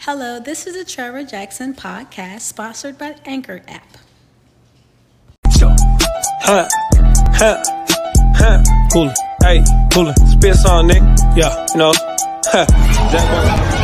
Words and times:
Hello, 0.00 0.38
this 0.38 0.68
is 0.68 0.76
a 0.76 0.84
Trevor 0.84 1.24
Jackson 1.24 1.74
podcast 1.74 2.42
sponsored 2.42 2.96
by 2.96 3.16
Anchor 3.24 3.62
app. 3.66 3.96
Huh, 5.50 6.68
huh, 7.34 7.62
huh. 8.36 8.62
Cool. 8.92 9.12
Hey, 9.42 9.64
cool. 9.92 10.14
Spit 10.30 10.54
song, 10.54 10.88
nigga. 10.88 11.36
Yeah, 11.36 11.66
you 11.72 11.78
know. 11.78 11.92
Huh. 12.46 12.64
That 12.64 13.77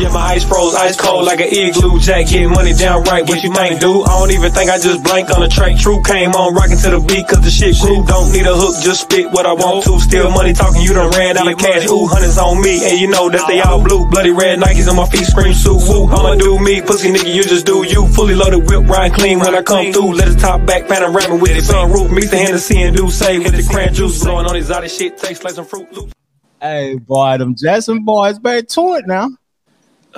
Yeah, 0.00 0.08
my 0.16 0.32
ice 0.32 0.48
froze 0.48 0.74
ice 0.74 0.96
cold 0.96 1.26
like 1.28 1.44
an 1.44 1.52
igloo. 1.52 2.00
Jack 2.00 2.32
getting 2.32 2.48
money 2.48 2.72
down 2.72 3.04
right. 3.04 3.20
What 3.20 3.44
you 3.44 3.50
might 3.52 3.76
do. 3.84 4.00
I 4.00 4.16
don't 4.16 4.32
even 4.32 4.50
think 4.50 4.70
I 4.70 4.80
just 4.80 5.04
blanked 5.04 5.30
on 5.30 5.44
the 5.44 5.48
track. 5.48 5.76
True 5.76 6.00
came 6.00 6.32
on 6.32 6.54
rocking 6.54 6.80
to 6.80 6.96
the 6.96 7.04
beat 7.04 7.28
cause 7.28 7.44
the 7.44 7.52
shit 7.52 7.76
grew. 7.76 8.00
Don't 8.08 8.32
need 8.32 8.48
a 8.48 8.56
hook, 8.56 8.80
just 8.80 9.04
spit 9.04 9.28
what 9.28 9.44
I 9.44 9.52
want 9.52 9.84
to. 9.84 10.00
Still 10.00 10.32
money 10.32 10.54
talking, 10.56 10.80
you 10.80 10.96
done 10.96 11.12
ran 11.12 11.36
out 11.36 11.52
of 11.52 11.58
cash. 11.58 11.84
Ooh, 11.84 12.08
hundreds 12.08 12.40
on 12.40 12.64
me. 12.64 12.80
And 12.80 12.96
you 12.96 13.12
know 13.12 13.28
that 13.28 13.44
they 13.44 13.60
all 13.60 13.84
blue. 13.84 14.08
Bloody 14.08 14.32
red 14.32 14.56
Nikes 14.58 14.88
on 14.88 14.96
my 14.96 15.04
feet, 15.04 15.28
scream 15.28 15.52
suit. 15.52 15.84
Woo, 15.84 16.08
I'ma 16.08 16.40
do 16.40 16.56
me. 16.56 16.80
Pussy 16.80 17.12
nigga, 17.12 17.28
you 17.28 17.44
just 17.44 17.66
do 17.66 17.84
you. 17.84 18.08
Fully 18.16 18.34
loaded 18.34 18.64
whip, 18.64 18.88
ride 18.88 19.12
clean 19.12 19.38
when 19.38 19.54
I 19.54 19.60
come 19.60 19.92
through. 19.92 20.16
Let 20.16 20.32
the 20.32 20.40
top 20.40 20.64
back, 20.64 20.88
panorama 20.88 21.36
with 21.36 21.52
the 21.52 21.60
sunroof. 21.60 22.08
Mix 22.08 22.30
the 22.30 22.38
Hennessy 22.40 22.80
and 22.88 22.96
D'ussé 22.96 23.36
with 23.44 23.52
the 23.52 23.68
cran 23.68 23.92
juice. 23.92 24.24
Blowing 24.24 24.48
on 24.48 24.56
other 24.56 24.88
shit, 24.88 25.18
tastes 25.18 25.44
like 25.44 25.52
some 25.52 25.68
fruit 25.68 25.92
loops. 25.92 26.14
Hey, 26.56 26.96
boy, 26.96 27.36
them 27.36 27.54
Jackson 27.54 28.02
boys 28.02 28.38
back 28.38 28.66
to 28.68 28.94
it 28.94 29.06
now. 29.06 29.28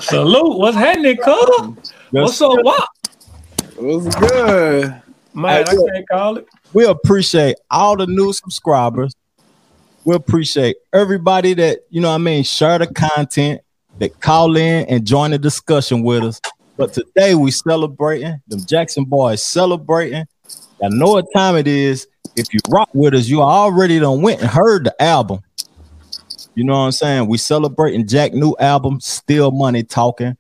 Salute. 0.01 0.59
What's 0.59 0.77
happening, 0.77 1.17
cuz? 1.17 1.93
What's 2.11 2.41
up, 2.41 2.53
what? 2.63 2.89
What's 3.77 4.15
good? 4.17 5.03
Man, 5.35 5.65
I 5.65 5.65
can't 5.65 6.09
call 6.09 6.39
it. 6.39 6.49
We 6.73 6.85
appreciate 6.85 7.57
all 7.71 7.97
the 7.97 8.07
new 8.07 8.33
subscribers. 8.33 9.15
We 10.05 10.15
appreciate 10.15 10.77
everybody 10.93 11.55
that, 11.55 11.81
you 11.91 12.01
know 12.01 12.09
what 12.09 12.17
I 12.17 12.19
mean, 12.19 12.43
share 12.43 12.79
the 12.79 12.87
content, 12.87 13.61
that 13.99 14.21
call 14.21 14.57
in 14.57 14.87
and 14.87 15.07
join 15.07 15.31
the 15.31 15.39
discussion 15.39 16.03
with 16.03 16.25
us. 16.25 16.41
But 16.77 16.93
today 16.93 17.35
we 17.35 17.51
celebrating, 17.51 18.41
them 18.49 18.65
Jackson 18.67 19.05
boys 19.05 19.43
celebrating. 19.43 20.27
I 20.83 20.89
know 20.89 21.13
what 21.13 21.27
time 21.35 21.57
it 21.57 21.69
is. 21.69 22.09
If 22.35 22.53
you 22.53 22.61
rock 22.69 22.89
with 22.95 23.15
us, 23.15 23.29
you 23.29 23.43
already 23.43 23.99
done 24.01 24.23
went 24.23 24.41
and 24.41 24.51
heard 24.51 24.85
the 24.85 25.03
album. 25.03 25.41
You 26.55 26.65
know 26.65 26.75
what 26.75 26.87
I'm 26.87 26.93
saying? 26.93 27.29
We 27.29 27.39
celebrating 27.39 28.07
Jack 28.07 28.35
new 28.35 28.55
album, 28.61 29.01
Still 29.01 29.51
Money 29.51 29.83
Talking. 29.83 30.37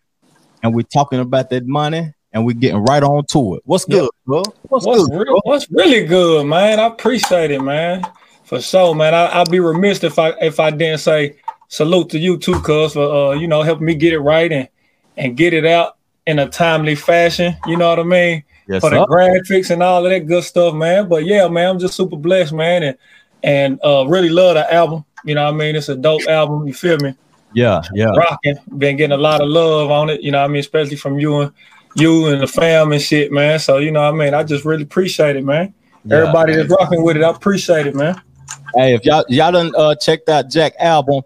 And 0.62 0.74
we 0.74 0.84
talking 0.84 1.20
about 1.20 1.50
that 1.50 1.66
money 1.66 2.12
and 2.32 2.46
we're 2.46 2.52
getting 2.52 2.82
right 2.84 3.02
on 3.02 3.24
to 3.27 3.56
it. 3.56 3.62
What's 3.64 3.84
good, 3.84 4.08
bro? 4.27 4.42
What's, 4.68 4.86
What's, 4.86 5.08
good? 5.08 5.18
real, 5.18 5.40
what's 5.44 5.70
really 5.70 6.06
good, 6.06 6.46
man? 6.46 6.80
I 6.80 6.86
appreciate 6.86 7.50
it, 7.50 7.60
man. 7.60 8.06
For 8.44 8.60
sure, 8.60 8.94
man. 8.94 9.14
I, 9.14 9.40
I'd 9.40 9.50
be 9.50 9.60
remiss 9.60 10.05
if 10.05 10.18
I 10.18 10.30
if 10.40 10.60
I 10.60 10.70
didn't 10.70 11.00
say 11.00 11.36
salute 11.68 12.10
to 12.10 12.18
you 12.18 12.38
too, 12.38 12.60
cuz 12.60 12.92
for 12.92 13.33
uh, 13.33 13.33
you 13.33 13.46
know, 13.46 13.62
helping 13.62 13.86
me 13.86 13.94
get 13.94 14.12
it 14.12 14.20
right 14.20 14.50
and 14.52 14.68
and 15.16 15.36
get 15.36 15.52
it 15.55 15.66
out 15.66 15.96
in 16.27 16.38
a 16.38 16.48
timely 16.48 16.94
fashion. 16.94 17.56
You 17.66 17.77
know 17.77 17.88
what 17.88 17.98
I 17.98 18.05
mean? 18.05 18.44
Yes, 18.68 18.83
for 18.83 18.90
the 18.90 19.05
sir. 19.05 19.06
graphics 19.06 19.70
and 19.70 19.83
all 19.83 20.05
of 20.05 20.10
that 20.10 20.27
good 20.27 20.44
stuff, 20.44 20.74
man. 20.74 21.08
But 21.08 21.24
yeah, 21.24 21.48
man, 21.48 21.70
I'm 21.70 21.78
just 21.78 21.94
super 21.94 22.16
blessed, 22.16 22.52
man, 22.52 22.83
and 22.83 22.98
and 23.42 23.80
uh 23.84 24.06
really 24.06 24.28
love 24.28 24.55
the 24.55 24.72
album. 24.72 25.05
You 25.24 25.34
know 25.34 25.44
what 25.44 25.54
I 25.54 25.56
mean? 25.56 25.76
It's 25.76 25.88
a 25.88 25.96
dope 25.96 26.26
album, 26.28 26.66
you 26.66 26.74
feel 26.74 26.98
me? 26.98 27.14
Yeah, 27.54 27.82
yeah. 27.94 28.06
rocking. 28.16 28.56
Been 28.78 28.96
getting 28.96 29.12
a 29.12 29.20
lot 29.20 29.40
of 29.40 29.48
love 29.48 29.90
on 29.90 30.10
it, 30.10 30.22
you 30.22 30.30
know 30.30 30.40
what 30.40 30.46
I 30.46 30.48
mean, 30.48 30.60
especially 30.60 30.96
from 30.96 31.18
you 31.18 31.40
and 31.40 31.52
you 31.94 32.26
and 32.28 32.40
the 32.40 32.46
fam 32.46 32.92
and 32.92 33.02
shit, 33.02 33.30
man. 33.30 33.58
So, 33.58 33.78
you 33.78 33.90
know 33.90 34.02
what 34.02 34.14
I 34.14 34.24
mean? 34.24 34.34
I 34.34 34.42
just 34.42 34.64
really 34.64 34.84
appreciate 34.84 35.36
it, 35.36 35.44
man. 35.44 35.74
Yeah. 36.04 36.18
Everybody 36.18 36.56
that's 36.56 36.70
rocking 36.70 37.02
with 37.02 37.16
it, 37.16 37.22
I 37.22 37.30
appreciate 37.30 37.86
it, 37.86 37.94
man. 37.94 38.20
Hey, 38.74 38.94
if 38.94 39.04
y'all 39.04 39.24
y'all 39.28 39.52
done 39.52 39.72
uh 39.76 39.94
checked 39.94 40.28
out 40.28 40.48
Jack 40.48 40.74
album, 40.78 41.22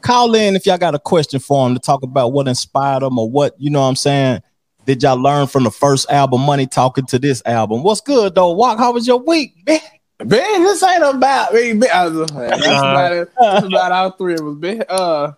call 0.00 0.34
in 0.34 0.56
if 0.56 0.66
y'all 0.66 0.78
got 0.78 0.94
a 0.94 0.98
question 0.98 1.40
for 1.40 1.66
him 1.66 1.74
to 1.74 1.80
talk 1.80 2.02
about 2.02 2.32
what 2.32 2.48
inspired 2.48 3.02
him 3.02 3.18
or 3.18 3.30
what 3.30 3.54
you 3.58 3.70
know 3.70 3.82
what 3.82 3.88
I'm 3.88 3.96
saying. 3.96 4.42
Did 4.86 5.02
y'all 5.02 5.20
learn 5.20 5.48
from 5.48 5.64
the 5.64 5.70
first 5.70 6.08
album, 6.10 6.42
Money 6.42 6.66
Talking, 6.66 7.06
to 7.06 7.18
this 7.18 7.42
album? 7.44 7.82
What's 7.82 8.00
good 8.00 8.34
though? 8.34 8.52
Walk, 8.52 8.78
how 8.78 8.92
was 8.92 9.06
your 9.06 9.18
week? 9.18 9.54
Man? 9.66 9.80
Man, 10.24 10.62
this 10.62 10.82
ain't 10.82 11.02
about 11.02 11.52
me. 11.52 11.74
man. 11.74 11.90
I 11.92 12.06
was 12.08 12.18
just 12.28 12.32
playing. 12.32 12.50
That's 12.50 12.66
about 12.66 13.12
it. 13.12 13.28
That's 13.38 13.66
about 13.66 13.92
all 13.92 14.10
three 14.12 14.34
of 14.34 14.46
us. 14.46 14.56
Man. 14.56 14.82
Uh, 14.88 15.32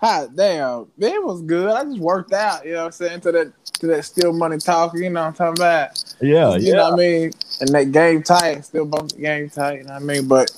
hot 0.00 0.34
damn, 0.34 0.86
man, 0.98 1.24
was 1.24 1.42
good. 1.42 1.68
I 1.70 1.84
just 1.84 1.98
worked 1.98 2.32
out. 2.32 2.64
You 2.64 2.72
know 2.72 2.78
what 2.80 2.86
I'm 2.86 2.92
saying 2.92 3.20
to 3.20 3.32
that 3.32 3.52
to 3.80 3.86
that 3.86 4.04
still 4.04 4.32
money 4.32 4.58
talking. 4.58 5.04
You 5.04 5.10
know 5.10 5.20
what 5.20 5.28
I'm 5.28 5.34
talking 5.34 5.62
about. 5.62 6.14
Yeah, 6.20 6.50
yeah. 6.50 6.56
You 6.56 6.72
know 6.74 6.84
what 6.90 6.94
I 6.94 6.96
mean? 6.96 7.32
And 7.60 7.68
that 7.70 7.92
game 7.92 8.22
tight, 8.22 8.64
still 8.64 8.84
bump 8.84 9.12
the 9.12 9.18
game 9.18 9.48
tight. 9.48 9.78
You 9.78 9.84
know 9.84 9.94
what 9.94 10.02
I 10.02 10.04
mean? 10.04 10.26
But 10.26 10.50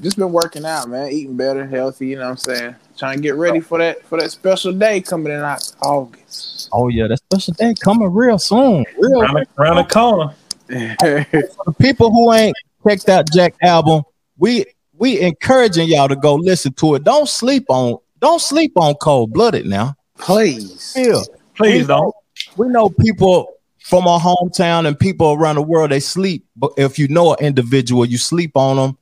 just 0.00 0.16
been 0.16 0.32
working 0.32 0.64
out, 0.64 0.88
man. 0.88 1.10
Eating 1.10 1.36
better, 1.36 1.66
healthy. 1.66 2.08
You 2.08 2.16
know 2.16 2.30
what 2.30 2.30
I'm 2.30 2.36
saying? 2.54 2.76
Trying 2.96 3.16
to 3.16 3.22
get 3.22 3.34
ready 3.34 3.60
for 3.60 3.78
that 3.78 4.04
for 4.04 4.20
that 4.20 4.30
special 4.30 4.72
day 4.72 5.00
coming 5.00 5.32
in 5.32 5.40
August. 5.82 6.68
Oh 6.72 6.88
yeah, 6.88 7.08
that 7.08 7.18
special 7.18 7.54
day 7.54 7.74
coming 7.74 8.12
real 8.12 8.38
soon. 8.38 8.84
Real 8.98 9.22
Around 9.22 9.34
the, 9.34 9.46
around 9.58 9.76
the 9.76 9.84
corner. 9.84 10.34
for 10.68 11.64
the 11.66 11.74
people 11.78 12.10
who 12.10 12.32
ain't 12.32 12.56
checked 12.86 13.08
out 13.08 13.30
Jack 13.32 13.54
album, 13.62 14.02
we 14.38 14.64
we 14.98 15.20
encouraging 15.20 15.88
y'all 15.88 16.08
to 16.08 16.16
go 16.16 16.34
listen 16.34 16.72
to 16.74 16.94
it. 16.94 17.04
Don't 17.04 17.28
sleep 17.28 17.64
on 17.68 17.98
don't 18.20 18.40
sleep 18.40 18.72
on 18.76 18.94
cold 18.94 19.32
blooded 19.32 19.66
now. 19.66 19.94
Please. 20.18 20.94
Yeah. 20.96 21.20
Please 21.54 21.82
We 21.82 21.86
don't. 21.86 21.88
know- 21.88 22.12
We 22.56 22.68
know 22.68 22.88
people 22.90 23.52
from 23.82 24.06
our 24.08 24.18
hometown 24.20 24.86
and 24.86 24.98
people 24.98 25.32
around 25.34 25.56
the 25.56 25.62
world 25.62 25.90
they 25.90 26.00
sleep. 26.00 26.44
But 26.56 26.72
if 26.76 26.98
you 26.98 27.08
know 27.08 27.34
an 27.34 27.44
individual, 27.44 28.04
you 28.04 28.18
sleep 28.18 28.56
on 28.56 28.76
them 28.76 28.98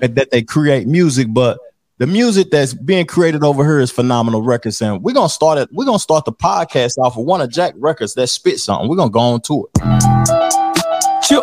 and 0.00 0.14
that 0.16 0.30
they 0.30 0.42
create 0.42 0.86
music. 0.86 1.28
But 1.30 1.58
the 1.98 2.06
music 2.06 2.50
that's 2.50 2.74
being 2.74 3.06
created 3.06 3.42
over 3.42 3.64
here 3.64 3.80
is 3.80 3.90
phenomenal 3.90 4.42
records. 4.42 4.80
And 4.82 5.02
we're 5.02 5.14
gonna 5.14 5.28
start 5.30 5.58
it. 5.58 5.68
We're 5.72 5.86
gonna 5.86 5.98
start 5.98 6.24
the 6.26 6.32
podcast 6.32 6.98
off 6.98 7.16
with 7.16 7.26
one 7.26 7.40
of 7.40 7.50
Jack 7.50 7.74
records 7.78 8.14
that 8.14 8.26
spit 8.28 8.60
something. 8.60 8.88
We're 8.88 8.96
gonna 8.96 9.10
go 9.10 9.20
on 9.20 9.40
to 9.42 9.68
it. 9.74 11.22
Chill. 11.24 11.42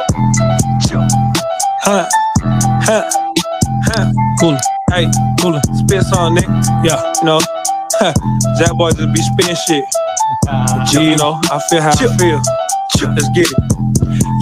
Chill. 0.87 1.22
Huh. 1.85 2.07
Huh. 2.87 3.09
Huh. 3.83 4.11
Cool. 4.39 4.57
Hey, 4.89 5.05
cool. 5.41 5.59
Spit 5.75 6.03
song, 6.03 6.33
nigga. 6.33 6.47
Yeah, 6.85 7.13
you 7.19 7.25
know. 7.25 7.39
Huh. 7.99 8.13
Jack 8.57 8.71
boy 8.77 8.91
just 8.91 9.11
be 9.13 9.21
spitting 9.21 9.57
shit. 9.67 9.83
Ah. 10.47 10.87
G, 10.89 11.11
you 11.11 11.17
know, 11.17 11.41
I 11.51 11.59
feel 11.69 11.81
how 11.81 11.91
I 11.91 12.17
feel. 12.17 12.41
Let's 13.11 13.27
get 13.35 13.47
it. 13.51 13.92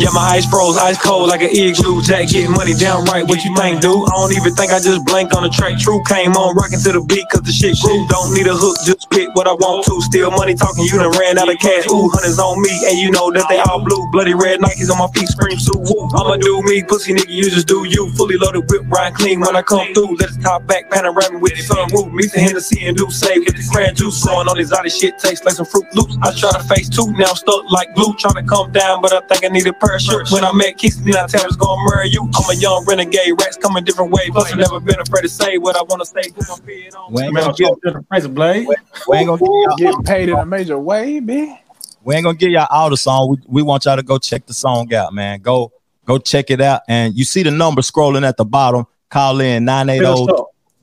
Yeah, 0.01 0.09
my 0.13 0.33
ice 0.33 0.49
froze 0.49 0.77
ice 0.77 0.97
cold 0.97 1.29
like 1.29 1.41
an 1.41 1.53
igloo. 1.53 2.01
Jack 2.01 2.29
getting 2.29 2.51
money 2.51 2.73
down 2.73 3.05
right. 3.05 3.21
What 3.27 3.43
you 3.45 3.53
think, 3.55 3.81
dude? 3.81 3.93
I 4.09 4.13
don't 4.17 4.33
even 4.33 4.55
think 4.55 4.73
I 4.73 4.79
just 4.79 5.05
blanked 5.05 5.35
on 5.35 5.43
the 5.43 5.53
track. 5.53 5.77
True 5.77 6.01
came 6.09 6.33
on 6.33 6.55
rocking 6.55 6.79
to 6.81 6.91
the 6.97 7.01
beat 7.05 7.27
cause 7.29 7.45
the 7.45 7.53
shit 7.53 7.77
grew. 7.77 8.07
Don't 8.09 8.33
need 8.33 8.47
a 8.49 8.55
hook, 8.57 8.81
just 8.81 9.05
spit 9.05 9.29
what 9.37 9.45
I 9.45 9.53
want 9.53 9.85
to. 9.85 10.01
Still 10.01 10.31
money 10.31 10.55
talking, 10.55 10.85
you 10.89 10.97
done 10.97 11.13
ran 11.21 11.37
out 11.37 11.53
of 11.53 11.59
cash. 11.61 11.85
Ooh, 11.93 12.09
hundreds 12.09 12.39
on 12.39 12.57
me, 12.65 12.73
and 12.89 12.97
you 12.97 13.11
know 13.11 13.29
that 13.29 13.45
they 13.45 13.61
all 13.61 13.83
blue. 13.85 14.01
Bloody 14.09 14.33
red 14.33 14.57
Nikes 14.57 14.89
on 14.89 14.97
my 14.97 15.05
feet, 15.13 15.29
scream 15.29 15.59
suit. 15.61 15.77
Woo. 15.77 16.09
I'ma 16.17 16.41
do 16.41 16.61
me, 16.65 16.81
pussy 16.81 17.13
nigga, 17.13 17.29
you 17.29 17.45
just 17.53 17.67
do 17.67 17.85
you. 17.85 18.09
Fully 18.17 18.37
loaded 18.41 18.65
whip, 18.73 18.89
ride 18.89 19.13
clean 19.13 19.39
when 19.41 19.55
I 19.55 19.61
come 19.61 19.93
through. 19.93 20.17
Let 20.17 20.33
the 20.33 20.41
top 20.41 20.65
back, 20.65 20.89
panorama 20.89 21.37
with 21.37 21.53
the 21.53 21.61
sunroof. 21.61 22.09
Meet 22.09 22.33
the 22.33 22.41
Hennessy 22.41 22.89
and 22.89 22.97
D'ussé 22.97 23.37
with 23.45 23.53
the 23.53 23.65
cran 23.69 23.93
juice. 23.93 24.23
Growing 24.25 24.49
on 24.49 24.57
these 24.57 24.73
other 24.73 24.89
shit, 24.89 25.19
tastes 25.19 25.45
like 25.45 25.53
some 25.53 25.69
fruit 25.69 25.85
loops. 25.93 26.17
I 26.25 26.33
try 26.33 26.49
to 26.57 26.63
face 26.65 26.89
two, 26.89 27.05
now 27.13 27.29
I'm 27.29 27.37
stuck 27.37 27.69
like 27.69 27.93
glue. 27.93 28.17
Trying 28.17 28.41
to 28.41 28.43
come 28.43 28.71
down, 28.71 29.01
but 29.01 29.13
I 29.13 29.21
think 29.29 29.45
I 29.45 29.50
need 29.51 29.67
a 29.67 29.73
parachute. 29.73 30.31
When 30.31 30.43
I 30.43 30.51
met 30.53 30.77
Keith, 30.77 30.97
then 31.03 31.15
I 31.15 31.27
tell 31.27 31.45
it's 31.45 31.55
gonna 31.55 31.81
murder 31.83 32.05
you. 32.05 32.23
I'm 32.23 32.49
a 32.49 32.59
young 32.59 32.85
renegade, 32.85 33.33
rats 33.39 33.57
coming 33.57 33.83
different 33.83 34.11
ways. 34.11 34.29
Plus, 34.31 34.51
I've 34.51 34.57
never 34.57 34.79
been 34.79 34.99
afraid 34.99 35.21
to 35.21 35.29
say 35.29 35.57
what 35.57 35.75
I 35.75 35.83
wanna 35.83 36.05
say. 36.05 36.29
Put 36.31 36.47
my 36.49 36.55
feet 36.65 36.95
on. 36.95 37.13
We 37.13 37.23
ain't 37.23 37.35
gonna 37.35 37.47
I'm 37.47 37.55
get, 37.55 37.81
getting 37.83 38.03
to 38.03 38.21
the 38.21 38.29
blade. 38.29 38.67
we 39.07 39.17
ain't 39.17 39.27
gonna 39.27 39.39
get 39.39 39.77
Getting 39.77 40.03
paid 40.03 40.29
in 40.29 40.37
a 40.37 40.45
major 40.45 40.79
way, 40.79 41.19
man. 41.19 41.57
we 42.03 42.15
ain't 42.15 42.23
gonna 42.23 42.37
get 42.37 42.51
y'all 42.51 42.67
all 42.69 42.89
the 42.89 42.97
song. 42.97 43.29
We, 43.29 43.37
we 43.47 43.61
want 43.61 43.85
y'all 43.85 43.95
to 43.95 44.03
go 44.03 44.17
check 44.17 44.45
the 44.45 44.53
song 44.53 44.93
out, 44.93 45.13
man. 45.13 45.41
Go 45.41 45.71
go 46.05 46.17
check 46.17 46.49
it 46.49 46.61
out. 46.61 46.81
And 46.87 47.15
you 47.15 47.25
see 47.25 47.43
the 47.43 47.51
number 47.51 47.81
scrolling 47.81 48.27
at 48.27 48.37
the 48.37 48.45
bottom. 48.45 48.85
Call 49.09 49.41
in 49.41 49.65
980 49.65 50.33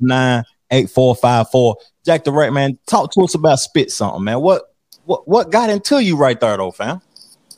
nine 0.01 0.45
eight 0.71 0.91
four 0.91 1.15
five 1.15 1.51
four. 1.51 1.77
Jack 2.05 2.25
the 2.25 2.33
Rat 2.33 2.53
Man, 2.53 2.79
talk 2.87 3.13
to 3.13 3.23
us 3.23 3.35
about 3.35 3.59
spit 3.61 3.91
something, 3.91 4.25
man. 4.25 4.41
What 4.41 4.63
what 5.05 5.27
what 5.27 5.51
got 5.51 5.71
into 5.71 6.03
you 6.03 6.17
right 6.17 6.39
there, 6.39 6.57
though, 6.57 6.71
fam? 6.71 7.01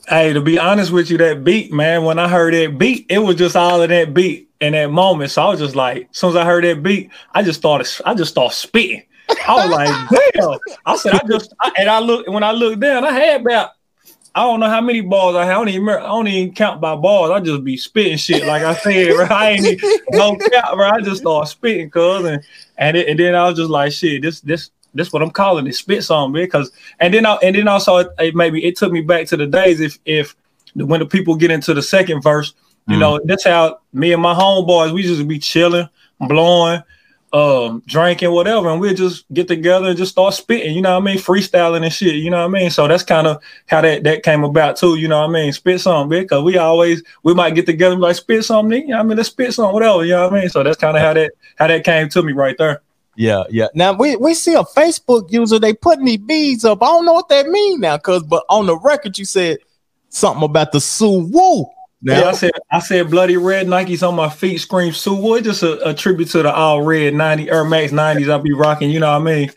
Hey, 0.08 0.32
to 0.32 0.40
be 0.40 0.58
honest 0.58 0.90
with 0.90 1.10
you, 1.10 1.18
that 1.18 1.44
beat, 1.44 1.72
man, 1.72 2.04
when 2.04 2.18
I 2.18 2.28
heard 2.28 2.54
that 2.54 2.78
beat, 2.78 3.06
it 3.08 3.18
was 3.18 3.36
just 3.36 3.54
all 3.54 3.82
of 3.82 3.88
that 3.90 4.12
beat 4.12 4.50
in 4.60 4.72
that 4.72 4.90
moment. 4.90 5.30
So 5.30 5.42
I 5.42 5.48
was 5.48 5.60
just 5.60 5.76
like, 5.76 6.08
as 6.10 6.18
soon 6.18 6.30
as 6.30 6.36
I 6.36 6.44
heard 6.44 6.64
that 6.64 6.82
beat, 6.82 7.10
I 7.32 7.42
just 7.42 7.60
started, 7.60 7.88
I 8.04 8.14
just 8.14 8.32
started 8.32 8.54
spitting. 8.54 9.02
I 9.46 9.54
was 9.54 9.70
like, 9.70 10.32
damn. 10.34 10.58
I 10.86 10.96
said, 10.96 11.14
I 11.14 11.20
just, 11.28 11.54
I, 11.60 11.72
and 11.78 11.88
I 11.88 12.00
looked, 12.00 12.28
when 12.28 12.42
I 12.42 12.52
looked 12.52 12.80
down, 12.80 13.04
I 13.04 13.12
had 13.12 13.42
about, 13.42 13.70
I 14.34 14.44
don't 14.44 14.60
know 14.60 14.68
how 14.68 14.80
many 14.80 15.00
balls 15.00 15.34
I 15.34 15.44
had. 15.44 15.52
I 15.52 15.54
don't 15.54 15.68
even, 15.68 15.82
remember, 15.82 16.04
I 16.04 16.08
don't 16.08 16.28
even 16.28 16.54
count 16.54 16.80
by 16.80 16.94
balls. 16.96 17.30
I 17.30 17.40
just 17.40 17.64
be 17.64 17.76
spitting 17.76 18.16
shit. 18.16 18.46
Like 18.46 18.62
I 18.62 18.74
said, 18.74 19.12
bro, 19.14 19.26
I 19.26 19.50
ain't 19.50 19.66
even, 19.66 19.90
no 20.10 20.36
count, 20.36 20.76
bro. 20.76 20.88
I 20.88 21.00
just 21.00 21.20
started 21.22 21.48
spitting, 21.48 21.90
cuz, 21.90 22.24
and, 22.24 22.42
and, 22.78 22.96
it, 22.96 23.08
and 23.08 23.18
then 23.18 23.34
I 23.34 23.48
was 23.48 23.58
just 23.58 23.70
like, 23.70 23.92
shit, 23.92 24.22
this, 24.22 24.40
this, 24.40 24.70
this 24.94 25.12
what 25.12 25.22
I'm 25.22 25.30
calling 25.30 25.66
it, 25.66 25.74
spit 25.74 26.04
song, 26.04 26.32
man. 26.32 26.44
Because 26.44 26.70
and 26.98 27.12
then 27.14 27.26
I, 27.26 27.34
and 27.42 27.54
then 27.54 27.68
also 27.68 27.98
it, 27.98 28.08
it 28.18 28.34
maybe 28.34 28.64
it 28.64 28.76
took 28.76 28.92
me 28.92 29.00
back 29.00 29.26
to 29.28 29.36
the 29.36 29.46
days 29.46 29.80
if 29.80 29.98
if 30.04 30.34
when 30.74 31.00
the 31.00 31.06
people 31.06 31.34
get 31.36 31.50
into 31.50 31.74
the 31.74 31.82
second 31.82 32.22
verse, 32.22 32.54
you 32.88 32.96
Mhm. 32.96 33.00
know, 33.00 33.20
that's 33.24 33.44
how 33.44 33.78
me 33.92 34.12
and 34.12 34.22
my 34.22 34.34
homeboys 34.34 34.92
we 34.92 35.02
just 35.02 35.26
be 35.26 35.38
chilling, 35.38 35.88
blowing, 36.20 36.82
um, 37.32 37.82
drinking, 37.86 38.32
whatever, 38.32 38.68
and 38.68 38.80
we'll 38.80 38.94
just 38.94 39.24
get 39.32 39.46
together 39.46 39.88
and 39.88 39.96
just 39.96 40.10
start 40.10 40.34
spitting, 40.34 40.74
you 40.74 40.82
know 40.82 40.94
what 40.98 41.02
I 41.08 41.12
mean? 41.14 41.18
Freestyling 41.18 41.84
and 41.84 41.92
shit, 41.92 42.16
you 42.16 42.28
know 42.30 42.38
what 42.38 42.56
I 42.56 42.60
mean? 42.60 42.70
So 42.70 42.88
that's 42.88 43.04
kind 43.04 43.28
of 43.28 43.40
how 43.66 43.80
that, 43.82 44.02
that 44.02 44.24
came 44.24 44.42
about 44.42 44.76
too, 44.76 44.96
you 44.96 45.06
know 45.06 45.20
what 45.20 45.30
I 45.30 45.32
mean? 45.32 45.52
Spit 45.52 45.80
something, 45.80 46.22
because 46.22 46.42
we 46.42 46.58
always 46.58 47.02
we 47.22 47.32
might 47.34 47.54
get 47.54 47.66
together 47.66 47.92
and 47.92 48.02
like 48.02 48.16
spit 48.16 48.44
something, 48.44 48.82
you 48.82 48.88
know 48.88 48.96
what 48.96 49.04
I 49.04 49.06
mean? 49.06 49.16
Let's 49.16 49.28
spit 49.28 49.54
something, 49.54 49.72
whatever, 49.72 50.04
you 50.04 50.12
know 50.12 50.24
what 50.24 50.32
I 50.34 50.40
mean? 50.40 50.48
So 50.48 50.64
that's 50.64 50.76
kind 50.76 50.96
of 50.96 51.02
how 51.04 51.12
that 51.12 51.30
how 51.56 51.68
that 51.68 51.84
came 51.84 52.08
to 52.08 52.22
me 52.22 52.32
right 52.32 52.56
there. 52.58 52.80
Yeah, 53.20 53.44
yeah. 53.50 53.66
Now 53.74 53.92
we, 53.92 54.16
we 54.16 54.32
see 54.32 54.54
a 54.54 54.62
Facebook 54.62 55.30
user, 55.30 55.58
they 55.58 55.74
putting 55.74 56.06
these 56.06 56.16
beads 56.16 56.64
up. 56.64 56.82
I 56.82 56.86
don't 56.86 57.04
know 57.04 57.12
what 57.12 57.28
that 57.28 57.48
mean 57.48 57.78
now, 57.78 57.98
cause 57.98 58.22
but 58.22 58.46
on 58.48 58.64
the 58.64 58.78
record 58.78 59.18
you 59.18 59.26
said 59.26 59.58
something 60.08 60.42
about 60.42 60.72
the 60.72 60.80
Sue 60.80 61.28
Woo. 61.30 61.66
Now, 62.00 62.20
yeah, 62.20 62.28
I 62.30 62.32
said 62.32 62.52
I 62.72 62.78
said 62.78 63.10
bloody 63.10 63.36
red 63.36 63.66
Nikes 63.66 64.08
on 64.08 64.14
my 64.14 64.30
feet 64.30 64.56
scream 64.56 64.94
Sue 64.94 65.14
Woo. 65.14 65.34
It's 65.34 65.46
just 65.46 65.62
a, 65.62 65.90
a 65.90 65.92
tribute 65.92 66.30
to 66.30 66.42
the 66.42 66.50
all 66.50 66.80
red 66.80 67.12
90 67.12 67.50
Air 67.50 67.66
Max 67.66 67.92
90s 67.92 68.30
I'll 68.30 68.38
be 68.38 68.54
rocking, 68.54 68.88
you 68.88 69.00
know 69.00 69.12
what 69.12 69.28
I 69.28 69.32
mean? 69.36 69.50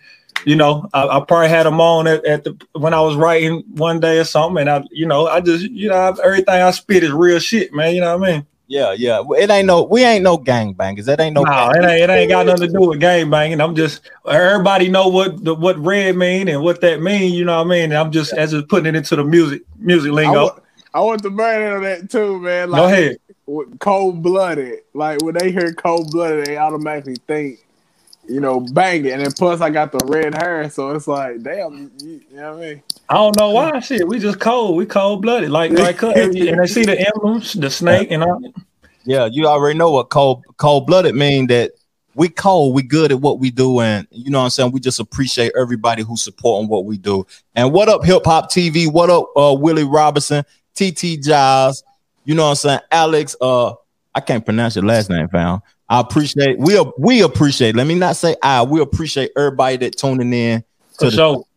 You 0.43 0.57
know, 0.57 0.89
I, 0.93 1.07
I 1.07 1.19
probably 1.25 1.47
had 1.47 1.65
them 1.65 1.79
on 1.79 2.05
at, 2.05 2.25
at, 2.25 2.43
the 2.43 2.59
when 2.73 2.93
I 2.93 2.99
was 2.99 3.15
writing 3.15 3.63
one 3.69 4.01
day 4.01 4.19
or 4.19 4.25
something, 4.25 4.59
and 4.59 4.69
I, 4.69 4.83
you 4.91 5.05
know, 5.05 5.27
I 5.27 5.39
just, 5.39 5.63
you 5.69 5.87
know, 5.87 6.17
everything 6.21 6.61
I 6.61 6.71
spit 6.71 7.05
is 7.05 7.11
real 7.11 7.39
shit, 7.39 7.73
man. 7.73 7.95
You 7.95 8.01
know 8.01 8.17
what 8.17 8.27
I 8.27 8.33
mean? 8.33 8.47
Yeah, 8.73 8.93
yeah. 8.93 9.21
It 9.37 9.51
ain't 9.51 9.67
no, 9.67 9.83
we 9.83 10.03
ain't 10.03 10.23
no 10.23 10.35
gang 10.35 10.73
bangers. 10.73 11.05
That 11.05 11.19
ain't 11.19 11.35
no. 11.35 11.43
No, 11.43 11.69
it 11.69 11.85
ain't, 11.85 12.01
it 12.01 12.09
ain't 12.09 12.31
got 12.31 12.47
nothing 12.47 12.71
to 12.71 12.73
do 12.73 12.89
with 12.89 12.99
gang 12.99 13.29
banging. 13.29 13.61
I'm 13.61 13.75
just 13.75 14.01
everybody 14.27 14.89
know 14.89 15.09
what 15.09 15.43
the 15.43 15.53
what 15.53 15.77
red 15.77 16.15
mean 16.15 16.47
and 16.47 16.63
what 16.63 16.81
that 16.81 16.99
mean. 16.99 17.35
You 17.35 17.45
know 17.45 17.59
what 17.59 17.67
I 17.67 17.69
mean? 17.69 17.83
And 17.91 17.93
I'm 17.93 18.11
just 18.11 18.33
as 18.33 18.49
just 18.49 18.67
putting 18.69 18.87
it 18.87 18.95
into 18.95 19.15
the 19.15 19.23
music 19.23 19.61
music 19.77 20.11
lingo. 20.11 20.39
I 20.39 20.43
want, 20.43 20.63
I 20.95 20.99
want 21.01 21.21
to 21.21 21.29
burn 21.29 21.75
on 21.75 21.83
that 21.83 22.09
too, 22.09 22.39
man. 22.39 22.71
Like, 22.71 22.79
Go 22.79 22.85
ahead. 22.85 23.17
Cold 23.79 24.23
blooded. 24.23 24.79
Like 24.95 25.21
when 25.21 25.35
they 25.35 25.51
hear 25.51 25.71
cold 25.73 26.09
blooded, 26.09 26.47
they 26.47 26.57
automatically 26.57 27.17
think, 27.27 27.63
you 28.27 28.39
know, 28.39 28.59
bang 28.59 29.05
it. 29.05 29.11
And 29.11 29.21
then 29.21 29.31
plus 29.31 29.61
I 29.61 29.69
got 29.69 29.91
the 29.91 29.99
red 30.05 30.33
hair, 30.35 30.69
so 30.69 30.91
it's 30.91 31.07
like, 31.07 31.41
damn, 31.43 31.91
you, 32.01 32.21
you 32.29 32.37
know 32.37 32.55
what 32.55 32.63
I 32.63 32.67
mean? 32.67 32.83
I 33.09 33.15
don't 33.15 33.39
know 33.39 33.49
why. 33.51 33.79
Shit, 33.79 34.07
we 34.07 34.19
just 34.19 34.39
cold. 34.39 34.77
We 34.77 34.85
cold 34.85 35.21
blooded. 35.21 35.49
Like 35.49 35.71
like 35.73 36.01
and 36.01 36.33
they 36.33 36.67
see 36.67 36.83
the 36.83 36.99
emblems, 36.99 37.53
the 37.53 37.69
snake, 37.69 38.11
and 38.11 38.23
all. 38.23 38.41
Yeah, 39.05 39.27
you 39.31 39.45
already 39.47 39.77
know 39.77 39.91
what 39.91 40.09
cold 40.09 40.43
cold 40.57 40.87
blooded 40.87 41.15
mean. 41.15 41.47
That 41.47 41.71
we 42.15 42.29
cold, 42.29 42.73
we 42.73 42.83
good 42.83 43.11
at 43.11 43.19
what 43.19 43.39
we 43.39 43.51
do, 43.51 43.81
and 43.81 44.07
you 44.11 44.31
know 44.31 44.39
what 44.39 44.45
I'm 44.45 44.49
saying. 44.51 44.71
We 44.71 44.79
just 44.79 44.99
appreciate 44.99 45.51
everybody 45.59 46.03
who's 46.03 46.21
supporting 46.21 46.69
what 46.69 46.85
we 46.85 46.97
do. 46.97 47.25
And 47.55 47.73
what 47.73 47.89
up, 47.89 48.05
Hip 48.05 48.23
Hop 48.25 48.49
TV? 48.49 48.91
What 48.91 49.09
up, 49.09 49.25
uh, 49.35 49.55
Willie 49.59 49.83
Robinson, 49.83 50.45
TT 50.75 51.21
Giles? 51.21 51.83
You 52.23 52.35
know 52.35 52.43
what 52.43 52.51
I'm 52.51 52.55
saying, 52.55 52.79
Alex. 52.89 53.35
Uh, 53.41 53.73
I 54.15 54.21
can't 54.21 54.45
pronounce 54.45 54.75
your 54.75 54.85
last 54.85 55.09
name, 55.09 55.27
fam. 55.27 55.61
I 55.93 55.99
appreciate 55.99 56.57
we 56.57 56.83
we 56.97 57.21
appreciate. 57.21 57.75
Let 57.75 57.85
me 57.85 57.93
not 57.93 58.15
say 58.15 58.35
I. 58.41 58.63
We 58.63 58.81
appreciate 58.81 59.29
everybody 59.37 59.77
that 59.77 59.95
tuning 59.95 60.33
in. 60.33 60.63
To 60.97 61.05
the 61.05 61.11
show. 61.11 61.47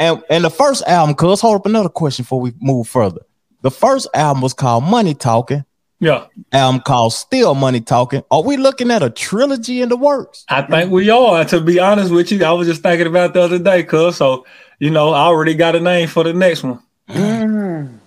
And 0.00 0.20
and 0.28 0.42
the 0.42 0.50
first 0.50 0.82
album, 0.88 1.14
cuz 1.14 1.40
hold 1.40 1.60
up 1.60 1.66
another 1.66 1.88
question 1.88 2.24
before 2.24 2.40
we 2.40 2.52
move 2.60 2.88
further. 2.88 3.20
The 3.62 3.70
first 3.70 4.08
album 4.12 4.42
was 4.42 4.52
called 4.52 4.82
Money 4.82 5.14
Talking. 5.14 5.64
Yeah. 6.00 6.24
Album 6.52 6.80
called 6.80 7.12
Still 7.12 7.54
Money 7.54 7.80
Talking. 7.80 8.24
Are 8.32 8.42
we 8.42 8.56
looking 8.56 8.90
at 8.90 9.04
a 9.04 9.10
trilogy 9.10 9.80
in 9.80 9.90
the 9.90 9.96
works? 9.96 10.44
I 10.48 10.62
think 10.62 10.90
we 10.90 11.08
are. 11.10 11.44
To 11.44 11.60
be 11.60 11.78
honest 11.78 12.12
with 12.12 12.32
you, 12.32 12.44
I 12.44 12.50
was 12.50 12.66
just 12.66 12.82
thinking 12.82 13.06
about 13.06 13.32
the 13.32 13.42
other 13.42 13.60
day, 13.60 13.84
cuz. 13.84 14.16
So, 14.16 14.44
you 14.80 14.90
know, 14.90 15.10
I 15.10 15.20
already 15.26 15.54
got 15.54 15.76
a 15.76 15.80
name 15.80 16.08
for 16.08 16.24
the 16.24 16.32
next 16.32 16.64
one. 16.64 16.80
Mm. 17.08 18.00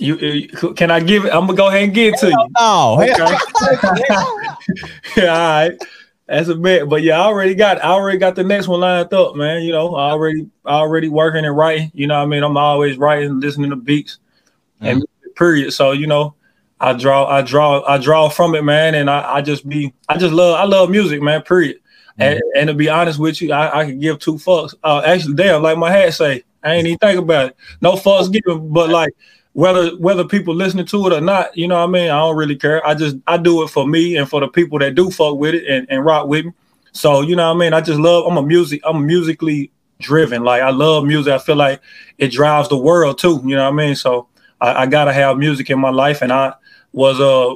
You, 0.00 0.16
you, 0.16 0.48
can 0.74 0.90
I 0.90 1.00
give 1.00 1.24
it? 1.24 1.32
I'm 1.32 1.46
gonna 1.46 1.56
go 1.56 1.68
ahead 1.68 1.84
and 1.84 1.94
give 1.94 2.14
it 2.14 2.20
to 2.20 2.28
you. 2.28 2.48
No, 2.58 3.00
yeah, 5.16 5.26
all 5.26 5.26
right. 5.26 5.72
That's 6.26 6.48
a 6.48 6.56
bit, 6.56 6.88
but 6.88 7.02
yeah, 7.02 7.20
I 7.20 7.24
already 7.24 7.54
got 7.54 7.84
I 7.84 7.90
already 7.90 8.18
got 8.18 8.34
the 8.34 8.42
next 8.42 8.66
one 8.66 8.80
lined 8.80 9.14
up, 9.14 9.36
man. 9.36 9.62
You 9.62 9.72
know, 9.72 9.94
I 9.94 10.10
already 10.10 10.48
already 10.66 11.08
working 11.08 11.44
and 11.44 11.56
writing. 11.56 11.92
You 11.94 12.08
know, 12.08 12.20
I 12.20 12.26
mean, 12.26 12.42
I'm 12.42 12.56
always 12.56 12.98
writing, 12.98 13.38
listening 13.38 13.70
to 13.70 13.76
beats, 13.76 14.18
mm. 14.82 14.90
and 14.90 15.04
period. 15.36 15.72
So 15.72 15.92
you 15.92 16.08
know, 16.08 16.34
I 16.80 16.92
draw, 16.92 17.26
I 17.26 17.42
draw, 17.42 17.82
I 17.86 17.98
draw 17.98 18.28
from 18.28 18.54
it, 18.54 18.62
man, 18.62 18.94
and 18.94 19.08
I, 19.08 19.36
I 19.36 19.40
just 19.40 19.68
be, 19.68 19.94
I 20.08 20.18
just 20.18 20.34
love, 20.34 20.58
I 20.58 20.64
love 20.64 20.90
music, 20.90 21.22
man. 21.22 21.42
Period. 21.42 21.76
Mm-hmm. 21.76 22.22
And, 22.22 22.42
and 22.56 22.68
to 22.68 22.74
be 22.74 22.88
honest 22.88 23.18
with 23.18 23.40
you, 23.40 23.52
I, 23.52 23.80
I 23.80 23.84
can 23.86 23.98
give 23.98 24.18
two 24.18 24.34
fucks. 24.34 24.74
Uh, 24.82 25.02
actually, 25.04 25.34
damn, 25.34 25.62
like 25.62 25.78
my 25.78 25.90
hat 25.90 26.14
say, 26.14 26.42
I 26.62 26.74
ain't 26.74 26.86
even 26.86 26.98
think 26.98 27.18
about 27.18 27.50
it. 27.50 27.56
No 27.80 27.92
fucks 27.92 28.32
given, 28.32 28.72
but 28.72 28.90
like 28.90 29.14
whether 29.56 29.96
whether 29.96 30.22
people 30.22 30.54
listening 30.54 30.84
to 30.84 31.06
it 31.06 31.14
or 31.14 31.20
not, 31.22 31.56
you 31.56 31.66
know 31.66 31.76
what 31.76 31.88
I 31.88 31.90
mean. 31.90 32.10
I 32.10 32.18
don't 32.18 32.36
really 32.36 32.56
care. 32.56 32.86
I 32.86 32.94
just 32.94 33.16
I 33.26 33.38
do 33.38 33.62
it 33.62 33.68
for 33.68 33.88
me 33.88 34.14
and 34.14 34.28
for 34.28 34.38
the 34.38 34.48
people 34.48 34.78
that 34.80 34.94
do 34.94 35.10
fuck 35.10 35.38
with 35.38 35.54
it 35.54 35.66
and, 35.66 35.86
and 35.88 36.04
rock 36.04 36.26
with 36.26 36.44
me. 36.44 36.52
So 36.92 37.22
you 37.22 37.34
know 37.36 37.48
what 37.48 37.56
I 37.56 37.58
mean. 37.60 37.72
I 37.72 37.80
just 37.80 37.98
love. 37.98 38.26
I'm 38.26 38.36
a 38.36 38.42
music. 38.42 38.82
I'm 38.84 39.06
musically 39.06 39.70
driven. 39.98 40.44
Like 40.44 40.60
I 40.60 40.68
love 40.68 41.06
music. 41.06 41.32
I 41.32 41.38
feel 41.38 41.56
like 41.56 41.80
it 42.18 42.32
drives 42.32 42.68
the 42.68 42.76
world 42.76 43.16
too. 43.16 43.40
You 43.46 43.56
know 43.56 43.64
what 43.64 43.72
I 43.72 43.86
mean. 43.86 43.94
So 43.94 44.28
I, 44.60 44.82
I 44.82 44.86
gotta 44.86 45.14
have 45.14 45.38
music 45.38 45.70
in 45.70 45.80
my 45.80 45.88
life, 45.90 46.20
and 46.20 46.34
I 46.34 46.52
was 46.92 47.18
uh 47.18 47.54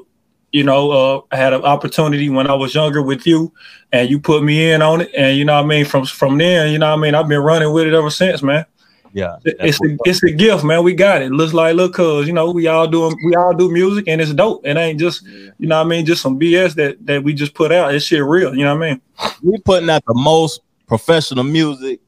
you 0.52 0.64
know 0.64 0.90
uh 0.90 1.20
I 1.30 1.36
had 1.36 1.52
an 1.52 1.64
opportunity 1.64 2.30
when 2.30 2.46
I 2.46 2.54
was 2.54 2.74
younger 2.74 3.02
with 3.02 3.26
you 3.26 3.52
and 3.92 4.08
you 4.08 4.18
put 4.18 4.42
me 4.42 4.70
in 4.70 4.80
on 4.80 5.02
it 5.02 5.10
and 5.14 5.36
you 5.36 5.44
know 5.44 5.56
what 5.56 5.64
I 5.66 5.68
mean 5.68 5.84
from 5.84 6.06
from 6.06 6.38
there 6.38 6.66
you 6.66 6.78
know 6.78 6.88
what 6.88 6.98
I 6.98 7.02
mean 7.02 7.14
I've 7.14 7.28
been 7.28 7.40
running 7.40 7.72
with 7.74 7.86
it 7.86 7.92
ever 7.92 8.10
since 8.10 8.42
man 8.42 8.64
yeah 9.12 9.36
it's 9.44 9.80
a, 9.82 9.96
it's 10.04 10.22
a 10.22 10.30
gift 10.30 10.62
man 10.64 10.84
we 10.84 10.94
got 10.94 11.22
it 11.22 11.32
looks 11.32 11.52
like 11.52 11.74
look 11.74 11.94
cuz 11.94 12.26
you 12.26 12.32
know 12.32 12.50
we 12.50 12.66
all 12.66 12.86
doing 12.86 13.14
we 13.24 13.34
all 13.34 13.54
do 13.54 13.70
music 13.70 14.04
and 14.06 14.20
it's 14.20 14.32
dope 14.32 14.64
it 14.64 14.76
ain't 14.76 15.00
just 15.00 15.22
you 15.58 15.66
know 15.66 15.78
what 15.78 15.86
I 15.86 15.88
mean 15.88 16.06
just 16.06 16.22
some 16.22 16.38
BS 16.38 16.74
that 16.74 17.04
that 17.06 17.24
we 17.24 17.32
just 17.32 17.54
put 17.54 17.72
out 17.72 17.94
it's 17.94 18.04
shit 18.04 18.22
real 18.22 18.54
you 18.54 18.64
know 18.64 18.76
what 18.76 18.86
I 18.86 18.90
mean 18.90 19.00
we 19.42 19.58
putting 19.58 19.90
out 19.90 20.04
the 20.06 20.14
most 20.14 20.60
professional 20.86 21.44
music 21.44 22.00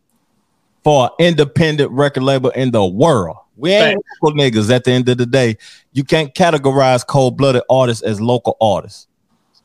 for 0.85 1.07
an 1.07 1.27
independent 1.27 1.91
record 1.91 2.23
label 2.23 2.51
in 2.51 2.71
the 2.71 2.85
world 2.85 3.37
we 3.57 3.71
ain't 3.73 4.03
local 4.21 4.39
niggas 4.39 4.75
at 4.75 4.85
the 4.85 4.93
end 4.93 5.09
of 5.09 5.19
the 5.19 5.27
day. 5.27 5.57
You 5.93 6.05
can't 6.05 6.35
categorize 6.35 7.07
cold 7.07 7.37
blooded 7.37 7.63
artists 7.69 8.03
as 8.03 8.21
local 8.21 8.57
artists. 8.61 9.09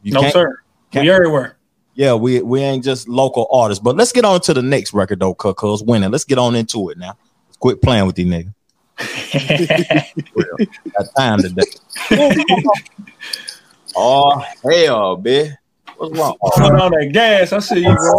You 0.04 0.14
no, 0.14 0.30
sir. 0.30 0.60
We 0.94 1.10
everywhere. 1.10 1.58
Yeah, 1.96 2.14
we 2.14 2.42
we 2.42 2.62
ain't 2.62 2.84
just 2.84 3.08
local 3.08 3.48
artists. 3.52 3.82
But 3.82 3.96
let's 3.96 4.12
get 4.12 4.24
on 4.24 4.42
to 4.42 4.54
the 4.54 4.62
next 4.62 4.94
record 4.94 5.20
though, 5.20 5.34
cuz 5.34 5.82
winning. 5.82 6.12
Let's 6.12 6.26
get 6.26 6.38
on 6.38 6.56
into 6.56 6.90
it 6.90 6.98
now. 6.98 7.18
Let's 7.58 7.60
quit 7.60 7.82
playing 7.82 8.06
with 8.06 8.16
these 8.16 8.28
niggas. 8.28 8.54
Got 10.94 11.08
time 11.18 11.40
today. 11.40 11.64
oh 13.96 14.40
hell, 14.64 15.18
bitch. 15.18 15.56
What's 15.98 16.20
wrong? 16.20 16.38
Put 16.42 16.64
on 16.64 16.92
that 16.92 17.10
gas. 17.12 17.54
I 17.54 17.60
see 17.60 17.80
you, 17.80 17.96
bro. 17.96 18.14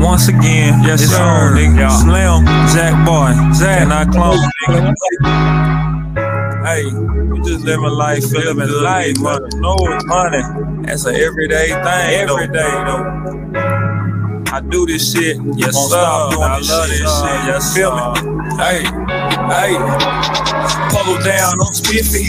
Once 0.00 0.28
again, 0.28 0.82
yes, 0.82 1.00
yes 1.02 1.10
sir, 1.10 1.52
nigga. 1.54 1.90
Slim, 2.00 2.46
Jack 2.74 3.04
Boy, 3.04 3.34
Zach, 3.54 3.88
not 3.88 4.08
I 4.08 4.10
clone, 4.10 4.38
nigga. 4.68 4.94
Hey, 6.64 6.84
we 7.30 7.40
just 7.42 7.64
living 7.64 7.84
life, 7.84 8.24
living 8.32 8.68
life, 8.82 9.18
money. 9.18 9.46
No 9.56 9.76
money. 10.06 10.42
That's 10.86 11.04
an 11.04 11.14
everyday 11.16 11.68
thing. 11.68 12.30
Every 12.30 12.48
day, 12.48 12.70
though. 12.86 13.75
I 14.56 14.60
do 14.60 14.86
this 14.86 15.12
shit. 15.12 15.36
Yes, 15.54 15.76
sir. 15.76 15.98
I 15.98 16.32
love 16.32 16.88
this 16.88 16.96
shit. 16.96 17.40
Yes, 17.44 17.76
feel 17.76 17.92
me. 17.92 18.56
Hey, 18.56 18.84
hey. 19.50 20.36
Pull 20.90 21.18
down 21.22 21.54
on 21.60 21.72
spiffy. 21.74 22.26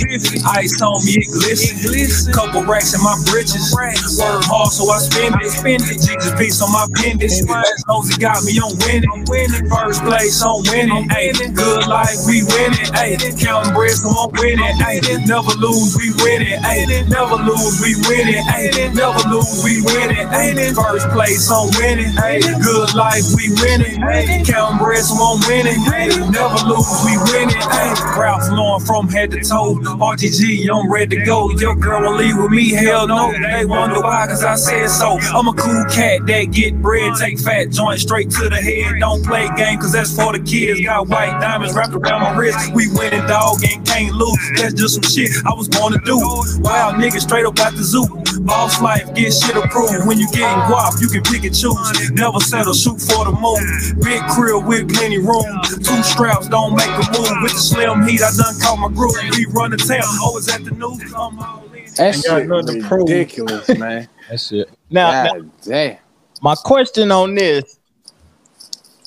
Ice 0.53 0.81
on 0.81 1.01
me, 1.05 1.17
it 1.17 1.29
glisten. 1.31 2.33
Couple 2.33 2.63
racks 2.65 2.93
in 2.93 3.01
my 3.01 3.17
britches. 3.25 3.73
Work 3.73 4.43
hard, 4.45 4.69
so 4.69 4.89
I 4.89 4.99
spend 4.99 5.35
it. 5.41 5.49
Spend 5.49 5.81
it. 5.81 5.97
Jesus 5.97 6.33
piece 6.37 6.61
on 6.61 6.71
my 6.71 6.85
pendant. 6.93 7.31
As 7.31 7.41
long 7.87 8.05
as 8.05 8.13
it 8.13 8.19
got 8.19 8.43
me 8.43 8.59
on 8.59 8.77
winning. 8.85 9.25
Winning. 9.25 9.65
First 9.69 10.03
place 10.05 10.41
on 10.43 10.61
winning. 10.69 11.09
Hey, 11.09 11.33
good 11.33 11.87
life, 11.87 12.21
we 12.27 12.43
winning. 12.43 12.91
Hey, 12.93 13.17
counting 13.39 13.73
bread, 13.73 13.97
so 13.97 14.13
I'm 14.13 14.29
winning. 14.37 14.77
Hey, 14.77 15.01
never 15.25 15.53
lose, 15.57 15.97
we 15.97 16.13
winning. 16.21 16.59
Hey, 16.61 16.85
never 17.09 17.39
lose, 17.41 17.81
we 17.81 17.97
winning. 18.05 18.43
Hey, 18.45 18.91
never 18.93 19.21
lose, 19.29 19.63
we 19.63 19.81
winning. 19.89 20.27
Hey, 20.29 20.53
first 20.75 21.09
place 21.15 21.49
on 21.49 21.71
winning. 21.81 22.13
Hey, 22.13 22.41
good 22.41 22.93
life, 22.93 23.25
we 23.33 23.49
winning. 23.57 24.01
Hey, 24.05 24.43
counting 24.45 24.77
bread, 24.77 25.01
so 25.01 25.17
I'm 25.17 25.41
winning. 25.47 25.81
Hey, 25.87 26.13
never 26.29 26.61
lose, 26.67 26.89
we 27.07 27.17
winning. 27.31 27.55
Hey, 27.55 27.93
Ralph 28.19 28.51
Lauren 28.51 28.85
from 28.85 29.07
head 29.07 29.31
to 29.31 29.39
toe. 29.39 29.75
RTG, 29.75 30.67
I'm 30.69 30.91
ready 30.91 31.17
to 31.17 31.23
go. 31.23 31.49
Your 31.51 31.75
girl 31.75 32.01
will 32.01 32.17
leave 32.17 32.35
with 32.37 32.51
me, 32.51 32.71
hell 32.71 33.07
no. 33.07 33.31
They 33.31 33.65
wonder 33.65 34.01
why, 34.01 34.27
cause 34.27 34.43
I 34.43 34.55
said 34.55 34.89
so. 34.89 35.17
I'm 35.33 35.47
a 35.47 35.53
cool 35.53 35.85
cat 35.85 36.25
that 36.27 36.51
get 36.51 36.81
bread, 36.81 37.13
take 37.17 37.39
fat 37.39 37.69
joint 37.69 37.99
straight 37.99 38.29
to 38.31 38.49
the 38.49 38.57
head. 38.57 38.99
Don't 38.99 39.23
play 39.25 39.47
game, 39.55 39.79
cause 39.79 39.93
that's 39.93 40.13
for 40.13 40.33
the 40.33 40.43
kids. 40.43 40.81
Got 40.81 41.07
white 41.07 41.39
diamonds 41.39 41.75
wrapped 41.75 41.93
around 41.93 42.21
my 42.21 42.35
wrist. 42.35 42.73
We 42.73 42.91
winning, 42.91 43.25
dog, 43.27 43.63
and 43.63 43.85
can't 43.87 44.13
lose. 44.13 44.37
That's 44.57 44.73
just 44.73 44.95
some 44.95 45.03
shit 45.03 45.31
I 45.45 45.53
was 45.53 45.69
born 45.69 45.93
to 45.93 45.99
do. 45.99 46.17
Wild 46.59 46.95
nigga 46.95 47.21
straight 47.21 47.45
up 47.45 47.57
at 47.59 47.73
the 47.75 47.83
zoo. 47.83 48.05
Boss 48.41 48.81
life, 48.81 49.13
get 49.15 49.31
shit 49.33 49.55
approved. 49.55 50.07
When 50.07 50.19
you 50.19 50.27
getting 50.31 50.61
guap, 50.69 51.01
you 51.01 51.07
can 51.07 51.23
pick 51.23 51.43
and 51.43 51.55
choose. 51.55 52.11
Never 52.11 52.39
settle, 52.39 52.73
shoot 52.73 52.99
for 52.99 53.25
the 53.25 53.31
moon. 53.31 53.63
Big 54.03 54.21
crib 54.31 54.65
with 54.65 54.93
plenty 54.93 55.17
room. 55.17 55.45
Two 55.63 56.03
straps 56.03 56.47
don't 56.47 56.75
make 56.75 56.96
a 56.97 57.11
move. 57.11 57.43
With 57.43 57.53
the 57.53 57.59
slim 57.59 58.03
heat, 58.07 58.21
I 58.21 58.31
done 58.35 58.59
caught 58.59 58.79
my 58.79 58.89
groove. 58.89 59.15
We 59.31 59.45
run 59.47 59.71
the 59.71 59.77
town, 59.77 60.03
always 60.21 60.49
at 60.49 60.63
the 60.63 60.71
news. 60.71 61.97
That 61.97 62.15
shit 62.15 62.89
ridiculous, 62.91 63.67
man. 63.77 64.07
That 64.29 64.39
shit. 64.39 64.69
Now, 64.89 65.23
now, 65.23 65.41
damn. 65.63 65.97
my 66.41 66.55
question 66.55 67.11
on 67.11 67.35
this: 67.35 67.79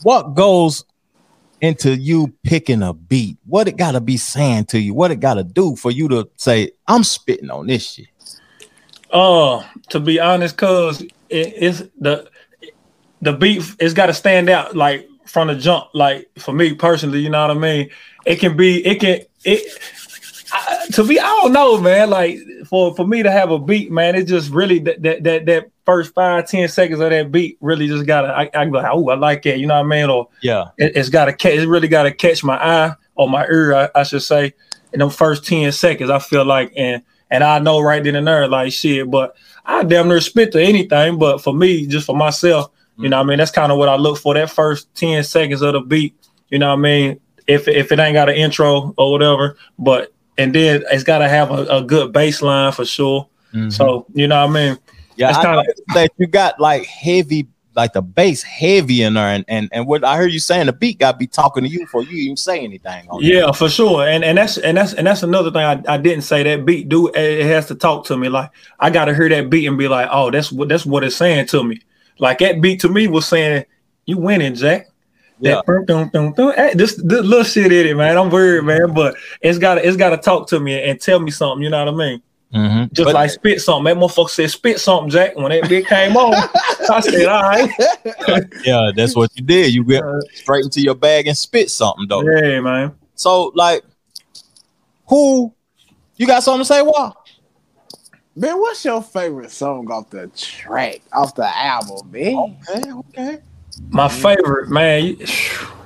What 0.03 0.35
goes 0.35 0.85
into 1.61 1.97
you 1.97 2.33
picking 2.43 2.83
a 2.83 2.93
beat? 2.93 3.37
What 3.47 3.69
it 3.69 3.77
got 3.77 3.93
to 3.93 4.01
be 4.01 4.17
saying 4.17 4.67
to 4.67 4.79
you? 4.79 4.95
What 4.95 5.11
it 5.11 5.21
got 5.21 5.35
to 5.35 5.45
do 5.45 5.77
for 5.77 5.91
you 5.91 6.09
to 6.09 6.29
say, 6.37 6.73
"I'm 6.87 7.05
spitting 7.05 7.51
on 7.51 7.67
this 7.67 7.93
shit"? 7.93 8.07
Uh, 9.11 9.65
to 9.89 10.01
be 10.01 10.21
honest, 10.21 10.57
cause 10.57 11.03
it, 11.03 11.13
it's 11.29 11.83
the 11.99 12.31
the 13.23 13.33
beat. 13.33 13.63
It's 13.79 13.95
got 13.95 14.07
to 14.07 14.15
stand 14.15 14.49
out 14.49 14.77
like 14.77 15.10
from 15.27 15.49
the 15.49 15.55
jump. 15.55 15.89
Like 15.95 16.31
for 16.39 16.53
me 16.53 16.75
personally, 16.75 17.21
you 17.21 17.31
know 17.31 17.47
what 17.47 17.57
I 17.57 17.61
mean. 17.61 17.91
It 18.27 18.37
can 18.37 18.57
be. 18.57 18.85
It 18.85 19.01
can. 19.01 19.21
It. 19.45 19.79
I, 20.53 20.87
to 20.95 21.05
be, 21.05 21.21
I 21.21 21.25
don't 21.25 21.53
know, 21.53 21.81
man. 21.81 22.11
Like 22.11 22.39
for 22.67 22.95
for 22.95 23.07
me 23.07 23.23
to 23.23 23.31
have 23.31 23.51
a 23.51 23.59
beat, 23.59 23.91
man, 23.91 24.15
it 24.15 24.25
just 24.25 24.51
really 24.51 24.81
that 24.81 25.03
that 25.03 25.23
that, 25.25 25.47
that 25.47 25.71
first 25.87 26.13
five 26.15 26.49
ten 26.49 26.69
seconds 26.69 27.01
of 27.01 27.11
that 27.11 27.31
beat 27.31 27.57
really 27.61 27.87
just 27.87 28.07
gotta. 28.07 28.29
I, 28.29 28.51
I 28.55 28.67
go, 28.67 28.79
oh, 28.79 29.09
I 29.11 29.15
like 29.15 29.43
that. 29.43 29.59
You 29.59 29.67
know 29.67 29.75
what 29.75 29.87
I 29.87 29.89
mean? 29.89 30.11
Or 30.11 30.29
Yeah, 30.41 30.67
it, 30.77 30.97
it's 30.97 31.09
got 31.09 31.27
to 31.27 31.33
catch. 31.33 31.55
It 31.55 31.69
really 31.69 31.89
got 31.89 32.05
to 32.05 32.13
catch 32.13 32.43
my 32.43 32.57
eye 32.57 32.95
or 33.15 33.29
my 33.29 33.47
ear, 33.47 33.75
I, 33.75 33.91
I 33.95 34.03
should 34.03 34.23
say. 34.23 34.55
In 34.93 34.99
them 34.99 35.11
first 35.11 35.47
ten 35.47 35.71
seconds, 35.71 36.11
I 36.11 36.19
feel 36.19 36.45
like, 36.45 36.73
and 36.77 37.03
and 37.31 37.45
I 37.45 37.61
know 37.61 37.81
right 37.81 38.03
then 38.03 38.17
and 38.17 38.27
there, 38.27 38.49
like 38.49 38.73
shit. 38.73 39.09
But 39.09 39.37
I 39.65 39.85
damn 39.85 40.09
near 40.09 40.21
spit 40.21 40.51
to 40.53 40.61
anything. 40.61 41.17
But 41.17 41.39
for 41.39 41.55
me, 41.55 41.87
just 41.87 42.07
for 42.07 42.17
myself, 42.17 42.73
you 43.03 43.09
know, 43.09 43.17
what 43.19 43.25
I 43.25 43.29
mean, 43.29 43.39
that's 43.39 43.51
kind 43.51 43.73
of 43.73 43.79
what 43.79 43.89
I 43.89 43.97
look 43.97 44.19
for. 44.19 44.35
That 44.35 44.51
first 44.51 44.95
ten 44.95 45.23
seconds 45.25 45.63
of 45.63 45.73
the 45.73 45.81
beat, 45.81 46.15
you 46.49 46.59
know, 46.59 46.69
what 46.69 46.79
I 46.79 46.83
mean, 46.83 47.21
if 47.47 47.67
if 47.69 47.91
it 47.93 47.99
ain't 47.99 48.15
got 48.15 48.29
an 48.29 48.37
intro 48.37 48.95
or 48.97 49.11
whatever, 49.13 49.57
but 49.79 50.13
and 50.39 50.55
then 50.55 50.85
it's 50.91 51.05
got 51.05 51.19
to 51.19 51.29
have 51.29 51.51
a, 51.51 51.65
a 51.67 51.83
good 51.83 52.13
bass 52.13 52.41
line 52.43 52.73
for 52.73 52.85
sure. 52.85 53.27
Mhm. 53.55 53.73
So 53.73 54.07
you 54.15 54.29
know, 54.29 54.47
what 54.47 54.57
I 54.57 54.67
mean, 54.69 54.79
yeah. 55.17 55.33
that's 55.33 55.39
I 55.39 55.43
kinda- 55.45 55.75
that 55.95 56.11
you 56.19 56.27
got 56.27 56.61
like 56.61 56.87
heavy, 56.87 57.49
like 57.75 57.93
the 57.93 58.03
bass 58.03 58.43
heavy 58.43 59.03
in 59.03 59.15
there, 59.15 59.27
and 59.27 59.45
and 59.49 59.69
and 59.73 59.87
what 59.87 60.05
I 60.05 60.17
heard 60.17 60.33
you 60.33 60.39
saying, 60.39 60.67
the 60.67 60.73
beat 60.73 60.99
got 60.99 61.13
to 61.13 61.19
be 61.19 61.27
talking 61.27 61.65
to 61.65 61.69
you 61.69 61.81
before 61.81 62.03
you 62.05 62.17
even 62.19 62.37
say 62.37 62.61
anything. 62.61 63.09
Yeah, 63.21 63.51
for 63.53 63.69
sure. 63.69 64.07
And 64.07 64.25
and 64.25 64.39
that's 64.39 64.57
and 64.59 64.77
that's 64.77 64.93
and 64.93 65.07
that's 65.07 65.23
another 65.23 65.51
thing 65.51 65.63
I, 65.63 65.83
I 65.89 65.97
didn't 65.97 66.23
say. 66.23 66.43
That 66.45 66.65
beat 66.65 66.89
do 66.89 67.09
it 67.09 67.47
has 67.47 67.67
to 67.67 67.75
talk 67.75 68.07
to 68.07 68.17
me. 68.17 68.29
Like 68.29 68.51
I 68.79 68.91
gotta 68.91 69.15
hear 69.15 69.29
that 69.29 69.51
beat 69.51 69.67
and 69.67 69.77
be 69.77 69.89
like, 69.89 70.09
oh, 70.13 70.31
that's 70.31 70.53
what 70.53 70.69
that's 70.69 70.87
what 70.87 71.03
it's 71.05 71.17
saying 71.17 71.47
to 71.49 71.65
me. 71.65 71.81
Like 72.21 72.39
that 72.39 72.61
beat 72.61 72.81
to 72.81 72.89
me 72.89 73.09
was 73.09 73.27
saying, 73.27 73.65
You 74.07 74.19
winning, 74.19 74.55
Jack. 74.55 74.87
Yeah. 75.41 75.63
That. 75.67 76.55
Hey, 76.57 76.75
this, 76.75 76.97
this 76.97 77.25
little 77.25 77.45
shit 77.45 77.73
in 77.73 77.87
it, 77.87 77.97
man. 77.97 78.19
I'm 78.19 78.29
weird, 78.31 78.65
man. 78.65 78.93
But 78.93 79.17
it's 79.41 79.59
gotta 79.59 79.87
it's 79.87 79.97
gotta 79.97 80.19
talk 80.19 80.49
to 80.49 80.61
me 80.61 80.83
and 80.83 81.01
tell 81.01 81.19
me 81.19 81.31
something, 81.31 81.63
you 81.63 81.71
know 81.71 81.85
what 81.85 81.95
I 81.95 81.97
mean? 81.97 82.23
Mhm. 82.55 82.93
Just 82.93 83.07
But- 83.07 83.15
like 83.15 83.31
spit 83.31 83.61
something. 83.63 83.85
That 83.85 83.97
motherfucker 83.97 84.29
said 84.29 84.51
spit 84.51 84.81
something, 84.81 85.09
Jack. 85.09 85.37
When 85.37 85.51
that 85.51 85.69
bit 85.69 85.87
came 85.87 86.17
on, 86.17 86.35
I 86.91 87.01
said, 87.01 87.27
all 87.27 87.43
right. 87.43 87.71
yeah, 88.65 88.91
that's 88.95 89.17
what 89.17 89.31
you 89.37 89.45
did. 89.45 89.73
You 89.73 89.85
went 89.85 90.05
straight 90.35 90.65
into 90.65 90.81
your 90.83 90.97
bag 90.97 91.27
and 91.27 91.39
spit 91.39 91.71
something 91.71 92.07
though. 92.09 92.23
Yeah, 92.23 92.61
man. 92.61 92.93
So 93.15 93.53
like, 93.55 93.83
who? 95.09 95.55
You 96.17 96.27
got 96.27 96.43
something 96.43 96.61
to 96.61 96.65
say? 96.67 96.83
What? 96.83 97.17
Man, 98.37 98.59
what's 98.59 98.85
your 98.85 99.03
favorite 99.03 99.51
song 99.51 99.91
off 99.91 100.11
the 100.11 100.29
track, 100.29 101.01
off 101.13 101.35
the 101.35 101.47
album, 101.47 102.11
man? 102.13 102.35
Oh, 102.37 102.57
okay, 102.69 102.93
okay. 102.93 103.39
My 103.91 104.09
mm. 104.09 104.23
favorite, 104.23 104.71
man. 104.71 105.05
you- 105.05 105.27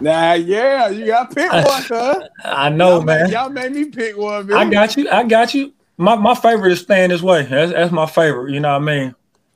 Nah, 0.01 0.35
yeah, 0.35 0.89
you 0.89 1.07
got 1.07 1.31
to 1.31 1.35
pick 1.35 1.51
one, 1.53 1.65
huh? 1.65 2.29
I 2.45 2.69
know, 2.69 2.97
y'all 2.97 3.03
man. 3.03 3.23
Made, 3.25 3.33
y'all 3.33 3.51
made 3.51 3.73
me 3.73 3.85
pick 3.87 4.17
one, 4.17 4.47
man. 4.47 4.57
I 4.57 4.71
got 4.71 4.97
you. 4.97 5.09
I 5.09 5.23
got 5.25 5.55
you. 5.55 5.73
My 5.97 6.17
my 6.17 6.35
favorite 6.35 6.73
is 6.73 6.81
staying 6.81 7.11
this 7.11 7.23
way. 7.23 7.45
That's 7.45 7.73
that's 7.73 7.93
my 7.93 8.07
favorite. 8.07 8.53
You 8.53 8.61
know 8.61 8.73
what 8.73 8.83
I 8.83 8.85
mean? 8.85 9.15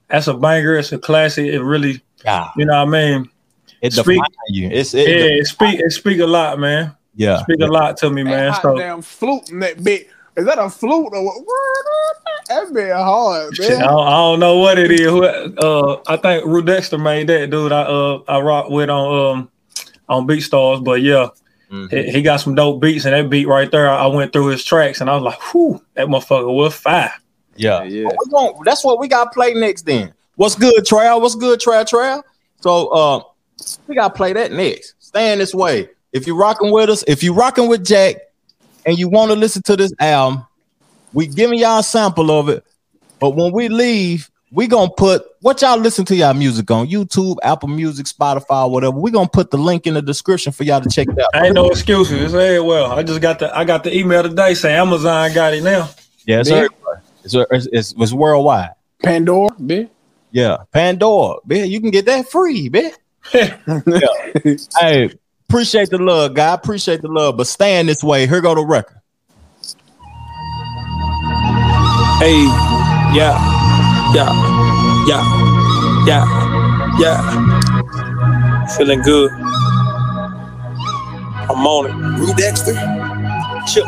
That's 0.08 0.28
a 0.28 0.34
banger. 0.34 0.76
It's 0.76 0.92
a 0.92 0.98
classic. 0.98 1.46
It 1.46 1.60
really, 1.60 2.00
Yeah, 2.24 2.48
you 2.56 2.64
know 2.64 2.84
what 2.84 2.94
I 2.94 3.16
mean? 3.18 3.28
it 3.82 3.92
Speak- 3.92 4.04
defines 4.22 4.34
you. 4.48 4.68
It's 4.70 4.94
it, 4.94 5.08
Yeah, 5.08 5.40
it 5.40 5.46
speak 5.46 5.80
it 5.80 5.90
speak 5.90 6.20
a 6.20 6.26
lot, 6.26 6.58
man. 6.60 6.94
yeah. 7.16 7.42
Speak 7.42 7.60
a 7.60 7.66
lot 7.66 7.96
to 7.98 8.10
me, 8.10 8.22
man. 8.22 8.52
hot 8.52 8.62
So 8.62 8.76
damn 8.78 9.02
flute 9.02 9.50
in 9.50 9.58
that 9.60 9.82
bit. 9.82 10.08
Is 10.38 10.44
that 10.46 10.58
a 10.58 10.70
flute 10.70 11.10
or 11.12 11.24
what? 11.24 11.44
That 12.48 12.72
bit 12.72 12.92
hard, 12.92 13.54
shit, 13.56 13.72
I, 13.78 13.82
don't, 13.82 14.06
I 14.06 14.10
don't 14.10 14.40
know 14.40 14.56
what 14.58 14.78
it 14.78 14.90
is. 14.90 15.00
Who- 15.00 15.24
Uh, 15.24 16.00
I 16.06 16.16
think 16.16 16.46
Ru 16.46 16.62
Dexter 16.62 16.96
made 16.98 17.26
that 17.26 17.50
dude. 17.50 17.72
I 17.72 17.82
uh 17.82 18.20
I 18.28 18.40
rock 18.40 18.70
with 18.70 18.88
on 18.88 19.36
um 19.38 19.50
on 20.08 20.26
Beatstars, 20.26 20.82
but 20.82 21.02
yeah. 21.02 21.28
Mhm. 21.70 21.90
He, 21.90 22.10
he 22.12 22.22
got 22.22 22.38
some 22.40 22.54
dope 22.54 22.80
beats, 22.80 23.04
and 23.04 23.12
that 23.14 23.28
beat 23.28 23.46
right 23.46 23.70
there, 23.70 23.90
I 23.90 24.06
went 24.06 24.32
through 24.32 24.46
his 24.46 24.64
tracks, 24.64 25.02
and 25.02 25.10
I 25.10 25.14
was 25.14 25.22
like, 25.22 25.38
"Whew, 25.52 25.78
that 25.94 26.06
motherfucker 26.06 26.50
was 26.54 26.72
fire." 26.74 27.12
Yeah, 27.56 27.82
Yeah. 27.82 28.04
But 28.04 28.16
we 28.24 28.30
gon- 28.32 28.54
that's 28.64 28.82
what 28.84 28.98
we 28.98 29.06
got 29.08 29.24
to 29.24 29.30
play 29.30 29.52
next. 29.52 29.82
Then 29.84 30.14
what's 30.36 30.54
good, 30.54 30.86
Trail? 30.86 31.20
What's 31.20 31.34
good, 31.34 31.60
Trail? 31.60 31.84
Trail. 31.84 32.22
So 32.60 32.86
uh, 32.88 33.20
we 33.86 33.96
got 33.96 34.08
to 34.08 34.14
play 34.14 34.32
that 34.32 34.52
next. 34.52 34.94
Stand 35.00 35.40
this 35.42 35.54
way. 35.54 35.90
If 36.12 36.26
you're 36.26 36.36
rocking 36.36 36.70
with 36.72 36.88
us, 36.88 37.04
if 37.06 37.22
you're 37.22 37.34
rocking 37.34 37.68
with 37.68 37.84
Jack, 37.84 38.16
and 38.88 38.98
you 38.98 39.06
want 39.06 39.30
to 39.30 39.36
listen 39.36 39.60
to 39.64 39.76
this 39.76 39.92
album, 40.00 40.46
we 41.12 41.26
giving 41.26 41.58
y'all 41.58 41.80
a 41.80 41.82
sample 41.82 42.30
of 42.30 42.48
it. 42.48 42.64
But 43.20 43.36
when 43.36 43.52
we 43.52 43.68
leave, 43.68 44.30
we 44.50 44.66
gonna 44.66 44.90
put 44.90 45.26
what 45.42 45.60
y'all 45.60 45.76
listen 45.76 46.06
to 46.06 46.16
y'all 46.16 46.32
music 46.32 46.70
on 46.70 46.88
YouTube, 46.88 47.36
Apple 47.42 47.68
Music, 47.68 48.06
Spotify, 48.06 48.70
whatever. 48.70 48.98
We 48.98 49.10
gonna 49.10 49.28
put 49.28 49.50
the 49.50 49.58
link 49.58 49.86
in 49.86 49.92
the 49.92 50.00
description 50.00 50.52
for 50.52 50.64
y'all 50.64 50.80
to 50.80 50.88
check 50.88 51.06
it 51.06 51.18
out. 51.20 51.28
I 51.34 51.46
ain't 51.46 51.54
no 51.54 51.68
excuses. 51.68 52.18
It's 52.18 52.32
very 52.32 52.60
well. 52.60 52.90
I 52.92 53.02
just 53.02 53.20
got 53.20 53.40
the 53.40 53.54
I 53.54 53.64
got 53.64 53.84
the 53.84 53.94
email 53.94 54.22
today 54.22 54.54
saying 54.54 54.76
Amazon 54.76 55.34
got 55.34 55.52
it 55.52 55.62
now. 55.62 55.90
Yeah, 56.24 56.40
it's, 56.40 56.48
Yeah. 56.48 56.68
It's, 57.24 57.34
it's, 57.34 57.68
it's, 57.70 57.94
it's 57.98 58.12
worldwide. 58.14 58.70
Pandora, 59.02 59.50
bitch. 59.50 59.90
Yeah, 60.30 60.56
Pandora, 60.72 61.40
man, 61.44 61.68
you 61.68 61.82
can 61.82 61.90
get 61.90 62.06
that 62.06 62.30
free, 62.30 62.70
man. 62.70 62.92
Hey, 64.80 65.10
appreciate 65.48 65.90
the 65.90 65.98
love, 65.98 66.34
guy. 66.34 66.54
Appreciate 66.54 67.00
the 67.02 67.08
love, 67.08 67.36
but 67.36 67.46
staying 67.46 67.86
this 67.86 68.04
way. 68.04 68.26
Here 68.26 68.40
go 68.40 68.54
the 68.54 68.64
record. 68.64 69.00
Hey, 72.20 72.42
yeah, 73.14 73.38
yeah, 74.14 74.32
yeah, 75.06 76.04
yeah, 76.06 76.98
yeah. 76.98 78.66
Feeling 78.76 79.02
good. 79.02 79.30
I'm 81.50 81.66
on 81.66 81.86
it. 81.86 81.94
Rue 82.18 82.34
Dexter. 82.34 82.74
Chill. 83.66 83.86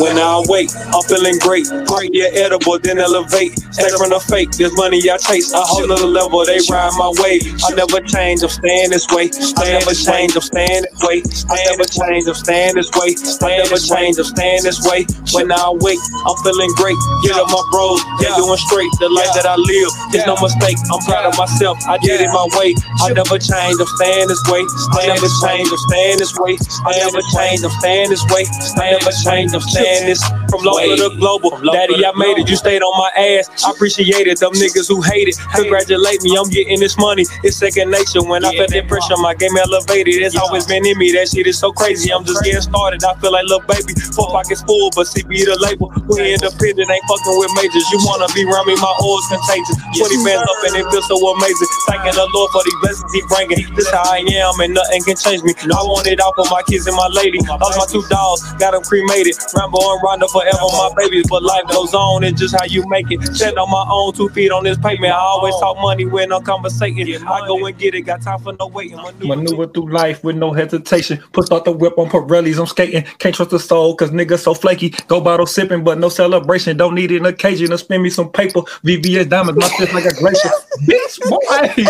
When 0.00 0.18
I 0.18 0.42
wake, 0.48 0.70
I'm 0.92 1.02
feeling 1.06 1.38
great. 1.40 1.66
Great, 1.86 2.10
yeah, 2.12 2.30
edible, 2.34 2.78
then 2.78 2.98
elevate. 2.98 3.58
Stay 3.70 3.90
from 3.94 4.10
the 4.10 4.20
fake. 4.20 4.50
This 4.58 4.72
money 4.74 4.98
I 5.10 5.16
chase. 5.18 5.52
A 5.54 5.62
whole 5.62 5.86
nother 5.86 6.06
level, 6.10 6.44
they 6.44 6.58
ride 6.70 6.92
my 6.98 7.12
way. 7.22 7.38
I 7.64 7.74
never 7.78 8.02
change, 8.02 8.42
I'm 8.42 8.50
staying 8.50 8.90
this 8.90 9.06
way. 9.14 9.30
I 9.62 9.78
never 9.78 9.94
change, 9.94 10.34
I'm 10.34 10.42
staying 10.42 10.84
this 10.90 11.00
way. 11.06 11.22
I 11.48 11.58
never 11.70 11.86
change, 11.86 12.26
I'm 12.26 12.34
staying 12.34 12.74
this 12.74 12.90
way. 12.98 13.14
I 13.46 13.62
never 13.62 13.78
change, 13.78 14.18
I'm 14.18 14.26
staying 14.26 14.62
this 14.66 14.82
way. 14.86 15.06
When 15.32 15.52
I 15.54 15.70
wake, 15.78 16.02
I'm 16.26 16.36
feeling 16.42 16.72
great. 16.74 16.98
Get 17.22 17.38
up 17.38 17.46
my 17.48 17.62
bros, 17.70 18.02
yeah, 18.20 18.34
doing 18.36 18.58
straight. 18.66 18.90
The 18.98 19.08
life 19.08 19.30
that 19.38 19.46
I 19.46 19.54
live, 19.54 19.90
there's 20.10 20.26
no 20.26 20.34
mistake. 20.42 20.78
I'm 20.90 21.00
proud 21.06 21.30
of 21.30 21.38
myself. 21.38 21.78
I 21.86 21.96
did 22.02 22.20
it 22.20 22.30
my 22.34 22.46
way. 22.58 22.74
I 23.06 23.14
never 23.14 23.38
change, 23.38 23.78
I'm 23.78 23.90
staying 24.02 24.26
this 24.26 24.42
way. 24.50 24.62
I 24.98 25.06
never 25.14 25.30
change, 25.46 25.68
I'm 25.70 25.82
staying 25.86 26.18
this 26.18 26.34
way. 26.36 26.58
I 26.84 26.92
never 26.98 27.22
change, 27.32 27.62
I'm 27.62 27.74
staying 27.78 28.10
this 28.10 28.24
way. 28.34 28.44
I 28.76 28.98
never 28.98 29.12
change, 29.22 29.54
I'm 29.60 30.06
this 30.06 30.22
from 30.48 30.64
local 30.64 30.96
to 30.96 31.16
global. 31.16 31.50
Daddy, 31.72 32.04
I 32.04 32.12
made 32.16 32.38
it. 32.38 32.48
You 32.48 32.56
stayed 32.56 32.82
on 32.82 32.94
my 32.98 33.10
ass. 33.16 33.48
I 33.64 33.70
appreciate 33.70 34.26
it. 34.26 34.40
Them 34.40 34.52
niggas 34.52 34.88
who 34.88 35.02
hate 35.02 35.28
it, 35.28 35.36
congratulate 35.54 36.22
me. 36.22 36.36
I'm 36.36 36.48
getting 36.48 36.80
this 36.80 36.96
money. 36.98 37.24
It's 37.44 37.56
second 37.56 37.90
nature. 37.90 38.22
When 38.22 38.44
I 38.44 38.56
felt 38.56 38.70
that 38.70 38.88
pressure, 38.88 39.16
my 39.18 39.34
game 39.34 39.56
elevated. 39.56 40.22
It's 40.22 40.36
always 40.36 40.66
been 40.66 40.84
in 40.86 40.96
me. 40.98 41.12
That 41.12 41.28
shit 41.28 41.46
is 41.46 41.58
so 41.58 41.72
crazy. 41.72 42.12
I'm 42.12 42.24
just 42.24 42.42
getting 42.42 42.60
started. 42.60 43.04
I 43.04 43.14
feel 43.20 43.32
like 43.32 43.44
little 43.44 43.64
baby. 43.66 43.94
Four 44.16 44.28
pockets 44.32 44.62
full, 44.62 44.90
but 44.96 45.06
CB 45.06 45.44
the 45.44 45.56
label. 45.60 45.92
We 46.08 46.34
independent, 46.34 46.90
ain't 46.90 47.04
fucking 47.06 47.36
with 47.38 47.52
majors. 47.54 47.86
You 47.92 48.00
wanna 48.02 48.26
be 48.34 48.42
around 48.44 48.66
me? 48.66 48.74
My 48.80 48.94
oil's 49.02 49.26
contagious. 49.28 49.76
20 49.98 50.24
bands 50.24 50.42
up 50.42 50.58
and 50.66 50.74
it 50.80 50.86
feels 50.90 51.06
so 51.06 51.16
amazing. 51.16 51.70
Thanking 51.86 52.16
the 52.16 52.26
Lord 52.32 52.50
for 52.50 52.62
these 52.64 52.78
blessings 52.82 53.10
he 53.12 53.20
bringing. 53.28 53.62
This 53.74 53.90
how 53.90 54.02
I 54.06 54.22
am, 54.22 54.60
and 54.60 54.74
nothing 54.74 55.02
can 55.04 55.16
change 55.16 55.42
me. 55.42 55.54
I 55.58 55.82
want 55.84 56.06
it 56.06 56.20
all 56.20 56.32
for 56.34 56.46
my 56.50 56.62
kids 56.62 56.86
and 56.86 56.96
my 56.96 57.08
lady. 57.12 57.38
Lost 57.46 57.78
my 57.78 57.86
two 57.86 58.02
dogs, 58.08 58.42
got 58.58 58.72
them 58.72 58.82
cremated. 58.82 59.36
Rambo 59.54 59.78
and 59.94 60.02
Rondo 60.02 60.28
forever, 60.28 60.58
my 60.60 60.90
babies. 60.96 61.26
But 61.28 61.42
life 61.42 61.64
goes 61.68 61.94
on, 61.94 62.24
it's 62.24 62.40
just 62.40 62.54
how 62.58 62.64
you 62.64 62.86
make 62.88 63.10
it. 63.10 63.22
Stand 63.34 63.58
on 63.58 63.70
my 63.70 63.86
own 63.90 64.12
two 64.14 64.28
feet 64.30 64.50
on 64.50 64.64
this 64.64 64.78
pavement. 64.78 65.12
I 65.12 65.16
always 65.18 65.54
talk 65.56 65.76
money 65.78 66.04
when 66.06 66.32
I'm 66.32 66.42
conversating. 66.42 67.26
I 67.26 67.46
go 67.46 67.64
and 67.64 67.78
get 67.78 67.94
it, 67.94 68.02
got 68.02 68.22
time 68.22 68.38
for 68.40 68.52
no 68.58 68.66
waiting. 68.66 68.98
Maneuver 69.20 69.66
through 69.66 69.90
life 69.92 70.22
with 70.24 70.36
no 70.36 70.52
hesitation. 70.52 71.22
Put 71.32 71.50
out 71.52 71.64
the 71.64 71.72
whip 71.72 71.98
on 71.98 72.08
Pirellis. 72.08 72.58
I'm 72.58 72.66
skating. 72.66 73.04
Can't 73.18 73.34
trust 73.34 73.50
the 73.50 73.60
soul 73.60 73.94
because 73.94 74.10
niggas 74.10 74.40
so 74.40 74.54
flaky. 74.54 74.90
Go 75.08 75.20
bottle 75.20 75.46
sipping, 75.46 75.84
but 75.84 75.98
no 75.98 76.08
celebration. 76.08 76.76
Don't 76.76 76.94
need 76.94 77.12
an 77.12 77.26
occasion 77.26 77.70
to 77.70 77.78
spend 77.78 78.02
me 78.02 78.10
some 78.10 78.30
paper. 78.30 78.60
VVS 78.84 79.28
diamonds, 79.28 79.60
my 79.60 79.68
fist 79.76 79.94
like 79.94 80.04
a 80.04 80.14
glacier. 80.14 80.50
Bitch, 80.82 81.20
boy. 81.28 81.84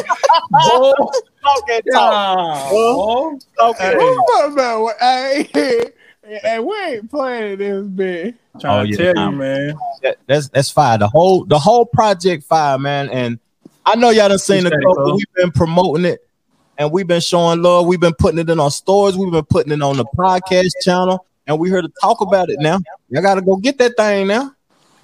boy. 0.50 0.92
Talk 1.42 1.66
that 1.68 1.82
Yeah, 1.86 2.68
boy. 2.70 3.38
Okay. 3.58 3.96
What 3.96 4.52
about 4.52 4.82
what? 4.82 5.94
Hey, 6.30 6.40
and 6.44 6.64
we 6.64 6.76
ain't 6.76 7.10
playing 7.10 7.58
this 7.58 7.86
bit. 7.88 8.34
Trying 8.60 8.80
Oh, 8.80 8.84
to 8.84 8.90
yeah. 9.04 9.12
tell 9.12 9.30
you, 9.32 9.36
man. 9.36 9.74
That- 10.02 10.16
that's 10.28 10.48
that's 10.48 10.70
fire. 10.70 10.96
The 10.96 11.08
whole 11.08 11.44
the 11.44 11.58
whole 11.58 11.84
project 11.84 12.44
fire, 12.44 12.78
man. 12.78 13.08
And 13.10 13.40
I 13.84 13.96
know 13.96 14.10
y'all 14.10 14.28
done 14.28 14.38
seen 14.38 14.62
the 14.62 14.68
Appreciate 14.68 15.08
it, 15.08 15.14
We've 15.16 15.34
been 15.34 15.50
promoting 15.50 16.04
it 16.04 16.20
and 16.78 16.92
we've 16.92 17.06
been 17.08 17.20
showing 17.20 17.62
love. 17.62 17.86
We've 17.86 17.98
been 17.98 18.14
putting 18.14 18.38
it 18.38 18.48
in 18.48 18.60
our 18.60 18.70
stores. 18.70 19.18
We've 19.18 19.32
been 19.32 19.44
putting 19.44 19.72
it 19.72 19.82
on 19.82 19.96
the 19.96 20.04
podcast 20.16 20.70
channel, 20.82 21.26
and 21.48 21.58
we 21.58 21.68
here 21.68 21.82
to 21.82 21.90
talk 22.00 22.20
about 22.20 22.48
it 22.48 22.60
now. 22.60 22.78
Y'all 23.08 23.22
gotta 23.22 23.42
go 23.42 23.56
get 23.56 23.78
that 23.78 23.96
thing 23.96 24.28
now. 24.28 24.54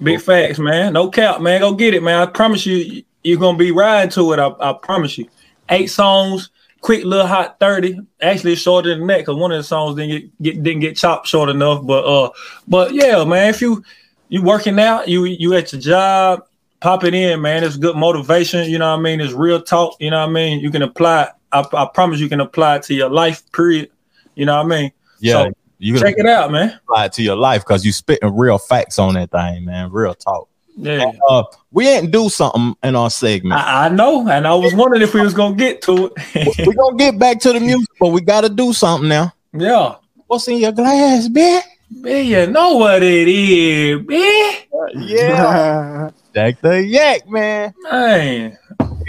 Big 0.00 0.20
facts, 0.20 0.60
man. 0.60 0.92
No 0.92 1.10
cap, 1.10 1.40
man. 1.40 1.60
Go 1.60 1.74
get 1.74 1.92
it, 1.94 2.04
man. 2.04 2.20
I 2.20 2.26
promise 2.26 2.64
you, 2.66 3.02
you're 3.24 3.40
gonna 3.40 3.58
be 3.58 3.72
riding 3.72 4.10
to 4.12 4.32
it. 4.32 4.38
I, 4.38 4.52
I 4.60 4.74
promise 4.80 5.18
you. 5.18 5.26
Eight 5.70 5.88
songs, 5.88 6.50
quick 6.80 7.04
little 7.04 7.26
hot 7.26 7.58
thirty. 7.60 7.98
Actually, 8.20 8.56
shorter 8.56 8.94
than 8.96 9.06
that 9.08 9.18
because 9.18 9.36
one 9.36 9.52
of 9.52 9.58
the 9.58 9.64
songs 9.64 9.96
didn't 9.96 10.10
get, 10.10 10.42
get 10.42 10.62
didn't 10.62 10.80
get 10.80 10.96
chopped 10.96 11.26
short 11.26 11.48
enough. 11.48 11.84
But 11.84 12.04
uh, 12.04 12.30
but 12.68 12.94
yeah, 12.94 13.24
man. 13.24 13.48
If 13.50 13.60
you 13.60 13.82
you 14.28 14.42
working 14.42 14.78
out, 14.78 15.08
you 15.08 15.24
you 15.24 15.54
at 15.54 15.72
your 15.72 15.80
job, 15.80 16.42
pop 16.80 17.04
it 17.04 17.14
in, 17.14 17.40
man. 17.40 17.64
It's 17.64 17.76
good 17.76 17.96
motivation. 17.96 18.68
You 18.70 18.78
know 18.78 18.90
what 18.92 19.00
I 19.00 19.02
mean? 19.02 19.20
It's 19.20 19.32
real 19.32 19.62
talk. 19.62 19.96
You 20.00 20.10
know 20.10 20.20
what 20.20 20.30
I 20.30 20.32
mean? 20.32 20.60
You 20.60 20.70
can 20.70 20.82
apply. 20.82 21.24
it. 21.24 21.28
I, 21.52 21.64
I 21.72 21.88
promise 21.92 22.20
you 22.20 22.28
can 22.28 22.40
apply 22.40 22.76
it 22.76 22.82
to 22.84 22.94
your 22.94 23.08
life. 23.08 23.42
Period. 23.52 23.90
You 24.34 24.46
know 24.46 24.56
what 24.56 24.66
I 24.66 24.80
mean? 24.80 24.92
Yeah, 25.20 25.44
So, 25.44 25.52
you 25.78 25.98
Check 25.98 26.16
it 26.18 26.26
out, 26.26 26.50
man. 26.52 26.78
apply 26.82 27.06
it 27.06 27.12
to 27.14 27.22
your 27.22 27.36
life 27.36 27.62
because 27.62 27.86
you 27.86 27.92
spitting 27.92 28.34
real 28.36 28.58
facts 28.58 28.98
on 28.98 29.14
that 29.14 29.30
thing, 29.30 29.64
man. 29.64 29.90
Real 29.90 30.14
talk. 30.14 30.48
Yeah. 30.76 31.10
Uh, 31.28 31.44
we 31.72 31.88
ain't 31.88 32.10
do 32.10 32.28
something 32.28 32.76
in 32.82 32.96
our 32.96 33.10
segment. 33.10 33.60
I, 33.60 33.86
I 33.86 33.88
know, 33.88 34.28
and 34.28 34.46
I 34.46 34.54
was 34.54 34.74
wondering 34.74 35.02
if 35.02 35.14
we 35.14 35.22
was 35.22 35.34
gonna 35.34 35.56
get 35.56 35.80
to 35.82 36.12
it. 36.16 36.66
we 36.66 36.74
gonna 36.74 36.96
get 36.96 37.18
back 37.18 37.40
to 37.40 37.52
the 37.52 37.60
music, 37.60 37.88
but 37.98 38.08
we 38.08 38.20
gotta 38.20 38.48
do 38.48 38.72
something 38.72 39.08
now. 39.08 39.32
yeah, 39.52 39.96
What's 40.26 40.48
in 40.48 40.58
your 40.58 40.72
glass, 40.72 41.28
man? 41.28 41.62
man, 41.90 42.26
you 42.26 42.46
know 42.48 42.76
what 42.76 43.02
it 43.02 43.28
is, 43.28 44.06
man. 44.06 44.54
Yeah, 44.94 46.10
Jack 46.34 46.60
the 46.60 46.84
Yak, 46.84 47.28
man. 47.28 47.72
Man, 47.90 48.58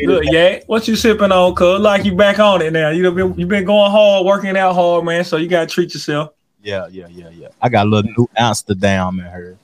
look, 0.04 0.24
yeah, 0.26 0.60
what 0.68 0.88
you 0.88 0.96
sipping 0.96 1.32
on? 1.32 1.56
Cuz 1.56 1.82
like 1.82 2.06
you 2.06 2.16
back 2.16 2.40
on 2.40 2.62
it 2.62 2.72
now. 2.72 2.90
You 2.90 3.04
done 3.04 3.16
been 3.16 3.38
you 3.38 3.46
been 3.46 3.66
going 3.66 3.92
hard, 3.92 4.26
working 4.26 4.56
out 4.56 4.74
hard, 4.74 5.04
man. 5.04 5.26
So 5.26 5.38
you 5.38 5.48
gotta 5.48 5.68
treat 5.68 5.94
yourself. 5.94 6.32
Yeah, 6.62 6.88
yeah, 6.90 7.08
yeah, 7.10 7.30
yeah. 7.30 7.48
I 7.62 7.70
got 7.70 7.88
a 7.88 7.90
little 7.90 8.12
new 8.18 8.30
Amsterdam 8.38 9.20
in 9.20 9.26
here. 9.26 9.58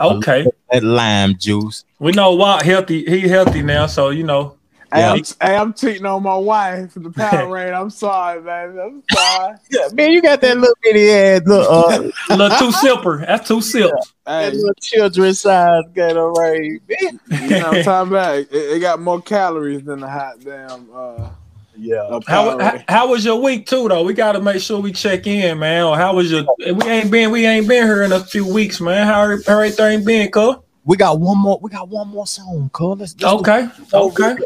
Okay, 0.00 0.46
That 0.70 0.82
lime 0.84 1.36
juice. 1.38 1.84
we 1.98 2.12
know 2.12 2.34
Watt 2.34 2.62
healthy. 2.64 3.04
He 3.04 3.20
healthy 3.28 3.62
now, 3.62 3.86
so 3.86 4.10
you 4.10 4.24
know. 4.24 4.56
Hey, 4.92 5.00
Yeah. 5.00 5.12
I'm, 5.14 5.22
hey, 5.40 5.56
I'm 5.56 5.72
cheating 5.74 6.06
on 6.06 6.22
my 6.22 6.36
wife 6.36 6.92
for 6.92 7.00
the 7.00 7.10
power 7.10 7.48
rain. 7.52 7.74
I'm 7.74 7.90
sorry, 7.90 8.40
man. 8.40 8.78
I'm 8.78 9.02
sorry. 9.12 9.56
Yeah, 9.70 9.88
man, 9.92 10.12
you 10.12 10.22
got 10.22 10.40
that 10.42 10.56
little 10.56 10.76
bitty 10.82 11.10
ass, 11.10 11.42
little, 11.44 11.66
uh, 11.66 11.98
Little 12.36 12.58
two 12.58 12.70
sipper. 12.76 13.26
That's 13.26 13.48
two 13.48 13.60
sips. 13.60 14.12
Hey, 14.26 14.50
that 14.50 14.54
little 14.54 14.74
children 14.80 15.34
size 15.34 15.82
Gatorade, 15.92 16.80
man. 16.88 17.20
you 17.42 17.48
know 17.50 17.68
what 17.68 17.76
I'm 17.78 17.84
talking 17.84 18.12
about? 18.12 18.38
It, 18.38 18.48
it 18.52 18.80
got 18.80 19.00
more 19.00 19.20
calories 19.20 19.82
than 19.82 20.00
the 20.00 20.08
hot 20.08 20.38
damn 20.40 20.88
uh, 20.94 21.30
Yeah. 21.78 22.20
How, 22.26 22.58
how 22.58 22.82
how 22.88 23.08
was 23.08 23.24
your 23.24 23.40
week 23.40 23.66
too 23.66 23.88
though? 23.88 24.02
We 24.02 24.14
gotta 24.14 24.40
make 24.40 24.60
sure 24.60 24.80
we 24.80 24.92
check 24.92 25.26
in, 25.26 25.58
man. 25.58 25.84
Or 25.84 25.96
how 25.96 26.14
was 26.14 26.30
your? 26.30 26.44
We 26.58 26.86
ain't 26.86 27.10
been 27.10 27.30
we 27.30 27.44
ain't 27.46 27.68
been 27.68 27.86
here 27.86 28.02
in 28.02 28.12
a 28.12 28.20
few 28.20 28.46
weeks, 28.50 28.80
man. 28.80 29.06
How 29.06 29.26
how 29.46 29.58
everything 29.58 30.04
been, 30.04 30.30
cuz? 30.30 30.56
We 30.84 30.96
got 30.96 31.20
one 31.20 31.38
more. 31.38 31.58
We 31.60 31.70
got 31.70 31.88
one 31.88 32.08
more 32.08 32.26
song, 32.26 32.70
cuz. 32.72 32.98
Let's, 32.98 33.00
let's 33.00 33.14
do 33.14 33.26
Okay, 33.26 33.68
okay. 33.92 34.36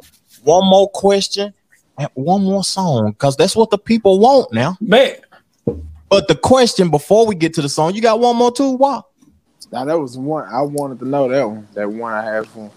one 0.43 0.69
more 0.69 0.89
question 0.91 1.53
and 1.99 2.09
one 2.15 2.43
more 2.43 2.65
song, 2.65 3.15
cause 3.15 3.37
that's 3.37 3.55
what 3.55 3.71
the 3.71 3.79
people 3.79 4.19
want 4.19 4.53
now. 4.53 4.77
Bet. 4.81 5.23
But 6.09 6.27
the 6.27 6.35
question 6.35 6.91
before 6.91 7.27
we 7.27 7.35
get 7.37 7.55
to 7.55 7.63
the 7.63 7.69
song, 7.69 7.95
you 7.95 8.01
got 8.03 8.19
one 8.19 8.37
more 8.37 8.51
too. 8.51 8.73
Why? 8.73 9.01
Now 9.71 9.85
that 9.85 9.99
was 9.99 10.19
one 10.19 10.49
I 10.53 10.63
wanted 10.63 10.99
to 11.01 11.05
know 11.05 11.29
that 11.29 11.47
one. 11.49 11.69
That 11.75 11.89
one 11.91 12.13
I 12.13 12.25
had 12.25 12.47
for. 12.49 12.71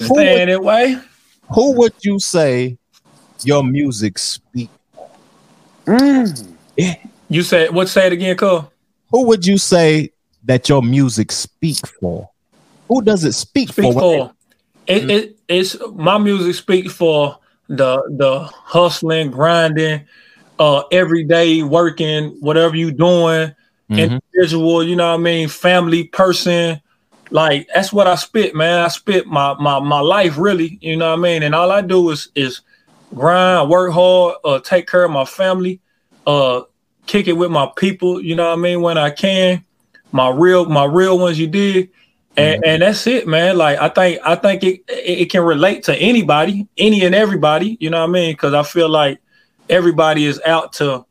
Who 0.00 0.14
would, 0.14 0.22
Staying 0.22 0.48
that 0.48 0.62
way. 0.62 0.96
who 1.54 1.72
would 1.74 1.92
you 2.00 2.18
say 2.18 2.78
your 3.44 3.62
music 3.62 4.18
speak? 4.18 4.70
Mm. 5.86 6.56
You 7.28 7.42
said 7.42 7.72
what? 7.72 7.88
Say 7.88 8.06
it 8.06 8.12
again, 8.12 8.36
cuz. 8.36 8.62
Who 9.10 9.24
would 9.26 9.46
you 9.46 9.58
say 9.58 10.10
that 10.44 10.68
your 10.68 10.82
music 10.82 11.32
speak 11.32 11.86
for? 12.00 12.28
Who 12.88 13.02
does 13.02 13.24
it 13.24 13.32
speak, 13.32 13.70
Speak 13.70 13.92
for? 13.92 14.00
for. 14.00 14.32
It, 14.86 15.10
it 15.10 15.36
it's 15.48 15.76
my 15.94 16.18
music 16.18 16.54
speak 16.54 16.90
for 16.90 17.38
the 17.68 18.02
the 18.16 18.40
hustling, 18.40 19.30
grinding, 19.30 20.06
uh, 20.58 20.82
everyday 20.90 21.62
working, 21.62 22.36
whatever 22.40 22.76
you 22.76 22.90
doing, 22.90 23.54
Mhm. 23.90 24.20
individual. 24.32 24.82
You 24.82 24.96
know 24.96 25.08
what 25.10 25.20
I 25.20 25.22
mean? 25.22 25.48
Family 25.48 26.04
person. 26.04 26.80
Like 27.30 27.68
that's 27.74 27.92
what 27.92 28.06
I 28.06 28.14
spit, 28.14 28.54
man. 28.54 28.84
I 28.84 28.88
spit 28.88 29.26
my 29.26 29.54
my 29.60 29.80
my 29.80 30.00
life 30.00 30.38
really. 30.38 30.78
You 30.80 30.96
know 30.96 31.10
what 31.10 31.18
I 31.18 31.22
mean? 31.22 31.42
And 31.42 31.54
all 31.54 31.70
I 31.70 31.82
do 31.82 32.10
is 32.10 32.30
is 32.34 32.62
grind, 33.14 33.68
work 33.68 33.92
hard, 33.92 34.36
uh, 34.44 34.60
take 34.60 34.88
care 34.88 35.04
of 35.04 35.10
my 35.10 35.24
family, 35.24 35.80
uh, 36.26 36.62
kick 37.06 37.28
it 37.28 37.32
with 37.32 37.50
my 37.50 37.70
people. 37.76 38.22
You 38.22 38.36
know 38.36 38.48
what 38.48 38.58
I 38.58 38.62
mean? 38.62 38.82
When 38.82 38.98
I 38.98 39.10
can, 39.10 39.64
my 40.12 40.30
real 40.30 40.66
my 40.66 40.84
real 40.84 41.18
ones. 41.18 41.38
You 41.38 41.46
did, 41.46 41.90
and 42.36 42.64
and 42.64 42.82
that's 42.82 43.06
it, 43.06 43.26
man. 43.26 43.56
Like 43.56 43.78
I 43.78 43.88
think 43.88 44.20
I 44.24 44.34
think 44.36 44.62
it 44.62 44.82
it, 44.88 45.20
it 45.20 45.30
can 45.30 45.42
relate 45.42 45.84
to 45.84 45.96
anybody, 45.96 46.68
any 46.76 47.04
and 47.04 47.14
everybody. 47.14 47.76
You 47.80 47.90
know 47.90 48.00
what 48.00 48.10
I 48.10 48.12
mean? 48.12 48.32
Because 48.32 48.54
I 48.54 48.62
feel 48.62 48.88
like 48.88 49.20
everybody 49.68 50.24
is 50.24 50.40
out 50.46 50.72
to 50.74 51.04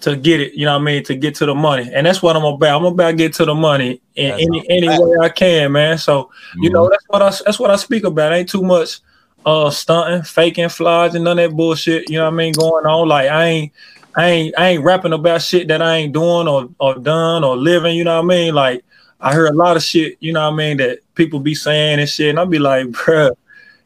to 0.00 0.16
get 0.16 0.40
it. 0.40 0.54
You 0.54 0.66
know 0.66 0.74
what 0.74 0.82
I 0.82 0.84
mean? 0.84 1.04
To 1.04 1.14
get 1.14 1.34
to 1.36 1.46
the 1.46 1.54
money, 1.54 1.90
and 1.92 2.06
that's 2.06 2.22
what 2.22 2.36
I'm 2.36 2.44
about. 2.44 2.80
I'm 2.80 2.86
about 2.86 3.12
to 3.12 3.16
get 3.16 3.32
to 3.34 3.44
the 3.44 3.54
money 3.54 4.00
in 4.14 4.30
That's 4.30 4.42
any 4.42 4.70
any 4.70 4.88
way 4.88 5.16
I 5.20 5.28
can, 5.28 5.72
man. 5.72 5.98
So 5.98 6.30
you 6.56 6.70
know 6.70 6.88
that's 6.88 7.04
what 7.08 7.22
I 7.22 7.30
that's 7.44 7.58
what 7.58 7.70
I 7.70 7.76
speak 7.76 8.04
about. 8.04 8.32
Ain't 8.32 8.48
too 8.48 8.62
much 8.62 9.00
uh 9.46 9.70
stunting, 9.70 10.22
faking, 10.22 10.68
flies, 10.68 11.14
and 11.14 11.24
none 11.24 11.38
of 11.38 11.50
that 11.50 11.56
bullshit. 11.56 12.08
You 12.08 12.18
know 12.18 12.24
what 12.24 12.34
I 12.34 12.36
mean? 12.36 12.52
Going 12.52 12.86
on 12.86 13.08
like 13.08 13.28
I 13.28 13.44
ain't. 13.44 13.72
I 14.16 14.28
ain't 14.28 14.54
I 14.56 14.68
ain't 14.68 14.84
rapping 14.84 15.12
about 15.12 15.42
shit 15.42 15.66
that 15.66 15.82
I 15.82 15.96
ain't 15.96 16.12
doing 16.12 16.46
or 16.46 16.68
or 16.78 16.94
done 16.94 17.42
or 17.42 17.56
living, 17.56 17.96
you 17.96 18.04
know 18.04 18.14
what 18.22 18.32
I 18.32 18.36
mean? 18.36 18.54
Like 18.54 18.84
I 19.20 19.32
hear 19.32 19.46
a 19.46 19.52
lot 19.52 19.76
of 19.76 19.82
shit, 19.82 20.16
you 20.20 20.32
know 20.32 20.42
what 20.42 20.54
I 20.54 20.56
mean, 20.56 20.76
that 20.76 21.00
people 21.16 21.40
be 21.40 21.54
saying 21.54 21.98
and 21.98 22.08
shit, 22.08 22.30
and 22.30 22.38
I'll 22.38 22.46
be 22.46 22.60
like, 22.60 22.86
bruh, 22.88 23.34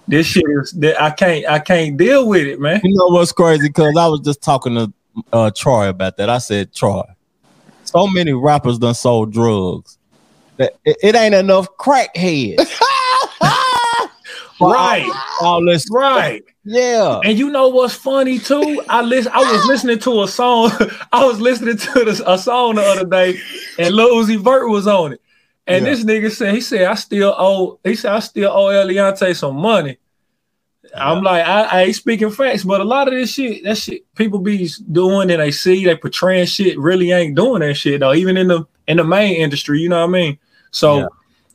this 0.07 0.27
shit 0.27 0.45
is 0.47 0.73
that 0.73 1.01
I 1.01 1.11
can't 1.11 1.47
I 1.47 1.59
can't 1.59 1.97
deal 1.97 2.29
with 2.29 2.47
it, 2.47 2.61
man. 2.61 2.81
You 2.85 2.95
know 2.95 3.07
what's 3.07 3.33
crazy? 3.33 3.69
Because 3.69 3.97
I 3.97 4.07
was 4.07 4.21
just 4.21 4.43
talking 4.43 4.75
to 4.75 4.93
uh, 5.33 5.51
Troy 5.55 5.89
about 5.89 6.17
that. 6.17 6.29
I 6.29 6.39
said, 6.39 6.75
Troy, 6.75 7.05
so 7.85 8.07
many 8.09 8.33
rappers 8.33 8.79
done 8.79 8.95
sold 8.95 9.33
drugs 9.33 9.99
that 10.57 10.75
it, 10.85 10.97
it 11.03 11.15
ain't 11.15 11.35
enough 11.35 11.69
crackheads. 11.79 12.57
Right, 14.61 15.09
All 15.41 15.65
this, 15.65 15.87
right. 15.91 16.43
yeah. 16.65 17.21
And 17.25 17.39
you 17.39 17.51
know 17.51 17.69
what's 17.69 17.95
funny 17.95 18.39
too? 18.39 18.83
I 18.89 19.03
listen. 19.03 19.31
I 19.33 19.41
was 19.53 19.65
listening 19.67 19.99
to 20.01 20.23
a 20.23 20.29
song. 20.29 20.71
I 21.13 21.25
was 21.25 21.41
listening 21.41 21.77
to 21.77 22.05
this, 22.05 22.21
a 22.27 22.37
song 22.39 22.75
the 22.77 22.83
other 22.83 23.05
day, 23.07 23.39
and 23.79 23.95
Lil 23.95 24.17
Uzi 24.17 24.37
Vert 24.39 24.69
was 24.69 24.87
on 24.87 25.13
it. 25.13 25.21
And 25.67 25.85
Yeah. 25.85 25.91
this 25.93 26.05
nigga 26.05 26.31
said, 26.33 26.55
he 26.55 26.61
said, 26.61 26.85
I 26.87 26.95
still 26.95 27.35
owe. 27.39 27.79
He 27.85 27.95
said, 27.95 28.13
I 28.13 28.19
still 28.21 28.51
owe 28.51 28.67
Eliantte 28.73 29.37
some 29.37 29.57
money. 29.57 29.99
I'm 30.97 31.23
like, 31.23 31.47
I, 31.47 31.63
I 31.65 31.83
ain't 31.83 31.97
speaking 31.97 32.31
facts, 32.31 32.65
but 32.65 32.81
a 32.81 32.85
lot 32.85 33.09
of 33.09 33.15
this 33.15 33.33
shit, 33.35 33.63
that 33.65 33.77
shit 33.77 34.13
people 34.15 34.39
be 34.39 34.69
doing 34.91 35.31
and 35.31 35.41
they 35.43 35.51
see 35.51 35.85
they 35.85 35.95
portraying 35.95 36.47
shit 36.47 36.79
really 36.79 37.11
ain't 37.13 37.37
doing 37.37 37.61
that 37.61 37.75
shit 37.75 38.01
though. 38.01 38.15
Even 38.15 38.37
in 38.39 38.49
the 38.49 38.65
in 38.87 38.97
the 38.97 39.05
main 39.05 39.37
industry, 39.37 39.81
you 39.81 39.89
know 39.89 40.01
what 40.01 40.09
I 40.09 40.13
mean? 40.13 40.39
So. 40.71 40.99
Yeah. 41.01 41.07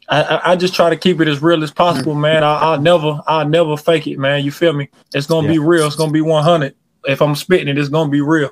I, 0.09 0.41
I- 0.51 0.55
just 0.55 0.73
try 0.75 0.89
to 0.89 0.97
keep 0.97 1.21
it 1.21 1.27
as 1.27 1.41
real 1.41 1.63
as 1.63 1.71
possible, 1.71 2.13
man. 2.15 2.43
I, 2.43 2.55
I'll 2.55 2.79
never, 2.81 3.21
I'll 3.27 3.47
never 3.47 3.77
fake 3.77 4.07
it, 4.07 4.19
man. 4.19 4.43
You 4.43 4.51
feel 4.51 4.73
me? 4.73 4.89
It's 5.13 5.27
gonna 5.27 5.47
be 5.47 5.59
real. 5.59 5.87
It's 5.87 5.95
gonna 5.95 6.11
be 6.11 6.21
100. 6.21 6.75
If 7.05 7.21
I'm 7.21 7.35
spitting 7.35 7.67
it, 7.67 7.77
it's 7.77 7.89
gonna 7.89 8.09
be 8.11 8.21
real. 8.21 8.51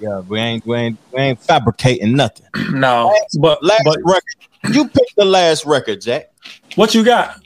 Yeah, 0.00 0.20
we 0.20 0.38
ain't 0.40 0.66
we 0.66 0.76
ain't 0.76 0.98
we 1.12 1.20
ain't 1.20 1.40
fabricating 1.40 2.14
nothing. 2.16 2.46
no, 2.72 3.14
but 3.38 3.62
Last 3.62 3.82
but 3.84 3.98
record. 4.04 4.74
You 4.74 4.84
picked 4.88 5.16
the 5.16 5.24
last 5.24 5.64
record, 5.66 6.00
Jack. 6.00 6.30
what 6.76 6.94
you 6.94 7.04
got? 7.04 7.36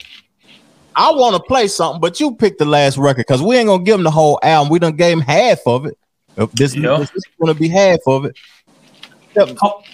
I 0.95 1.11
want 1.11 1.37
to 1.37 1.43
play 1.43 1.69
something, 1.69 2.01
but 2.01 2.21
you 2.21 2.35
picked 2.35 2.59
the 2.59 2.65
last 2.65 2.97
record 2.97 3.27
because 3.27 3.43
we 3.43 3.57
ain't 3.57 3.67
gonna 3.69 3.83
give 3.83 3.97
him 3.97 4.03
the 4.05 4.11
whole 4.11 4.39
album. 4.43 4.71
We 4.71 4.79
done 4.79 4.97
gave 4.97 5.13
him 5.15 5.21
half 5.21 5.59
of 5.67 5.87
it. 5.87 5.97
This, 6.55 6.75
Yeah. 6.75 6.99
this 6.99 7.11
is 7.15 7.25
gonna 7.41 7.55
be 7.55 7.69
half 7.69 8.01
of 8.07 8.25
it. 8.27 8.37
Yep, 9.35 9.57
Whole, 9.59 9.85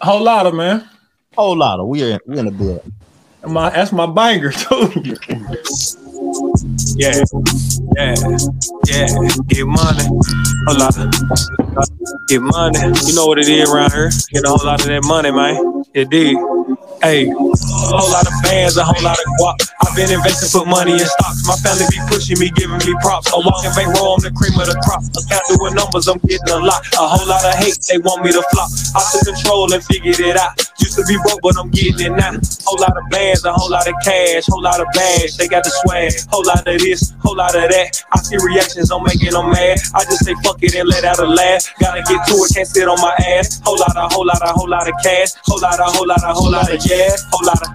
whole 0.00 0.22
lot 0.22 0.46
of 0.46 0.54
man. 0.54 0.88
Whole 1.36 1.56
lot 1.56 1.80
of 1.80 1.88
we 1.88 2.02
in 2.02 2.18
we 2.26 2.38
in 2.38 2.46
the 2.46 2.50
bed. 2.50 2.92
My 3.50 3.70
that's 3.70 3.92
my 3.92 4.06
banger 4.06 4.50
too. 4.50 4.90
Yeah, 6.96 7.22
yeah, 7.96 8.14
yeah. 8.86 9.06
Get 9.48 9.66
money, 9.66 10.06
a 10.68 10.74
lot. 10.74 10.96
Get 12.28 12.40
money. 12.42 12.78
You 13.06 13.14
know 13.14 13.26
what 13.26 13.38
it 13.38 13.48
is 13.48 13.70
around 13.70 13.92
here. 13.92 14.10
Get 14.30 14.44
a 14.44 14.48
whole 14.48 14.66
lot 14.66 14.80
of 14.80 14.86
that 14.86 15.04
money, 15.04 15.30
man. 15.30 15.84
It 15.94 16.10
did. 16.10 16.36
Hey, 17.02 17.28
a 17.28 17.34
whole 17.34 18.10
lot 18.10 18.26
of 18.26 18.32
bands, 18.42 18.76
a 18.76 18.84
whole 18.84 19.02
lot 19.04 19.18
of 19.18 19.28
guap. 19.36 19.60
I've 19.84 19.94
been 19.94 20.10
investing, 20.10 20.48
put 20.48 20.66
money 20.66 20.96
in 20.96 21.04
stocks. 21.04 21.44
My 21.46 21.56
family 21.60 21.84
be 21.92 22.00
pushing 22.08 22.40
me, 22.40 22.48
giving 22.56 22.80
me 22.80 22.94
props. 23.04 23.28
I'm 23.28 23.44
walking 23.44 23.70
bankroll, 23.76 24.16
I'm 24.16 24.24
the 24.24 24.32
cream 24.32 24.56
of 24.56 24.66
the 24.66 24.76
crop. 24.80 25.04
Account 25.12 25.44
doing 25.52 25.74
numbers, 25.76 26.08
I'm 26.08 26.18
getting 26.24 26.48
a 26.48 26.58
lot. 26.58 26.80
A 26.96 27.04
whole 27.04 27.28
lot 27.28 27.44
of 27.44 27.54
hate, 27.60 27.76
they 27.86 28.00
want 28.00 28.24
me 28.24 28.32
to 28.32 28.42
flop. 28.50 28.72
I 28.96 29.00
took 29.12 29.28
control 29.28 29.68
and 29.72 29.84
figured 29.84 30.18
it 30.24 30.40
out. 30.40 30.56
Used 30.80 30.96
to 30.96 31.04
be 31.04 31.20
broke, 31.20 31.40
but 31.44 31.60
I'm 31.60 31.68
getting 31.68 32.00
it 32.00 32.14
now. 32.16 32.32
Whole 32.64 32.80
lot 32.80 32.96
of 32.96 33.04
bands, 33.12 33.44
a 33.44 33.52
whole 33.52 33.70
lot 33.70 33.84
of 33.86 33.94
cash, 34.00 34.48
whole 34.48 34.64
lot 34.64 34.80
of 34.80 34.88
bags. 34.96 35.36
They 35.36 35.48
got 35.48 35.64
the 35.64 35.72
swag, 35.84 36.12
whole 36.32 36.44
lot 36.48 36.64
of 36.64 36.80
this, 36.80 37.12
whole 37.20 37.36
lot 37.36 37.54
of 37.54 37.68
that. 37.68 37.92
I 38.12 38.16
see 38.24 38.40
reactions, 38.40 38.88
I'm 38.90 39.04
making 39.04 39.36
them 39.36 39.52
mad. 39.52 39.78
I 39.92 40.04
just 40.08 40.24
say 40.24 40.34
fuck 40.42 40.58
it 40.64 40.74
and 40.74 40.88
let 40.88 41.04
out 41.04 41.20
a 41.20 41.28
laugh. 41.28 41.60
Gotta 41.76 42.00
get 42.08 42.24
to 42.28 42.34
it, 42.40 42.50
can't 42.56 42.68
sit 42.68 42.88
on 42.88 42.96
my 43.04 43.14
ass. 43.36 43.60
Whole 43.64 43.76
lot 43.76 43.96
of, 43.96 44.12
whole 44.12 44.26
lot 44.26 44.40
of, 44.40 44.50
whole 44.56 44.68
lot 44.68 44.88
of 44.88 44.94
cash. 45.04 45.36
Whole 45.44 45.60
lot 45.60 45.78
of, 45.78 45.92
whole 45.92 46.08
lot 46.08 46.24
of, 46.24 46.32
whole 46.36 46.50
lot 46.50 46.72
of 46.72 46.78
yeah. 46.88 47.10
Whole 47.30 47.46
lot 47.46 47.62
of, 47.62 47.68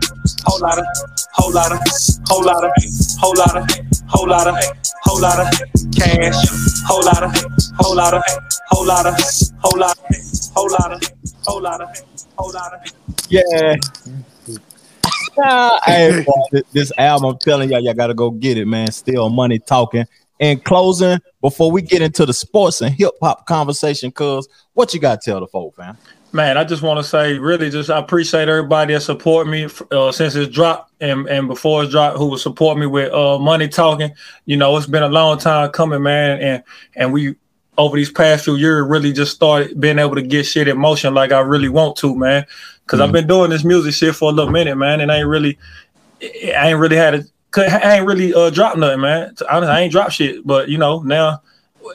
whole 0.46 0.60
lot 0.62 0.80
of, 0.80 0.86
whole 1.34 1.54
lot 1.54 1.72
of, 1.72 1.80
whole 2.28 2.44
lot 2.44 2.64
of, 2.64 2.72
whole 3.20 3.36
lot 3.36 3.58
of, 3.58 3.70
whole 4.08 4.28
lot 4.28 4.48
of, 4.48 4.56
whole 5.04 5.22
lot 5.22 5.40
of 5.40 5.48
cash. 5.96 6.36
Whole 6.88 7.04
lot 7.04 7.24
of, 7.24 7.32
whole 7.78 7.96
lot 7.96 8.14
of, 8.14 8.24
whole 8.70 8.86
lot 8.86 9.06
of, 9.06 9.16
whole 9.60 9.80
lot 9.80 9.98
of, 9.98 10.08
whole 10.56 10.72
lot 10.72 10.92
of, 10.92 11.02
whole 11.46 11.62
lot 11.62 11.82
of, 11.82 11.90
whole 12.38 12.52
lot 12.52 12.74
of. 12.74 12.80
Yeah. 13.30 13.76
Nah, 15.38 15.80
hey, 15.86 16.24
boy, 16.26 16.34
th- 16.52 16.66
this 16.74 16.92
album, 16.98 17.32
I'm 17.32 17.38
telling 17.38 17.70
y'all, 17.70 17.80
y'all 17.82 17.94
gotta 17.94 18.14
go 18.14 18.32
get 18.32 18.58
it, 18.58 18.66
man. 18.66 18.92
Still 18.92 19.30
money 19.30 19.60
talking. 19.60 20.06
In 20.40 20.60
closing, 20.60 21.20
before 21.40 21.72
we 21.72 21.82
get 21.82 22.02
into 22.02 22.26
the 22.26 22.34
sports 22.34 22.82
and 22.82 22.94
hip 22.94 23.12
hop 23.22 23.46
conversation, 23.46 24.12
cuz 24.12 24.48
what 24.74 24.94
you 24.94 25.00
got 25.00 25.22
to 25.22 25.32
tell 25.32 25.40
the 25.40 25.48
folk, 25.48 25.76
fam? 25.76 25.98
Man, 26.34 26.58
I 26.58 26.64
just 26.64 26.82
want 26.82 26.98
to 26.98 27.04
say, 27.04 27.38
really, 27.38 27.70
just 27.70 27.90
I 27.90 28.00
appreciate 28.00 28.48
everybody 28.48 28.94
that 28.94 29.02
support 29.02 29.48
me 29.48 29.68
uh, 29.92 30.12
since 30.14 30.34
it's 30.36 30.54
dropped 30.54 30.92
and 31.02 31.28
and 31.28 31.48
before 31.48 31.84
it's 31.84 31.92
dropped, 31.92 32.18
who 32.18 32.28
will 32.28 32.38
support 32.38 32.78
me 32.78 32.86
with 32.86 33.12
uh, 33.12 33.38
money 33.38 33.68
talking. 33.68 34.14
You 34.46 34.56
know, 34.56 34.78
it's 34.78 34.86
been 34.88 35.04
a 35.04 35.10
long 35.10 35.38
time 35.40 35.70
coming, 35.72 36.02
man, 36.02 36.40
and 36.42 36.64
and 36.96 37.12
we 37.12 37.36
over 37.78 37.98
these 37.98 38.12
past 38.12 38.46
few 38.46 38.56
years 38.56 38.86
really 38.88 39.12
just 39.12 39.36
started 39.36 39.80
being 39.80 40.00
able 40.00 40.16
to 40.16 40.22
get 40.22 40.46
shit 40.46 40.68
in 40.70 40.78
motion 40.78 41.14
like 41.14 41.32
I 41.34 41.40
really 41.40 41.70
want 41.70 41.98
to, 41.98 42.16
man. 42.16 42.46
because 42.86 43.00
I've 43.02 43.12
been 43.14 43.28
doing 43.28 43.50
this 43.50 43.64
music 43.64 43.94
shit 43.94 44.16
for 44.16 44.30
a 44.30 44.34
little 44.34 44.52
minute, 44.52 44.76
man, 44.78 45.02
and 45.02 45.12
I 45.12 45.18
ain't 45.20 45.28
really, 45.28 45.58
I 46.22 46.70
ain't 46.70 46.80
really 46.80 46.96
had 46.98 47.16
a, 47.16 47.24
I 47.58 47.98
ain't 47.98 48.06
really 48.06 48.34
uh 48.34 48.50
dropped 48.52 48.78
nothing, 48.78 49.02
man. 49.02 49.36
Honestly, 49.50 49.74
I 49.74 49.82
ain't 49.82 49.92
dropped 49.92 50.14
shit, 50.14 50.48
but 50.48 50.70
you 50.70 50.78
know 50.78 51.00
now 51.02 51.42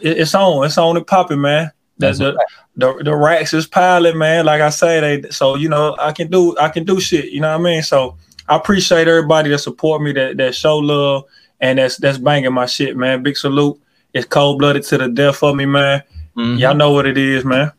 it- 0.02 0.18
it's 0.18 0.34
on, 0.34 0.66
it's 0.66 0.76
on 0.76 0.96
and 0.96 1.06
popping, 1.06 1.40
man. 1.40 1.70
The, 1.98 2.06
That's 2.06 2.18
the, 2.18 2.46
the 2.76 3.04
the 3.04 3.16
racks 3.16 3.54
is 3.54 3.66
piling, 3.66 4.18
man. 4.18 4.44
Like 4.44 4.60
I 4.60 4.68
say, 4.68 5.00
they 5.00 5.30
so 5.30 5.54
you 5.56 5.68
know 5.68 5.96
I 5.98 6.12
can 6.12 6.30
do 6.30 6.56
I 6.58 6.68
can 6.68 6.84
do 6.84 7.00
shit. 7.00 7.32
You 7.32 7.40
know 7.40 7.48
what 7.48 7.60
I 7.60 7.62
mean? 7.62 7.82
So 7.82 8.16
I 8.48 8.56
appreciate 8.56 9.08
everybody 9.08 9.50
that 9.50 9.58
support 9.58 10.02
me, 10.02 10.12
that 10.12 10.36
that 10.36 10.54
show 10.54 10.78
love, 10.78 11.24
and 11.60 11.78
that's 11.78 11.96
that's 11.96 12.18
banging 12.18 12.52
my 12.52 12.66
shit, 12.66 12.96
man. 12.96 13.22
Big 13.22 13.36
salute. 13.36 13.80
It's 14.12 14.26
cold 14.26 14.58
blooded 14.58 14.82
to 14.84 14.98
the 14.98 15.08
death 15.08 15.36
for 15.36 15.54
me, 15.54 15.64
man. 15.64 16.02
Mhm. 16.36 16.58
Y'all 16.58 16.74
know 16.74 16.92
what 16.92 17.06
it 17.06 17.16
is, 17.16 17.44
man. 17.44 17.72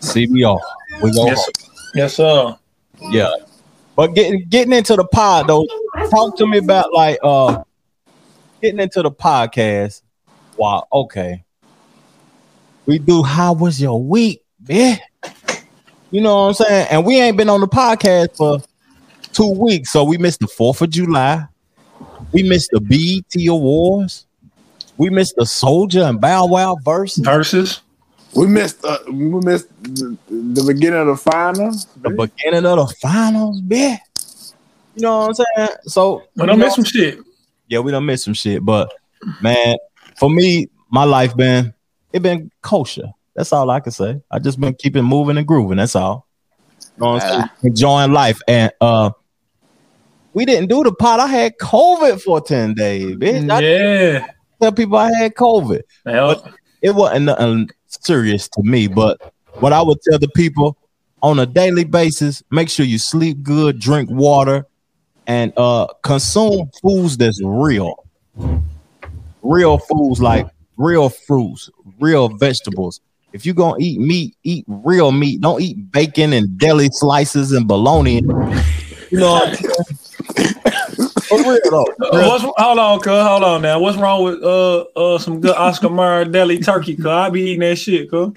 CBR. 0.00 0.60
We 1.02 1.12
go 1.12 1.26
Yes, 1.26 1.48
yes, 1.94 2.14
sir. 2.14 2.56
Yeah. 3.10 3.30
But 3.96 4.14
getting 4.14 4.44
getting 4.48 4.72
into 4.72 4.96
the 4.96 5.04
pod 5.04 5.46
though, 5.48 5.66
talk 6.10 6.36
to 6.38 6.46
me 6.46 6.58
about 6.58 6.92
like 6.92 7.18
uh 7.22 7.62
getting 8.62 8.80
into 8.80 9.02
the 9.02 9.10
podcast. 9.10 10.02
Wow, 10.56 10.86
okay. 10.92 11.44
We 12.86 12.98
do 12.98 13.22
how 13.22 13.52
was 13.54 13.80
your 13.80 14.02
week, 14.02 14.44
man? 14.68 14.98
You 16.10 16.20
know 16.20 16.42
what 16.42 16.48
I'm 16.48 16.54
saying? 16.54 16.86
And 16.90 17.04
we 17.04 17.20
ain't 17.20 17.36
been 17.36 17.48
on 17.48 17.60
the 17.60 17.66
podcast 17.66 18.36
for 18.36 18.58
two 19.32 19.50
weeks. 19.50 19.90
So 19.90 20.04
we 20.04 20.18
missed 20.18 20.40
the 20.40 20.46
4th 20.46 20.82
of 20.82 20.90
July. 20.90 21.46
We 22.32 22.42
missed 22.42 22.70
the 22.72 22.80
BET 22.80 23.48
Awards. 23.48 24.26
We 24.96 25.10
missed 25.10 25.34
the 25.36 25.44
Soulja 25.44 26.08
and 26.08 26.20
Bow 26.20 26.46
Wow 26.46 26.76
versus 26.84 27.24
Verzuz. 27.24 27.80
We 28.34 28.46
missed. 28.46 28.84
Uh, 28.84 28.98
we 29.06 29.40
missed 29.40 29.68
the, 29.82 30.16
the 30.28 30.64
beginning 30.66 31.00
of 31.00 31.06
the 31.06 31.16
finals. 31.16 31.86
the 31.96 32.10
beginning 32.10 32.66
of 32.66 32.88
the 32.88 32.94
finals, 33.00 33.60
man. 33.62 33.98
You 34.94 35.02
know 35.02 35.18
what 35.18 35.28
I'm 35.40 35.46
saying? 35.56 35.78
So 35.84 36.24
we 36.36 36.46
don't 36.46 36.58
miss 36.58 36.74
some 36.74 36.84
shit. 36.84 37.18
yeah, 37.68 37.80
we 37.80 37.90
don't 37.90 38.06
miss 38.06 38.24
some 38.24 38.34
shit. 38.34 38.64
But 38.64 38.92
man, 39.40 39.76
for 40.16 40.30
me, 40.30 40.68
my 40.90 41.04
life 41.04 41.36
been 41.36 41.74
it 42.14 42.22
been 42.22 42.50
kosher. 42.62 43.10
That's 43.34 43.52
all 43.52 43.68
I 43.68 43.80
can 43.80 43.90
say. 43.90 44.20
I 44.30 44.38
just 44.38 44.60
been 44.60 44.74
keeping 44.74 45.02
moving 45.04 45.36
and 45.36 45.46
grooving. 45.46 45.78
That's 45.78 45.96
all. 45.96 46.28
You 46.96 47.04
know 47.04 47.12
what 47.14 47.50
Enjoying 47.64 48.12
life. 48.12 48.40
And 48.46 48.70
uh 48.80 49.10
we 50.32 50.44
didn't 50.44 50.68
do 50.68 50.84
the 50.84 50.92
pot. 50.92 51.18
I 51.20 51.26
had 51.26 51.58
COVID 51.58 52.22
for 52.22 52.40
10 52.40 52.74
days, 52.74 53.16
bitch. 53.16 53.50
I 53.50 53.60
Yeah. 53.60 54.26
tell 54.62 54.72
people 54.72 54.96
I 54.96 55.12
had 55.16 55.34
COVID. 55.34 55.80
Yep. 56.06 56.54
It 56.82 56.90
wasn't 56.94 57.26
nothing 57.26 57.70
serious 57.86 58.48
to 58.50 58.62
me, 58.62 58.86
but 58.86 59.32
what 59.54 59.72
I 59.72 59.82
would 59.82 59.98
tell 60.02 60.18
the 60.20 60.28
people 60.28 60.76
on 61.22 61.38
a 61.40 61.46
daily 61.46 61.84
basis, 61.84 62.42
make 62.50 62.68
sure 62.68 62.86
you 62.86 62.98
sleep 62.98 63.42
good, 63.42 63.80
drink 63.80 64.08
water, 64.10 64.66
and 65.26 65.52
uh 65.56 65.88
consume 66.04 66.70
foods 66.80 67.16
that's 67.16 67.40
real. 67.42 68.04
Real 69.42 69.78
foods 69.78 70.20
like 70.20 70.46
real 70.76 71.08
fruits, 71.08 71.70
real 71.98 72.28
vegetables. 72.28 73.00
If 73.32 73.44
you're 73.44 73.54
gonna 73.54 73.76
eat 73.80 74.00
meat, 74.00 74.36
eat 74.44 74.64
real 74.68 75.10
meat. 75.10 75.40
Don't 75.40 75.60
eat 75.60 75.90
bacon 75.90 76.32
and 76.32 76.56
deli 76.58 76.88
slices 76.92 77.52
and 77.52 77.66
bologna. 77.66 78.22
You 79.10 79.18
know 79.18 79.32
what 79.32 79.48
I'm 79.48 79.54
saying? 79.54 79.98
For 81.28 81.50
real 81.50 81.60
though. 81.70 81.94
Uh, 82.04 82.28
What's 82.28 82.44
hold 82.44 82.78
on, 82.78 83.00
cuz 83.00 83.26
hold 83.26 83.44
on 83.44 83.62
now. 83.62 83.78
What's 83.78 83.96
wrong 83.96 84.24
with 84.24 84.42
uh 84.42 84.80
uh 84.96 85.18
some 85.18 85.40
good 85.40 85.56
Oscar 85.56 85.88
Mayer 85.88 86.24
deli 86.24 86.58
turkey? 86.58 86.96
Cuz 86.96 87.06
I 87.06 87.30
be 87.30 87.42
eating 87.42 87.60
that 87.60 87.76
shit, 87.76 88.10
cuz. 88.10 88.30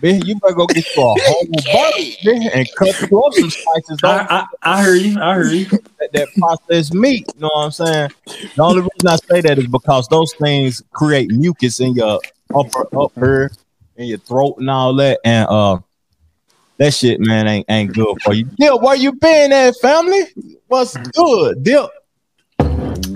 Bitch, 0.00 0.26
you 0.26 0.34
better 0.40 0.54
go 0.54 0.66
get 0.66 0.84
you 0.94 1.02
a 1.02 1.14
whole 1.14 1.46
bunch 1.46 2.16
bitch, 2.24 2.50
and 2.52 2.66
cut 2.76 2.88
through 2.96 3.22
up 3.24 3.32
some 3.34 3.50
spices. 3.50 4.00
I, 4.02 4.26
I 4.28 4.46
I 4.62 4.82
hear 4.82 4.94
you. 4.94 5.20
I 5.20 5.34
hear 5.34 5.52
you. 5.52 5.66
that, 6.00 6.10
that 6.12 6.28
processed 6.34 6.92
meat. 6.92 7.26
You 7.34 7.42
know 7.42 7.50
what 7.54 7.64
I'm 7.66 7.70
saying? 7.70 8.10
The 8.56 8.62
only 8.62 8.80
reason 8.80 9.08
I 9.08 9.16
say 9.30 9.40
that 9.42 9.58
is 9.58 9.66
because 9.66 10.08
those 10.08 10.34
things 10.42 10.82
create 10.92 11.30
mucus 11.30 11.78
in 11.80 11.94
your 11.94 12.20
upper 12.54 12.86
up 12.98 13.12
here, 13.16 13.50
in 13.96 14.06
your 14.06 14.18
throat 14.18 14.56
and 14.58 14.68
all 14.70 14.94
that. 14.96 15.20
And 15.24 15.48
uh 15.48 15.78
that 16.78 16.92
shit, 16.92 17.20
man, 17.20 17.46
ain't 17.46 17.66
ain't 17.68 17.92
good 17.94 18.16
for 18.22 18.34
you. 18.34 18.44
Dip, 18.58 18.82
where 18.82 18.96
you 18.96 19.12
been 19.12 19.52
at, 19.52 19.74
family? 19.80 20.22
What's 20.66 20.96
good? 20.96 21.62
Dip. 21.62 21.86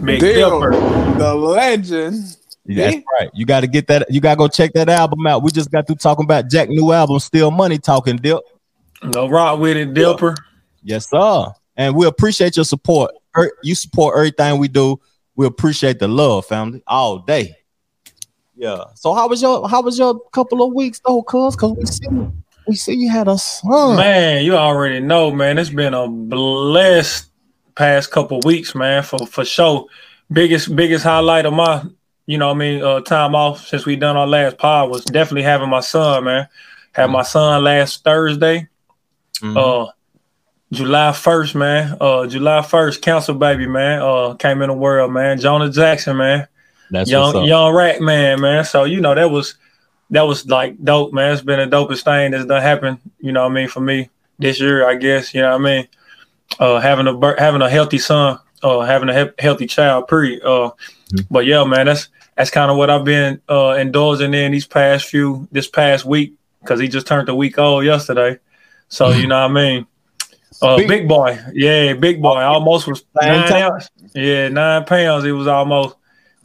Big 0.05 0.21
Deal. 0.21 0.61
dipper. 0.61 0.71
The 1.19 1.35
legend. 1.35 2.15
That's 2.67 2.95
Yeah. 2.97 3.01
right. 3.19 3.31
You 3.35 3.47
gotta 3.47 3.67
get 3.67 3.87
that, 3.89 4.07
you 4.11 4.21
gotta 4.21 4.37
go 4.37 4.47
check 4.47 4.73
that 4.75 4.89
album 4.89 5.27
out. 5.27 5.43
We 5.43 5.51
just 5.51 5.71
got 5.71 5.87
through 5.87 5.97
talking 5.97 6.25
about 6.25 6.49
Jack 6.51 6.69
new 6.69 6.93
album, 6.93 7.19
Still 7.19 7.51
Money 7.51 7.79
Talking 7.79 8.17
Dip. 8.17 8.39
Go 9.11 9.29
rock 9.29 9.59
with 9.59 9.77
it, 9.77 9.95
dipper. 9.95 10.35
Yes, 10.83 11.09
sir. 11.11 11.47
And 11.77 11.95
we 11.95 12.07
appreciate 12.07 12.57
your 12.57 12.65
support. 12.65 13.13
Er- 13.37 13.53
You 13.63 13.75
support 13.75 14.17
everything 14.17 14.59
we 14.59 14.69
do. 14.69 15.01
We 15.37 15.47
appreciate 15.47 15.99
the 15.99 16.09
love, 16.09 16.47
family, 16.47 16.83
all 16.87 17.19
day. 17.21 17.57
Yeah. 18.59 18.85
So 18.97 19.15
how 19.15 19.29
was 19.29 19.41
your 19.41 19.69
how 19.69 19.83
was 19.83 19.97
your 19.99 20.19
couple 20.33 20.63
of 20.67 20.75
weeks 20.75 21.01
though, 21.07 21.23
cuz? 21.23 21.55
Cause 21.55 21.77
we 21.77 21.87
see 21.87 22.09
we 22.67 22.75
see 22.75 22.95
you 22.95 23.09
had 23.09 23.29
a 23.29 23.39
son. 23.39 23.97
Man, 23.97 24.45
you 24.45 24.57
already 24.57 24.99
know, 24.99 25.31
man. 25.31 25.59
It's 25.59 25.71
been 25.71 25.95
a 25.95 26.09
blessed 26.09 27.31
past 27.77 28.11
couple 28.11 28.41
weeks, 28.45 28.75
man, 28.75 29.05
for 29.05 29.25
for 29.29 29.45
sure. 29.45 29.87
Biggest 30.33 30.75
biggest 30.75 31.05
highlight 31.05 31.47
of 31.47 31.53
my, 31.53 31.85
you 32.27 32.37
know, 32.37 32.49
what 32.49 32.57
I 32.57 32.59
mean, 32.59 32.83
uh, 32.83 33.01
time 33.01 33.37
off 33.37 33.65
since 33.69 33.87
we 33.87 33.95
done 33.95 34.17
our 34.17 34.27
last 34.27 34.59
pod 34.59 34.91
was 34.91 35.05
definitely 35.05 35.45
having 35.45 35.71
my 35.71 35.81
son, 35.81 36.25
man. 36.25 36.49
Had 36.93 37.11
my 37.11 37.23
son 37.23 37.63
last 37.63 38.03
Thursday, 38.03 38.67
Mhm. 39.41 39.57
uh, 39.57 39.93
July 40.73 41.13
first, 41.13 41.55
man. 41.55 41.97
Uh, 42.01 42.27
July 42.27 42.61
first, 42.63 43.03
council 43.03 43.37
baby, 43.37 43.69
man. 43.69 44.03
Uh, 44.03 44.35
came 44.35 44.63
in 44.63 44.69
the 44.69 44.75
world, 44.75 45.13
man. 45.13 45.39
Jonah 45.39 45.71
Jackson, 45.71 46.17
man 46.17 46.49
That's 46.91 47.11
young 47.11 47.45
young 47.45 47.75
rat 47.75 48.01
man, 48.01 48.41
man. 48.41 48.65
So 48.65 48.85
you 48.85 49.01
know 49.01 49.15
that 49.15 49.31
was 49.31 49.55
that 50.11 50.23
was 50.23 50.47
like 50.47 50.83
dope, 50.83 51.13
man. 51.13 51.33
It's 51.33 51.43
been 51.43 51.59
the 51.69 51.77
dopest 51.77 52.05
thing 52.05 52.31
that's 52.31 52.47
done 52.47 52.63
happened. 52.63 52.99
You 53.21 53.33
know 53.33 53.43
what 53.43 53.53
I 53.53 53.55
mean 53.55 53.69
for 53.69 53.81
me 53.81 54.09
this 54.39 54.61
year, 54.61 54.89
I 54.89 54.95
guess. 54.95 55.35
You 55.35 55.43
know 55.43 55.51
what 55.59 55.61
I 55.61 55.65
mean. 55.65 55.89
Uh, 56.59 56.81
having 56.81 57.07
a 57.07 57.35
having 57.41 57.61
a 57.61 57.69
healthy 57.69 57.99
son, 57.99 58.39
uh, 58.63 58.81
having 58.81 59.11
a 59.11 59.25
he- 59.25 59.31
healthy 59.39 59.67
child, 59.67 60.09
period. 60.09 60.43
Uh, 60.43 60.71
Mhm. 61.13 61.27
but 61.31 61.45
yeah, 61.47 61.63
man, 61.65 61.87
that's 61.87 62.09
that's 62.37 62.51
kind 62.51 62.71
of 62.71 62.77
what 62.79 62.89
I've 62.91 63.05
been 63.05 63.41
uh 63.49 63.73
indulging 63.79 64.33
in 64.33 64.53
these 64.53 64.67
past 64.67 65.07
few 65.07 65.47
this 65.53 65.69
past 65.69 66.05
week 66.07 66.33
because 66.63 66.81
he 66.81 66.89
just 66.89 67.07
turned 67.07 67.29
a 67.29 67.35
week 67.35 67.59
old 67.59 67.85
yesterday. 67.85 68.39
So 68.89 69.11
you 69.11 69.27
know 69.27 69.41
what 69.43 69.51
I 69.51 69.55
mean. 69.55 69.87
Uh, 70.63 70.77
Big- 70.77 70.89
big, 70.89 71.09
boy, 71.09 71.39
yeah, 71.53 71.93
big 71.93 72.21
boy. 72.23 72.41
Almost 72.43 72.89
was 72.89 73.05
nine 73.21 73.53
ounce. 73.53 73.91
Yeah, 74.15 74.49
nine 74.49 74.85
pounds. 74.87 75.23
He 75.25 75.31
was 75.33 75.47
almost 75.47 75.95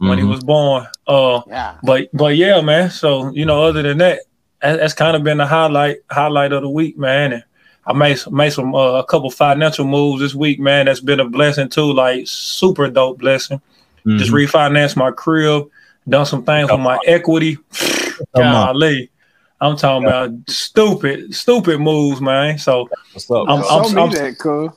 when 0.08 0.18
he 0.18 0.24
Mhm. 0.24 0.30
was 0.30 0.42
born. 0.44 0.86
Uh, 1.06 1.40
Yeah. 1.48 1.74
but 1.82 2.08
but 2.12 2.36
yeah, 2.36 2.60
man. 2.60 2.90
So 2.90 3.30
you 3.30 3.44
know, 3.44 3.62
other 3.64 3.82
than 3.82 3.98
that, 3.98 4.20
that 4.62 4.78
that's 4.78 4.94
kind 4.94 5.16
of 5.16 5.22
been 5.24 5.38
the 5.38 5.46
highlight 5.46 5.98
highlight 6.10 6.52
of 6.52 6.62
the 6.62 6.68
week, 6.70 6.98
man. 6.98 7.32
And 7.32 7.44
I 7.86 7.92
made 7.92 8.14
some, 8.18 8.34
made 8.34 8.50
some 8.52 8.74
uh, 8.74 8.94
a 8.94 9.04
couple 9.04 9.30
financial 9.30 9.84
moves 9.86 10.20
this 10.22 10.34
week, 10.34 10.58
man. 10.60 10.86
That's 10.86 11.00
been 11.00 11.20
a 11.20 11.24
blessing 11.28 11.68
too, 11.68 11.92
like 11.92 12.26
super 12.26 12.88
dope 12.88 13.18
blessing. 13.18 13.60
Just 14.06 14.30
Mhm. 14.32 14.46
refinanced 14.46 14.96
my 14.96 15.10
crib, 15.10 15.68
done 16.08 16.26
some 16.26 16.44
things 16.44 16.70
with 16.70 16.80
my 16.80 16.98
equity. 17.06 17.56
Come 18.34 18.46
on. 18.46 18.66
Golly, 18.74 19.10
I'm 19.60 19.76
talking 19.76 20.06
about 20.06 20.30
stupid, 20.48 21.34
stupid 21.34 21.78
moves, 21.80 22.20
man. 22.20 22.58
So, 22.58 22.88
What's 23.12 23.30
up? 23.30 23.48
I'm- 23.48 23.64
I'm, 23.70 23.94
me 23.94 24.00
I'm- 24.02 24.10
that, 24.12 24.38
cuz. 24.38 24.70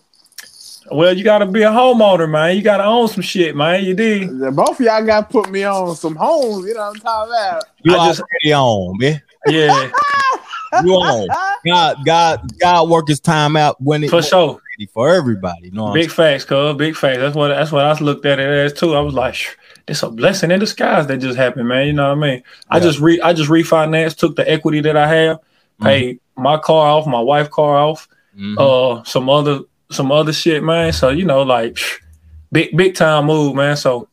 Well, 0.92 1.16
you 1.16 1.24
got 1.24 1.40
to 1.40 1.46
be 1.46 1.64
a 1.64 1.70
homeowner, 1.70 2.30
man. 2.30 2.56
You 2.56 2.62
got 2.62 2.78
to 2.78 2.86
own 2.86 3.08
some 3.08 3.22
shit, 3.22 3.56
man. 3.56 3.84
You 3.84 3.94
did. 3.94 4.30
Both 4.56 4.80
of 4.80 4.82
y'all 4.82 5.06
got 5.06 5.30
to 5.30 5.42
put 5.42 5.50
me 5.52 5.64
on 5.64 5.96
some 5.96 6.16
homes. 6.16 6.66
You 6.66 6.74
know 6.74 6.82
what 6.82 6.96
I'm 6.96 7.02
talking 7.02 7.34
about? 7.34 7.64
you 7.84 7.96
I 7.96 8.08
just- 8.08 8.22
already 8.22 8.54
on, 8.54 8.98
man. 8.98 9.22
Yeah, 9.48 9.90
You 10.84 10.92
on. 10.96 11.28
God, 11.66 11.98
God, 12.06 12.58
God 12.60 12.90
work 12.90 13.08
his 13.08 13.20
time 13.22 13.56
out 13.56 13.82
when 13.82 14.04
it 14.04 14.10
for 14.10 14.22
sure. 14.22 14.60
for 14.94 15.14
everybody. 15.14 15.66
You 15.68 15.72
know 15.72 15.84
what 15.84 15.90
I'm 15.90 15.94
Big 15.96 16.12
facts, 16.12 16.44
cuz. 16.44 16.76
Big 16.76 16.96
facts. 16.96 17.20
That's 17.20 17.36
what. 17.36 17.48
That's 17.50 17.72
what 17.72 17.86
I 17.86 17.94
looked 18.00 18.26
at 18.26 18.40
it 18.40 18.48
as 18.50 18.74
too. 18.74 18.94
I 18.96 19.00
was 19.00 19.14
like, 19.14 19.58
it's 19.88 20.04
a 20.04 20.10
blessing 20.10 20.52
in 20.52 20.60
disguise 20.60 21.08
that 21.08 21.18
just 21.18 21.38
happened, 21.38 21.70
man. 21.70 21.88
You 21.88 21.94
know 21.94 22.10
what 22.14 22.18
I 22.26 22.30
mean? 22.32 22.44
I 22.70 22.80
just 22.82 23.00
re. 23.00 23.22
I 23.22 23.32
just 23.32 23.50
refinanced, 23.50 24.18
took 24.18 24.36
the 24.36 24.50
equity 24.50 24.82
that 24.82 24.98
I 24.98 25.08
have, 25.08 25.40
paid 25.82 26.20
my 26.36 26.58
car 26.58 26.88
off, 26.88 27.08
my 27.08 27.22
wife 27.22 27.50
car 27.50 27.78
off, 27.78 28.10
Mhm. 28.38 28.58
uh, 29.00 29.04
some 29.06 29.30
other 29.30 29.62
some 29.92 30.12
other 30.12 30.34
shit, 30.34 30.64
man. 30.64 30.94
So 30.94 31.10
you 31.10 31.26
know, 31.26 31.44
like, 31.44 31.78
big 32.52 32.76
big 32.76 32.96
time 32.96 33.26
move, 33.26 33.56
man. 33.56 33.78
So 33.78 34.08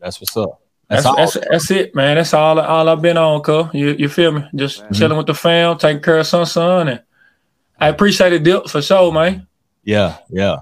That's 0.00 0.20
what's 0.20 0.36
up. 0.36 0.60
That's 0.88 1.04
That's, 1.04 1.06
all. 1.06 1.16
that's, 1.16 1.48
that's 1.50 1.70
it, 1.70 1.94
man. 1.94 2.16
That's 2.16 2.34
all 2.34 2.58
all 2.58 2.88
I've 2.88 3.00
been 3.02 3.16
on, 3.16 3.42
cuz. 3.42 3.66
You 3.72 3.90
you 3.98 4.08
feel 4.08 4.32
me? 4.32 4.44
Just 4.56 4.82
chilling 4.92 5.16
with 5.16 5.26
the 5.26 5.34
fam, 5.34 5.78
taking 5.78 6.02
care 6.02 6.18
of 6.18 6.26
son, 6.26 6.46
son, 6.46 6.88
and 6.88 7.02
I 7.78 7.88
appreciate 7.88 8.32
it, 8.32 8.42
Dip, 8.42 8.68
for 8.68 8.82
sure, 8.82 9.12
man. 9.12 9.46
yeah, 9.84 10.18
yeah. 10.28 10.56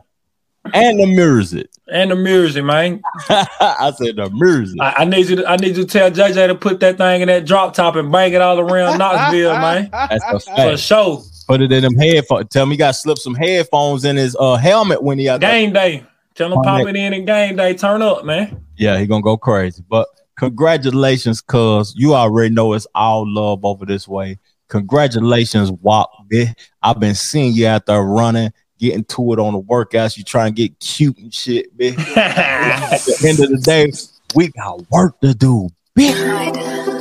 And 0.75 1.01
the 1.01 1.07
music. 1.07 1.71
And 1.91 2.11
the 2.11 2.17
music, 2.17 2.63
man. 2.63 3.01
I 3.31 3.91
said 3.97 4.17
the 4.17 4.29
music. 4.31 4.79
I, 4.81 4.97
I 4.99 5.05
need 5.07 5.29
you 5.31 5.37
to 5.37 5.47
I 5.49 5.57
need 5.57 5.77
you 5.77 5.85
to 5.85 5.87
tell 5.87 6.11
JJ 6.11 6.49
to 6.49 6.55
put 6.55 6.81
that 6.81 6.99
thing 6.99 7.23
in 7.23 7.29
that 7.29 7.47
drop 7.47 7.73
top 7.73 7.97
and 7.97 8.13
bang 8.13 8.35
it 8.35 8.43
all 8.43 8.61
around 8.61 8.99
Knoxville, 9.01 9.55
man. 9.59 9.89
That's 9.91 10.47
a 10.47 10.57
For 10.57 10.77
sure. 10.77 11.23
Put 11.49 11.63
it 11.63 11.73
in 11.73 11.83
them 11.83 11.97
headphones. 11.97 12.51
Tell 12.51 12.67
me, 12.67 12.75
he 12.75 12.77
got 12.77 12.89
to 12.89 12.95
slip 12.95 13.17
some 13.17 13.35
headphones 13.35 14.05
in 14.05 14.17
his 14.17 14.37
uh 14.39 14.57
helmet 14.57 15.03
when 15.03 15.19
he 15.19 15.31
out 15.31 15.41
there. 15.41 15.51
Game 15.51 15.73
day. 15.73 16.05
Tell 16.35 16.53
him 16.53 16.63
pop 16.63 16.87
it 16.87 16.95
in 16.95 17.15
and 17.15 17.27
game 17.27 17.57
day. 17.57 17.75
Turn 17.75 18.03
up, 18.03 18.25
man. 18.25 18.65
Yeah, 18.77 18.99
he 18.99 19.07
gonna 19.07 19.23
go 19.23 19.39
crazy. 19.39 19.83
But 19.89 20.07
congratulations, 20.37 21.41
cuz 21.41 21.95
you 21.97 22.15
already 22.15 22.55
know 22.55 22.75
it's 22.75 22.87
all 22.95 23.25
love 23.27 23.65
over 23.65 23.87
this 23.87 24.07
way. 24.07 24.39
Congratulations, 24.69 25.73
Wop. 25.73 26.13
bitch. 26.31 26.55
I've 26.83 27.01
been 27.01 27.15
seeing 27.15 27.55
you 27.55 27.67
out 27.67 27.87
there 27.87 28.03
running, 28.03 28.53
getting 28.79 29.05
to 29.05 29.33
it 29.33 29.39
on 29.39 29.55
the 29.55 29.61
workouts. 29.63 30.19
You 30.19 30.25
trying 30.25 30.55
to 30.55 30.69
get 30.69 30.79
cute 30.79 31.17
and 31.17 31.33
shit, 31.33 31.77
bitch. 31.77 31.99
At 32.17 33.01
the 33.01 33.27
end 33.27 33.41
of 33.41 33.51
the 33.51 33.59
day, 33.65 33.91
we 34.35 34.49
got 34.49 34.89
work 34.91 35.19
to 35.23 35.33
do, 35.33 35.71
bitch. 35.99 36.98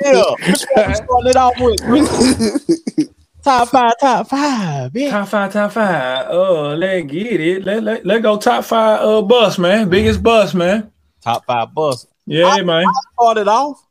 Yeah, 0.00 0.22
which 0.46 0.58
starting 0.58 1.30
it 1.30 1.36
off 1.36 1.54
with? 1.58 3.10
top 3.44 3.68
five, 3.68 3.92
top 4.00 4.28
five, 4.28 4.92
bitch. 4.92 5.10
top 5.10 5.28
five, 5.28 5.52
top 5.52 5.72
five. 5.72 6.26
Uh, 6.28 6.74
let's 6.74 7.10
get 7.10 7.40
it. 7.40 7.64
Let, 7.64 7.82
let, 7.82 8.06
let 8.06 8.22
go 8.22 8.36
top 8.36 8.64
five 8.64 9.00
uh 9.00 9.22
bus, 9.22 9.58
man. 9.58 9.88
Biggest 9.88 10.22
bus, 10.22 10.54
man. 10.54 10.90
Top 11.20 11.44
five 11.46 11.72
bus. 11.74 12.06
Yeah, 12.26 12.62
man. 12.62 12.84
Started 13.14 13.48
off, 13.48 13.84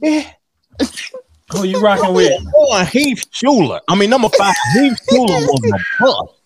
bitch. 0.00 0.26
Who 1.52 1.64
you 1.64 1.80
rocking 1.80 2.14
with? 2.14 2.32
One 2.52 2.86
Heath 2.86 3.30
Shuler. 3.30 3.80
I 3.88 3.94
mean, 3.94 4.10
number 4.10 4.28
five, 4.30 4.54
Heath 4.74 4.98
Shuler 5.10 5.46
was 5.46 5.60
a 5.64 6.02
bust. 6.02 6.41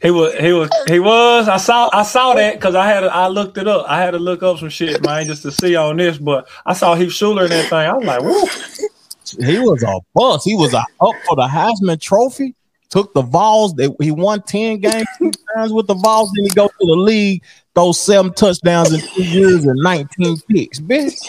He 0.00 0.12
was 0.12 0.34
he 0.34 0.52
was 0.52 0.70
he 0.86 1.00
was. 1.00 1.48
I 1.48 1.56
saw 1.56 1.90
I 1.92 2.04
saw 2.04 2.34
that 2.34 2.54
because 2.54 2.76
I 2.76 2.86
had 2.86 3.00
to, 3.00 3.12
I 3.12 3.26
looked 3.26 3.58
it 3.58 3.66
up. 3.66 3.84
I 3.88 4.00
had 4.00 4.12
to 4.12 4.18
look 4.18 4.44
up 4.44 4.58
some 4.58 4.68
shit, 4.68 5.02
man, 5.02 5.26
just 5.26 5.42
to 5.42 5.50
see 5.50 5.74
on 5.74 5.96
this. 5.96 6.18
But 6.18 6.48
I 6.64 6.72
saw 6.72 6.94
Heath 6.94 7.10
Shuler 7.10 7.44
in 7.44 7.50
that 7.50 7.68
thing. 7.68 7.78
I 7.78 7.92
was 7.94 8.04
like, 8.04 8.22
woo. 8.22 9.44
He 9.44 9.58
was 9.58 9.82
a 9.82 10.00
bust. 10.14 10.44
He 10.44 10.54
was 10.54 10.72
a, 10.72 10.78
up 10.78 11.16
for 11.26 11.36
the 11.36 11.48
Heisman 11.48 12.00
Trophy. 12.00 12.54
Took 12.90 13.12
the 13.12 13.22
Vols. 13.22 13.74
They, 13.74 13.88
he 14.00 14.10
won 14.10 14.40
10 14.42 14.80
games 14.80 15.06
two 15.18 15.30
times 15.54 15.72
with 15.72 15.86
the 15.86 15.94
Vols. 15.94 16.32
Then 16.34 16.44
he 16.46 16.50
go 16.50 16.68
to 16.68 16.86
the 16.86 16.96
league, 16.96 17.42
throw 17.74 17.92
seven 17.92 18.32
touchdowns 18.32 18.94
in 18.94 19.00
two 19.00 19.24
years 19.24 19.64
and 19.66 19.76
19 19.82 20.40
picks. 20.48 20.80
Bitch. 20.80 21.20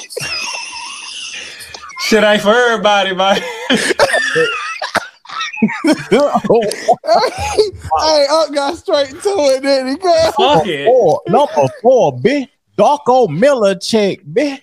Shit 2.03 2.23
ain't 2.23 2.41
for 2.41 2.53
everybody, 2.53 3.13
man. 3.13 3.41
hey, 8.01 8.27
Up 8.29 8.53
got 8.53 8.77
straight 8.77 9.09
to 9.21 9.29
it, 9.29 9.63
then 9.63 9.87
he 9.87 9.95
go. 9.97 10.31
Fuck 10.37 10.67
it. 10.67 10.85
four, 10.85 11.21
number 11.27 11.67
four, 11.81 12.17
bitch. 12.19 12.47
Darko 12.77 13.27
Milicic, 13.27 14.25
bitch. 14.25 14.61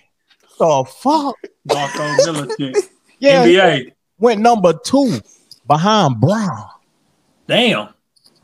The 0.57 0.83
fuck? 0.89 1.37
Darko 1.67 2.25
Miller 2.25 2.47
chick. 2.57 2.75
Yeah, 3.19 3.45
he 3.45 3.55
NBA. 3.55 3.93
went 4.19 4.41
number 4.41 4.73
two 4.85 5.19
behind 5.65 6.21
Brown. 6.21 6.65
Damn. 7.47 7.89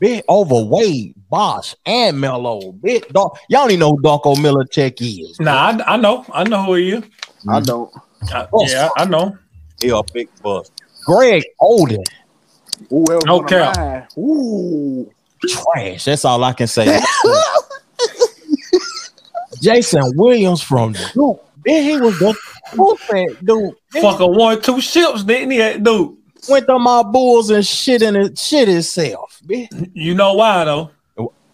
Bitch, 0.02 0.22
overweight, 0.28 1.14
Bosh, 1.30 1.76
and 1.86 2.20
Melo. 2.20 2.72
Bitch, 2.72 3.06
Dar- 3.12 3.30
y'all 3.48 3.62
don't 3.62 3.70
even 3.70 3.80
know 3.80 3.90
who 3.90 4.02
Darko 4.02 4.34
Milicic 4.36 5.00
is. 5.00 5.38
Nah, 5.38 5.52
I, 5.86 5.94
I 5.94 5.96
know. 5.96 6.24
I 6.32 6.42
know 6.42 6.64
who 6.64 6.74
he 6.74 6.90
is. 6.90 7.04
I 7.48 7.60
don't. 7.60 7.88
I- 8.32 8.48
yeah, 8.62 8.88
I 8.96 9.04
know. 9.04 9.38
He 9.80 9.90
a 9.90 10.02
big 10.12 10.28
bust. 10.42 10.72
Greg 11.06 11.44
Oden, 11.60 12.02
Ooh, 12.92 13.04
that 13.06 13.16
was 13.16 13.24
No 13.24 13.36
one 13.38 13.46
cap. 13.46 14.10
Ooh. 14.18 15.10
trash. 15.48 16.04
That's 16.04 16.24
all 16.24 16.42
I 16.42 16.52
can 16.52 16.66
say. 16.66 17.00
Jason 19.60 20.02
Williams 20.16 20.62
from 20.62 20.94
Duke. 21.14 21.40
Bitch, 21.66 21.82
he 21.82 21.98
was 21.98 22.18
the 22.18 22.34
stupid 22.66 23.38
dude. 23.44 23.74
Bitch, 23.94 24.02
Fucker 24.02 24.36
won 24.36 24.60
two 24.60 24.80
ships, 24.80 25.24
didn't 25.24 25.52
he, 25.52 25.58
that 25.58 25.82
dude? 25.82 26.16
went 26.48 26.66
to 26.66 26.78
my 26.78 27.02
Bulls 27.02 27.50
and 27.50 27.66
shit 27.66 28.02
in 28.02 28.16
it, 28.16 28.38
shit 28.38 28.68
himself. 28.68 29.40
Bitch. 29.46 29.90
You 29.94 30.14
know 30.14 30.34
why 30.34 30.64
though? 30.64 30.90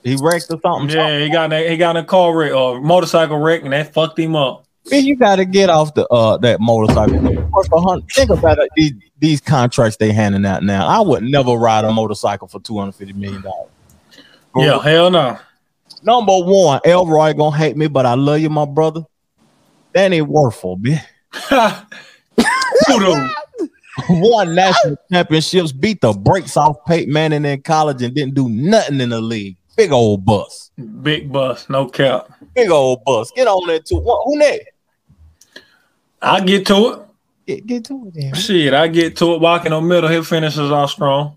He 0.03 0.17
wrecked 0.21 0.47
or 0.51 0.59
something. 0.63 0.97
Yeah, 0.97 1.21
he 1.21 1.31
got 1.31 1.53
in 1.53 1.55
a, 1.61 1.69
he 1.69 1.77
got 1.77 1.97
in 1.97 2.03
a 2.03 2.07
car 2.07 2.35
wreck 2.35 2.53
or 2.53 2.81
motorcycle 2.81 3.37
wreck 3.37 3.65
and 3.65 3.73
that 3.73 3.93
fucked 3.93 4.19
him 4.19 4.35
up. 4.35 4.65
Man, 4.91 5.05
you 5.05 5.17
got 5.17 5.37
to 5.37 5.45
get 5.45 5.71
off 5.71 5.95
the 5.95 6.07
uh 6.09 6.37
that 6.39 6.61
motorcycle. 6.61 7.21
Worth 7.21 8.13
Think 8.13 8.31
about 8.31 8.59
it, 8.59 8.69
these, 8.77 8.93
these 9.19 9.41
contracts 9.41 9.97
they 9.97 10.13
handing 10.13 10.45
out 10.45 10.63
now. 10.63 10.87
I 10.87 11.01
would 11.01 11.23
never 11.23 11.53
ride 11.53 11.85
a 11.85 11.93
motorcycle 11.93 12.49
for 12.49 12.61
two 12.61 12.79
hundred 12.79 12.97
fifty 12.97 13.13
million 13.13 13.43
dollars. 13.43 13.71
Yeah, 14.57 14.83
hell 14.83 15.11
no. 15.11 15.39
Number 16.03 16.39
one, 16.39 16.81
Elroy 16.85 17.35
gonna 17.35 17.57
hate 17.57 17.77
me, 17.77 17.87
but 17.87 18.07
I 18.07 18.15
love 18.15 18.41
you, 18.41 18.51
my 18.51 18.65
brother. 18.65 19.03
That 19.93 20.13
ain't 20.13 20.29
worthful, 20.29 20.77
man. 20.77 21.03
Kudo. 22.87 23.31
Won 24.09 24.55
national 24.55 24.97
championships, 25.13 25.73
beat 25.73 26.01
the 26.01 26.13
brakes 26.13 26.57
off 26.57 26.77
Peyton 26.87 27.13
Manning 27.13 27.45
in 27.45 27.63
college, 27.63 28.03
and 28.03 28.15
didn't 28.15 28.35
do 28.35 28.49
nothing 28.49 29.01
in 29.01 29.11
the 29.11 29.21
league. 29.21 29.57
Big 29.77 29.93
old 29.93 30.25
bus. 30.25 30.71
Big 31.03 31.31
bus, 31.33 31.69
no 31.69 31.87
cap. 31.87 32.29
Big 32.55 32.71
old 32.71 33.05
bus. 33.05 33.31
Get 33.35 33.47
on 33.47 33.67
that 33.69 33.87
too. 33.87 34.01
Who 34.01 34.39
next? 34.39 34.67
I 36.23 36.41
get 36.41 36.67
to 36.67 36.93
it. 36.93 36.99
Get, 37.47 37.67
get 37.67 37.85
to 37.87 38.07
it 38.07 38.15
then. 38.15 38.35
Shit, 38.35 38.75
I 38.75 38.89
get 38.89 39.17
to 39.19 39.35
it. 39.35 39.41
Walking 39.41 39.73
on 39.73 39.87
middle, 39.89 40.09
his 40.09 40.29
finishes 40.29 40.71
are 40.71 40.89
strong. 40.89 41.37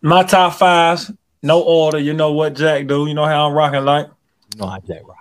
My 0.00 0.22
top 0.22 0.54
fives, 0.54 1.10
no 1.42 1.62
order. 1.62 1.98
You 1.98 2.12
know 2.14 2.32
what 2.32 2.54
Jack 2.54 2.86
do. 2.86 3.06
You 3.06 3.14
know 3.14 3.24
how 3.26 3.48
I'm 3.48 3.54
rocking 3.54 3.84
like. 3.84 4.08
You 4.54 4.60
know 4.60 4.66
how 4.66 4.78
Jack 4.80 5.06
rock. 5.06 5.18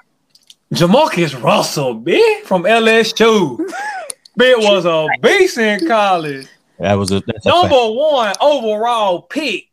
Jamarcus 0.73 1.41
Russell, 1.41 1.95
bitch, 2.01 2.41
from 2.43 2.63
LSU. 2.63 3.59
Bitch 4.39 4.57
was 4.57 4.85
a 4.85 5.07
beast 5.21 5.59
in 5.59 5.87
college. 5.87 6.47
That 6.79 6.95
was 6.95 7.11
a 7.11 7.21
that's 7.21 7.45
a 7.45 7.49
Number 7.49 7.69
fact. 7.69 7.93
one 7.93 8.33
overall 8.41 9.21
pick 9.21 9.65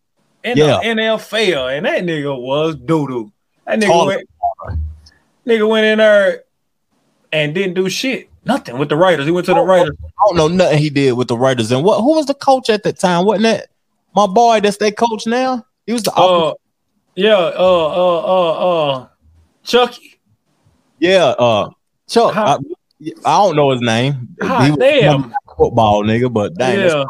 in 0.44 0.59
Yeah. 0.59 0.81
the 0.83 0.88
NFL, 0.88 1.74
and 1.79 1.87
that 1.87 2.05
nigga 2.05 2.38
was 2.38 2.76
doo 2.76 3.07
doo. 3.09 3.33
That 3.66 3.79
nigga 3.81 3.87
Taller. 3.87 4.07
went, 4.68 4.81
nigga 5.46 5.66
went 5.66 5.87
in 5.87 5.96
there 5.98 6.42
and 7.33 7.55
didn't 7.55 7.72
do 7.72 7.88
shit, 7.88 8.29
nothing 8.44 8.79
with 8.79 8.88
the 8.88 8.96
Raiders. 8.96 9.26
He 9.26 9.33
went 9.33 9.46
to 9.46 9.55
the 9.55 9.61
Raiders. 9.61 9.96
I 10.05 10.09
don't 10.29 10.37
know 10.37 10.48
nothing 10.48 10.79
he 10.79 10.90
did 10.90 11.12
with 11.12 11.29
the 11.29 11.37
Raiders. 11.37 11.70
And 11.72 11.85
what 11.85 12.00
who 12.00 12.16
was 12.16 12.26
the 12.26 12.35
coach 12.35 12.68
at 12.70 12.83
that 12.85 12.98
time? 12.98 13.24
Wasn't 13.24 13.42
that 13.44 13.68
my 14.14 14.26
boy 14.26 14.61
that's 14.61 14.76
their 14.79 14.92
coach 14.92 15.26
now? 15.26 15.64
He 15.87 15.92
was 15.92 16.03
the 16.03 16.12
Uh, 16.14 16.55
yeah, 17.16 17.35
uh, 17.37 17.53
uh, 17.59 18.20
uh, 18.20 18.90
uh, 18.92 19.07
Chucky. 19.64 20.20
yeah, 20.98 21.26
uh 21.38 21.70
Chuck. 22.09 22.35
How- 22.35 22.59
I, 22.59 23.12
I 23.24 23.37
don't 23.38 23.57
know 23.57 23.70
his 23.70 23.81
name. 23.81 24.29
Was 24.40 24.76
damn. 24.79 25.35
football 25.57 26.05
nigga, 26.05 26.33
but 26.33 26.55
dang, 26.55 26.79
Yeah, 26.81 27.05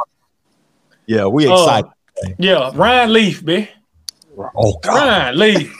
yeah, 1.06 1.26
we 1.26 1.48
Uh, 1.48 1.52
excited. 1.52 1.90
yeah. 2.38 2.70
Ryan 2.74 3.12
Leaf, 3.12 3.42
bitch. 3.42 3.68
oh 4.56 4.78
God. 4.82 4.94
Ryan 4.94 5.38
Leaf. 5.38 5.76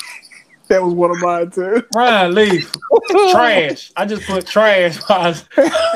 That 0.70 0.82
was 0.84 0.94
one 0.94 1.10
of 1.10 1.18
mine 1.20 1.50
too. 1.50 1.82
Ryan 1.96 2.32
Leaf. 2.34 2.72
trash. 3.32 3.90
I 3.96 4.06
just 4.06 4.22
put 4.26 4.46
trash. 4.46 4.96
that 5.08 5.44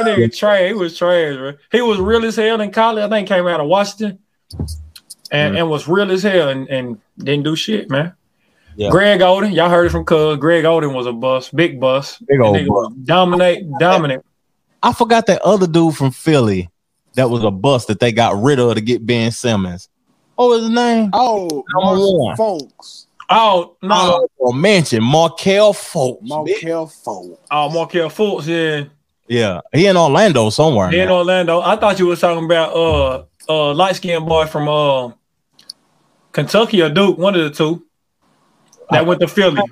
nigga 0.01 0.37
trash. 0.37 0.67
He 0.67 0.73
was 0.75 0.99
trash, 0.99 1.37
bro. 1.37 1.53
He 1.73 1.81
was 1.81 1.99
real 2.01 2.25
as 2.25 2.35
hell 2.37 2.61
in 2.61 2.71
college. 2.73 3.05
I 3.05 3.09
think 3.09 3.29
came 3.29 3.47
out 3.47 3.61
of 3.61 3.69
Washington. 3.69 4.19
And, 5.31 5.55
Mhm. 5.55 5.59
and 5.61 5.71
was 5.71 5.87
real 5.89 6.11
as 6.11 6.23
hell 6.25 6.49
and, 6.49 6.69
and 6.69 6.99
didn't 7.19 7.45
do 7.45 7.55
shit, 7.57 7.89
man. 7.91 8.13
Yeah. 8.77 8.91
Greg 8.91 9.21
Oden, 9.21 9.55
y'all 9.55 9.71
heard 9.71 9.87
it 9.87 9.91
from 9.91 10.05
Cuz. 10.05 10.39
Greg 10.39 10.65
Oden 10.65 10.93
was 10.93 11.07
a 11.07 11.13
bus, 11.13 11.51
big 11.51 11.79
bus. 11.81 12.19
Big 12.29 12.41
old 12.41 12.57
nigga 12.57 12.67
bus. 12.67 12.91
was 12.91 12.93
dominate, 13.05 13.65
dominant. 13.79 14.25
I 14.83 14.93
forgot 14.93 15.27
that 15.27 15.41
other 15.43 15.69
dude 15.69 15.95
from 15.97 16.11
Philly 16.11 16.69
that 17.15 17.31
was 17.31 17.45
a 17.45 17.51
bust 17.53 17.87
that 17.89 18.01
they 18.01 18.11
got 18.13 18.43
rid 18.43 18.59
of 18.59 18.75
to 18.75 18.81
get 18.81 19.07
Ben 19.07 19.31
Simmons. 19.31 19.89
Oh, 20.37 20.59
his 20.61 20.69
name? 20.69 21.11
Oh, 21.13 21.65
Number 21.73 22.01
Mark 22.19 22.37
folks. 22.37 23.04
Oh 23.31 23.77
no, 23.83 24.27
Oh, 24.41 24.53
mention 24.53 25.03
Markelle 25.03 25.73
Fultz. 25.73 26.23
bitch. 26.23 26.29
Markelle 26.29 26.87
Fultz. 26.87 27.39
oh 27.51 27.71
Markelle 27.71 28.11
Fultz, 28.11 28.47
yeah. 28.47 28.85
Yeah, 29.27 29.61
he 29.73 29.87
in 29.87 29.97
Orlando 29.97 30.51
somewhere. 30.51 30.91
He 30.91 31.01
in 31.01 31.09
now. 31.09 31.17
Orlando. 31.17 31.61
I 31.61 31.77
thought 31.77 31.99
you 31.99 32.07
was 32.07 32.21
talking 32.21 32.45
about 32.45 32.75
uh 32.77 33.25
uh 33.49 33.73
light 33.73 33.97
skinned 33.97 34.27
boy 34.27 34.47
from 34.47 34.69
uh 34.69 35.13
Kentucky 36.33 36.83
or 36.83 36.91
Duke, 36.91 37.17
one 37.19 37.35
of 37.35 37.43
the 37.43 37.51
two. 37.51 37.85
That 38.91 39.07
went 39.07 39.21
to 39.21 39.29
Philly. 39.29 39.63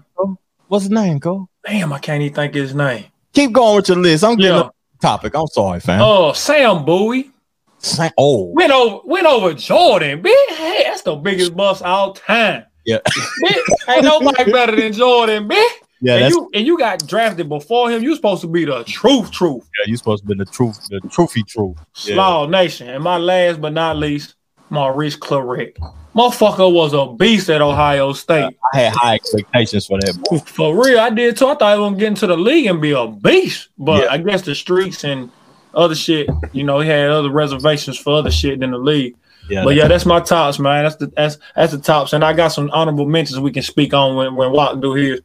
What's 0.69 0.85
his 0.85 0.91
name, 0.91 1.19
go? 1.19 1.49
Damn, 1.67 1.93
I 1.93 1.99
can't 1.99 2.23
even 2.23 2.35
think 2.35 2.55
his 2.55 2.75
name. 2.75 3.05
Keep 3.35 3.53
going 3.53 3.77
with 3.77 3.89
your 3.89 3.99
list. 3.99 4.25
I'm 4.25 4.37
getting 4.37 4.57
Yeah. 4.57 4.63
the 4.63 5.07
topic. 5.07 5.35
I'm 5.35 5.47
sorry, 5.49 5.81
fam. 5.81 6.01
Oh, 6.03 6.33
Sam 6.33 6.85
Bowie. 6.85 7.31
Sa- 7.79 8.11
oh, 8.17 8.45
Went 8.55 8.73
over 8.73 9.01
went 9.05 9.27
over 9.27 9.53
Jordan. 9.55 10.23
Bitch, 10.23 10.49
hey, 10.57 10.85
that's 10.85 11.03
the 11.03 11.15
biggest 11.17 11.55
bust 11.55 11.83
all 11.83 12.15
time. 12.15 12.65
Yeah, 12.85 12.99
Bitch, 13.45 13.59
ain't 13.89 14.05
nobody 14.05 14.51
better 14.51 14.75
than 14.77 14.93
Jordan, 14.93 15.49
bitch. 15.49 15.71
yeah. 16.01 16.17
and 16.17 16.31
you 16.31 16.51
and 16.55 16.67
you 16.67 16.79
got 16.79 17.07
drafted 17.07 17.49
before 17.49 17.91
him. 17.91 18.03
You 18.03 18.15
supposed 18.17 18.41
to 18.43 18.49
be 18.49 18.65
the 18.65 18.83
truth, 18.85 19.31
truth. 19.31 19.69
yeah, 19.79 19.91
you 19.91 19.97
supposed 19.97 20.23
to 20.25 20.29
be 20.29 20.35
the 20.35 20.45
truth, 20.51 20.79
the 20.89 21.01
truthy 21.09 21.47
truth. 21.47 21.77
Yeah. 22.05 22.15
Slaw 22.15 22.47
Nation. 22.47 22.89
And 22.89 23.03
my 23.05 23.19
last 23.19 23.61
but 23.61 23.73
not 23.73 23.97
least, 23.99 24.35
Maurice 24.71 25.17
Clarett. 25.17 25.77
Motherfucker 26.15 26.71
was 26.71 26.93
a 26.93 27.07
beast 27.15 27.49
at 27.49 27.63
Ohio 27.63 28.13
State. 28.13 28.55
I 28.75 28.77
had 28.79 28.93
high 28.93 29.15
expectations 29.15 29.87
for 29.87 29.99
that. 30.01 30.19
Boy. 30.29 30.39
For 30.39 30.75
real, 30.85 30.99
I 31.01 31.09
did 31.09 31.37
too. 31.39 31.47
I 31.47 31.55
thought 31.55 31.63
I 31.63 31.77
was 31.79 31.87
gonna 31.87 31.97
get 31.99 32.09
into 32.09 32.27
the 32.27 32.37
league 32.37 32.67
and 32.67 32.83
be 32.83 32.91
a 32.93 33.07
beast. 33.07 33.69
But 33.79 34.03
Yeah. 34.05 34.13
I 34.13 34.19
guess 34.19 34.43
the 34.43 34.55
streets 34.55 35.05
and 35.05 35.31
other 35.75 35.95
shit, 35.95 36.29
you 36.53 36.65
know, 36.65 36.81
he 36.81 36.89
had 36.91 37.09
other 37.09 37.31
reservations 37.31 37.97
for 37.97 38.13
other 38.19 38.31
shit 38.31 38.61
than 38.61 38.73
the 38.73 38.79
league. 38.79 39.15
Yeah, 39.49 39.65
But 39.65 39.75
yeah, 39.75 39.89
that's 39.89 40.07
my 40.07 40.21
tops, 40.21 40.59
man. 40.59 40.85
That's 40.85 40.97
the 40.97 41.07
that's 41.09 41.39
that's 41.57 41.73
the 41.73 41.79
tops. 41.79 42.13
And 42.13 42.25
I 42.25 42.33
got 42.33 42.49
some 42.49 42.71
honorable 42.73 43.07
mentions 43.07 43.39
we 43.41 43.51
can 43.51 43.63
speak 43.63 43.93
on 43.93 44.17
when, 44.17 44.35
when 44.37 44.53
Watt 44.53 44.81
do 44.81 44.95
here. 44.95 45.19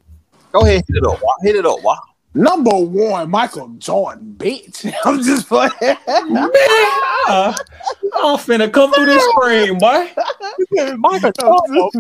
go 0.52 0.66
ahead, 0.66 0.84
hit 0.88 0.98
it 0.98 1.04
up. 1.06 1.22
Wow. 1.22 1.30
Hit 1.42 1.56
it 1.56 1.66
up. 1.66 1.82
Wow. 1.82 2.00
Number 2.34 2.78
one, 2.78 3.30
Michael 3.32 3.70
Jordan, 3.78 4.36
bitch. 4.38 4.92
I'm 5.06 5.22
just 5.24 5.48
playing. 5.48 5.72
Man, 5.80 5.98
I'm 8.16 8.38
finna 8.38 8.72
come 8.72 8.92
through 8.94 9.06
this 9.06 9.24
screen, 9.30 9.80
boy. 9.80 10.12
Michael 10.98 11.32
I'm 11.40 11.92
just, 11.92 11.96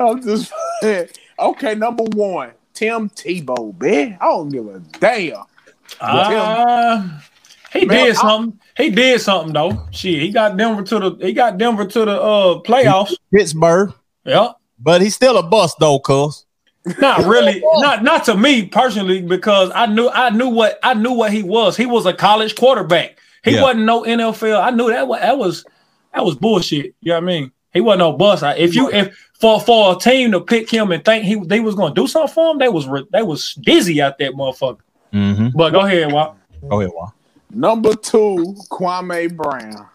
I'm 0.00 0.22
just 0.22 0.52
playing. 0.80 1.08
Okay, 1.38 1.74
number 1.74 2.04
one, 2.04 2.52
Tim 2.74 3.08
Tebow, 3.10 3.74
bitch. 3.74 4.18
I 4.20 4.24
don't 4.26 4.48
give 4.50 4.66
a 4.68 4.78
damn. 5.00 5.44
Uh, 6.00 7.08
he 7.72 7.84
Man, 7.86 8.06
did 8.06 8.16
I- 8.16 8.20
something. 8.20 8.58
He 8.76 8.90
did 8.90 9.20
something 9.20 9.52
though. 9.52 9.86
Shit, 9.90 10.20
he 10.22 10.30
got 10.30 10.56
Denver 10.56 10.82
to 10.82 10.98
the 10.98 11.26
he 11.26 11.32
got 11.32 11.58
Denver 11.58 11.84
to 11.84 12.04
the 12.04 12.20
uh 12.20 12.60
playoffs. 12.62 13.14
Pittsburgh, 13.32 13.92
Yeah. 14.24 14.52
but 14.78 15.00
he's 15.02 15.14
still 15.14 15.36
a 15.38 15.42
bust 15.42 15.76
though, 15.78 15.98
cuz. 15.98 16.46
Not 17.00 17.20
really, 17.26 17.62
not 17.76 18.02
not 18.02 18.24
to 18.24 18.36
me 18.36 18.66
personally, 18.66 19.20
because 19.22 19.70
I 19.74 19.86
knew 19.86 20.08
I 20.08 20.30
knew 20.30 20.48
what 20.48 20.78
I 20.82 20.94
knew 20.94 21.12
what 21.12 21.32
he 21.32 21.42
was. 21.42 21.76
He 21.76 21.86
was 21.86 22.06
a 22.06 22.12
college 22.14 22.56
quarterback. 22.56 23.18
He 23.44 23.52
Yeah. 23.52 23.62
wasn't 23.62 23.84
no 23.84 24.02
NFL. 24.04 24.60
I 24.62 24.70
knew 24.70 24.88
that 24.90 25.06
was 25.06 25.20
that 25.20 25.38
was 25.38 25.64
that 26.14 26.24
was 26.24 26.34
bullshit. 26.34 26.94
You 27.00 27.10
know 27.10 27.14
what 27.16 27.22
I 27.24 27.26
mean? 27.26 27.52
He 27.72 27.80
wasn't 27.80 28.00
no 28.00 28.12
bust. 28.14 28.42
If 28.58 28.74
you 28.74 28.90
if 28.90 29.16
for 29.38 29.60
for 29.60 29.94
a 29.94 29.98
team 29.98 30.32
to 30.32 30.40
pick 30.40 30.70
him 30.70 30.90
and 30.92 31.04
think 31.04 31.24
he 31.24 31.34
they 31.36 31.60
was 31.60 31.74
gonna 31.74 31.94
do 31.94 32.06
something 32.06 32.32
for 32.34 32.50
him, 32.52 32.58
they 32.58 32.68
was 32.68 32.88
they 33.12 33.22
was 33.22 33.54
dizzy 33.56 34.00
out 34.02 34.18
that 34.18 34.32
motherfucker. 34.32 34.78
Mm-hmm. 35.12 35.48
But 35.56 35.70
go 35.70 35.80
ahead, 35.80 36.10
Walt. 36.12 36.36
Go 36.68 36.80
ahead, 36.80 36.92
Wow. 36.94 37.12
Number 37.52 37.94
two, 37.94 38.56
Kwame 38.70 39.34
Brown. 39.36 39.88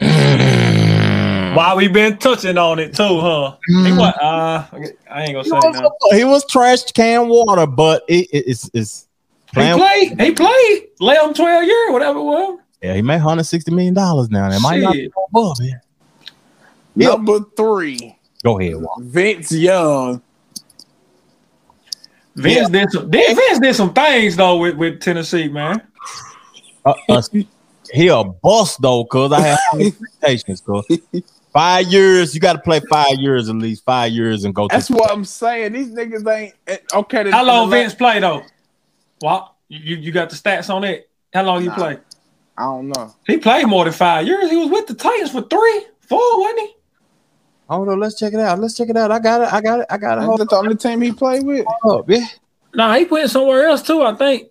Why 1.56 1.74
we 1.74 1.88
been 1.88 2.16
touching 2.18 2.56
on 2.58 2.78
it 2.78 2.94
too, 2.94 3.18
huh? 3.20 3.56
He 3.66 3.92
was, 3.92 4.14
uh, 4.22 4.66
I 5.10 5.22
ain't 5.24 5.32
gonna 5.32 5.44
say 5.44 5.50
nothing. 5.50 5.90
He 6.12 6.24
was 6.24 6.44
trash 6.46 6.84
can 6.92 7.28
water, 7.28 7.66
but 7.66 8.04
it, 8.08 8.28
it- 8.32 8.44
it's 8.48 8.70
it's 8.72 9.08
He 9.54 9.60
played. 9.72 10.20
He 10.20 10.30
played. 10.32 10.86
Lay 11.00 11.16
him 11.16 11.34
twelve 11.34 11.64
year, 11.64 11.92
whatever 11.92 12.18
it 12.20 12.22
was. 12.24 12.58
Yeah, 12.82 12.94
he 12.94 13.02
made 13.02 13.16
160 13.16 13.70
million 13.72 13.94
dollars 13.94 14.30
now. 14.30 14.48
That 14.48 14.60
might 14.62 14.80
not 14.80 14.92
be 14.94 15.02
Shit. 15.04 15.12
above 15.28 15.56
it. 15.60 15.74
Yeah. 16.96 17.08
Number 17.08 17.40
three, 17.56 18.16
Go 18.44 18.58
ahead, 18.58 18.76
Wow. 18.76 18.94
Vince 19.00 19.52
Young. 19.52 20.22
Vince 22.36 22.70
did 22.70 22.90
some. 22.90 23.10
Vince 23.10 23.34
Vince 23.38 23.58
did 23.58 23.74
some 23.74 23.92
things 23.92 24.36
though 24.36 24.56
with, 24.58 24.76
with 24.76 25.00
Tennessee, 25.00 25.48
man. 25.48 25.82
Uh, 26.84 26.94
uh, 27.08 27.22
he 27.92 28.08
a 28.08 28.24
bust 28.24 28.80
though, 28.80 29.04
cuz 29.04 29.32
I 29.32 29.40
have 29.40 29.58
expectations, 29.80 30.60
cuz. 30.60 30.84
Five 31.52 31.86
years, 31.88 32.32
you 32.34 32.40
got 32.40 32.52
to 32.52 32.60
play 32.60 32.80
five 32.88 33.16
years 33.18 33.48
at 33.48 33.56
least, 33.56 33.84
five 33.84 34.12
years 34.12 34.44
and 34.44 34.54
go 34.54 34.68
That's 34.68 34.88
what 34.88 35.10
I'm 35.10 35.24
saying. 35.24 35.72
These 35.72 35.90
niggas 35.90 36.24
ain't 36.32 36.54
eh, 36.68 36.76
okay. 36.94 37.24
the- 37.24 37.32
How 37.32 37.42
long 37.44 37.68
the 37.68 37.76
la- 37.76 37.82
Vince 37.82 37.94
play 37.94 38.20
though? 38.20 38.44
What 39.18 39.52
you 39.68 39.96
you 39.96 40.12
got 40.12 40.30
the 40.30 40.36
stats 40.36 40.72
on 40.72 40.84
it? 40.84 41.10
How 41.34 41.42
long 41.42 41.60
he 41.60 41.66
Nah. 41.68 41.74
play? 41.74 41.98
I 42.56 42.62
don't 42.62 42.88
know. 42.88 43.12
He 43.26 43.36
played 43.38 43.66
more 43.66 43.84
than 43.84 43.92
five 43.92 44.26
years. 44.26 44.50
He 44.50 44.56
was 44.56 44.68
with 44.70 44.86
the 44.86 44.94
Titans 44.94 45.32
for 45.32 45.42
three, 45.42 45.86
four, 46.08 46.40
wasn't 46.40 46.60
he? 46.60 46.74
Hold 47.68 47.88
on, 47.88 48.00
let's 48.00 48.16
check 48.18 48.32
it 48.32 48.40
out. 48.40 48.58
Let's 48.58 48.74
check 48.76 48.88
it 48.88 48.96
out. 48.96 49.10
I 49.10 49.18
got 49.18 49.40
it. 49.42 49.52
I 49.52 49.60
got 49.60 49.80
it. 49.80 49.86
I 49.90 49.96
got 49.98 50.18
it. 50.18 50.20
That's 50.22 50.26
Hold 50.26 50.48
the 50.48 50.56
only 50.56 50.76
team 50.76 51.00
he 51.00 51.12
played 51.12 51.44
with. 51.44 51.66
up, 51.84 52.08
yeah. 52.08 52.26
Nah, 52.74 52.94
he 52.94 53.04
went 53.04 53.30
somewhere 53.30 53.66
else 53.66 53.82
too. 53.82 54.02
I 54.02 54.14
think. 54.14 54.49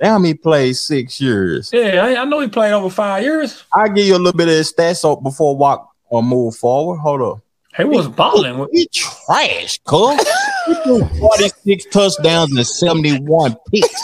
Damn, 0.00 0.24
he 0.24 0.34
played 0.34 0.76
six 0.76 1.20
years. 1.20 1.70
Yeah, 1.72 2.04
I, 2.04 2.22
I 2.22 2.24
know 2.24 2.40
he 2.40 2.48
played 2.48 2.72
over 2.72 2.88
five 2.88 3.22
years. 3.22 3.64
I'll 3.72 3.88
give 3.88 4.06
you 4.06 4.16
a 4.16 4.18
little 4.18 4.36
bit 4.36 4.48
of 4.48 4.54
his 4.54 4.72
stats 4.72 5.10
up 5.10 5.22
before 5.22 5.56
walk 5.56 5.92
or 6.08 6.20
uh, 6.20 6.22
move 6.22 6.56
forward. 6.56 6.98
Hold 6.98 7.22
up. 7.22 7.40
He 7.76 7.84
was 7.84 8.08
balling. 8.08 8.58
With, 8.58 8.70
He 8.72 8.88
trash, 8.92 9.78
cuz. 9.84 10.26
He 10.66 10.74
threw 10.82 11.04
46 11.04 11.86
touchdowns 11.86 12.56
and 12.56 12.66
71 12.66 13.56
picks. 13.72 13.88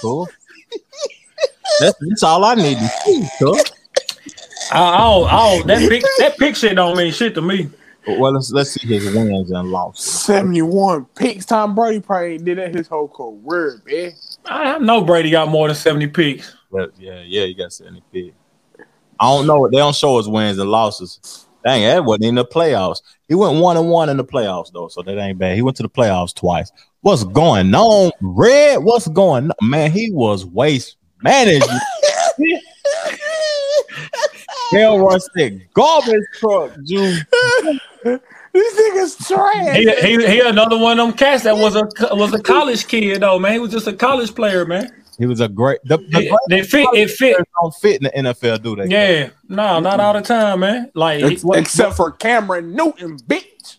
Cuz. 0.00 0.28
That's, 1.80 1.96
that's 2.00 2.22
all 2.22 2.44
I 2.44 2.54
need 2.54 2.78
to 2.78 2.88
see, 3.04 3.26
cuz. 3.38 3.64
I, 4.70 4.80
I 4.80 4.98
don't, 4.98 5.32
I 5.32 5.56
don't, 5.56 5.66
that 5.66 5.88
pick 5.88 6.04
that 6.18 6.38
pick 6.38 6.56
shit 6.56 6.76
don't 6.76 6.96
mean 6.96 7.12
shit 7.12 7.34
to 7.34 7.42
me. 7.42 7.68
Well, 8.06 8.32
let's 8.32 8.50
let's 8.52 8.70
see 8.70 8.86
his 8.86 9.14
wins 9.14 9.50
and 9.50 9.70
losses. 9.70 10.04
71 10.04 11.06
picks. 11.14 11.46
Tom 11.46 11.74
Brady 11.74 12.00
probably 12.00 12.38
did 12.38 12.58
that 12.58 12.74
his 12.74 12.86
whole 12.86 13.08
career, 13.08 13.82
man. 13.86 14.12
I, 14.48 14.78
know 14.78 15.02
Brady 15.02 15.30
got 15.30 15.48
more 15.48 15.68
than 15.68 15.76
seventy 15.76 16.06
picks. 16.06 16.56
But 16.70 16.92
yeah, 16.98 17.22
yeah, 17.24 17.44
you 17.44 17.54
got 17.54 17.72
70 17.72 18.02
picks. 18.12 18.36
I 19.20 19.24
don't 19.24 19.46
know. 19.46 19.68
They 19.68 19.78
don't 19.78 19.94
show 19.94 20.18
us 20.18 20.28
wins 20.28 20.58
and 20.58 20.70
losses. 20.70 21.46
Dang, 21.64 21.82
that 21.82 22.04
wasn't 22.04 22.26
in 22.26 22.34
the 22.36 22.44
playoffs. 22.44 23.02
He 23.26 23.34
went 23.34 23.60
one 23.60 23.76
and 23.76 23.88
one 23.88 24.08
in 24.08 24.16
the 24.16 24.24
playoffs 24.24 24.70
though, 24.72 24.88
so 24.88 25.02
that 25.02 25.18
ain't 25.18 25.38
bad. 25.38 25.56
He 25.56 25.62
went 25.62 25.76
to 25.78 25.82
the 25.82 25.88
playoffs 25.88 26.34
twice. 26.34 26.70
What's 27.00 27.24
going 27.24 27.74
on, 27.74 28.12
Red? 28.20 28.78
What's 28.78 29.08
going 29.08 29.50
on, 29.50 29.68
man? 29.68 29.90
He 29.90 30.10
was 30.12 30.44
waste 30.46 30.96
management. 31.22 31.82
Elroy 34.72 35.18
said, 35.36 35.66
"Garbage 35.74 36.22
truck, 36.34 36.72
Juice." 36.84 37.24
These 38.58 38.74
niggas 38.74 39.26
trash. 39.28 39.76
He, 39.76 40.16
he, 40.18 40.26
he 40.26 40.40
another 40.40 40.78
one 40.78 40.98
of 40.98 41.06
them 41.08 41.16
cats 41.16 41.44
that 41.44 41.56
was 41.56 41.76
a 41.76 41.82
was 42.14 42.32
a 42.34 42.40
college 42.42 42.86
kid 42.86 43.20
though, 43.20 43.38
man. 43.38 43.52
He 43.52 43.58
was 43.58 43.70
just 43.70 43.86
a 43.86 43.92
college 43.92 44.34
player, 44.34 44.64
man. 44.64 44.90
He 45.18 45.26
was 45.26 45.40
a 45.40 45.48
great. 45.48 45.78
The, 45.84 45.98
the 45.98 46.26
It, 46.28 46.32
they 46.48 46.62
fit, 46.62 46.86
it 46.92 47.10
fit. 47.10 47.36
don't 47.60 47.74
fit 47.76 48.02
in 48.02 48.22
the 48.24 48.30
NFL, 48.34 48.62
do 48.62 48.76
they? 48.76 48.86
Yeah, 48.86 49.30
no, 49.48 49.80
not 49.80 49.98
all 49.98 50.12
the 50.12 50.20
time, 50.20 50.60
man. 50.60 50.90
Like, 50.94 51.18
he, 51.24 51.32
Ex- 51.32 51.44
Except 51.54 51.94
for 51.96 52.12
Cameron 52.12 52.72
Newton, 52.74 53.16
bitch. 53.18 53.78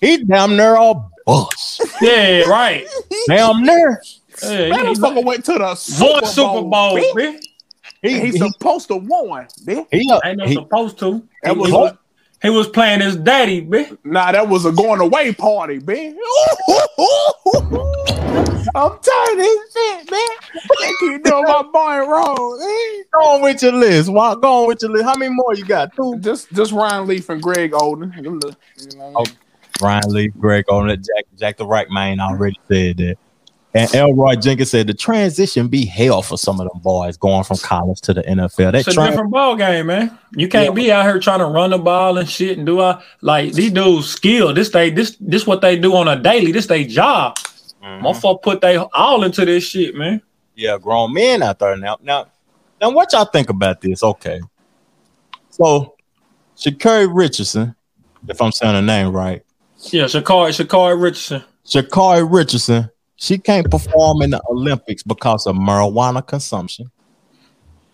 he 0.00 0.22
damn 0.24 0.56
near 0.56 0.76
all 0.76 1.10
bust. 1.26 1.82
yeah, 2.02 2.42
right. 2.42 2.86
damn 3.28 3.62
near. 3.62 4.02
Yeah, 4.42 4.48
That 4.48 4.80
he, 4.80 4.88
he 4.88 4.94
motherfucker 4.94 5.24
went 5.24 5.44
to 5.46 5.52
the 5.54 5.74
Super 5.74 6.12
won 6.12 6.26
Super 6.26 6.62
Bowl, 6.62 6.96
bitch. 6.98 7.14
man. 7.16 7.40
He, 8.02 8.20
He's 8.20 8.34
he, 8.34 8.48
supposed 8.50 8.88
to 8.88 8.96
won, 8.96 9.46
bitch. 9.64 9.86
he, 9.90 10.10
uh, 10.10 10.20
Ain't 10.24 10.36
no 10.38 10.44
he- 10.46 10.54
supposed 10.54 10.98
to. 10.98 11.26
That 11.44 11.54
He, 11.54 11.58
was 11.58 11.70
he 12.42 12.50
was, 12.50 12.68
playing 12.68 13.00
his 13.00 13.16
daddy, 13.16 13.60
man. 13.60 13.96
Nah, 14.04 14.32
that 14.32 14.48
was 14.48 14.64
a 14.64 14.72
going 14.72 15.00
away 15.00 15.32
party, 15.32 15.78
man. 15.80 16.16
I'm 18.74 18.90
tired 18.90 19.32
of 19.32 19.36
this 19.36 19.72
shit, 19.72 20.10
man. 20.10 20.28
They 20.80 20.90
keep 21.00 21.24
doing 21.24 21.44
my 21.44 21.62
boy 21.62 21.98
wrong. 22.06 22.58
man. 22.58 23.04
Go 23.12 23.18
on 23.34 23.42
with 23.42 23.62
your 23.62 23.72
list. 23.72 24.08
Why 24.10 24.34
go 24.34 24.62
on 24.62 24.68
with 24.68 24.82
your 24.82 24.90
list? 24.92 25.04
How 25.04 25.14
many 25.16 25.34
more 25.34 25.54
you 25.54 25.64
got? 25.64 25.94
Two. 25.94 26.18
Just 26.20 26.50
just 26.52 26.72
Ryan 26.72 27.06
Leaf 27.06 27.28
and 27.28 27.42
Greg 27.42 27.72
Oden. 27.72 28.14
Them 28.22 28.40
the- 28.40 28.56
you 28.78 28.96
know 28.98 29.04
what 29.04 29.04
I 29.04 29.08
mean? 29.08 29.14
Oh, 29.16 29.24
Brian 29.78 30.02
Lee, 30.08 30.28
Greg 30.28 30.64
on 30.70 30.88
it. 30.90 30.98
Jack, 30.98 31.24
Jack 31.36 31.56
the 31.56 31.66
right 31.66 31.90
man 31.90 32.20
I 32.20 32.28
already 32.28 32.58
said 32.68 32.96
that. 32.98 33.16
And 33.74 33.94
Elroy 33.94 34.34
Jenkins 34.34 34.70
said 34.70 34.86
the 34.86 34.92
transition 34.94 35.68
be 35.68 35.86
hell 35.86 36.20
for 36.20 36.36
some 36.36 36.60
of 36.60 36.68
them 36.68 36.80
boys 36.82 37.16
going 37.16 37.42
from 37.44 37.56
college 37.58 38.02
to 38.02 38.12
the 38.12 38.22
NFL. 38.22 38.72
That 38.72 38.74
It's 38.74 38.88
a 38.88 38.92
tra- 38.92 39.06
different 39.08 39.30
ball 39.30 39.56
game, 39.56 39.86
man. 39.86 40.18
You 40.36 40.46
can't 40.48 40.74
be 40.74 40.92
out 40.92 41.04
here 41.06 41.18
trying 41.18 41.38
to 41.38 41.46
run 41.46 41.70
the 41.70 41.78
ball 41.78 42.18
and 42.18 42.28
shit 42.28 42.58
and 42.58 42.66
do 42.66 42.80
all 42.80 43.00
like 43.22 43.54
these 43.54 43.72
dudes 43.72 44.08
skill. 44.10 44.52
This 44.52 44.68
they 44.68 44.90
this 44.90 45.16
this 45.20 45.46
what 45.46 45.62
they 45.62 45.78
do 45.78 45.94
on 45.96 46.06
a 46.06 46.20
daily. 46.20 46.52
This 46.52 46.66
they 46.66 46.84
job. 46.84 47.36
Mhm. 47.82 48.02
Motherfucker 48.02 48.42
put 48.42 48.60
they 48.60 48.76
all 48.76 49.24
into 49.24 49.44
this 49.46 49.64
shit, 49.64 49.94
man. 49.94 50.20
yeah, 50.54 50.76
grown 50.78 51.14
men 51.14 51.42
out 51.42 51.58
there 51.58 51.74
now. 51.76 51.96
Now, 52.02 52.26
now, 52.80 52.90
what 52.90 53.10
y'all 53.12 53.24
think 53.24 53.48
about 53.48 53.80
this? 53.80 54.02
Okay, 54.02 54.40
so 55.50 55.94
Sha'Carri 56.56 57.08
Richardson, 57.12 57.74
if 58.28 58.40
I'm 58.40 58.52
saying 58.52 58.74
her 58.74 58.82
name 58.82 59.12
right, 59.12 59.42
Yeah, 59.90 60.04
Sha'Carri 60.04 60.50
Sha'Carri 60.50 61.00
Richardson. 61.00 61.42
Sha'Carri 61.66 62.26
Richardson, 62.30 62.90
she 63.22 63.38
can't 63.38 63.70
perform 63.70 64.20
in 64.22 64.30
the 64.30 64.42
Olympics 64.50 65.04
because 65.04 65.46
of 65.46 65.54
marijuana 65.54 66.26
consumption. 66.26 66.90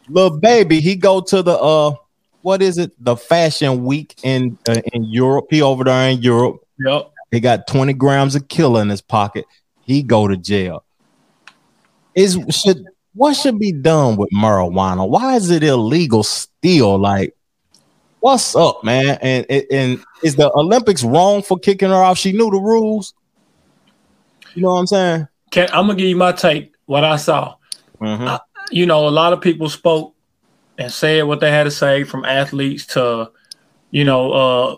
Little 0.09 0.39
baby, 0.39 0.81
he 0.81 0.97
go 0.97 1.20
to 1.20 1.43
the 1.43 1.53
uh, 1.53 1.95
what 2.41 2.62
is 2.62 2.79
it? 2.79 2.93
The 2.99 3.14
fashion 3.14 3.85
week 3.85 4.14
in 4.22 4.57
uh, 4.66 4.81
in 4.95 5.05
Europe. 5.05 5.49
He 5.51 5.61
over 5.61 5.85
there 5.85 6.09
in 6.09 6.22
Europe. 6.22 6.66
Yep. 6.79 7.12
He 7.31 7.41
got 7.41 7.66
20 7.66 7.93
grams 7.93 8.37
of 8.37 8.49
killer 8.49 8.81
in 8.81 8.89
his 8.89 9.03
pocket. 9.03 9.45
He 9.83 10.03
go 10.03 10.29
to 10.29 10.37
jail. 10.37 10.83
Is 12.14 12.39
should 12.49 12.87
what 13.12 13.35
should 13.35 13.59
be 13.59 13.72
done 13.72 14.16
with 14.16 14.31
marijuana? 14.31 15.07
Why 15.07 15.37
is 15.37 15.51
it 15.51 15.62
illegal 15.62 16.22
still? 16.22 16.99
Like, 16.99 17.37
what's 18.20 18.57
up, 18.57 18.83
man? 18.83 19.18
And 19.20 19.45
and, 19.51 19.64
and 19.70 20.05
is 20.22 20.37
the 20.37 20.51
Olympics 20.55 21.05
wrong 21.05 21.43
for 21.43 21.59
kicking 21.59 21.91
her 21.91 21.97
off? 21.97 22.16
She 22.16 22.33
knew 22.33 22.51
the 22.51 22.59
rules. 22.59 23.12
You 24.55 24.62
know 24.62 24.72
what 24.74 24.80
I'm 24.80 24.86
saying? 24.86 25.28
Can, 25.51 25.68
I'm 25.72 25.86
gonna 25.86 25.96
give 25.96 26.09
you 26.09 26.16
my 26.16 26.32
take. 26.32 26.72
What 26.86 27.05
I 27.05 27.16
saw. 27.16 27.57
Mhm. 28.01 28.38
you 28.70 28.86
know, 28.86 29.09
a 29.09 29.11
lot 29.11 29.32
of 29.32 29.40
people 29.40 29.68
spoke 29.68 30.14
and 30.78 30.92
said 30.92 31.24
what 31.24 31.40
they 31.40 31.51
had 31.51 31.64
to 31.64 31.70
say 31.70 32.05
from 32.05 32.24
athletes 32.24 32.86
to, 32.86 33.30
you 33.90 34.05
know, 34.05 34.32
uh, 34.32 34.76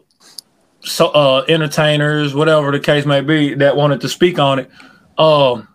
so 0.83 1.09
uh, 1.09 1.45
entertainers, 1.49 2.35
whatever 2.35 2.71
the 2.71 2.81
case 2.81 3.05
may 3.05 3.21
be, 3.21 3.55
that 3.55 3.77
wanted 3.77 4.01
to 4.01 4.09
speak 4.09 4.39
on 4.39 4.61
it. 4.61 4.71
Um, 5.19 5.69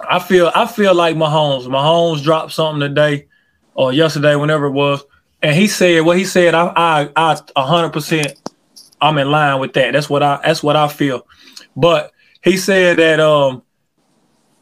I 0.00 0.18
feel 0.18 0.50
I 0.54 0.66
feel 0.66 0.94
like 0.94 1.16
Mahomes. 1.16 1.66
Mahomes 1.66 2.22
dropped 2.22 2.52
something 2.52 2.80
today 2.80 3.26
or 3.74 3.92
yesterday, 3.92 4.34
whenever 4.36 4.66
it 4.66 4.72
was, 4.72 5.02
and 5.42 5.54
he 5.54 5.66
said 5.66 6.00
what 6.04 6.16
he 6.18 6.24
said. 6.24 6.54
I 6.54 6.72
I 6.76 7.10
I 7.16 7.38
a 7.56 7.62
hundred 7.62 7.90
percent. 7.92 8.34
I'm 9.00 9.18
in 9.18 9.30
line 9.30 9.60
with 9.60 9.74
that. 9.74 9.92
That's 9.92 10.10
what 10.10 10.22
I 10.22 10.40
that's 10.44 10.62
what 10.62 10.76
I 10.76 10.88
feel. 10.88 11.26
But 11.76 12.12
he 12.42 12.56
said 12.56 12.98
that 12.98 13.20
um 13.20 13.62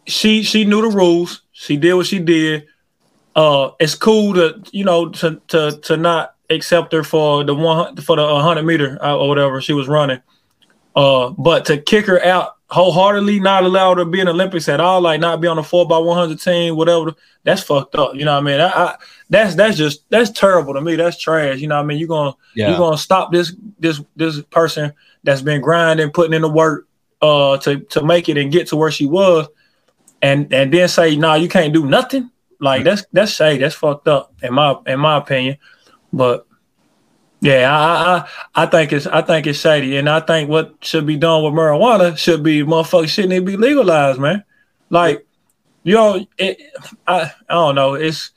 she 0.07 0.43
she 0.43 0.64
knew 0.64 0.83
the 0.83 0.97
rules. 0.97 1.43
She 1.53 1.77
did 1.77 1.95
what 1.95 2.07
she 2.07 2.18
did. 2.18 2.66
Uh, 3.35 3.70
it's 3.81 3.95
cool 3.95 4.35
to 4.35 4.62
you 4.72 4.85
know 4.85 5.09
to 5.11 5.41
to 5.49 5.79
to 5.83 5.97
not 5.97 6.35
accept 6.49 6.93
her 6.93 7.03
for 7.03 7.45
the 7.45 7.55
one 7.55 7.97
for 7.97 8.16
the 8.16 8.41
hundred 8.41 8.62
meter 8.64 8.99
uh, 9.03 9.16
or 9.16 9.29
whatever 9.29 9.61
she 9.61 9.72
was 9.72 9.89
running. 9.89 10.20
Uh, 10.95 11.31
but 11.31 11.66
to 11.66 11.77
kick 11.77 12.07
her 12.07 12.24
out 12.24 12.57
wholeheartedly, 12.68 13.39
not 13.39 13.64
allow 13.64 13.91
her 13.91 13.97
to 13.97 14.11
be 14.11 14.20
in 14.20 14.29
Olympics 14.29 14.68
at 14.68 14.81
all, 14.81 15.01
like 15.01 15.20
not 15.20 15.41
be 15.41 15.49
on 15.49 15.57
the 15.57 15.62
four 15.62 15.87
by 15.87 15.99
one 15.99 16.16
hundred 16.16 16.41
team, 16.41 16.77
whatever. 16.77 17.12
That's 17.45 17.62
fucked 17.62 17.95
up. 17.97 18.14
You 18.14 18.24
know 18.24 18.33
what 18.33 18.51
I 18.51 18.53
mean? 18.53 18.61
I, 18.61 18.68
I, 18.68 18.97
that's 19.29 19.55
that's 19.55 19.77
just 19.77 20.09
that's 20.09 20.31
terrible 20.31 20.74
to 20.74 20.81
me. 20.81 20.97
That's 20.97 21.18
trash. 21.18 21.59
You 21.59 21.68
know 21.68 21.77
what 21.77 21.83
I 21.83 21.87
mean? 21.87 21.99
You're 21.99 22.09
gonna 22.09 22.35
Yeah. 22.55 22.70
you're 22.70 22.79
gonna 22.79 22.97
stop 22.97 23.33
this 23.33 23.55
this 23.79 24.01
this 24.14 24.41
person 24.43 24.93
that's 25.24 25.43
been 25.43 25.61
grinding, 25.61 26.11
putting 26.11 26.33
in 26.33 26.43
the 26.43 26.49
work 26.49 26.87
uh 27.27 27.59
to 27.59 27.81
to 27.81 28.05
make 28.05 28.29
it 28.29 28.39
and 28.39 28.53
get 28.53 28.68
to 28.68 28.77
where 28.77 28.91
she 28.91 29.07
was, 29.07 29.49
and 30.22 30.53
and 30.53 30.72
then 30.72 30.89
say, 30.89 31.16
nah, 31.16 31.35
you 31.35 31.49
can't 31.49 31.74
do 31.74 31.87
nothing. 31.87 32.31
Like 32.61 32.85
that's 32.85 33.05
that's 33.12 33.33
shady. 33.33 33.61
That's 33.61 33.74
fucked 33.74 34.09
up 34.09 34.33
in 34.43 34.55
my 34.55 34.77
in 34.87 35.01
my 35.01 35.16
opinion. 35.16 35.59
But 36.12 36.47
yeah, 37.41 37.70
I, 37.70 38.16
I 38.16 38.62
I 38.62 38.66
think 38.66 38.93
it's 38.93 39.07
I 39.07 39.22
think 39.22 39.47
it's 39.47 39.59
shady, 39.59 39.97
and 39.97 40.09
I 40.09 40.20
think 40.20 40.49
what 40.49 40.74
should 40.81 41.07
be 41.07 41.16
done 41.16 41.43
with 41.43 41.53
marijuana 41.53 42.16
should 42.16 42.43
be 42.43 42.62
motherfuckers 42.62 43.09
shouldn't 43.09 43.35
even 43.35 43.45
be 43.45 43.57
legalized, 43.57 44.18
man. 44.18 44.45
Like 44.89 45.27
you 45.83 45.95
know, 45.95 46.27
it, 46.39 46.61
I 47.07 47.33
I 47.49 47.55
don't 47.55 47.74
know. 47.74 47.95
It's 47.95 48.33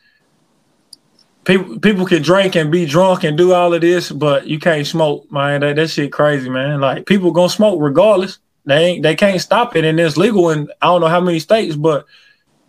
people 1.46 1.80
people 1.80 2.06
can 2.06 2.22
drink 2.22 2.56
and 2.56 2.72
be 2.72 2.86
drunk 2.86 3.24
and 3.24 3.38
do 3.38 3.54
all 3.54 3.74
of 3.74 3.82
this, 3.82 4.12
but 4.12 4.48
you 4.48 4.60
can't 4.60 4.86
smoke, 4.86 5.32
man. 5.32 5.62
That 5.62 5.78
that 5.78 5.90
shit 5.90 6.12
crazy, 6.12 6.50
man. 6.50 6.82
Like 6.82 7.06
people 7.06 7.32
gonna 7.32 7.50
smoke 7.50 7.80
regardless. 7.82 8.40
They 8.66 8.86
ain't 8.86 9.04
they 9.04 9.16
can't 9.16 9.42
stop 9.42 9.76
it, 9.76 9.86
and 9.86 10.00
it's 10.00 10.18
legal 10.18 10.50
in 10.52 10.70
I 10.82 10.88
don't 10.88 11.02
know 11.02 11.08
how 11.08 11.22
many 11.22 11.40
states, 11.40 11.76
but 11.76 12.06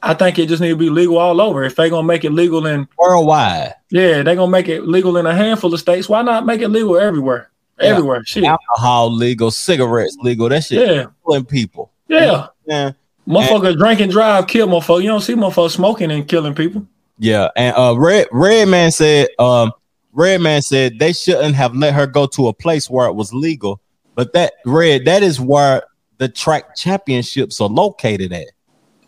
I 0.03 0.15
think 0.15 0.39
it 0.39 0.49
just 0.49 0.63
need 0.63 0.71
to 0.71 0.77
be 0.77 0.89
legal 0.91 1.19
all 1.19 1.41
over. 1.41 1.63
If 1.65 1.77
they 1.77 1.91
gonna 1.91 2.07
make 2.07 2.25
it 2.25 2.31
legal 2.33 2.67
in 2.67 2.89
Worldwide. 2.99 3.75
yeah, 3.91 4.23
they 4.23 4.35
gonna 4.35 4.51
make 4.51 4.69
it 4.69 4.87
legal 4.87 5.17
in 5.19 5.27
a 5.27 5.35
handful 5.35 5.73
of 5.75 5.81
states. 5.81 6.09
Why 6.09 6.23
not 6.23 6.47
make 6.47 6.61
it 6.63 6.69
legal 6.69 6.97
everywhere? 6.99 7.51
Yeah. 7.79 7.89
Everywhere. 7.89 8.25
Shit. 8.25 8.45
Alcohol 8.45 9.13
legal, 9.13 9.51
cigarettes 9.51 10.17
legal. 10.23 10.49
That 10.49 10.65
shit 10.65 10.87
Yeah. 10.89 11.07
killing 11.27 11.45
people. 11.45 11.91
Yeah. 12.09 12.47
Yeah. 12.67 12.93
Motherfuckers 13.29 13.77
drink 13.79 14.01
and 14.01 14.11
drive, 14.11 14.47
kill 14.47 14.67
motherfuckers. 14.69 15.03
You 15.03 15.09
don't 15.09 15.21
see 15.21 15.35
motherfuckers 15.35 15.73
smoking 15.73 16.11
and 16.11 16.27
killing 16.27 16.55
people. 16.55 16.87
Yeah, 17.19 17.49
and 17.55 17.77
uh, 17.77 17.95
Red 17.99 18.29
Red 18.33 18.69
Man 18.69 18.91
said, 18.91 19.29
um, 19.39 19.73
Red 20.13 20.41
Man 20.41 20.63
said 20.63 20.99
they 20.99 21.13
shouldn't 21.13 21.55
have 21.55 21.75
let 21.75 21.93
her 21.95 22.07
go 22.07 22.27
to 22.29 22.49
a 22.49 22.53
place 22.53 22.89
where 22.89 23.07
it 23.07 23.13
was 23.15 23.33
legal, 23.35 23.81
but 24.15 24.33
that 24.33 24.55
Red, 24.65 25.05
that 25.07 25.23
is 25.23 25.41
where 25.41 25.83
the 26.19 26.29
track 26.29 26.77
championships 26.77 27.61
are 27.61 27.69
located 27.69 28.33
at. 28.33 28.47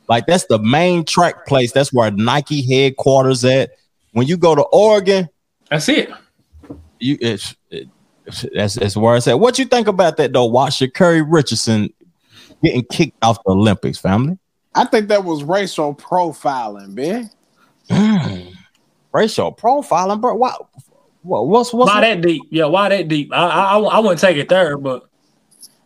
Like 0.08 0.26
that's 0.26 0.46
the 0.46 0.58
main 0.58 1.04
track 1.04 1.46
place. 1.46 1.72
That's 1.72 1.92
where 1.92 2.10
Nike 2.10 2.62
headquarters 2.62 3.44
at. 3.44 3.70
When 4.12 4.26
you 4.26 4.36
go 4.36 4.54
to 4.54 4.62
Oregon, 4.62 5.28
That's 5.70 5.88
it. 5.88 6.10
you 6.98 7.16
it's, 7.20 7.56
it, 7.70 7.88
that's 8.54 8.74
that's 8.74 8.96
where 8.96 9.16
it's 9.16 9.26
at. 9.26 9.40
What 9.40 9.58
you 9.58 9.64
think 9.64 9.88
about 9.88 10.16
that 10.18 10.32
though? 10.32 10.44
Watch 10.44 10.80
your 10.80 10.90
Curry 10.90 11.22
Richardson 11.22 11.92
getting 12.62 12.84
kicked 12.84 13.16
off 13.24 13.38
the 13.44 13.52
Olympics, 13.52 13.98
family. 13.98 14.38
I 14.74 14.84
think 14.84 15.08
that 15.08 15.24
was 15.24 15.44
racial 15.44 15.94
profiling, 15.94 16.94
man. 16.94 17.30
Racial 19.12 19.52
profiling, 19.54 20.20
bro. 20.20 20.34
Why, 20.34 20.54
what, 21.22 21.46
what's 21.48 21.72
what's 21.72 21.92
Why 21.92 22.00
that 22.02 22.20
deep? 22.20 22.42
Yeah, 22.50 22.66
why 22.66 22.88
that 22.88 23.08
deep? 23.08 23.32
I 23.32 23.46
I, 23.48 23.78
I 23.78 23.98
wouldn't 23.98 24.20
take 24.20 24.36
it 24.36 24.48
there, 24.48 24.76
but 24.76 25.04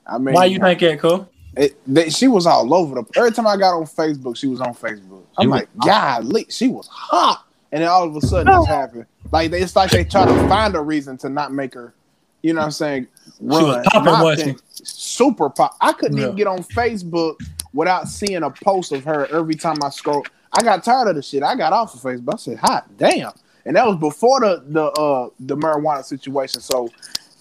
I 0.07 0.19
mean, 0.19 0.35
why 0.35 0.45
you 0.47 0.59
think 0.59 0.81
that, 0.81 0.99
cool? 1.01 1.29
it, 1.57 1.77
they, 1.87 2.11
she 2.11 2.29
was 2.29 2.47
all 2.47 2.73
over 2.75 2.95
the. 2.97 3.05
Every 3.17 3.33
time 3.33 3.47
I 3.47 3.57
got 3.57 3.77
on 3.77 3.85
Facebook, 3.85 4.37
she 4.37 4.47
was 4.47 4.61
on 4.61 4.75
Facebook. 4.75 5.25
I'm 5.37 5.45
She 5.45 5.49
like, 5.49 5.69
God, 5.85 6.27
she 6.49 6.69
was 6.69 6.87
hot, 6.87 7.45
and 7.73 7.83
then 7.83 7.89
all 7.89 8.05
of 8.09 8.15
a 8.17 8.21
sudden 8.21 8.53
this 8.59 8.67
happened. 8.67 9.07
Like 9.33 9.51
they- 9.51 9.61
it's 9.63 9.75
like 9.77 9.91
they 9.91 10.05
try 10.05 10.25
to 10.25 10.49
find 10.49 10.75
a 10.77 10.81
reason 10.81 11.17
to 11.19 11.29
not 11.29 11.53
make 11.53 11.75
her. 11.75 11.95
You 12.43 12.53
know 12.53 12.61
what 12.61 12.67
I'm 12.67 12.71
saying? 12.73 13.09
She 13.39 13.45
was 13.45 13.85
popping, 13.91 14.13
wasn't 14.23 14.63
Super 14.87 15.51
pop. 15.51 15.77
I 15.81 15.93
couldn't 15.93 16.17
Yeah. 16.17 16.25
even 16.25 16.37
get 16.37 16.47
on 16.47 16.61
Facebook 16.63 17.35
without 17.73 18.07
seeing 18.09 18.43
a 18.45 18.51
post 18.51 18.93
of 18.93 19.03
her 19.05 19.27
every 19.35 19.55
time 19.57 19.77
I 19.83 19.89
scroll. 19.91 20.25
I 20.53 20.63
got 20.63 20.85
tired 20.85 21.09
of 21.09 21.17
the 21.17 21.23
shit. 21.23 21.43
I 21.43 21.57
got 21.57 21.73
off 21.73 21.93
of 21.95 22.01
Facebook. 22.01 22.35
I 22.35 22.37
said, 22.37 22.59
"Hot 22.59 22.87
damn!" 22.97 23.33
And 23.67 23.77
that 23.77 23.87
was 23.87 23.97
before 23.97 24.41
the 24.41 24.63
the 24.69 24.85
uh 24.85 25.29
the 25.41 25.57
marijuana 25.57 26.05
situation. 26.05 26.61
So 26.61 26.89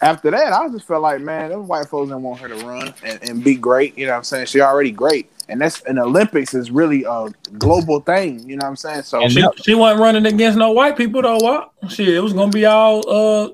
after 0.01 0.29
that, 0.31 0.51
I 0.51 0.67
just 0.69 0.85
felt 0.85 1.01
like, 1.01 1.21
man, 1.21 1.51
those 1.51 1.67
white 1.67 1.87
folks 1.87 2.09
didn't 2.09 2.23
want 2.23 2.41
her 2.41 2.49
to 2.49 2.55
run 2.65 2.93
and, 3.03 3.29
and 3.29 3.43
be 3.43 3.55
great. 3.55 3.97
You 3.97 4.07
know 4.07 4.11
what 4.11 4.17
I'm 4.17 4.23
saying? 4.25 4.47
She 4.47 4.59
already 4.59 4.91
great. 4.91 5.31
And 5.47 5.61
that's 5.61 5.81
an 5.83 5.99
Olympics 5.99 6.53
is 6.53 6.71
really 6.71 7.03
a 7.03 7.29
global 7.59 7.99
thing. 8.01 8.39
You 8.49 8.57
know 8.57 8.65
what 8.65 8.69
I'm 8.71 8.75
saying? 8.75 9.03
So 9.03 9.21
And 9.21 9.31
She, 9.31 9.41
that- 9.41 9.63
she 9.63 9.75
wasn't 9.75 10.01
running 10.01 10.25
against 10.25 10.57
no 10.57 10.71
white 10.71 10.97
people 10.97 11.21
though. 11.21 11.37
What? 11.37 11.71
Shit, 11.89 12.09
it 12.09 12.19
was 12.19 12.33
gonna 12.33 12.51
be 12.51 12.65
all 12.65 13.07
uh 13.09 13.49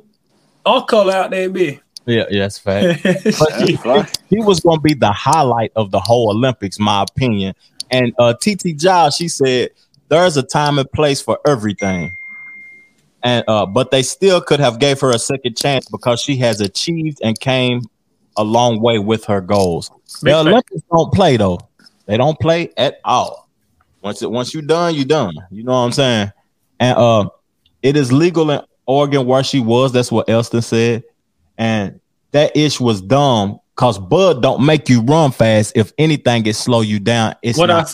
all 0.66 0.84
color 0.84 1.14
out 1.14 1.32
there, 1.32 1.50
be. 1.50 1.80
yeah, 2.06 2.26
yeah, 2.30 2.42
that's 2.44 2.58
fact. 2.58 3.04
that's 3.04 3.38
fine. 3.38 4.08
he 4.30 4.40
was 4.40 4.60
going 4.62 4.78
to 4.78 4.82
be 4.82 4.94
the 4.94 5.12
highlight 5.12 5.72
of 5.76 5.92
the 5.92 6.00
whole 6.00 6.30
Olympics, 6.30 6.80
my 6.80 7.04
opinion. 7.04 7.56
And 7.90 8.14
uh, 8.20 8.34
TT 8.36 8.78
Giles, 8.78 9.16
she 9.16 9.28
said, 9.28 9.72
"There's 10.08 10.38
a 10.38 10.44
time 10.44 10.78
and 10.80 10.90
place 10.92 11.22
for 11.22 11.40
everything." 11.46 12.16
And 13.24 13.44
uh, 13.48 13.66
but 13.66 13.92
they 13.92 14.04
still 14.04 14.42
could 14.42 14.60
have 14.60 14.80
gave 14.80 15.00
her 15.02 15.12
a 15.12 15.20
second 15.20 15.56
chance 15.56 15.88
because 15.88 16.22
she 16.22 16.38
has 16.38 16.60
achieved 16.60 17.20
and 17.24 17.40
came 17.40 17.84
a 18.38 18.44
long 18.44 18.82
way 18.82 19.00
with 19.00 19.26
her 19.26 19.42
goals. 19.42 19.92
Big 20.24 20.34
the. 20.34 20.40
Olympics 20.40 20.82
don't 20.92 21.14
play 21.14 21.38
though; 21.38 21.60
they 22.06 22.18
don't 22.18 22.40
play 22.40 22.72
at 22.78 23.00
all. 23.04 23.48
Once 24.02 24.22
it 24.22 24.32
once 24.32 24.54
you're 24.54 24.64
done, 24.64 24.96
you're 24.96 25.06
done. 25.06 25.36
You 25.52 25.64
know 25.64 25.74
what 25.74 25.86
I'm 25.86 25.92
saying? 25.92 26.32
And 26.80 26.98
uh, 26.98 27.30
it 27.84 27.96
is 27.96 28.12
legal 28.12 28.50
in 28.50 28.62
Oregon 28.88 29.26
where 29.28 29.44
she 29.44 29.60
was. 29.60 29.92
That's 29.92 30.12
what 30.12 30.30
Elston 30.30 30.62
said. 30.62 31.04
And 31.58 32.00
that 32.32 32.56
ish 32.58 32.80
was 32.80 33.02
dumb 33.02 33.60
because 33.76 34.00
Bud 34.00 34.42
don't 34.42 34.66
make 34.66 34.90
you 34.90 35.02
run 35.02 35.32
fast. 35.32 35.74
If 35.76 35.94
anything, 35.98 36.46
it 36.48 36.56
slow 36.56 36.82
you 36.82 37.00
down. 37.00 37.36
It's 37.44 37.58
what 37.58 37.70
I 37.70 37.80
not 37.82 37.90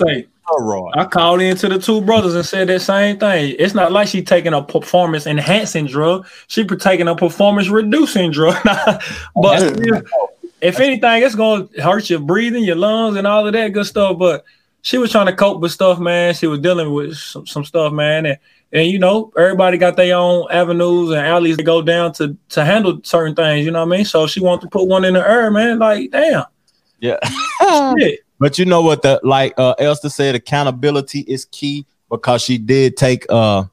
I 0.95 1.05
called 1.05 1.41
into 1.41 1.67
the 1.67 1.77
two 1.77 2.01
brothers 2.01 2.33
and 2.35 2.45
said 2.45 2.69
that 2.69 2.81
same 2.81 3.19
thing. 3.19 3.55
It's 3.59 3.73
not 3.73 3.91
like 3.91 4.07
she 4.07 4.21
taking 4.23 4.53
a 4.53 4.63
performance 4.63 5.27
enhancing 5.27 5.87
drug. 5.87 6.25
She 6.47 6.65
taking 6.65 7.07
a 7.07 7.15
performance 7.15 7.69
reducing 7.69 8.31
drug. 8.31 8.57
but 9.35 9.79
if 10.61 10.79
anything, 10.79 11.23
it's 11.23 11.35
gonna 11.35 11.67
hurt 11.81 12.09
your 12.09 12.19
breathing, 12.19 12.63
your 12.63 12.75
lungs, 12.75 13.17
and 13.17 13.27
all 13.27 13.45
of 13.45 13.53
that 13.53 13.73
good 13.73 13.85
stuff. 13.85 14.17
But 14.17 14.45
she 14.81 14.97
was 14.97 15.11
trying 15.11 15.25
to 15.25 15.35
cope 15.35 15.61
with 15.61 15.71
stuff, 15.71 15.99
man. 15.99 16.33
She 16.33 16.47
was 16.47 16.59
dealing 16.59 16.93
with 16.93 17.17
some, 17.17 17.45
some 17.45 17.65
stuff, 17.65 17.91
man, 17.93 18.25
and 18.25 18.37
and 18.73 18.87
you 18.87 18.99
know 18.99 19.31
everybody 19.37 19.77
got 19.77 19.95
their 19.95 20.15
own 20.15 20.47
avenues 20.51 21.11
and 21.11 21.25
alleys 21.25 21.57
to 21.57 21.63
go 21.63 21.81
down 21.81 22.13
to 22.13 22.37
to 22.49 22.65
handle 22.65 22.99
certain 23.03 23.35
things. 23.35 23.65
You 23.65 23.71
know 23.71 23.85
what 23.85 23.93
I 23.93 23.97
mean? 23.97 24.05
So 24.05 24.27
she 24.27 24.39
wanted 24.39 24.61
to 24.61 24.69
put 24.69 24.87
one 24.87 25.05
in 25.05 25.13
the 25.13 25.27
air, 25.27 25.51
man. 25.51 25.79
Like 25.79 26.11
damn, 26.11 26.45
Yeah. 26.99 27.17
shit. 27.97 28.21
But 28.39 28.59
you 28.59 28.65
know 28.65 28.81
what 28.81 29.01
the 29.01 29.19
like 29.23 29.53
uh 29.57 29.73
Elster 29.79 30.09
said 30.09 30.35
accountability 30.35 31.21
is 31.21 31.45
key 31.45 31.85
because 32.09 32.41
she 32.41 32.57
did 32.57 32.95
take 32.97 33.25
uh 33.29 33.63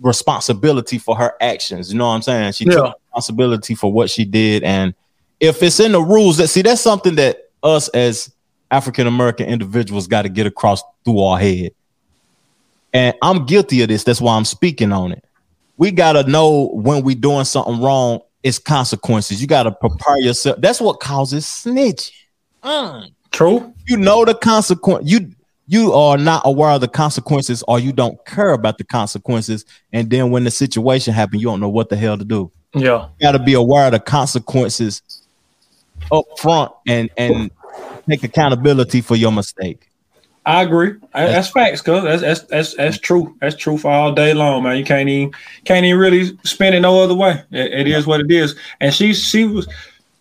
responsibility 0.00 0.98
for 0.98 1.16
her 1.16 1.34
actions. 1.40 1.92
You 1.92 1.98
know 1.98 2.08
what 2.08 2.14
I'm 2.14 2.22
saying? 2.22 2.52
She 2.52 2.64
Yeah. 2.64 2.74
took 2.74 2.94
responsibility 3.06 3.74
for 3.74 3.92
what 3.92 4.10
she 4.10 4.24
did. 4.24 4.62
And 4.64 4.94
if 5.40 5.62
it's 5.62 5.80
in 5.80 5.92
the 5.92 6.00
rules 6.00 6.36
that 6.38 6.48
see 6.48 6.62
that's 6.62 6.80
something 6.80 7.14
that 7.16 7.38
us 7.62 7.88
as 7.88 8.30
African 8.70 9.06
American 9.06 9.46
individuals 9.46 10.06
got 10.06 10.22
to 10.22 10.28
get 10.28 10.46
across 10.46 10.82
through 11.04 11.20
our 11.20 11.38
head. 11.38 11.72
And 12.92 13.14
I'm 13.22 13.46
guilty 13.46 13.82
of 13.82 13.88
this. 13.88 14.04
That's 14.04 14.20
why 14.20 14.36
I'm 14.36 14.44
speaking 14.44 14.92
on 14.92 15.12
it. 15.12 15.24
We 15.76 15.90
gotta 15.90 16.28
know 16.28 16.70
when 16.74 17.02
we 17.02 17.14
doing 17.14 17.44
something 17.44 17.80
wrong, 17.80 18.20
it's 18.42 18.58
consequences. 18.58 19.40
You 19.40 19.48
gotta 19.48 19.72
prepare 19.72 20.18
yourself. 20.18 20.60
That's 20.60 20.80
what 20.80 21.00
causes 21.00 21.44
snitching. 21.46 22.12
Mm 22.62 23.10
True. 23.34 23.74
you 23.86 23.96
know 23.96 24.24
the 24.24 24.34
consequence 24.34 25.10
you 25.10 25.30
you 25.66 25.92
are 25.92 26.16
not 26.16 26.42
aware 26.44 26.70
of 26.70 26.80
the 26.80 26.88
consequences 26.88 27.64
or 27.66 27.78
you 27.80 27.92
don't 27.92 28.24
care 28.26 28.52
about 28.52 28.78
the 28.78 28.84
consequences 28.84 29.64
and 29.92 30.08
then 30.10 30.30
when 30.30 30.44
the 30.44 30.50
situation 30.50 31.12
happens 31.12 31.42
you 31.42 31.48
don't 31.48 31.60
know 31.60 31.68
what 31.68 31.88
the 31.88 31.96
hell 31.96 32.16
to 32.16 32.24
do 32.24 32.50
Yeah. 32.74 33.08
you 33.18 33.26
got 33.26 33.32
to 33.32 33.38
be 33.38 33.54
aware 33.54 33.86
of 33.86 33.92
the 33.92 34.00
consequences 34.00 35.02
up 36.12 36.24
front 36.38 36.72
and 36.86 37.10
and 37.16 37.50
take 38.08 38.22
accountability 38.22 39.00
for 39.00 39.16
your 39.16 39.32
mistake 39.32 39.88
I 40.46 40.60
agree. 40.62 40.96
I, 41.14 41.24
that's 41.24 41.48
facts, 41.48 41.80
cuz 41.80 42.02
that's, 42.02 42.20
that's 42.20 42.40
that's 42.42 42.74
that's 42.74 42.98
true. 42.98 43.34
That's 43.40 43.56
true 43.56 43.78
for 43.78 43.90
all 43.90 44.12
day 44.12 44.34
long, 44.34 44.64
man. 44.64 44.76
You 44.76 44.84
can't 44.84 45.08
even 45.08 45.32
can't 45.64 45.86
even 45.86 45.98
really 45.98 46.36
spin 46.44 46.74
it 46.74 46.80
no 46.80 47.02
other 47.02 47.14
way. 47.14 47.42
It, 47.50 47.72
it 47.72 47.86
is 47.88 48.06
what 48.06 48.20
it 48.20 48.30
is. 48.30 48.54
And 48.78 48.92
she 48.92 49.14
she 49.14 49.46
was 49.46 49.66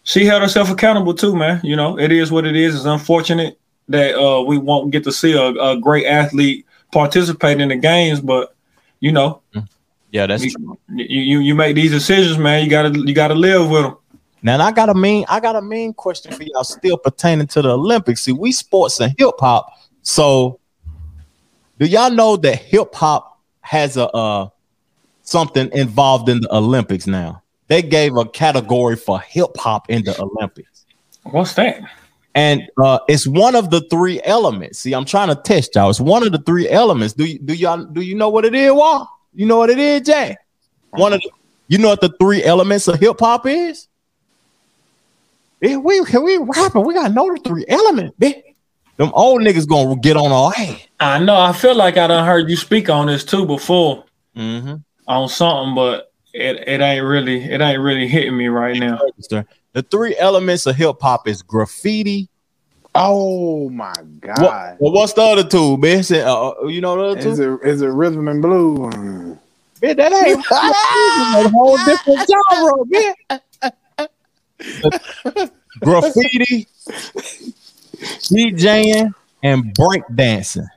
she 0.04 0.26
held 0.26 0.42
herself 0.42 0.70
accountable 0.70 1.14
too, 1.14 1.36
man. 1.36 1.60
You 1.64 1.76
know, 1.76 1.98
it 2.00 2.12
is 2.12 2.32
what 2.32 2.46
it 2.46 2.56
is. 2.56 2.76
It's 2.76 2.86
unfortunate 2.86 3.60
that 3.90 4.16
uh 4.16 4.42
we 4.44 4.58
won't 4.58 4.92
get 4.92 5.04
to 5.06 5.12
see 5.12 5.34
a, 5.34 5.48
a 5.48 5.78
great 5.78 6.06
athlete 6.06 6.66
participate 6.92 7.60
in 7.60 7.70
the 7.70 7.76
games, 7.76 8.22
but 8.22 8.56
you 9.00 9.12
know, 9.12 9.42
yeah 10.12 10.26
that's 10.28 10.44
you, 10.44 10.78
you 10.90 11.40
you 11.40 11.56
make 11.56 11.76
these 11.76 11.92
decisions, 11.92 12.38
man. 12.38 12.64
You 12.64 12.70
gotta 12.70 12.98
you 12.98 13.14
gotta 13.14 13.36
live 13.36 13.70
with 13.70 13.84
them. 13.84 13.98
now 14.42 14.60
i 14.62 14.72
got 14.72 14.90
a 14.90 14.94
mean 14.94 15.26
i 15.28 15.40
got 15.40 15.56
a 15.56 15.62
mean 15.62 15.94
question 15.94 16.32
for 16.32 16.44
y'all 16.44 16.64
still 16.64 16.98
pertaining 16.98 17.48
to 17.48 17.62
the 17.62 17.70
olympics 17.70 18.22
see 18.24 18.32
we 18.34 18.52
sports 18.52 19.00
and 19.00 19.14
hip-hop 19.18 19.72
so 20.02 20.60
do 21.80 21.86
y'all 21.86 22.12
know 22.12 22.36
that 22.38 22.58
hip-hop 22.58 23.40
has 23.62 23.96
a 23.98 24.08
uh 24.10 24.50
something 25.22 25.70
involved 25.74 26.28
in 26.30 26.42
the 26.42 26.54
olympics 26.56 27.08
now 27.08 27.42
they 27.68 27.82
gave 27.82 28.16
a 28.18 28.26
category 28.26 28.96
for 28.96 29.20
hip-hop 29.20 29.90
in 29.90 30.04
the 30.04 30.20
olympics 30.20 30.86
What's 31.24 31.54
that? 31.54 31.82
and 32.36 32.64
uh 32.82 33.00
it's 33.08 33.28
one 33.28 33.56
of 33.56 33.70
the 33.70 33.82
three 33.90 34.22
elements 34.24 34.80
see 34.80 34.94
i'm 34.94 35.06
trying 35.06 35.30
to 35.30 35.36
test 35.36 35.76
y'all 35.76 35.90
it's 35.90 36.00
one 36.00 36.26
of 36.26 36.32
the 36.32 36.40
three 36.40 36.70
elements 36.70 37.14
do 37.14 37.26
you 37.26 37.40
do 37.40 37.54
y'all 37.54 37.84
do 37.84 38.02
you 38.02 38.16
know 38.16 38.30
what 38.30 38.46
it 38.46 38.56
is 38.56 38.72
Wall? 38.72 39.08
you 39.34 39.46
know 39.46 39.58
what 39.58 39.70
it 39.70 39.80
is 39.80 40.02
jay 40.02 40.36
one 40.92 41.14
of 41.14 41.22
the 41.22 41.30
you 41.68 41.78
know 41.78 41.90
what 41.90 42.02
the 42.02 42.14
three 42.20 42.44
elements 42.44 42.88
of 42.88 43.00
hip-hop 43.00 43.46
is 43.46 43.88
yeah, 45.62 45.78
we 45.78 46.02
we 46.02 46.38
rapping 46.38 46.86
we 46.86 46.94
gotta 46.94 47.14
know 47.14 47.34
the 47.34 47.40
three 47.44 47.66
elements 47.68 48.16
bitch. 48.20 48.42
them 48.98 49.12
old 49.14 49.42
niggas 49.42 49.68
gonna 49.68 49.96
get 49.98 50.18
on 50.18 50.32
our 50.32 50.52
ass 50.58 50.88
I 51.04 51.20
know. 51.20 51.36
I 51.36 51.52
feel 51.52 51.76
like 51.76 51.98
I 51.98 52.08
done 52.08 52.26
heard 52.26 52.50
you 52.50 52.56
speak 52.56 52.90
on 52.90 53.08
this 53.08 53.26
too 53.26 53.46
before 53.46 54.06
mm-hmm. 54.38 54.76
on 55.08 55.30
something, 55.30 55.76
but 55.76 56.13
it, 56.34 56.68
it 56.68 56.82
ain't 56.82 57.06
really 57.06 57.44
it 57.44 57.62
ain't 57.62 57.82
really 57.82 58.08
hitting 58.08 58.36
me 58.36 58.48
right 58.48 58.78
now. 58.78 59.00
the 59.74 59.84
three 59.84 60.16
elements 60.18 60.66
of 60.66 60.76
hip-hop 60.76 61.28
is 61.28 61.42
graffiti 61.42 62.30
Oh 62.96 63.70
my 63.70 63.92
what, 63.98 64.22
god! 64.22 64.78
well, 64.80 64.92
what's 64.94 65.14
the 65.14 65.22
other 65.22 65.44
two 65.44 65.78
bitch 65.78 66.16
uh, 66.16 66.52
uh, 66.52 66.68
you 66.68 66.80
know 66.80 66.96
the 66.96 67.04
other 67.04 67.22
two 67.22 67.30
Is 67.30 67.40
it 67.40 67.60
is 67.64 67.82
it 67.82 67.88
rhythm 67.88 68.28
and 68.28 68.42
blues? 68.42 68.94
Man, 69.82 69.98
that 69.98 70.14
ain't 70.14 70.40
a 70.52 71.50
whole 71.50 71.78
different 71.78 72.30
genre, 72.30 72.86
bitch. 72.86 73.16
Graffiti, 75.82 76.68
DJing, 78.00 79.14
and 79.42 79.74
break 79.74 80.04
dancing. 80.14 80.68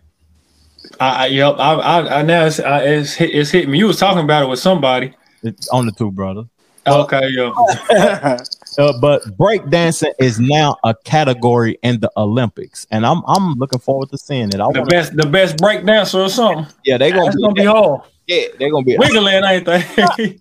I, 0.99 1.25
I 1.25 1.27
yep. 1.27 1.57
I, 1.59 1.75
I, 1.75 2.19
I 2.19 2.23
now 2.23 2.47
it's, 2.47 2.59
I, 2.59 2.83
it's 2.83 3.13
hit, 3.15 3.35
it's 3.35 3.51
hit 3.51 3.69
me. 3.69 3.79
You 3.79 3.87
was 3.87 3.99
talking 3.99 4.25
about 4.25 4.43
it 4.43 4.49
with 4.49 4.59
somebody. 4.59 5.15
It's 5.47 5.69
on 5.69 5.87
the 5.87 5.93
two, 5.93 6.11
brother. 6.11 6.45
Okay, 6.87 7.29
yeah. 7.31 8.39
Uh, 8.79 8.93
but 9.01 9.35
break 9.39 9.67
dancing 9.71 10.13
is 10.19 10.39
now 10.39 10.77
a 10.85 10.95
category 11.05 11.79
in 11.83 11.99
the 12.01 12.11
Olympics, 12.19 12.87
and 12.91 13.07
I'm 13.07 13.23
I'm 13.27 13.55
looking 13.55 13.79
forward 13.79 14.11
to 14.11 14.19
seeing 14.19 14.49
it. 14.49 14.57
I 14.57 14.59
The 14.59 14.81
wanna, 14.81 14.85
best 14.85 15.17
the 15.17 15.25
best 15.25 15.57
break 15.57 15.87
dancer 15.87 16.21
or 16.21 16.29
something. 16.29 16.67
yeah, 16.85 16.99
they 16.99 17.11
gonna 17.11 17.33
be, 17.33 17.41
gonna 17.41 17.55
be 17.55 17.65
hard. 17.65 18.03
yeah, 18.27 18.49
they're 18.59 18.71
gonna 18.71 18.85
be. 18.85 18.99
Wiggling, 18.99 19.43
ain't 19.45 19.65
they? 19.65 20.37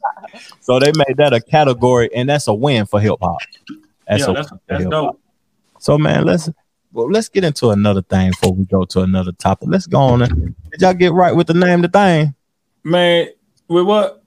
So 0.60 0.80
they 0.80 0.92
made 0.98 1.16
that 1.16 1.32
a 1.32 1.40
category, 1.40 2.14
and 2.14 2.28
that's 2.28 2.48
a 2.48 2.54
win 2.54 2.86
for 2.88 3.00
hip 3.00 3.16
hop. 3.22 3.38
That's 4.06 4.24
yeah, 4.24 4.32
a 4.32 4.34
that's 4.34 4.52
that's 4.68 4.86
dope. 4.86 5.18
So 5.80 5.98
man, 5.98 6.26
let's 6.26 6.50
well 6.92 7.10
let's 7.10 7.30
get 7.30 7.46
into 7.46 7.70
another 7.70 8.02
thing 8.02 8.32
before 8.32 8.52
we 8.52 8.66
go 8.66 8.84
to 8.84 9.00
another 9.00 9.32
topic. 9.32 9.70
Let's 9.72 9.88
go 9.88 10.00
on. 10.00 10.24
And, 10.24 10.56
did 10.72 10.82
y'all 10.82 10.94
get 10.94 11.14
right 11.14 11.34
with 11.34 11.48
the 11.48 11.54
name 11.54 11.86
of 11.86 11.92
the 11.92 11.98
thing? 11.98 12.36
Man, 12.84 13.30
with 13.70 13.86
what? 13.86 14.24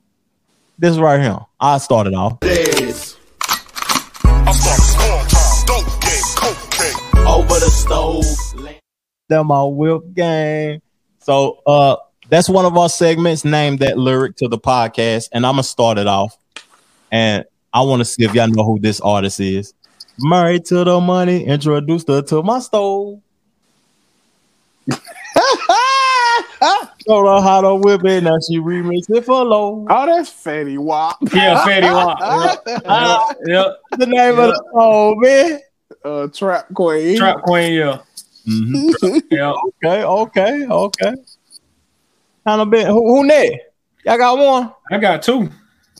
This 0.80 0.96
right 0.96 1.20
here. 1.20 1.40
I 1.58 1.78
started 1.78 2.14
off. 2.14 2.38
I 2.40 2.52
started 2.52 3.12
small 4.54 5.24
time, 5.26 5.66
dope 5.66 6.00
game, 6.00 6.22
cocaine. 6.36 7.26
Over 7.26 7.58
the 7.58 7.68
stove. 7.68 8.24
That 9.28 9.42
my 9.42 9.64
whip 9.64 10.14
game. 10.14 10.80
So 11.18 11.60
uh 11.66 11.96
that's 12.28 12.48
one 12.48 12.64
of 12.64 12.76
our 12.76 12.88
segments. 12.88 13.44
Named 13.44 13.80
that 13.80 13.98
lyric 13.98 14.36
to 14.36 14.46
the 14.46 14.56
podcast, 14.56 15.30
and 15.32 15.44
I'm 15.44 15.54
gonna 15.54 15.64
start 15.64 15.98
it 15.98 16.06
off. 16.06 16.36
And 17.10 17.44
I 17.72 17.82
want 17.82 17.98
to 17.98 18.04
see 18.04 18.22
if 18.22 18.32
y'all 18.32 18.46
know 18.46 18.62
who 18.62 18.78
this 18.78 19.00
artist 19.00 19.40
is. 19.40 19.74
Married 20.20 20.64
to 20.66 20.84
the 20.84 21.00
money, 21.00 21.44
introduced 21.44 22.06
her 22.06 22.22
to 22.22 22.44
my 22.44 22.60
stove. 22.60 23.20
Told 27.08 27.26
her 27.26 27.40
how 27.40 27.62
to 27.62 27.74
whip 27.74 28.04
it, 28.04 28.22
now 28.22 28.36
she 28.46 28.58
remix 28.58 29.04
it 29.08 29.24
for 29.24 29.42
low. 29.42 29.86
oh, 29.88 30.06
that's 30.06 30.30
Fetty 30.30 30.76
Wap. 30.78 31.16
Yeah, 31.34 31.64
Fetty 31.64 31.90
Wap. 31.94 32.18
Yeah, 32.84 33.18
yeah. 33.46 33.64
The 33.92 34.06
name 34.06 34.38
of 34.38 34.48
the 34.48 34.62
song, 34.74 35.18
man. 35.20 35.60
uh, 36.04 36.26
Trap 36.28 36.66
Queen. 36.74 37.16
Trap 37.16 37.40
Queen. 37.42 37.72
Yeah, 37.72 37.98
Mhm. 38.46 39.22
yeah. 39.30 39.52
Okay, 39.52 40.04
okay, 40.04 40.66
okay. 40.66 41.14
Kind 42.46 42.60
of 42.60 42.68
bit. 42.70 42.86
Who, 42.86 43.16
who 43.16 43.24
next? 43.24 43.56
Y'all 44.04 44.18
got 44.18 44.38
one? 44.38 44.72
I 44.90 44.98
got 44.98 45.22
two. 45.22 45.48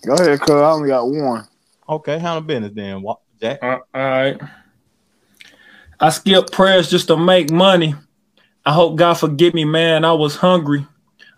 Go 0.06 0.12
ahead, 0.14 0.38
cuz 0.40 0.50
I 0.50 0.70
only 0.72 0.88
got 0.88 1.08
one. 1.08 1.46
Okay, 1.88 2.18
How 2.18 2.34
handle 2.34 2.42
business 2.42 2.72
then. 2.74 3.00
What, 3.00 3.20
Jack? 3.40 3.60
Uh, 3.62 3.66
all 3.66 3.80
right. 3.94 4.38
I 5.98 6.10
skip 6.10 6.50
prayers 6.52 6.90
just 6.90 7.08
to 7.08 7.16
make 7.16 7.50
money. 7.50 7.94
I 8.66 8.72
hope 8.74 8.96
God 8.96 9.14
forgive 9.14 9.54
me, 9.54 9.64
man. 9.64 10.04
I 10.04 10.12
was 10.12 10.36
hungry. 10.36 10.86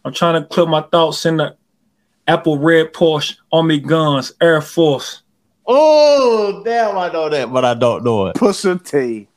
I'm 0.05 0.13
trying 0.13 0.41
to 0.41 0.49
clear 0.49 0.67
my 0.67 0.83
thoughts 0.83 1.27
in 1.27 1.39
the 1.39 1.57
Apple 2.27 2.59
Red 2.59 2.93
Porsche, 2.93 3.37
Army 3.53 3.79
Guns, 3.79 4.33
Air 4.41 4.61
Force. 4.61 5.23
Oh, 5.67 6.63
damn, 6.65 6.97
I 6.99 7.11
know 7.13 7.29
that, 7.29 7.53
but 7.53 7.65
I 7.65 7.75
don't 7.75 8.05
know 8.05 8.27
it. 8.27 8.37
Pusha 8.37 8.83
T. 8.85 9.29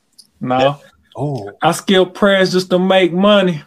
No, 0.41 0.79
Oh, 1.15 1.51
I 1.61 1.71
skip 1.73 2.13
prayers 2.13 2.51
just 2.51 2.69
to 2.71 2.79
make 2.79 3.13
money. 3.13 3.61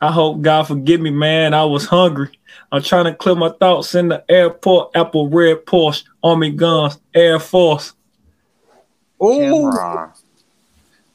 I 0.00 0.10
hope 0.10 0.40
God 0.40 0.66
forgive 0.66 1.00
me, 1.00 1.10
man. 1.10 1.52
I 1.52 1.64
was 1.64 1.84
hungry. 1.84 2.30
I'm 2.72 2.82
trying 2.82 3.04
to 3.04 3.14
clear 3.14 3.34
my 3.34 3.50
thoughts 3.50 3.94
in 3.94 4.08
the 4.08 4.24
airport, 4.30 4.92
Apple 4.94 5.28
Red 5.28 5.66
Porsche, 5.66 6.04
Army 6.22 6.50
Guns, 6.50 6.98
Air 7.14 7.38
Force. 7.38 7.92
oh, 9.20 9.38
Cam'ron. 9.38 10.18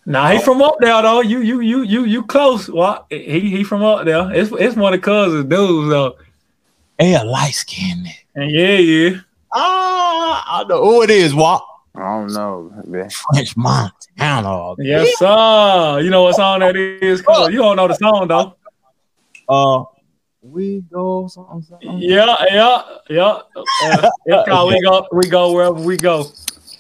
Nah, 0.06 0.32
he 0.32 0.40
from 0.40 0.62
up 0.62 0.76
there 0.80 1.02
though. 1.02 1.22
You 1.22 1.40
you 1.40 1.62
you 1.62 1.82
you 1.82 2.06
you 2.06 2.24
close. 2.24 2.70
Well, 2.70 3.08
he 3.10 3.40
he 3.40 3.64
from 3.64 3.84
up 3.84 4.06
there. 4.06 4.32
It's 4.34 4.52
it's 4.52 4.76
one 4.76 4.94
of 4.94 5.02
cousins 5.02 5.46
dudes 5.46 5.90
though. 5.90 6.18
hey, 7.00 7.16
a 7.16 7.24
light 7.24 7.56
skin. 7.56 8.06
And 8.36 8.52
yeah, 8.52 8.78
yeah. 8.78 9.20
Ah, 9.52 10.60
I 10.60 10.64
know 10.66 10.84
who 10.84 11.02
it 11.02 11.10
is. 11.10 11.34
What? 11.34 11.66
I 11.96 12.02
don't 12.02 12.34
know. 12.34 12.72
man. 12.86 13.10
French 13.10 13.58
Montana. 13.58 14.76
Yes, 14.78 15.18
sir. 15.18 16.02
You 16.02 16.10
know 16.12 16.24
what 16.24 16.36
song 16.36 16.60
that 16.60 16.76
is? 16.76 17.22
Cuz 17.22 17.50
you 17.50 17.60
don't 17.60 17.78
know 17.78 17.88
the 17.88 17.96
song 17.96 18.28
though. 18.28 18.56
Uh, 19.50 19.86
we 20.42 20.82
go 20.92 21.28
something. 21.28 21.64
something. 21.64 21.98
Yeah, 21.98 22.36
yeah, 22.52 22.82
yeah. 23.10 23.40
Uh, 23.56 24.10
it's 24.26 24.50
called 24.50 24.72
we 24.72 24.82
go 24.82 25.08
we 25.12 25.28
go 25.28 25.52
wherever 25.52 25.74
we 25.74 25.98
go. 25.98 26.26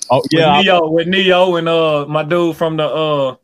Oh 0.09 0.23
Yeah, 0.31 0.61
yeah, 0.61 0.79
with 0.79 1.07
Neo, 1.07 1.49
with 1.49 1.55
Neo 1.55 1.55
and 1.55 1.69
uh 1.69 2.05
my 2.07 2.23
dude 2.23 2.55
from 2.55 2.77
the 2.77 2.87
uh 2.87 3.35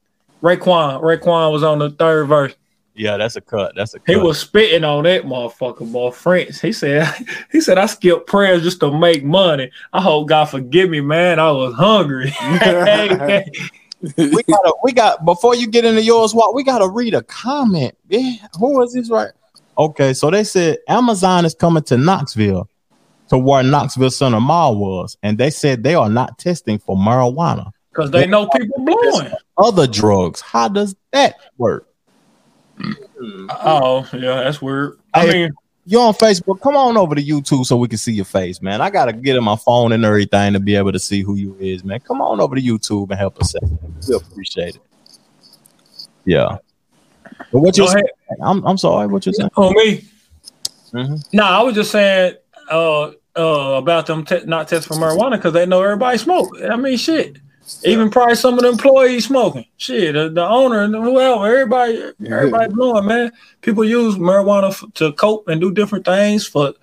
Raekwon. 0.41 1.01
Raekwon 1.01 1.51
was 1.51 1.63
on 1.63 1.79
the 1.79 1.91
third 1.91 2.25
verse. 2.25 2.55
Yeah, 2.93 3.17
that's 3.17 3.35
a 3.35 3.41
cut. 3.41 3.73
That's 3.75 3.93
a 3.93 3.99
cut. 3.99 4.09
He 4.09 4.15
was 4.15 4.39
spitting 4.39 4.83
on 4.83 5.03
that 5.05 5.23
motherfucker, 5.23 5.89
boy. 5.91 6.11
French. 6.11 6.59
He 6.59 6.73
said, 6.73 7.07
he 7.51 7.61
said, 7.61 7.77
I 7.77 7.85
skipped 7.85 8.27
prayers 8.27 8.63
just 8.63 8.79
to 8.81 8.91
make 8.91 9.23
money. 9.23 9.71
I 9.93 10.01
hope 10.01 10.27
God 10.27 10.45
forgive 10.45 10.89
me, 10.89 10.99
man. 10.99 11.39
I 11.39 11.51
was 11.51 11.73
hungry. 11.73 12.33
we 14.17 14.43
gotta 14.43 14.73
we 14.83 14.91
got 14.91 15.23
before 15.25 15.55
you 15.55 15.67
get 15.67 15.85
into 15.85 16.01
yours 16.01 16.33
what 16.33 16.55
we 16.55 16.63
gotta 16.63 16.87
read 16.87 17.13
a 17.13 17.21
comment 17.23 17.95
yeah 18.09 18.33
who 18.59 18.75
was 18.79 18.93
this 18.93 19.11
right 19.11 19.29
okay 19.77 20.11
so 20.11 20.31
they 20.31 20.43
said 20.43 20.79
amazon 20.87 21.45
is 21.45 21.53
coming 21.53 21.83
to 21.83 21.97
knoxville 21.97 22.67
to 23.31 23.37
where 23.37 23.63
knoxville 23.63 24.09
center 24.11 24.41
mall 24.41 24.75
was 24.75 25.15
and 25.23 25.37
they 25.37 25.49
said 25.49 25.83
they 25.83 25.95
are 25.95 26.09
not 26.09 26.37
testing 26.37 26.77
for 26.77 26.97
marijuana. 26.97 27.71
Because 27.89 28.11
they 28.11 28.27
know 28.27 28.45
people 28.49 28.83
blowing. 28.83 29.31
other 29.57 29.87
drugs. 29.87 30.41
How 30.41 30.67
does 30.67 30.97
that 31.13 31.35
work? 31.57 31.87
Oh, 33.49 34.05
yeah, 34.11 34.43
that's 34.43 34.61
weird. 34.61 34.99
I 35.13 35.25
Hey, 35.25 35.33
mean, 35.43 35.51
you're 35.85 36.01
on 36.01 36.13
facebook? 36.13 36.59
Come 36.59 36.75
on 36.75 36.97
over 36.97 37.15
to 37.15 37.23
youtube 37.23 37.65
so 37.65 37.77
we 37.77 37.87
can 37.87 37.97
see 37.97 38.11
your 38.11 38.25
face 38.25 38.61
man. 38.61 38.81
I 38.81 38.89
gotta 38.89 39.13
get 39.13 39.37
in 39.37 39.45
my 39.45 39.55
phone 39.55 39.93
and 39.93 40.03
everything 40.03 40.51
to 40.51 40.59
be 40.59 40.75
able 40.75 40.91
to 40.91 40.99
see 40.99 41.21
who 41.21 41.35
you 41.35 41.55
is 41.57 41.85
man. 41.85 42.01
Come 42.01 42.21
on 42.21 42.41
over 42.41 42.55
to 42.55 42.61
youtube 42.61 43.11
and 43.11 43.17
help 43.17 43.39
us 43.39 43.55
out. 43.55 43.63
We 44.09 44.15
appreciate 44.15 44.75
it. 44.75 44.81
Yeah. 46.25 46.57
But 47.53 47.59
what 47.61 47.77
you 47.77 47.85
go 47.85 47.91
ahead. 47.91 48.03
I'm, 48.43 48.61
I'm 48.67 48.77
sorry 48.77 49.07
what 49.07 49.25
you 49.25 49.31
saying? 49.33 49.51
On 49.55 49.73
me. 49.73 50.03
Mhm. 50.93 51.23
No, 51.31 51.45
I 51.45 51.63
was 51.63 51.75
just 51.75 51.91
saying 51.91 52.35
uh 52.69 53.11
uh 53.35 53.75
about 53.77 54.05
them 54.07 54.25
te- 54.25 54.45
not 54.45 54.67
testing 54.67 54.97
for 54.97 55.01
marijuana 55.03 55.31
because 55.33 55.53
they 55.53 55.65
know 55.65 55.81
everybody 55.81 56.17
smoke. 56.17 56.55
I 56.69 56.75
mean, 56.75 56.97
shit. 56.97 57.37
Even 57.85 58.09
probably 58.09 58.35
some 58.35 58.55
of 58.55 58.61
the 58.61 58.69
employees 58.69 59.27
smoking. 59.27 59.65
Shit, 59.77 60.13
the, 60.13 60.29
the 60.29 60.43
owner 60.45 60.81
and 60.81 60.93
whoever, 60.93 61.45
everybody, 61.47 62.11
everybody 62.25 62.73
blowing, 62.73 63.05
man. 63.05 63.31
People 63.61 63.85
use 63.85 64.15
marijuana 64.15 64.69
f- 64.69 64.83
to 64.95 65.13
cope 65.13 65.47
and 65.47 65.61
do 65.61 65.71
different 65.71 66.03
things 66.03 66.45
for 66.45 66.73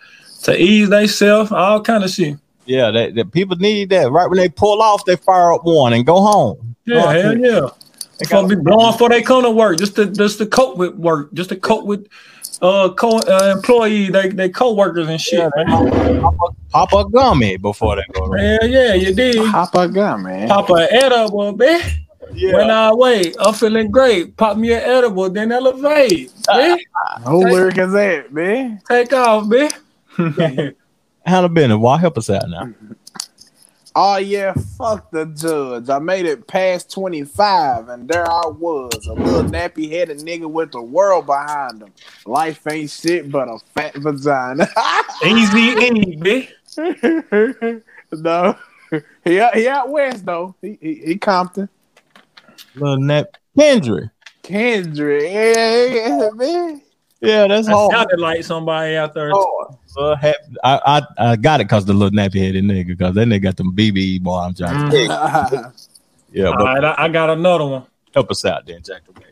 to 0.44 0.56
ease 0.56 0.88
themselves, 0.88 1.52
all 1.52 1.82
kind 1.82 2.04
of 2.04 2.10
shit. 2.10 2.38
Yeah, 2.64 2.90
that, 2.90 3.14
that 3.16 3.32
people 3.32 3.56
need 3.56 3.90
that. 3.90 4.10
Right 4.10 4.28
when 4.28 4.38
they 4.38 4.48
pull 4.48 4.80
off, 4.80 5.04
they 5.04 5.16
fire 5.16 5.52
up 5.52 5.64
one 5.64 5.92
and 5.92 6.06
go 6.06 6.20
home. 6.20 6.76
Yeah, 6.84 7.04
Oh, 7.04 7.08
hell 7.08 7.38
yeah. 7.38 7.68
They 8.18 8.26
gonna 8.26 8.48
be 8.48 8.56
blowing 8.56 8.92
before 8.92 9.08
they 9.10 9.22
come 9.22 9.42
to 9.44 9.50
work 9.50 9.78
just 9.78 9.94
to 9.96 10.06
just 10.06 10.38
to 10.38 10.46
cope 10.46 10.76
with 10.76 10.94
work, 10.94 11.32
just 11.34 11.50
to 11.50 11.56
cope 11.56 11.84
with 11.84 12.08
uh 12.60 12.92
co 12.94 13.18
uh, 13.18 13.54
employee, 13.56 14.10
they 14.10 14.28
they 14.28 14.48
co-workers 14.48 15.08
and 15.08 15.20
shit, 15.20 15.50
man. 15.56 16.22
Pop 16.70 16.92
a 16.92 17.08
gummy 17.08 17.56
before 17.56 17.96
they 17.96 18.04
go. 18.12 18.32
to 18.32 18.38
Hell 18.38 18.68
yeah, 18.68 18.94
you 18.94 19.14
did. 19.14 19.50
Pop 19.50 19.74
a 19.74 19.88
gun, 19.88 20.22
man. 20.24 20.48
Pop 20.48 20.70
an 20.70 20.88
edible, 20.90 21.56
man. 21.56 21.80
When 22.30 22.70
I 22.70 22.92
wait, 22.92 23.36
I'm 23.38 23.54
feeling 23.54 23.90
great. 23.90 24.36
Pop 24.36 24.56
me 24.56 24.72
an 24.72 24.82
edible, 24.82 25.30
then 25.30 25.50
elevate. 25.50 26.32
Man. 26.48 26.78
Who 27.26 27.50
lyric 27.50 27.78
is 27.78 27.92
that, 27.92 28.32
man? 28.32 28.80
Take 28.86 29.12
off, 29.12 29.46
man. 29.46 29.70
How 31.28 31.34
Hannah 31.34 31.48
Bennett, 31.48 31.78
why 31.78 31.98
help 31.98 32.18
us 32.18 32.30
out 32.30 32.48
now? 32.48 32.72
Oh 34.00 34.16
yeah, 34.18 34.52
fuck 34.52 35.10
the 35.10 35.26
judge. 35.26 35.90
I 35.90 35.98
made 35.98 36.24
it 36.24 36.46
past 36.46 36.88
25 36.92 37.88
and 37.88 38.08
there 38.08 38.30
I 38.30 38.46
was, 38.46 39.08
a 39.08 39.12
little 39.12 39.42
nappy 39.42 39.90
headed 39.90 40.18
nigga 40.18 40.48
with 40.48 40.70
the 40.70 40.80
world 40.80 41.26
behind 41.26 41.82
him. 41.82 41.92
Life 42.24 42.64
ain't 42.70 42.90
shit 42.90 43.28
but 43.28 43.48
a 43.48 43.58
fat 43.74 43.96
vagina. 43.96 44.68
Easy 45.26 45.58
E, 45.58 46.16
man. 46.16 47.82
no. 48.12 48.56
He 49.24 49.40
out, 49.40 49.56
he 49.56 49.66
out 49.66 49.90
west 49.90 50.24
though. 50.24 50.54
He 50.62 50.78
he, 50.80 50.94
he 51.04 51.18
Compton. 51.18 51.68
Little 52.76 53.00
Nat 53.00 53.36
Kendrick. 53.58 54.10
Kendrick. 54.44 55.24
Yeah, 55.24 55.84
yeah, 55.86 56.30
man. 56.36 56.82
Yeah, 57.20 57.46
that's 57.48 57.66
I 57.68 57.72
hard. 57.72 57.92
sounded 57.92 58.20
like 58.20 58.44
somebody 58.44 58.94
out 58.96 59.12
there. 59.14 59.30
Oh, 59.34 59.78
Lil 59.96 60.16
I, 60.22 60.38
I 60.64 61.02
I 61.18 61.36
got 61.36 61.60
it 61.60 61.64
because 61.64 61.84
the 61.84 61.92
little 61.92 62.16
nappy 62.16 62.38
headed 62.44 62.64
nigga, 62.64 62.86
because 62.88 63.14
that 63.16 63.26
nigga 63.26 63.42
got 63.42 63.56
them 63.56 63.72
BB 63.74 64.22
boy. 64.22 64.38
I'm 64.38 64.54
trying 64.54 64.90
to. 64.90 65.72
Yeah, 66.32 66.44
All 66.46 66.54
but 66.56 66.64
right, 66.64 66.84
I, 66.84 66.94
I 67.04 67.08
got 67.08 67.30
another 67.30 67.64
one. 67.66 67.86
help 68.14 68.30
us 68.30 68.44
out 68.44 68.66
then, 68.66 68.82
Jack. 68.84 69.02
the 69.06 69.12
Baby. 69.12 69.24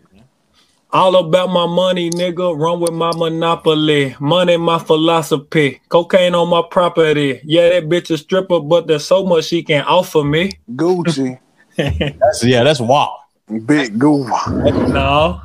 All 0.93 1.14
about 1.16 1.51
my 1.51 1.66
money, 1.66 2.11
nigga. 2.11 2.59
Run 2.59 2.80
with 2.80 2.93
my 2.93 3.12
monopoly. 3.14 4.16
Money, 4.18 4.57
my 4.57 4.78
philosophy. 4.78 5.80
Cocaine 5.89 6.34
on 6.34 6.49
my 6.49 6.62
property. 6.70 7.41
Yeah, 7.45 7.68
that 7.68 7.89
bitch 7.89 8.11
a 8.11 8.16
stripper, 8.18 8.61
but 8.61 8.87
there's 8.87 9.05
so 9.05 9.24
much 9.24 9.45
she 9.47 9.62
can 9.62 9.84
offer 9.84 10.24
me. 10.24 10.53
Gucci. 10.74 11.39
That's, 11.76 12.43
yeah, 12.43 12.64
that's 12.64 12.80
wild. 12.80 13.18
Big 13.66 13.99
goof. 13.99 14.28
no, 14.49 15.43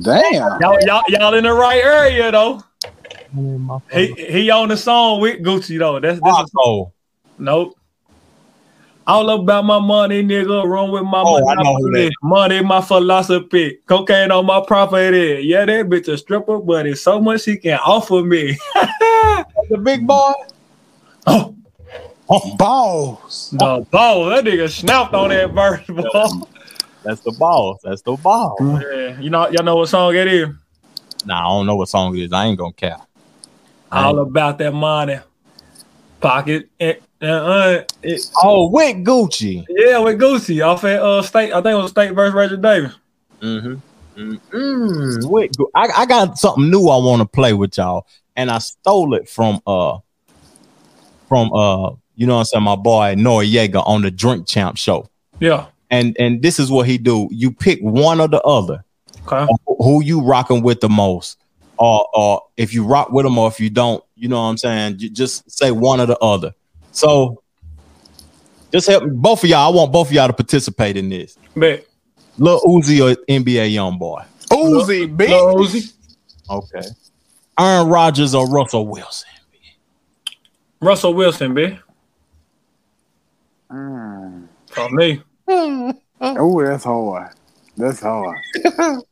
Damn. 0.00 0.60
y'all, 0.60 0.78
y'all, 0.86 1.02
y'all 1.08 1.34
in 1.34 1.44
the 1.44 1.52
right 1.52 1.82
area 1.82 2.30
though. 2.32 2.62
He 3.92 4.06
he 4.30 4.50
on 4.50 4.68
the 4.68 4.76
song 4.76 5.20
with 5.20 5.40
Gucci 5.42 5.78
though. 5.78 6.00
That's 6.00 6.20
this 6.20 6.38
is 6.38 6.50
Oh, 6.58 6.92
Nope. 7.38 7.76
All 9.06 9.28
about 9.30 9.64
my 9.64 9.80
money, 9.80 10.22
nigga. 10.22 10.64
Run 10.64 10.92
with 10.92 11.02
my 11.02 11.22
Oh, 11.26 11.36
I 11.48 11.54
know 11.56 11.74
who 11.76 11.90
monopoly. 11.90 12.04
that- 12.04 12.12
Money, 12.22 12.62
my 12.62 12.80
philosophy. 12.80 13.78
Cocaine 13.86 14.30
on 14.30 14.46
my 14.46 14.62
property. 14.64 15.40
Yeah, 15.44 15.64
that 15.64 15.86
bitch 15.88 16.06
a 16.08 16.16
stripper, 16.16 16.58
but 16.58 16.86
it's 16.86 17.00
so 17.00 17.20
much 17.20 17.42
she 17.42 17.56
can 17.56 17.78
offer 17.84 18.22
me. 18.22 18.56
the 19.68 19.78
big 19.82 20.06
boy. 20.06 20.32
oh, 21.26 21.54
oh. 22.30 22.56
Balls. 22.56 23.50
the 23.52 23.84
ball. 23.90 24.26
That 24.26 24.44
nigga 24.44 24.70
snapped 24.70 25.14
on 25.14 25.30
that 25.30 25.50
verse, 25.52 25.84
boy. 25.88 26.28
That's 27.04 27.20
the 27.22 27.32
boss. 27.32 27.80
That's 27.82 28.02
the 28.02 28.12
boss. 28.16 28.56
Yeah, 28.60 29.18
you 29.20 29.30
know, 29.30 29.48
y'all 29.50 29.64
know 29.64 29.76
what 29.76 29.88
song 29.88 30.14
it 30.14 30.28
is. 30.28 30.48
Nah, 31.24 31.40
I 31.46 31.48
don't 31.48 31.66
know 31.66 31.76
what 31.76 31.88
song 31.88 32.16
it 32.16 32.22
is. 32.22 32.32
I 32.32 32.46
ain't 32.46 32.58
gonna 32.58 32.72
care. 32.72 32.98
All 33.90 34.18
about 34.20 34.58
that 34.58 34.72
money. 34.72 35.18
Pocket. 36.20 36.68
eh, 36.80 36.94
uh, 37.20 37.26
uh, 37.26 37.82
it- 38.02 38.24
Oh, 38.42 38.68
with 38.70 38.96
Gucci. 39.04 39.64
yeah, 39.68 39.98
with 39.98 40.18
Gucci 40.20 40.64
off 40.64 40.84
at 40.84 41.00
uh 41.00 41.22
state. 41.22 41.52
I 41.52 41.60
think 41.60 41.72
it 41.78 41.82
was 41.82 41.90
State 41.90 42.12
versus 42.12 42.34
Reggie 42.34 42.56
Davis. 42.56 42.92
Mm-hmm. 43.40 43.74
Mm-hmm. 44.16 45.28
With 45.28 45.50
I, 45.74 45.88
I 45.88 46.06
got 46.06 46.38
something 46.38 46.70
new 46.70 46.88
I 46.88 46.96
want 46.98 47.20
to 47.22 47.26
play 47.26 47.52
with 47.52 47.76
y'all, 47.76 48.06
and 48.36 48.50
I 48.50 48.58
stole 48.58 49.14
it 49.14 49.28
from 49.28 49.60
uh 49.66 49.98
from 51.28 51.52
uh 51.52 51.90
you 52.14 52.26
know 52.26 52.34
what 52.34 52.40
I'm 52.40 52.44
saying 52.44 52.64
my 52.64 52.76
boy 52.76 53.14
Noreaga 53.16 53.82
on 53.86 54.02
the 54.02 54.10
Drink 54.10 54.46
Champ 54.46 54.76
show. 54.76 55.08
Yeah. 55.40 55.66
And 55.92 56.16
and 56.18 56.42
this 56.42 56.58
is 56.58 56.70
what 56.70 56.86
he 56.88 56.98
do. 56.98 57.28
You 57.30 57.52
pick 57.52 57.78
one 57.80 58.20
or 58.20 58.26
the 58.26 58.40
other. 58.40 58.82
Okay. 59.26 59.46
Who 59.66 60.02
you 60.02 60.22
rocking 60.22 60.62
with 60.62 60.80
the 60.80 60.88
most, 60.88 61.38
or 61.76 62.08
or 62.14 62.42
if 62.56 62.74
you 62.74 62.84
rock 62.84 63.12
with 63.12 63.24
them, 63.24 63.38
or 63.38 63.46
if 63.46 63.60
you 63.60 63.70
don't, 63.70 64.02
you 64.16 64.26
know 64.26 64.38
what 64.38 64.48
I'm 64.48 64.56
saying. 64.56 64.96
You 64.98 65.10
just 65.10 65.48
say 65.50 65.70
one 65.70 66.00
or 66.00 66.06
the 66.06 66.18
other. 66.18 66.54
So 66.92 67.42
just 68.72 68.88
help 68.88 69.04
both 69.06 69.44
of 69.44 69.50
y'all. 69.50 69.70
I 69.70 69.76
want 69.76 69.92
both 69.92 70.08
of 70.08 70.14
y'all 70.14 70.26
to 70.26 70.32
participate 70.32 70.96
in 70.96 71.10
this. 71.10 71.36
Bet. 71.54 71.86
Lil 72.38 72.60
Uzi 72.62 73.00
or 73.00 73.14
NBA 73.26 73.74
YoungBoy. 73.74 74.24
Uzi, 74.50 75.14
bitch. 75.14 75.28
Lil 75.28 75.56
Uzi. 75.56 75.92
Okay. 76.48 76.88
Aaron 77.58 77.88
Rodgers 77.88 78.34
or 78.34 78.48
Russell 78.48 78.86
Wilson. 78.86 79.28
Russell 80.80 81.12
Wilson, 81.12 81.54
bitch. 81.54 81.78
Mm. 83.70 84.48
For 84.68 84.88
me. 84.90 85.22
Oh, 86.24 86.62
that's 86.64 86.84
hard. 86.84 87.30
That's 87.76 88.00
hard. 88.00 88.38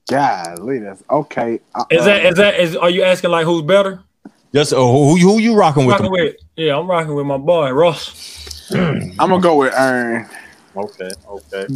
Golly, 0.09 0.79
that's 0.79 1.03
okay. 1.11 1.61
Uh, 1.75 1.85
Is 1.91 2.05
that 2.05 2.25
is 2.27 2.35
that 2.37 2.61
is 2.61 2.77
are 2.77 2.91
you 2.91 3.03
asking 3.03 3.31
like 3.31 3.45
who's 3.47 3.63
better? 3.63 4.03
Just 4.55 4.73
uh, 4.73 4.77
who, 4.77 5.17
who 5.17 5.39
you 5.39 5.55
rocking 5.57 5.87
with? 5.87 5.95
Rocking 5.97 6.11
with 6.13 6.37
yeah, 6.57 6.77
I'm 6.79 6.89
rocking 6.89 7.15
with 7.15 7.27
my 7.27 7.39
boy 7.39 7.71
Ross. 7.73 8.71
I'm 8.73 9.17
gonna 9.17 9.41
go 9.41 9.57
with 9.57 9.75
Aaron. 9.75 10.27
Okay, 10.77 11.11
okay. 11.29 11.67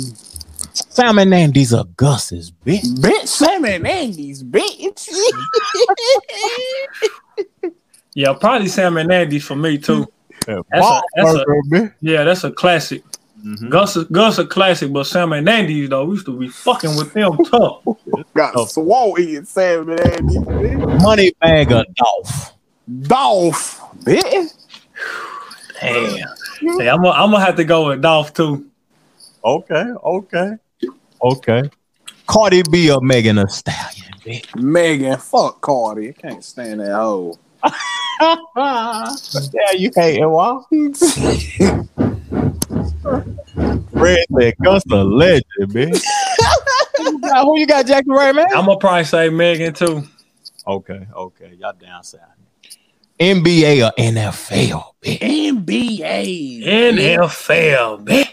Sam 0.73 1.19
and 1.19 1.35
Andy's 1.35 1.73
are 1.75 1.85
Gus's, 1.97 2.51
bitch. 2.51 2.83
Bitch, 2.99 3.27
Sam 3.27 3.65
and 3.65 3.87
Andy's 3.87 4.43
bitch. 4.45 5.09
Yeah, 8.15 8.33
probably 8.35 8.69
Sam 8.69 8.97
and 8.97 9.11
Andy 9.13 9.41
for 9.41 9.57
me 9.57 9.79
too. 9.79 10.07
Yeah, 10.47 10.61
That's 10.71 10.87
a- 10.87 11.03
that's 11.17 11.35
a- 11.35 11.95
Yeah, 12.01 12.23
that's 12.25 12.45
a 12.45 12.53
classic. 12.53 13.03
Mhm. 13.45 13.69
Gus 13.69 13.97
is, 13.97 14.05
Gus 14.05 14.39
a 14.39 14.47
classic, 14.47 14.91
but 14.91 15.05
Sam 15.05 15.33
and 15.35 15.47
Andy 15.47 15.87
though, 15.87 16.07
we 16.07 16.15
used 16.15 16.27
to 16.27 16.39
be 16.39 16.49
fucking 16.49 16.97
with 16.97 17.13
them 17.13 17.37
tough. 17.45 17.83
Got 18.35 18.71
swole 18.71 19.19
eating 19.21 19.45
Sam 19.45 19.91
and 19.91 20.01
Andy. 20.01 20.39
Money 21.03 21.33
bag 21.41 21.71
of 21.71 21.85
Dolph. 21.95 22.55
Dolph, 23.03 23.81
bitch. 24.03 24.55
Damn. 25.81 26.29
Hey, 26.79 26.89
I'm 26.89 27.03
gonna 27.03 27.11
I'm 27.11 27.31
gonna 27.31 27.45
have 27.45 27.57
to 27.57 27.65
go 27.65 27.89
with 27.89 28.01
Dolph 28.01 28.33
too. 28.33 28.67
Okay, 29.45 29.85
okay, 30.05 30.53
okay. 31.23 31.63
Cardi 32.27 32.63
B 32.71 32.91
or 32.91 33.03
Megan 33.03 33.37
Thee 33.37 33.45
Stallion, 33.49 34.13
bitch. 34.25 34.57
Megan, 34.57 35.19
fuck 35.19 35.61
Cardi. 35.61 36.09
I 36.09 36.13
can't 36.13 36.43
stand 36.43 36.81
that 36.81 36.95
hoe. 36.95 37.39
yeah, 38.57 39.73
you 39.77 39.91
hate 39.95 40.21
it, 40.21 40.27
why? 40.27 40.63
Red 43.05 44.25
said 44.39 44.55
Gus 44.63 44.83
a 44.91 45.05
legend, 45.05 45.45
bitch. 45.69 46.01
who 47.43 47.59
you 47.59 47.67
got, 47.67 47.87
Jackson 47.87 48.13
Ray, 48.13 48.33
man? 48.33 48.47
I'm 48.55 48.67
gonna 48.67 48.79
probably 48.79 49.05
say 49.05 49.29
Megan 49.29 49.75
too. 49.75 50.03
Okay, 50.67 51.07
okay, 51.15 51.53
y'all 51.59 51.73
down 51.75 52.03
south. 52.03 52.21
NBA 53.21 53.87
or 53.87 53.93
NFL? 53.99 54.85
bitch? 55.03 55.21
NBA. 55.21 56.65
NFL, 56.65 58.05
man. 58.07 58.25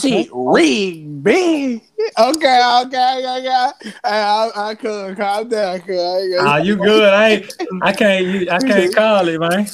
Shit, 0.00 0.28
rig, 0.32 1.06
man. 1.24 1.80
Okay, 2.18 2.80
okay, 2.82 3.38
okay. 3.38 3.70
Hey, 3.84 3.90
I, 4.04 4.50
I 4.56 4.74
could 4.74 5.16
calm 5.16 5.48
down. 5.48 5.80
Cause 5.80 5.90
I 5.90 6.18
ain't 6.22 6.34
Ah, 6.40 6.56
you 6.56 6.76
good? 6.76 7.08
I 7.08 7.28
ain't, 7.28 7.52
I 7.82 7.92
can't. 7.92 8.26
you- 8.26 8.50
I 8.50 8.58
can't 8.58 8.94
call 8.94 9.28
it, 9.28 9.38
man. 9.40 9.66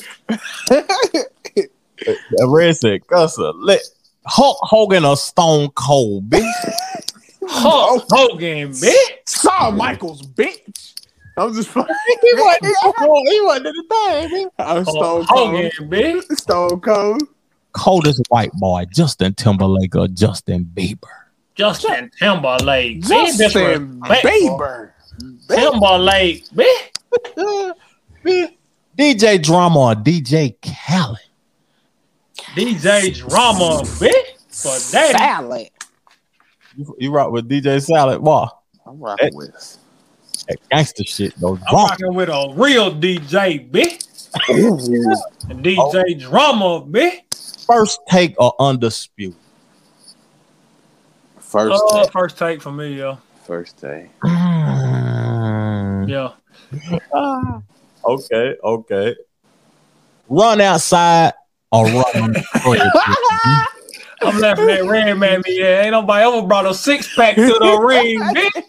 The 2.04 2.48
Red 2.48 2.76
said, 2.76 3.06
"Cusser, 3.06 3.52
let 3.56 3.80
Hulk 4.26 4.58
Hogan 4.60 5.04
or 5.04 5.16
Stone 5.16 5.70
Cold, 5.74 6.30
bitch." 6.30 6.50
Hulk 7.48 8.04
Hogan, 8.08 8.70
bitch. 8.70 8.94
Shawn 9.28 9.76
Michaels 9.76 10.22
bitch. 10.22 10.94
I'm 11.36 11.52
just 11.54 11.68
fucking. 11.68 11.94
he 12.20 12.34
wasn't. 12.34 12.76
He 13.28 13.40
wasn't 13.40 13.66
in 13.66 13.72
the 13.74 13.84
thing. 13.88 14.30
man. 14.32 14.50
I'm 14.58 14.84
Stone 14.84 14.96
Hulk 15.02 15.28
Cold. 15.28 15.54
Hogan, 15.54 15.90
bitch. 15.90 16.22
Stone 16.38 16.80
Cold. 16.80 17.22
Coldest 17.72 18.22
white 18.28 18.52
boy, 18.54 18.84
Justin 18.92 19.34
Timberlake 19.34 19.96
or 19.96 20.06
Justin 20.08 20.70
Bieber? 20.74 21.08
Justin 21.54 22.10
Timberlake, 22.18 23.00
bitch. 23.00 23.08
Justin 23.08 24.00
Disrespectful. 24.00 24.58
Bieber. 24.58 24.92
Timberlake, 25.48 26.48
bitch. 26.50 27.72
DJ 28.98 29.42
Drama 29.42 29.78
or 29.78 29.94
DJ 29.94 30.54
Khaled? 30.62 31.18
DJ 32.54 33.16
Drama, 33.16 33.82
bitch. 33.82 34.12
For 34.48 34.92
daddy. 34.92 35.18
Salad. 35.18 35.70
You, 36.76 36.96
you 36.98 37.10
rock 37.10 37.30
with 37.32 37.48
DJ 37.48 37.82
Salad, 37.82 38.22
boy. 38.22 38.46
I'm 38.86 39.00
rocking 39.00 39.34
with. 39.34 39.78
That 40.48 40.58
gangster 40.70 41.04
shit 41.04 41.34
though. 41.40 41.58
I'm 41.68 41.74
rocking 41.74 42.14
with 42.14 42.28
a 42.28 42.52
real 42.54 42.90
DJ, 42.92 43.70
bitch. 43.70 44.28
And 45.48 45.64
DJ 45.64 46.20
Drama, 46.20 46.82
bitch. 46.82 47.64
First 47.66 48.00
take 48.08 48.34
or 48.38 48.54
undisputed? 48.58 49.36
First 51.38 51.82
Uh, 51.88 52.04
day. 52.04 52.10
first 52.12 52.38
take 52.38 52.60
for 52.60 52.72
me, 52.72 52.98
yo. 52.98 53.18
First 53.44 53.80
day. 53.80 54.10
Mm. 54.24 56.08
Yeah. 56.08 56.32
Okay, 58.04 58.56
okay. 58.64 59.16
Run 60.28 60.60
outside 60.60 61.32
or 61.72 61.86
run 61.86 62.04
on 62.22 62.32
the? 62.32 62.44
I'm 64.22 64.38
laughing 64.38 64.68
at 64.70 64.84
Red 64.84 65.14
Man. 65.14 65.42
Yeah, 65.46 65.82
ain't 65.82 65.92
nobody 65.92 66.24
ever 66.24 66.46
brought 66.46 66.66
a 66.66 66.74
six 66.74 67.12
pack 67.14 67.34
to 67.36 67.42
the 67.42 67.78
ring, 67.78 68.22
bitch. 68.34 68.64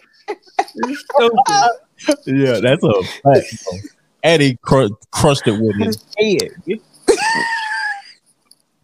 Yeah, 2.26 2.60
that's 2.60 2.84
a 2.84 3.04
fact. 3.04 3.24
bro. 3.66 3.80
Eddie 4.24 4.58
cr- 4.64 4.88
crushed 5.12 5.47
it 5.47 5.56
with 5.58 5.76
his 5.78 5.97
head. 6.18 6.51
bitch. 6.68 6.82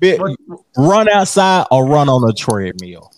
Bitch, 0.01 0.35
run 0.77 1.09
outside 1.09 1.65
or 1.71 1.85
run 1.85 2.07
on 2.07 2.29
a 2.29 2.33
treadmill. 2.33 3.11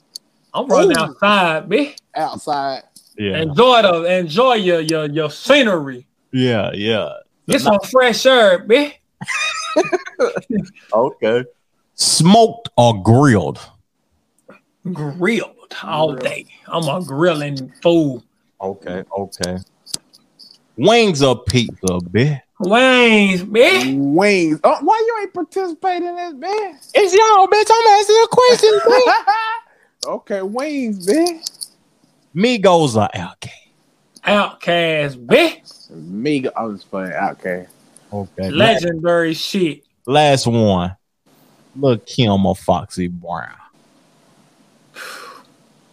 I'm 0.54 0.68
running 0.68 0.97
Ooh. 0.97 1.02
outside, 1.02 1.70
bitch. 1.70 1.95
Outside. 2.16 2.84
Yeah, 3.18 3.41
Enjoy 3.41 3.82
the 3.82 4.04
enjoy 4.20 4.54
your 4.56 4.80
your 4.80 5.06
your 5.06 5.30
scenery. 5.30 6.08
yeah, 6.32 6.72
yeah. 6.74 7.10
Get 7.47 7.62
some 7.62 7.80
fresh 7.91 8.26
air, 8.26 8.66
bitch. 8.66 8.93
Okay. 10.93 11.45
Smoked 11.95 12.69
or 12.78 13.01
grilled? 13.03 13.59
Grilled 14.91 15.76
all 15.84 16.15
day. 16.15 16.45
I'm 16.67 16.88
a 16.88 17.03
grilling 17.05 17.72
fool. 17.82 18.24
Okay, 18.59 19.03
okay. 19.17 19.57
Wings 20.78 21.22
or 21.22 21.43
pizza, 21.43 21.76
bitch? 21.86 22.41
Wings, 22.59 23.43
bitch. 23.43 23.95
Wings. 23.95 24.59
Oh, 24.63 24.78
why 24.82 25.03
you 25.05 25.17
ain't 25.22 25.34
participating 25.34 26.07
in 26.07 26.15
this, 26.15 26.34
bitch? 26.34 26.91
It's 26.93 27.13
y'all, 27.13 27.47
bitch. 27.47 27.69
I'm 27.72 27.88
asking 27.99 28.24
a 28.24 28.28
question. 28.28 28.80
okay, 30.05 30.41
wings, 30.41 31.07
man. 31.07 31.41
Migos 32.36 32.95
or 32.95 33.09
Outkast? 33.15 33.49
Outcast, 34.24 35.26
bitch. 35.26 35.89
Me, 35.89 36.45
I'm 36.55 36.76
just 36.76 36.89
playing. 36.89 37.13
Okay. 37.13 37.67
Okay. 38.12 38.49
Legendary 38.49 39.34
shit. 39.34 39.84
Last 40.05 40.47
one. 40.47 40.95
Lil' 41.76 41.97
Kim 41.99 42.45
or 42.45 42.55
Foxy 42.55 43.07
Brown? 43.07 43.55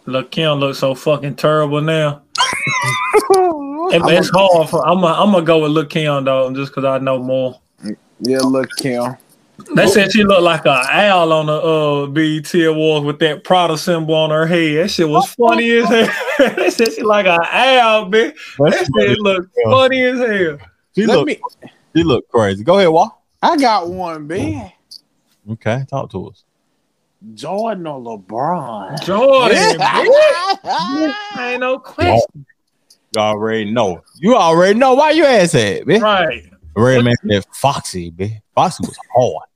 Lil' 0.05 0.23
Kim 0.25 0.59
looks 0.59 0.79
so 0.79 0.95
fucking 0.95 1.35
terrible 1.35 1.81
now. 1.81 2.21
It- 3.91 4.03
it's 4.05 4.29
hard 4.29 4.69
for 4.69 4.85
I'm 4.87 5.01
gonna 5.01 5.19
I'm 5.19 5.31
gonna 5.31 5.43
go 5.43 5.63
with 5.63 5.71
Lil' 5.71 5.85
Kim 5.87 6.25
though, 6.25 6.53
just 6.53 6.71
because 6.71 6.85
I 6.85 6.99
know 6.99 7.17
more. 7.17 7.59
Yeah, 8.19 8.39
look, 8.39 8.69
Kim. 8.77 9.15
They 9.75 9.87
said 9.87 10.11
she 10.11 10.23
looked 10.23 10.43
like 10.43 10.65
a 10.65 10.83
owl 10.91 11.33
on 11.33 11.47
the 11.47 11.53
uh 11.53 12.05
BET 12.07 12.53
Awards 12.65 13.05
with 13.05 13.19
that 13.19 13.43
Prada 13.43 13.77
symbol 13.77 14.13
on 14.13 14.29
her 14.29 14.45
head. 14.45 14.77
That 14.83 14.89
shit 14.89 15.09
was 15.09 15.31
funny 15.33 15.71
as 15.71 15.89
hell. 15.89 16.09
they 16.55 16.69
said 16.69 16.93
she 16.93 17.01
like 17.01 17.25
an 17.25 17.39
owl, 17.41 18.05
bitch. 18.11 18.35
That 18.57 18.87
shit 18.95 19.19
looked 19.19 19.55
funny 19.65 20.03
as 20.03 20.19
hell. 20.19 20.57
She 20.95 21.05
Let 21.05 21.17
look, 21.17 21.27
me. 21.27 21.41
She 21.95 22.03
look 22.03 22.27
crazy. 22.29 22.63
Go 22.63 22.77
ahead, 22.77 22.89
Walt. 22.89 23.13
I 23.41 23.57
got 23.57 23.89
one, 23.89 24.27
man. 24.27 24.71
Okay, 25.51 25.85
talk 25.89 26.11
to 26.11 26.29
us. 26.29 26.43
Jordan 27.33 27.87
or 27.87 27.99
LeBron? 27.99 29.03
Jordan, 29.03 29.57
bitch. 29.77 31.15
Ain't 31.39 31.61
no 31.61 31.79
question. 31.79 32.45
You 33.11 33.21
already 33.21 33.71
know. 33.71 34.01
You 34.15 34.35
already 34.35 34.77
know 34.77 34.93
why 34.93 35.11
you 35.11 35.25
ass 35.25 35.53
that, 35.53 35.83
bitch. 35.85 36.01
Right. 36.01 36.51
Red 36.75 37.03
man 37.03 37.15
said 37.27 37.43
Foxy, 37.53 38.11
bitch. 38.11 38.39
Foxy 38.55 38.83
was 38.83 38.97
hard. 39.13 39.49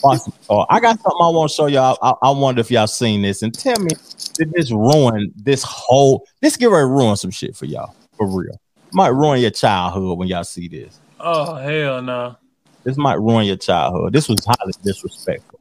Foxy 0.00 0.30
was 0.30 0.46
hard. 0.48 0.66
I 0.70 0.80
got 0.80 0.96
something 1.00 1.20
I 1.20 1.28
want 1.28 1.50
to 1.50 1.54
show 1.54 1.66
y'all. 1.66 1.98
I, 2.02 2.14
I 2.22 2.30
wonder 2.30 2.60
if 2.60 2.70
y'all 2.70 2.86
seen 2.86 3.22
this 3.22 3.42
and 3.42 3.52
tell 3.52 3.78
me 3.78 3.90
did 4.34 4.52
this 4.52 4.72
ruin 4.72 5.32
this 5.36 5.62
whole 5.62 6.26
this 6.40 6.56
get 6.56 6.66
ready 6.66 6.82
to 6.82 6.86
ruin 6.86 7.16
some 7.16 7.30
shit 7.30 7.54
for 7.56 7.66
y'all. 7.66 7.94
For 8.16 8.26
real. 8.26 8.60
Might 8.92 9.08
ruin 9.08 9.40
your 9.40 9.50
childhood 9.50 10.18
when 10.18 10.28
y'all 10.28 10.44
see 10.44 10.68
this. 10.68 11.00
Oh 11.26 11.54
hell 11.54 12.02
no. 12.02 12.36
This 12.84 12.98
might 12.98 13.14
ruin 13.14 13.46
your 13.46 13.56
childhood. 13.56 14.12
This 14.12 14.28
was 14.28 14.44
highly 14.44 14.74
disrespectful. 14.82 15.58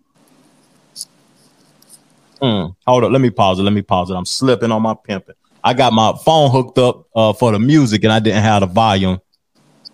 Mm, 2.41 2.75
hold 2.85 3.05
up, 3.05 3.11
let 3.11 3.21
me 3.21 3.29
pause 3.29 3.59
it. 3.59 3.63
Let 3.63 3.71
me 3.71 3.81
pause 3.81 4.09
it. 4.09 4.15
I'm 4.15 4.25
slipping 4.25 4.73
on 4.73 4.81
my 4.81 4.93
pimping. 5.05 5.35
I 5.63 5.73
got 5.73 5.93
my 5.93 6.13
phone 6.25 6.51
hooked 6.51 6.77
up 6.77 7.07
uh, 7.15 7.31
for 7.31 7.53
the 7.53 7.59
music, 7.59 8.03
and 8.03 8.11
I 8.11 8.19
didn't 8.19 8.43
have 8.43 8.59
the 8.59 8.65
volume 8.65 9.21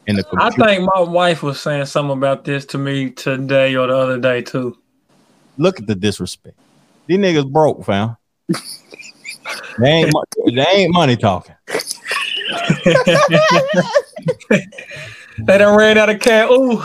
in 0.07 0.15
the 0.15 0.23
I 0.39 0.49
think 0.49 0.89
my 0.95 1.01
wife 1.01 1.43
was 1.43 1.61
saying 1.61 1.85
something 1.85 2.17
about 2.17 2.45
this 2.45 2.65
to 2.67 2.79
me 2.79 3.11
today 3.11 3.75
or 3.75 3.85
the 3.85 3.95
other 3.95 4.19
day 4.19 4.41
too. 4.41 4.75
Look 5.59 5.79
at 5.79 5.85
the 5.85 5.93
disrespect. 5.93 6.57
These 7.05 7.19
niggas 7.19 7.51
broke, 7.51 7.85
fam. 7.85 8.17
they 9.79 9.87
ain't 9.87 10.15
they 10.51 10.65
ain't 10.65 10.95
money 10.95 11.15
talking. 11.15 11.53
They 15.45 15.57
done 15.57 15.75
ran 15.75 15.97
out 15.97 16.09
of 16.09 16.19
cat. 16.19 16.49
Ooh. 16.49 16.83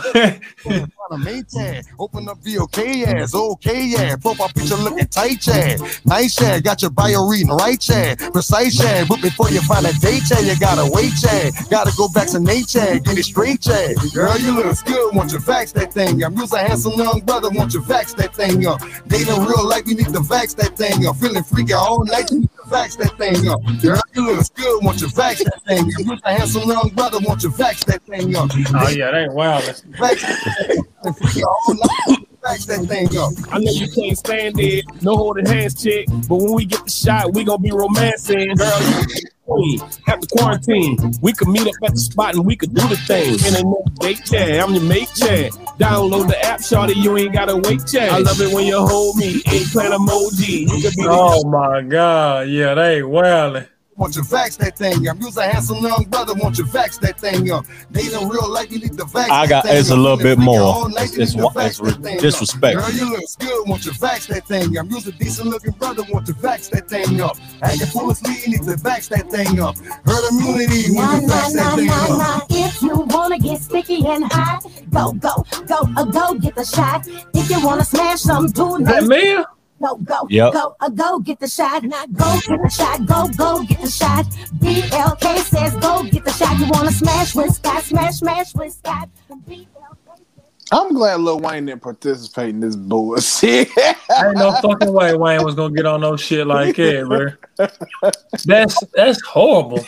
Open 1.99 2.27
up 2.27 2.39
VOK 2.43 2.77
ass, 2.79 3.35
okay 3.35 3.85
yeah. 3.85 4.15
Profile 4.15 4.49
picture 4.49 4.75
looking 4.75 5.05
tight 5.05 5.45
yeah. 5.45 5.77
Nice 6.03 6.41
yeah. 6.41 6.59
Got 6.59 6.81
your 6.81 6.91
bio 6.91 7.27
reading 7.27 7.49
right 7.49 7.87
yeah. 7.87 8.15
Precise 8.15 8.81
yeah. 8.81 9.05
But 9.07 9.21
before 9.21 9.51
you 9.51 9.61
find 9.61 9.85
a 9.85 9.93
date 9.99 10.23
yeah, 10.31 10.39
you 10.39 10.59
gotta 10.59 10.89
wait 10.91 11.13
yeah. 11.23 11.51
Gotta 11.69 11.91
go 11.95 12.07
back 12.09 12.27
to 12.29 12.39
nature, 12.39 12.99
get 12.99 13.17
it 13.17 13.23
straight 13.23 13.65
yeah. 13.67 13.93
Girl, 14.13 14.37
you 14.39 14.55
look 14.55 14.83
good, 14.85 15.15
want 15.15 15.31
you 15.31 15.37
vax 15.37 15.73
that 15.73 15.93
thing 15.93 16.23
up. 16.23 16.33
You's 16.35 16.53
a 16.53 16.59
handsome 16.59 16.93
young 16.93 17.21
brother, 17.21 17.49
want 17.51 17.73
you 17.73 17.81
vax 17.81 18.15
that 18.15 18.35
thing 18.35 18.65
up. 18.65 18.81
Dating 19.07 19.43
real 19.45 19.67
life, 19.67 19.83
you 19.85 19.95
need 19.95 20.07
to 20.07 20.21
vax 20.21 20.55
that 20.55 20.75
thing 20.75 21.05
up. 21.05 21.17
Feeling 21.17 21.43
freaky 21.43 21.73
all 21.73 22.03
night, 22.05 22.31
you 22.31 22.39
need 22.41 22.49
to 22.55 22.63
vax 22.65 22.97
that 22.97 23.17
thing 23.17 23.47
up. 23.47 23.61
Girl, 23.81 24.01
you 24.13 24.35
look 24.35 24.53
good, 24.55 24.83
want 24.83 25.01
you 25.01 25.07
vax 25.07 25.43
that 25.43 25.63
thing 25.65 25.79
up. 25.79 25.99
You's 25.99 26.21
a 26.23 26.33
handsome 26.33 26.69
young 26.69 26.89
brother, 26.89 27.19
want 27.21 27.43
you 27.43 27.49
vax 27.49 27.85
that 27.85 28.03
thing 28.03 28.35
up. 28.35 28.49
Oh 28.73 28.89
yeah, 28.89 29.11
they 29.11 29.27
wild. 29.29 29.63
Vax 29.63 30.23
Vax 32.45 32.67
that 32.67 32.85
thing 32.87 33.17
up. 33.17 33.31
I 33.53 33.57
know 33.57 33.71
you 33.71 33.89
can't 33.91 34.17
stand 34.17 34.59
it, 34.59 34.85
no 35.01 35.15
holding 35.15 35.45
hands, 35.45 35.81
chick. 35.81 36.07
But 36.29 36.37
when 36.37 36.53
we 36.53 36.65
get 36.65 36.83
the 36.83 36.91
shot, 36.91 37.33
we 37.33 37.43
gonna 37.43 37.57
be 37.59 37.71
romancing, 37.71 38.55
girl. 38.55 38.79
Queen. 39.45 39.79
After 40.07 40.27
quarantine, 40.27 40.97
we 41.21 41.33
could 41.33 41.47
meet 41.47 41.67
up 41.67 41.75
at 41.83 41.91
the 41.93 41.99
spot 41.99 42.35
and 42.35 42.45
we 42.45 42.55
could 42.55 42.73
do 42.73 42.87
the 42.87 42.97
thing. 42.97 43.33
And 43.45 43.55
ain't 43.55 43.65
no 43.65 43.83
date 43.99 44.21
chat, 44.25 44.59
I'm 44.59 44.73
your 44.73 44.83
mate 44.83 45.09
chat. 45.15 45.51
Download 45.79 46.27
the 46.27 46.39
app, 46.43 46.59
shawty, 46.59 46.95
you 46.95 47.15
ain't 47.17 47.33
gotta 47.33 47.55
wait 47.57 47.85
chat. 47.87 48.11
I 48.11 48.19
love 48.19 48.41
it 48.41 48.53
when 48.53 48.65
you 48.65 48.79
hold 48.79 49.17
me, 49.17 49.41
emoji. 49.43 50.67
Could 50.81 50.95
be 50.95 51.03
the 51.03 51.09
Oh 51.09 51.43
my 51.45 51.81
god, 51.81 52.49
yeah, 52.49 52.73
they 52.73 53.01
wildin'. 53.01 53.67
Want 53.97 54.13
you 54.17 54.23
vax 54.23 54.57
that 54.57 54.77
thing 54.77 55.07
up. 55.07 55.15
You's 55.21 55.37
a 55.37 55.43
handsome 55.47 55.77
young 55.77 56.03
brother. 56.09 56.33
Want 56.33 56.57
you 56.57 56.65
vax 56.65 56.99
that 56.99 57.17
thing 57.17 57.49
up. 57.49 57.65
Dating 57.93 58.27
real 58.27 58.49
life, 58.49 58.69
you 58.69 58.79
need 58.79 58.97
to 58.97 59.05
vax. 59.05 59.29
I 59.29 59.47
got- 59.47 59.65
it's 59.67 59.89
a 59.89 59.95
little 59.95 60.17
bit 60.17 60.37
more. 60.37 60.59
freaky 60.59 60.79
all 60.79 60.89
you 60.89 60.95
It's- 60.97 61.11
it's- 61.13 61.35
it's 61.55 61.79
that 61.79 62.03
thing 62.03 62.15
up. 62.17 62.21
disrespectful. 62.21 62.81
Girl, 62.91 62.91
you 62.99 63.09
look 63.11 63.23
good. 63.39 63.69
Want 63.69 63.85
you 63.85 63.91
vax 63.93 64.27
that 64.27 64.45
thing 64.47 64.77
up. 64.77 64.85
You's 64.89 65.07
a 65.07 65.13
decent 65.13 65.47
looking 65.47 65.71
brother. 65.79 66.03
Want 66.11 66.27
you 66.27 66.33
vax 66.33 66.69
that 66.71 66.89
thing 66.89 67.21
up. 67.21 67.37
Acting 67.61 67.87
foolishly, 67.87 68.35
you 68.43 68.47
need 68.51 68.63
to 68.63 68.75
vax 68.75 69.07
that 69.09 69.31
thing 69.31 69.61
up. 69.61 69.77
Herd 70.05 70.31
immunity. 70.31 70.91
Nah, 70.91 71.01
Want 71.11 71.21
you 71.21 71.27
nah, 71.29 71.33
vax 71.35 71.53
nah, 71.55 71.75
nah, 71.75 72.17
nah. 72.17 72.39
If 72.49 72.81
you 72.81 72.95
wanna 73.07 73.39
get 73.39 73.61
sticky 73.61 74.05
and 74.07 74.25
high, 74.31 74.59
go, 74.91 75.13
go, 75.13 75.45
go, 75.67 75.89
uh, 75.95 76.03
go 76.03 76.33
get 76.33 76.55
the 76.55 76.65
shot. 76.65 77.07
If 77.33 77.49
you 77.49 77.65
wanna 77.65 77.85
smash 77.85 78.19
some 78.19 78.47
dude, 78.47 78.81
Is 78.81 78.87
that 78.87 79.03
me? 79.05 79.37
Go, 79.81 79.95
go, 79.97 80.27
Yep. 80.29 80.53
go, 80.53 80.75
uh, 80.79 80.89
go 80.89 81.19
get 81.19 81.39
the 81.39 81.47
shot. 81.47 81.83
Now 81.83 82.05
go 82.07 82.39
get 82.47 82.61
the 82.61 82.69
shot, 82.69 83.05
go, 83.05 83.27
go 83.35 83.63
get 83.63 83.81
the 83.81 83.89
shot. 83.89 84.25
BLK 84.59 85.37
says 85.39 85.75
go 85.77 86.03
get 86.03 86.25
the 86.25 86.31
shot. 86.33 86.59
You 86.59 86.67
wanna 86.67 86.91
smash 86.91 87.35
with 87.35 87.53
Scott, 87.55 87.83
smash, 87.83 88.15
smash 88.15 88.53
with 88.55 88.73
Scott. 88.73 89.09
BLK 89.47 89.67
I'm 90.71 90.93
glad 90.93 91.19
Lil 91.21 91.39
Wayne 91.39 91.65
didn't 91.67 91.81
participate 91.83 92.49
in 92.49 92.59
this 92.59 92.75
bullshit. 92.75 93.69
Ain't 93.77 94.37
no 94.37 94.51
fucking 94.53 94.91
way 94.91 95.13
Wayne 95.15 95.43
was 95.43 95.55
gonna 95.55 95.73
get 95.73 95.85
on 95.85 96.01
no 96.01 96.17
shit 96.17 96.47
like 96.47 96.75
that, 96.75 97.05
bro. 97.07 97.67
That's 98.45 98.83
that's 98.93 99.21
horrible. 99.21 99.85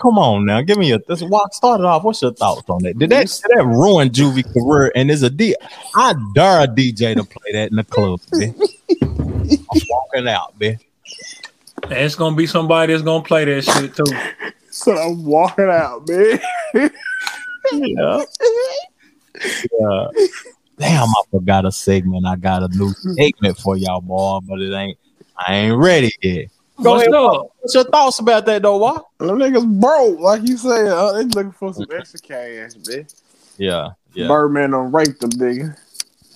Come 0.00 0.18
on 0.18 0.44
now, 0.44 0.60
give 0.60 0.76
me 0.76 0.92
a 0.92 0.98
this 0.98 1.22
walk 1.22 1.54
started 1.54 1.84
off. 1.84 2.02
What's 2.02 2.20
your 2.20 2.32
thoughts 2.32 2.68
on 2.68 2.82
that? 2.82 2.98
Did 2.98 3.10
that 3.10 3.26
did 3.26 3.56
that 3.56 3.64
ruin 3.64 4.10
Juvie 4.10 4.44
career? 4.52 4.90
And 4.94 5.10
is 5.10 5.22
a 5.22 5.30
D 5.30 5.54
I 5.94 6.14
dare 6.34 6.62
a 6.62 6.66
DJ 6.66 7.14
to 7.14 7.24
play 7.24 7.52
that 7.52 7.70
in 7.70 7.76
the 7.76 7.84
club, 7.84 8.20
man. 8.32 8.54
I'm 9.00 9.80
walking 9.88 10.28
out, 10.28 10.58
man. 10.58 10.78
And 11.84 11.92
it's 11.92 12.16
gonna 12.16 12.34
be 12.34 12.46
somebody 12.46 12.92
that's 12.92 13.04
gonna 13.04 13.22
play 13.22 13.44
that 13.44 13.62
shit 13.62 13.94
too. 13.94 14.52
so 14.70 14.96
I'm 14.96 15.24
walking 15.24 15.66
out, 15.66 16.08
man. 16.08 16.40
Yeah. 17.72 18.24
yeah. 19.80 20.06
Damn, 20.78 21.08
I 21.08 21.22
forgot 21.30 21.64
a 21.64 21.72
segment. 21.72 22.26
I 22.26 22.36
got 22.36 22.62
a 22.62 22.68
new 22.68 22.92
segment 23.16 23.58
for 23.58 23.76
y'all, 23.76 24.00
boy, 24.00 24.40
but 24.42 24.60
it 24.60 24.74
ain't 24.74 24.98
I 25.36 25.54
ain't 25.54 25.76
ready 25.76 26.10
yet. 26.22 26.48
Go 26.82 26.90
What's 26.92 27.02
ahead. 27.02 27.14
up? 27.14 27.46
What's 27.60 27.74
your 27.74 27.84
thoughts 27.84 28.18
about 28.18 28.46
that 28.46 28.62
though, 28.62 28.76
Why? 28.78 28.98
Them 29.18 29.38
niggas 29.38 29.80
broke, 29.80 30.18
like 30.20 30.42
you 30.42 30.56
said. 30.56 30.88
Uh, 30.88 31.12
they 31.12 31.24
looking 31.24 31.52
for 31.52 31.72
some 31.72 31.86
extra 31.96 32.18
cash, 32.20 32.72
man. 32.88 33.06
Yeah, 33.56 33.90
yeah, 34.12 34.26
Birdman 34.26 34.72
done 34.72 34.90
raped 34.90 35.20
them, 35.20 35.30
nigga. 35.30 35.76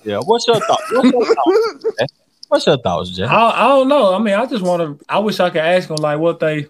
yeah. 0.05 0.19
What's 0.19 0.47
your 0.47 0.59
thoughts? 0.61 0.83
What's 0.91 1.11
your 1.11 1.25
thoughts? 1.35 1.83
Jay? 1.99 2.05
What's 2.47 2.65
your 2.65 2.77
thoughts, 2.77 3.09
Jay? 3.09 3.23
I, 3.25 3.65
I 3.65 3.67
don't 3.67 3.89
know. 3.89 4.13
I 4.15 4.19
mean, 4.19 4.35
I 4.35 4.45
just 4.45 4.63
want 4.63 4.99
to. 4.99 5.05
I 5.09 5.19
wish 5.19 5.39
I 5.41 5.49
could 5.49 5.61
ask 5.61 5.89
them 5.89 5.97
like 5.97 6.17
what 6.19 6.39
they, 6.39 6.67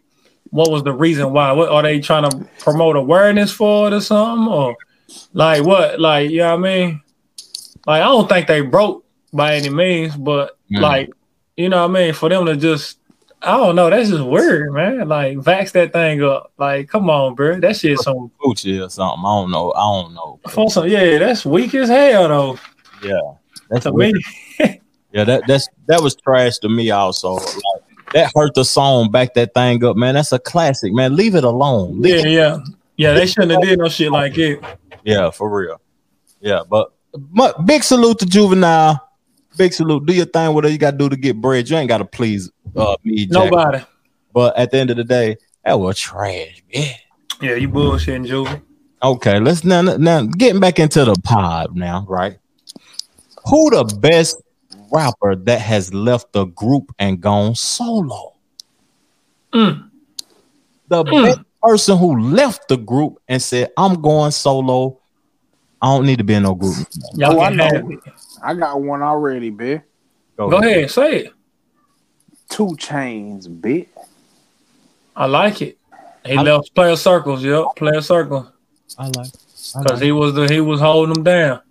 what 0.49 0.71
was 0.71 0.81
the 0.83 0.91
reason 0.91 1.31
why? 1.31 1.51
What 1.51 1.69
are 1.69 1.83
they 1.83 1.99
trying 1.99 2.29
to 2.29 2.47
promote 2.59 2.95
awareness 2.95 3.51
for 3.51 3.87
it 3.87 3.93
or 3.93 4.01
something, 4.01 4.47
or 4.47 4.75
like 5.33 5.63
what? 5.63 5.99
Like 5.99 6.31
you 6.31 6.39
know 6.39 6.57
what 6.57 6.67
I 6.67 6.75
mean? 6.75 7.01
Like 7.85 8.01
I 8.01 8.05
don't 8.05 8.27
think 8.27 8.47
they 8.47 8.61
broke 8.61 9.05
by 9.31 9.55
any 9.55 9.69
means, 9.69 10.15
but 10.17 10.55
Mm. 10.71 10.81
like 10.81 11.09
you 11.57 11.69
know 11.69 11.87
what 11.87 11.97
I 11.97 12.03
mean. 12.05 12.13
For 12.13 12.29
them 12.29 12.45
to 12.45 12.55
just, 12.55 12.98
I 13.41 13.55
don't 13.57 13.75
know. 13.75 13.89
That's 13.89 14.09
just 14.09 14.23
weird, 14.23 14.73
man. 14.73 15.07
Like 15.07 15.37
vax 15.37 15.71
that 15.71 15.93
thing 15.93 16.21
up. 16.23 16.51
Like 16.57 16.89
come 16.89 17.09
on, 17.09 17.35
bro. 17.35 17.59
That 17.59 17.75
shit's 17.77 18.03
some. 18.03 18.31
Gucci 18.43 18.85
or 18.85 18.89
something. 18.89 19.23
I 19.25 19.41
don't 19.41 19.51
know. 19.51 19.71
I 19.73 19.79
don't 19.81 20.13
know. 20.13 20.39
for 20.49 20.69
some- 20.69 20.87
Yeah, 20.87 21.17
that's 21.19 21.45
weak 21.45 21.73
as 21.75 21.87
hell 21.89 22.27
though. 22.27 22.59
Yeah, 23.01 23.19
that's 23.69 23.85
To 23.85 23.93
weird. 23.93 24.13
me, 24.59 24.81
Yeah, 25.13 25.23
that 25.23 25.43
that's 25.47 25.67
that 25.87 26.01
was 26.01 26.15
trash 26.15 26.57
to 26.59 26.69
me 26.69 26.91
also. 26.91 27.33
Like, 27.35 27.53
that 28.13 28.31
hurt 28.35 28.53
the 28.55 28.65
song. 28.65 29.09
Back 29.11 29.33
that 29.35 29.53
thing 29.53 29.83
up, 29.85 29.95
man. 29.95 30.15
That's 30.15 30.31
a 30.33 30.39
classic, 30.39 30.91
man. 30.93 31.15
Leave 31.15 31.35
it 31.35 31.43
alone. 31.45 32.01
Leave 32.01 32.15
yeah, 32.15 32.21
it- 32.21 32.31
yeah, 32.31 32.57
yeah. 32.97 33.13
They 33.13 33.25
shouldn't 33.25 33.51
have 33.53 33.61
did 33.61 33.79
no 33.79 33.87
shit 33.87 34.11
like 34.11 34.37
it. 34.37 34.61
yeah, 35.03 35.29
for 35.29 35.49
real. 35.49 35.79
Yeah, 36.41 36.61
but, 36.69 36.91
but 37.13 37.65
big 37.65 37.83
salute 37.83 38.19
to 38.19 38.25
Juvenile. 38.25 39.08
Big 39.59 39.73
salute. 39.73 40.05
Do 40.05 40.13
your 40.13 40.25
thing. 40.25 40.53
Whatever 40.53 40.71
you 40.71 40.77
got 40.77 40.91
to 40.91 40.97
do 40.97 41.09
to 41.09 41.17
get 41.17 41.41
bread. 41.41 41.69
You 41.69 41.75
ain't 41.75 41.89
got 41.89 41.97
to 41.97 42.05
please 42.05 42.49
uh, 42.77 42.95
me, 43.03 43.25
Jack. 43.25 43.51
Nobody. 43.51 43.83
But 44.31 44.57
at 44.57 44.71
the 44.71 44.77
end 44.77 44.89
of 44.89 44.95
the 44.95 45.03
day, 45.03 45.35
that 45.65 45.77
was 45.77 45.99
trash. 45.99 46.63
Yeah. 46.69 46.93
Yeah, 47.41 47.55
you 47.55 47.67
bullshitting, 47.67 48.25
Juvie. 48.25 48.61
Okay, 49.03 49.39
let's 49.41 49.65
now 49.65 49.81
now 49.81 50.23
getting 50.23 50.61
back 50.61 50.79
into 50.79 51.03
the 51.03 51.15
pod 51.25 51.75
now, 51.75 52.05
right? 52.07 52.37
Who 53.49 53.69
the 53.69 53.83
best 53.99 54.41
rapper 54.91 55.35
that 55.35 55.59
has 55.59 55.93
left 55.93 56.31
the 56.31 56.45
group 56.45 56.95
and 56.97 57.19
gone 57.19 57.55
solo? 57.55 58.35
Mm. 59.53 59.89
The 60.87 61.03
best 61.03 61.39
person 61.61 61.97
who 61.97 62.17
left 62.31 62.69
the 62.69 62.77
group 62.77 63.21
and 63.27 63.41
said, 63.41 63.71
"I'm 63.75 64.01
going 64.01 64.31
solo. 64.31 64.99
I 65.81 65.87
don't 65.87 66.05
need 66.05 66.19
to 66.19 66.23
be 66.23 66.33
in 66.35 66.43
no 66.43 66.55
group." 66.55 66.75
Y'all 67.15 67.39
Oh, 67.39 67.41
I 67.41 67.49
know. 67.49 67.99
Have 68.41 68.57
it. 68.57 68.57
I 68.57 68.59
got 68.59 68.81
one 68.81 69.01
already, 69.01 69.51
bitch. 69.51 69.83
Go 70.37 70.51
ahead, 70.57 70.89
say 70.89 71.25
it. 71.25 71.33
2 72.49 72.67
Chainz, 72.77 73.47
bitch. 73.47 73.87
I 75.15 75.25
like 75.25 75.61
it. 75.61 75.77
He 76.25 76.37
I- 76.37 76.41
left 76.41 76.73
Playaz 76.73 76.99
Circles, 76.99 77.43
yep, 77.43 77.65
Playaz 77.75 78.05
Circle. 78.05 78.51
I 78.97 79.07
like. 79.07 79.31
Cause 79.73 79.85
like. 79.85 80.01
he 80.01 80.11
was 80.11 80.33
the 80.33 80.47
he 80.47 80.61
was 80.61 80.79
holding 80.79 81.13
them 81.13 81.23
down. 81.23 81.61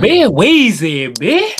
Big 0.00 0.28
Weezy, 0.28 1.14
bitch. 1.14 1.52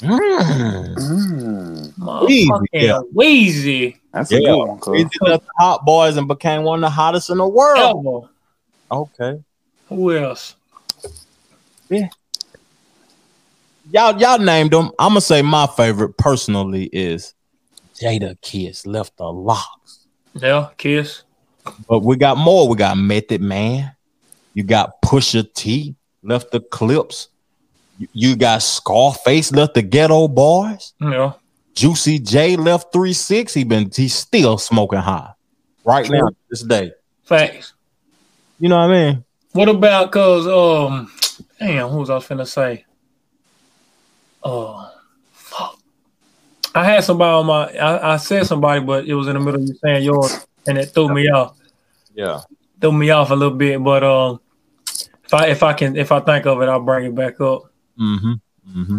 Mm. 0.00 0.96
Mm, 0.96 1.94
Motherfucking 1.98 2.66
yeah. 2.72 3.00
Weezy. 3.14 3.96
that's 4.12 4.30
a 4.30 4.40
Yeah, 4.40 4.50
good 4.52 4.56
one, 4.56 4.78
cuz. 4.78 4.96
he 4.98 5.04
did 5.04 5.12
left 5.22 5.44
the 5.44 5.52
hot 5.58 5.84
boys 5.84 6.16
and 6.16 6.28
became 6.28 6.62
one 6.62 6.78
of 6.78 6.88
the 6.88 6.90
hottest 6.90 7.30
in 7.30 7.38
the 7.38 7.46
world. 7.48 8.30
Ever. 8.90 9.00
Okay. 9.00 9.42
Who 9.88 10.16
else? 10.16 10.56
Y'all 13.94 14.20
y'all 14.20 14.40
named 14.40 14.72
them. 14.72 14.90
I'm 14.98 15.10
gonna 15.10 15.20
say 15.20 15.40
my 15.40 15.68
favorite 15.68 16.16
personally 16.18 16.86
is 16.92 17.32
Jadakiss 17.94 18.88
left 18.88 19.16
the 19.18 19.24
LOX, 19.26 20.08
Yeah, 20.34 20.70
Kiss. 20.78 21.22
but 21.88 22.00
we 22.00 22.16
got 22.16 22.36
more. 22.36 22.66
We 22.68 22.74
got 22.74 22.98
Method 22.98 23.40
Man. 23.40 23.92
You 24.52 24.64
got 24.64 25.00
Pusha 25.00 25.46
T 25.54 25.94
left 26.24 26.50
the 26.50 26.58
Clipse. 26.58 27.28
You- 28.12 28.34
got 28.34 28.62
Scarface 28.64 29.52
left 29.52 29.74
the 29.74 29.82
Geto 29.84 30.28
Boys. 30.34 30.92
Yeah. 31.00 31.34
Juicy 31.76 32.18
J 32.18 32.56
left 32.56 32.92
three 32.92 33.12
six. 33.12 33.54
He 33.54 33.62
been 33.62 33.92
he's 33.94 34.14
still 34.14 34.58
smoking 34.58 34.98
high 34.98 35.30
right 35.84 36.10
now 36.10 36.30
this 36.50 36.62
day. 36.64 36.90
Facts. 37.22 37.74
You 38.58 38.70
know 38.70 38.76
what 38.78 38.90
I 38.90 39.12
mean? 39.12 39.24
What 39.52 39.68
about 39.68 40.10
cause 40.10 40.48
um 40.48 41.12
damn, 41.60 41.90
who 41.90 41.98
was 41.98 42.10
I 42.10 42.16
finna 42.16 42.44
say? 42.44 42.84
Oh 44.44 44.92
fuck. 45.32 45.78
I 46.74 46.84
had 46.84 47.04
somebody 47.04 47.30
on 47.30 47.46
my 47.46 47.76
I, 47.78 48.14
I 48.14 48.16
said 48.18 48.46
somebody, 48.46 48.80
but 48.80 49.06
it 49.06 49.14
was 49.14 49.28
in 49.28 49.34
the 49.34 49.40
middle 49.40 49.62
of 49.62 49.68
you 49.68 49.74
saying 49.82 50.04
yours 50.04 50.46
and 50.66 50.78
it 50.78 50.86
threw 50.86 51.08
me 51.08 51.28
off. 51.28 51.56
Yeah. 52.14 52.40
Threw 52.80 52.92
me 52.92 53.10
off 53.10 53.30
a 53.30 53.34
little 53.34 53.56
bit, 53.56 53.82
but 53.82 54.04
um 54.04 54.40
if 55.24 55.34
I 55.34 55.46
if 55.46 55.62
I 55.62 55.72
can 55.72 55.96
if 55.96 56.12
I 56.12 56.20
think 56.20 56.46
of 56.46 56.60
it, 56.60 56.68
I'll 56.68 56.80
bring 56.80 57.06
it 57.06 57.14
back 57.14 57.40
up. 57.40 57.64
Mm-hmm. 57.98 58.32
Mm-hmm. 58.76 58.98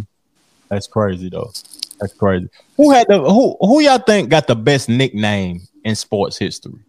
That's 0.69 0.87
crazy 0.87 1.29
though. 1.29 1.51
That's 1.99 2.13
crazy. 2.13 2.49
Who 2.77 2.91
had 2.91 3.07
the 3.07 3.19
who 3.19 3.55
who 3.59 3.81
y'all 3.81 3.99
think 3.99 4.29
got 4.29 4.47
the 4.47 4.55
best 4.55 4.89
nickname 4.89 5.61
in 5.83 5.95
sports 5.95 6.37
history? 6.37 6.79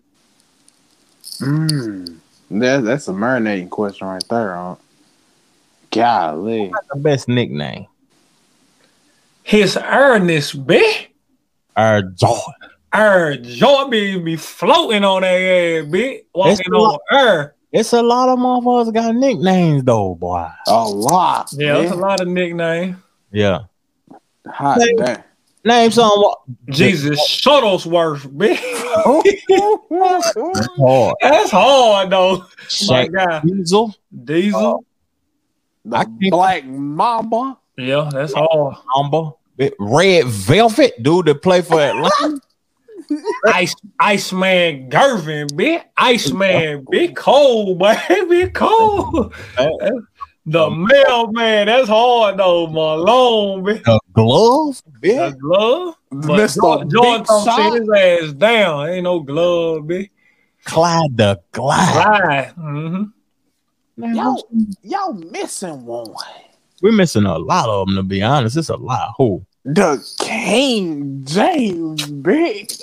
Mm. 1.41 2.19
That, 2.51 2.85
that's 2.85 3.09
a 3.09 3.13
marinating 3.13 3.71
question 3.71 4.07
right 4.07 4.25
there, 4.29 4.55
huh? 4.55 4.77
Golly. 5.91 6.73
The 6.93 7.01
best 7.01 7.29
nickname. 7.29 7.87
His 9.47 9.77
earnest, 9.77 10.67
bitch. 10.67 11.07
Air 11.77 12.03
Jordan. 12.03 12.55
Air 12.93 13.37
Jordan 13.37 13.91
be, 13.91 14.19
be 14.19 14.35
floating 14.37 15.05
on 15.05 15.23
that 15.23 15.29
ass, 15.29 15.85
bitch. 15.85 16.15
It's 16.17 16.25
Walking 16.35 16.73
a 16.73 16.77
on 16.77 16.83
lot- 16.83 17.01
air. 17.13 17.55
It's 17.71 17.93
a 17.93 18.03
lot 18.03 18.29
of 18.29 18.41
motherfuckers 18.41 18.93
got 18.93 19.15
nicknames 19.15 19.85
though, 19.85 20.17
boy. 20.17 20.49
A 20.67 20.89
lot. 20.89 21.51
Yeah, 21.53 21.79
it's 21.79 21.93
a 21.93 21.95
lot 21.95 22.21
of 22.21 22.27
nicknames. 22.27 22.97
Yeah. 23.31 23.61
Hot 24.49 24.79
Name- 24.79 24.97
damn. 24.97 25.23
Name 25.65 25.91
some 25.93 26.11
Jesus 26.71 27.21
Shuttlesworth, 27.21 28.27
bitch. 28.37 28.59
hard. 30.77 31.15
That's 31.21 31.51
hard 31.53 32.11
though. 32.11 32.39
My 32.39 32.45
Shaq 33.07 33.13
God. 33.13 33.43
Diesel. 33.47 33.95
Diesel. 34.25 34.85
The 35.85 35.97
I 35.99 36.05
Black 36.31 36.65
Mamba. 36.65 37.59
Yeah, 37.77 38.09
that's 38.13 38.33
all. 38.33 38.83
Umber. 38.97 39.33
Red 39.79 40.27
Velvet, 40.27 41.03
dude 41.03 41.27
that 41.27 41.43
play 41.43 41.63
for 41.63 41.81
Atlanta. 41.81 42.41
Ice 43.47 43.75
Iceman 44.01 44.91
Gervin, 44.91 45.49
bitch. 45.51 45.85
Iceman, 45.97 46.85
big 46.91 47.15
cold, 47.15 47.79
boy. 47.79 47.97
Big 48.09 48.53
cold. 48.55 49.35
The 50.49 50.71
mailman, 50.71 51.67
that's 51.67 51.89
hard 51.89 52.39
though. 52.39 52.67
Malone, 52.69 53.65
bitch. 53.65 53.85
the 53.85 54.01
glove, 54.13 54.83
The 55.01 55.37
glove. 55.41 55.95
But 56.11 56.41
Mr. 56.41 56.61
Jordan, 56.63 56.91
Jordan 56.91 57.21
Big 57.21 57.27
don't 57.27 57.45
sit 57.45 57.81
his 57.81 58.31
ass 58.31 58.33
down. 58.35 58.89
Ain't 58.89 59.05
no 59.05 59.21
glove, 59.21 59.83
bitch. 59.83 60.11
Clyde 60.65 61.17
the 61.17 61.41
Glide. 61.53 62.07
Right. 62.07 62.53
Mm-hmm. 62.57 64.15
Y'all, 64.15 64.49
y'all 64.83 65.13
missing 65.15 65.85
one. 65.85 66.15
We're 66.87 66.93
missing 66.93 67.25
a 67.25 67.37
lot 67.37 67.69
of 67.69 67.89
them, 67.89 67.97
to 67.97 68.05
be 68.05 68.23
honest. 68.23 68.57
It's 68.57 68.69
a 68.69 68.77
lot. 68.77 69.15
Who? 69.19 69.45
The 69.65 70.01
King 70.21 71.25
James 71.25 72.07
bitch. 72.07 72.81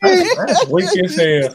That's 0.00 0.66
weak 0.68 0.88
as 1.04 1.16
hell. 1.16 1.54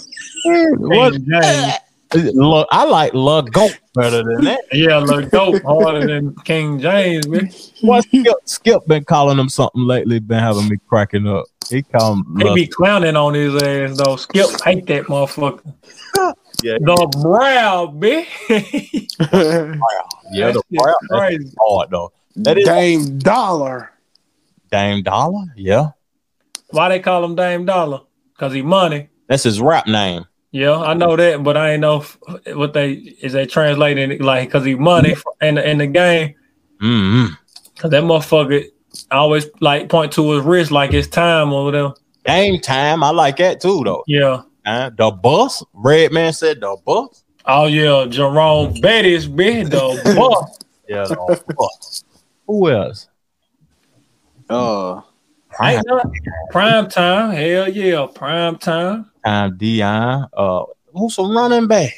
What? 0.77 1.13
James. 1.23 2.35
Look, 2.35 2.67
I 2.69 2.85
like 2.85 3.15
Lug 3.15 3.51
Goat 3.51 3.79
better 3.95 4.23
than 4.23 4.43
that. 4.43 4.61
Yeah, 4.73 4.97
look 4.97 5.31
dope 5.31 5.63
harder 5.63 6.05
than 6.05 6.35
King 6.43 6.79
James, 6.79 7.25
bitch. 7.25 7.73
What 7.81 8.03
Skip, 8.03 8.35
Skip 8.45 8.85
been 8.85 9.03
calling 9.03 9.39
him 9.39 9.49
something 9.49 9.81
lately? 9.81 10.19
Been 10.19 10.37
having 10.37 10.69
me 10.69 10.77
cracking 10.87 11.27
up. 11.27 11.45
He 11.71 11.81
call 11.81 12.13
him 12.13 12.37
He 12.37 12.53
be 12.53 12.67
clowning 12.67 13.15
on 13.15 13.33
his 13.33 13.55
ass 13.55 13.97
though. 13.97 14.17
Skip 14.17 14.61
hate 14.63 14.85
that 14.85 15.05
motherfucker. 15.05 15.73
Yeah. 16.63 16.77
The 16.79 17.19
brow, 17.21 17.87
bitch. 17.95 19.11
Yeah, 20.31 20.51
the 20.51 20.53
That 20.53 20.63
shit 20.71 20.81
brown- 20.81 20.95
that's 21.09 21.19
crazy. 21.19 21.53
hard 21.59 21.89
though. 21.91 22.11
That 22.37 22.57
is 22.57 22.65
Dame 22.65 23.19
Dolla. 23.19 23.89
Dame 24.71 25.03
Dolla. 25.03 25.45
Yeah, 25.55 25.91
Why 26.71 26.89
they 26.89 26.99
call 26.99 27.23
him 27.23 27.35
Dame 27.35 27.65
Dolla? 27.65 28.03
Cause 28.37 28.51
he 28.53 28.61
money. 28.63 29.09
that's 29.27 29.43
his 29.43 29.61
rap 29.61 29.87
name. 29.87 30.25
Yeah, 30.51 30.75
I 30.77 30.93
know 30.95 31.15
that, 31.15 31.43
but 31.43 31.55
I 31.57 31.71
ain't 31.73 31.81
know 31.81 32.03
what 32.53 32.73
they 32.73 32.93
is 32.93 33.33
they 33.33 33.45
translating 33.45 34.11
it 34.11 34.21
like 34.21 34.49
because 34.49 34.65
he 34.65 34.73
money 34.75 35.15
in 35.41 35.55
the 35.55 35.69
in 35.69 35.77
the 35.77 35.87
game. 35.87 36.35
hmm 36.79 37.25
Cause 37.77 37.91
that 37.91 38.03
motherfucker 38.03 38.65
always 39.11 39.45
like 39.61 39.89
point 39.89 40.11
to 40.13 40.31
his 40.31 40.43
wrist 40.43 40.71
like 40.71 40.93
it's 40.93 41.07
time 41.07 41.53
or 41.53 41.65
whatever. 41.65 41.93
Game 42.25 42.59
time. 42.59 43.03
I 43.03 43.11
like 43.11 43.37
that 43.37 43.61
too 43.61 43.83
though. 43.83 44.03
Yeah. 44.07 44.41
Uh, 44.65 44.89
the 44.89 45.11
bus. 45.11 45.63
Red 45.73 46.11
man 46.11 46.33
said 46.33 46.59
the 46.59 46.75
bus. 46.85 47.23
Oh 47.45 47.65
yeah, 47.67 48.05
Jerome 48.09 48.73
Bettis, 48.81 49.27
bitch, 49.27 49.69
the 49.69 50.13
boss. 50.15 50.57
Yeah, 50.87 51.03
the 51.03 51.43
bus. 51.55 52.03
Who 52.47 52.69
else? 52.69 53.07
Uh, 54.49 55.01
Ain't 55.61 55.85
not 55.87 56.07
prime 56.51 56.89
time. 56.89 57.31
Hell 57.31 57.69
yeah, 57.69 58.07
prime 58.13 58.57
time. 58.57 59.09
Time 59.25 59.57
Deion. 59.57 60.29
Uh, 60.33 60.65
who's 60.93 61.15
some 61.15 61.35
running 61.35 61.67
back? 61.67 61.91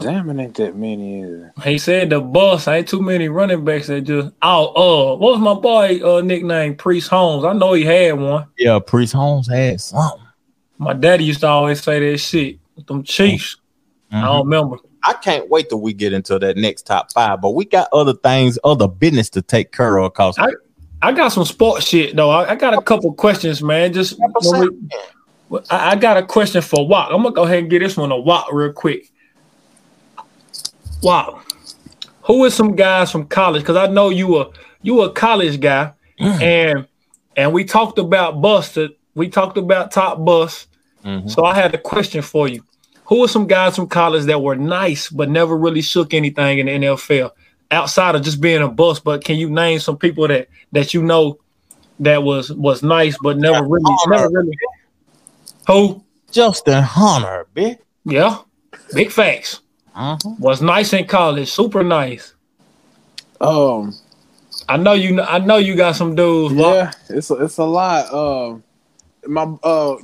damn 0.00 0.28
it, 0.30 0.42
ain't 0.42 0.56
that 0.56 0.76
many 0.76 1.22
either. 1.22 1.52
He 1.62 1.78
said 1.78 2.10
the 2.10 2.20
boss 2.20 2.66
ain't 2.66 2.88
too 2.88 3.00
many 3.00 3.28
running 3.28 3.64
backs 3.64 3.86
that 3.86 4.00
just 4.02 4.34
oh 4.42 4.66
uh 4.74 5.16
what 5.16 5.32
was 5.34 5.40
my 5.40 5.54
boy 5.54 6.00
uh 6.02 6.20
nickname 6.20 6.74
Priest 6.74 7.08
Holmes? 7.08 7.44
I 7.44 7.52
know 7.52 7.74
he 7.74 7.84
had 7.84 8.18
one. 8.18 8.46
Yeah, 8.58 8.80
Priest 8.84 9.12
Holmes 9.12 9.48
had 9.48 9.80
something. 9.80 10.26
My 10.78 10.92
daddy 10.92 11.24
used 11.24 11.40
to 11.40 11.48
always 11.48 11.82
say 11.82 12.10
that 12.10 12.18
shit. 12.18 12.58
with 12.76 12.86
Them 12.86 13.02
Chiefs. 13.02 13.56
I 14.10 14.22
don't 14.22 14.30
mm-hmm. 14.30 14.48
remember. 14.48 14.76
I 15.02 15.12
can't 15.14 15.48
wait 15.48 15.68
till 15.68 15.80
we 15.80 15.92
get 15.92 16.12
into 16.12 16.38
that 16.38 16.56
next 16.56 16.86
top 16.86 17.12
five, 17.12 17.40
but 17.40 17.50
we 17.50 17.64
got 17.64 17.88
other 17.92 18.14
things, 18.14 18.58
other 18.64 18.88
business 18.88 19.28
to 19.30 19.42
take 19.42 19.72
care 19.72 19.98
of. 19.98 20.14
Cause 20.14 20.38
I- 20.38 20.52
I 21.00 21.12
got 21.12 21.28
some 21.28 21.44
sports 21.44 21.86
shit 21.86 22.16
though. 22.16 22.30
I, 22.30 22.50
I 22.50 22.54
got 22.56 22.74
a 22.74 22.82
couple 22.82 23.12
questions, 23.12 23.62
man. 23.62 23.92
Just 23.92 24.18
when 24.42 24.60
we- 25.48 25.60
I, 25.70 25.90
I 25.90 25.96
got 25.96 26.16
a 26.16 26.22
question 26.24 26.60
for 26.60 26.86
Wop. 26.86 27.10
I'm 27.10 27.22
gonna 27.22 27.34
go 27.34 27.44
ahead 27.44 27.60
and 27.60 27.70
get 27.70 27.78
this 27.80 27.96
one 27.96 28.10
to 28.10 28.16
Wop 28.16 28.52
real 28.52 28.72
quick. 28.72 29.10
Wop, 31.02 31.44
who 32.22 32.44
is 32.44 32.54
some 32.54 32.74
guys 32.74 33.10
from 33.10 33.26
college? 33.26 33.62
Because 33.62 33.76
I 33.76 33.86
know 33.86 34.10
you 34.10 34.38
a 34.38 34.50
you 34.82 35.00
a 35.02 35.12
college 35.12 35.60
guy, 35.60 35.92
mm. 36.20 36.42
and 36.42 36.86
and 37.36 37.52
we 37.52 37.64
talked 37.64 37.98
about 37.98 38.42
busted. 38.42 38.92
We 39.18 39.28
talked 39.28 39.58
about 39.58 39.90
top 39.90 40.24
bus. 40.24 40.66
Mhm. 41.04 41.28
So 41.30 41.44
I 41.44 41.54
had 41.54 41.74
a 41.74 41.78
question 41.78 42.22
for 42.22 42.48
you. 42.48 42.62
Who 43.06 43.24
are 43.24 43.28
some 43.28 43.46
guys 43.46 43.76
from 43.76 43.86
college 43.88 44.24
that 44.24 44.42
were 44.42 44.56
nice 44.56 45.08
but 45.10 45.28
never 45.30 45.56
really 45.56 45.82
shook 45.82 46.12
anything 46.14 46.58
in 46.58 46.66
the 46.66 46.72
NFL 46.72 47.30
outside 47.70 48.14
of 48.14 48.22
just 48.22 48.40
being 48.40 48.62
a 48.62 48.68
bus? 48.68 49.00
But 49.00 49.24
can 49.24 49.36
you 49.36 49.50
name 49.50 49.78
some 49.80 49.96
people 49.96 50.28
that 50.28 50.48
that 50.72 50.94
you 50.94 51.02
know 51.02 51.38
that 52.00 52.22
was 52.22 52.52
was 52.52 52.82
nice 52.82 53.16
but 53.22 53.38
never 53.38 53.64
really 53.66 53.96
never 54.08 54.28
really 54.30 54.52
who? 55.66 56.02
Justin 56.30 56.82
Hunter, 56.82 57.46
bitch. 57.56 57.78
Yeah, 58.04 58.38
big 58.94 59.10
facts. 59.10 59.60
Mhm. 59.96 60.38
Was 60.38 60.60
nice 60.62 60.92
in 60.92 61.06
college, 61.06 61.50
super 61.50 61.82
nice. 61.82 62.34
Um, 63.40 63.94
I 64.68 64.76
know 64.76 64.92
you. 64.92 65.14
kn- 65.16 65.26
I 65.28 65.38
know 65.38 65.56
you 65.56 65.74
got 65.76 65.96
some 65.96 66.14
dudes. 66.14 66.54
Yeah, 66.54 66.92
it's 67.08 67.30
a, 67.30 67.34
it's 67.36 67.56
a 67.58 67.64
lot. 67.64 68.12
Um, 68.12 68.62
my 69.26 69.42
uh 69.62 69.96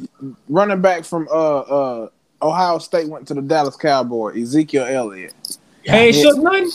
running 0.49 0.81
back 0.81 1.05
from 1.05 1.29
uh 1.31 1.61
uh 1.61 2.09
Ohio 2.43 2.79
State 2.79 3.09
went 3.09 3.27
to 3.29 3.35
the 3.35 3.43
Dallas 3.43 3.77
Cowboy. 3.77 4.41
Ezekiel 4.41 4.85
Elliott. 4.85 5.35
he 5.83 5.91
ain't 5.91 6.17
shook 6.17 6.37
nothing. 6.39 6.71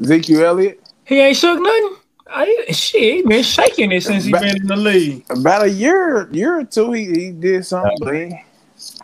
Ezekiel 0.00 0.44
Elliott. 0.44 0.82
He 1.04 1.20
ain't 1.20 1.36
shook 1.36 1.60
nothing. 1.60 1.96
I, 2.28 2.64
shit, 2.70 3.02
he 3.02 3.22
been 3.22 3.44
shaking 3.44 3.92
it 3.92 4.02
since 4.02 4.24
he 4.24 4.32
Ba- 4.32 4.40
been 4.40 4.56
in 4.56 4.66
the 4.66 4.76
league. 4.76 5.24
About 5.30 5.62
a 5.62 5.70
year, 5.70 6.28
year 6.32 6.58
or 6.58 6.64
two, 6.64 6.90
he, 6.92 7.04
he 7.06 7.30
did 7.30 7.64
something. 7.64 7.98
But 8.00 8.14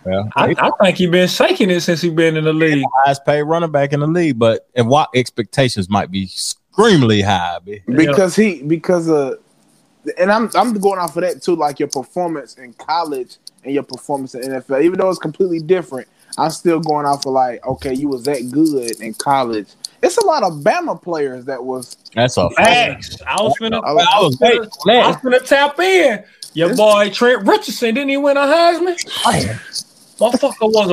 Yeah, 0.06 0.24
I, 0.34 0.54
I 0.58 0.70
think 0.82 0.96
he 0.96 1.06
been 1.06 1.28
shaking 1.28 1.70
it 1.70 1.82
since 1.82 2.00
he 2.00 2.10
been 2.10 2.36
in 2.36 2.44
the 2.44 2.52
league. 2.52 2.84
highest 3.04 3.24
paid 3.24 3.42
running 3.42 3.70
back 3.70 3.92
in 3.92 4.00
the 4.00 4.06
league, 4.06 4.38
but 4.38 4.68
and 4.74 4.88
what 4.88 5.10
expectations 5.14 5.88
might 5.88 6.10
be 6.10 6.24
extremely 6.24 7.22
high, 7.22 7.58
bitch. 7.64 7.82
because 7.94 8.34
he 8.34 8.62
because 8.62 9.08
uh 9.08 9.36
and 10.18 10.30
I'm 10.32 10.50
I'm 10.54 10.74
going 10.74 10.98
off 10.98 11.16
of 11.16 11.22
that 11.22 11.42
too, 11.42 11.56
like 11.56 11.78
your 11.78 11.88
performance 11.88 12.54
in 12.54 12.72
college 12.74 13.36
and 13.64 13.72
your 13.74 13.82
performance 13.84 14.34
in 14.34 14.42
NFL. 14.42 14.82
Even 14.82 14.98
though 14.98 15.08
it's 15.10 15.18
completely 15.18 15.60
different, 15.60 16.08
I'm 16.38 16.50
still 16.50 16.80
going 16.80 17.06
off 17.06 17.26
of 17.26 17.32
like, 17.32 17.64
okay, 17.66 17.94
you 17.94 18.08
was 18.08 18.24
that 18.24 18.50
good 18.50 19.00
in 19.00 19.14
college. 19.14 19.68
It's 20.02 20.16
a 20.18 20.26
lot 20.26 20.42
of 20.42 20.54
Bama 20.64 21.00
players 21.00 21.44
that 21.44 21.62
was 21.62 21.96
That's 22.14 22.36
a 22.36 22.50
fact. 22.50 23.22
I 23.26 23.40
was 23.40 23.54
finna, 23.60 23.80
I 23.84 23.90
I 23.90 23.92
was- 23.92 24.06
I 24.12 24.20
was 24.20 24.38
waiting 24.40 24.60
was 24.60 24.68
for 24.82 24.86
that. 24.92 25.22
finna 25.22 25.46
tap 25.46 25.78
in. 25.78 26.24
Your 26.54 26.74
boy 26.76 27.08
Trent 27.10 27.46
Richardson 27.46 27.94
didn't 27.94 28.10
he 28.10 28.16
win 28.16 28.36
a 28.36 28.40
Heisman? 28.40 28.96
Motherfucker 30.18 30.70
was 30.72 30.90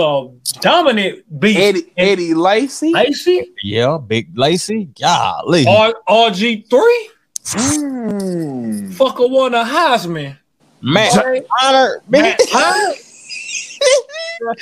a 0.56 0.60
dominant 0.62 1.40
beast. 1.40 1.60
Eddie 1.60 1.94
Eddie 1.98 2.34
Lacy. 2.34 2.92
Lacey, 2.94 3.52
Yeah, 3.64 3.98
Big 3.98 4.30
Lacy. 4.38 4.90
Golly. 5.00 5.66
R- 5.68 5.94
RG 6.08 6.70
three, 6.70 7.10
Mm. 7.46 8.92
fucker 8.94 9.30
won 9.30 9.54
a 9.54 9.64
Heisman. 9.64 10.38
Matt 10.82 11.16
Right? 11.16 11.46
Hunter, 11.50 12.02
Matt 12.08 12.40
bitch. 12.40 13.06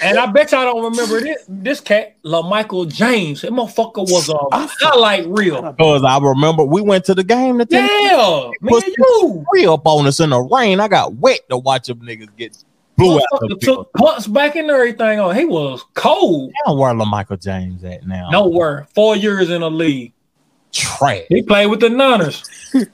And 0.01 0.17
I 0.17 0.25
bet 0.27 0.51
y'all 0.51 0.63
don't 0.63 0.83
remember 0.91 1.21
this. 1.21 1.45
This 1.47 1.79
cat, 1.79 2.15
LaMichael 2.23 2.91
James. 2.91 3.41
That 3.41 3.51
motherfucker 3.51 4.09
was 4.09 4.29
a 4.29 4.37
highlight 4.51 5.27
reel. 5.27 5.61
Because 5.61 6.03
I 6.03 6.17
remember 6.19 6.63
we 6.63 6.81
went 6.81 7.05
to 7.05 7.13
the 7.13 7.23
game 7.23 7.59
to 7.59 7.67
Yeah, 7.69 8.49
me 8.61 8.69
Push 8.69 8.85
and 8.85 8.95
you. 8.97 9.45
three 9.51 9.67
up 9.67 9.85
on 9.85 10.07
us 10.07 10.19
in 10.19 10.31
the 10.31 10.39
rain. 10.39 10.79
I 10.79 10.87
got 10.87 11.15
wet 11.15 11.41
to 11.49 11.57
watch 11.57 11.87
them 11.87 11.99
niggas 12.01 12.29
get 12.37 12.57
blew 12.97 13.17
out 13.17 13.39
the 13.41 13.55
took 13.61 13.93
punts 13.93 14.25
back 14.27 14.55
and 14.55 14.69
everything 14.71 15.19
on. 15.19 15.35
He 15.35 15.45
was 15.45 15.83
cold. 15.93 16.51
Damn, 16.65 16.77
where 16.77 16.93
Michael 16.95 17.37
James 17.37 17.83
at 17.83 18.07
now? 18.07 18.29
Nowhere. 18.31 18.87
Four 18.95 19.15
years 19.15 19.49
in 19.51 19.61
the 19.61 19.69
league. 19.69 20.13
Trash. 20.71 21.23
He 21.29 21.41
played 21.41 21.67
with 21.67 21.79
the 21.79 21.89
Niners. 21.89 22.43
I 22.75 22.85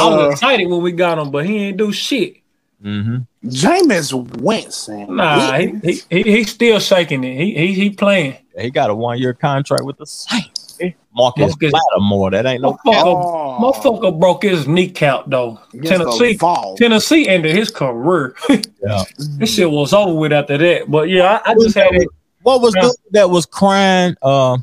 Uh, 0.00 0.16
was 0.16 0.32
excited 0.32 0.66
when 0.66 0.80
we 0.82 0.92
got 0.92 1.18
him, 1.18 1.30
but 1.30 1.44
he 1.46 1.58
ain't 1.58 1.76
do 1.76 1.92
shit. 1.92 2.36
Mm-hmm. 2.82 3.18
Jameis 3.48 4.12
Winston. 4.40 5.16
Nah, 5.16 5.58
he 5.58 5.74
he, 5.84 6.00
he, 6.10 6.22
he 6.22 6.44
still 6.44 6.80
shaking 6.80 7.22
it. 7.24 7.36
He 7.36 7.54
he, 7.54 7.74
he 7.74 7.90
playing. 7.90 8.36
He 8.58 8.70
got 8.70 8.90
a 8.90 8.94
one 8.94 9.18
year 9.18 9.34
contract 9.34 9.84
with 9.84 9.98
the 9.98 10.06
Saints. 10.06 10.78
Marcus 11.14 11.50
Marcus- 11.60 11.72
Lattimore. 11.72 12.30
That 12.30 12.46
ain't 12.46 12.62
no 12.62 12.72
cap. 12.72 12.80
Motherfucker, 12.86 13.04
Oh. 13.04 13.58
motherfucker 13.60 14.18
broke 14.18 14.42
his 14.44 14.66
kneecap 14.66 15.24
though. 15.26 15.60
Against 15.74 15.90
Tennessee 15.92 16.32
the 16.32 16.38
Vols. 16.38 16.78
Tennessee 16.78 17.28
ended 17.28 17.54
his 17.54 17.70
career. 17.70 18.34
Yeah. 18.82 19.04
this 19.38 19.54
shit 19.54 19.70
was 19.70 19.92
over 19.92 20.12
with 20.14 20.32
after 20.32 20.58
that. 20.58 20.90
But 20.90 21.08
yeah, 21.08 21.40
I, 21.46 21.52
I 21.52 21.54
just 21.54 21.76
had 21.76 21.94
it. 21.94 22.08
What 22.42 22.62
was 22.62 22.74
Yeah. 22.74 22.82
the 22.82 22.96
that 23.12 23.30
was 23.30 23.46
crying 23.46 24.16
uh, 24.22 24.58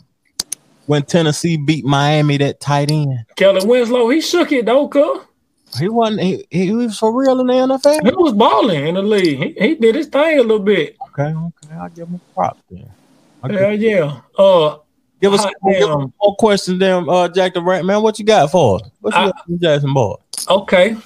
when 0.90 1.04
Tennessee 1.04 1.56
beat 1.56 1.86
Miami 1.86 2.38
that 2.38 2.60
tight 2.60 2.90
end? 2.90 3.20
Kellen 3.36 3.68
Winslow, 3.68 4.10
he 4.10 4.22
shook 4.22 4.52
it 4.52 4.66
though, 4.66 4.88
cuz. 4.88 5.20
He 5.80 5.88
wasn't 5.88 6.22
he, 6.22 6.48
he 6.50 6.72
was 6.72 6.98
for 6.98 7.16
real 7.16 7.40
in 7.40 7.46
the 7.46 7.54
NFL. 7.54 8.04
He 8.04 8.16
was 8.16 8.34
balling 8.34 8.88
in 8.88 8.96
the 8.96 9.04
league. 9.04 9.38
He, 9.38 9.68
he 9.68 9.76
did 9.76 9.94
his 9.94 10.08
thing 10.08 10.40
a 10.40 10.42
little 10.42 10.58
bit. 10.58 10.98
Okay, 11.10 11.32
okay, 11.32 11.76
I'll 11.80 11.90
give 11.90 12.08
him 12.08 12.16
a 12.16 12.34
prop 12.34 12.58
then. 12.72 12.90
I'll 13.44 13.52
Yeah, 13.52 13.70
yeah. 13.70 14.22
Uh 14.36 14.78
give 15.22 15.32
us 15.32 15.44
hot 15.44 15.54
give 15.70 15.88
us 15.88 16.10
more 16.20 16.36
questions 16.38 16.80
then, 16.80 17.06
uh, 17.08 17.28
Jack 17.28 17.54
the 17.54 17.62
Rat 17.62 17.86
Man. 17.86 18.02
What 18.02 18.18
you 18.18 18.26
got 18.26 18.50
for 18.50 18.78
us? 18.78 18.90
What 19.02 19.14
you 19.14 19.20
I- 19.20 19.26
got 19.28 19.46
from 19.46 19.60
Jackson 19.60 19.94
Boy? 19.94 20.16
Okay. 20.50 20.98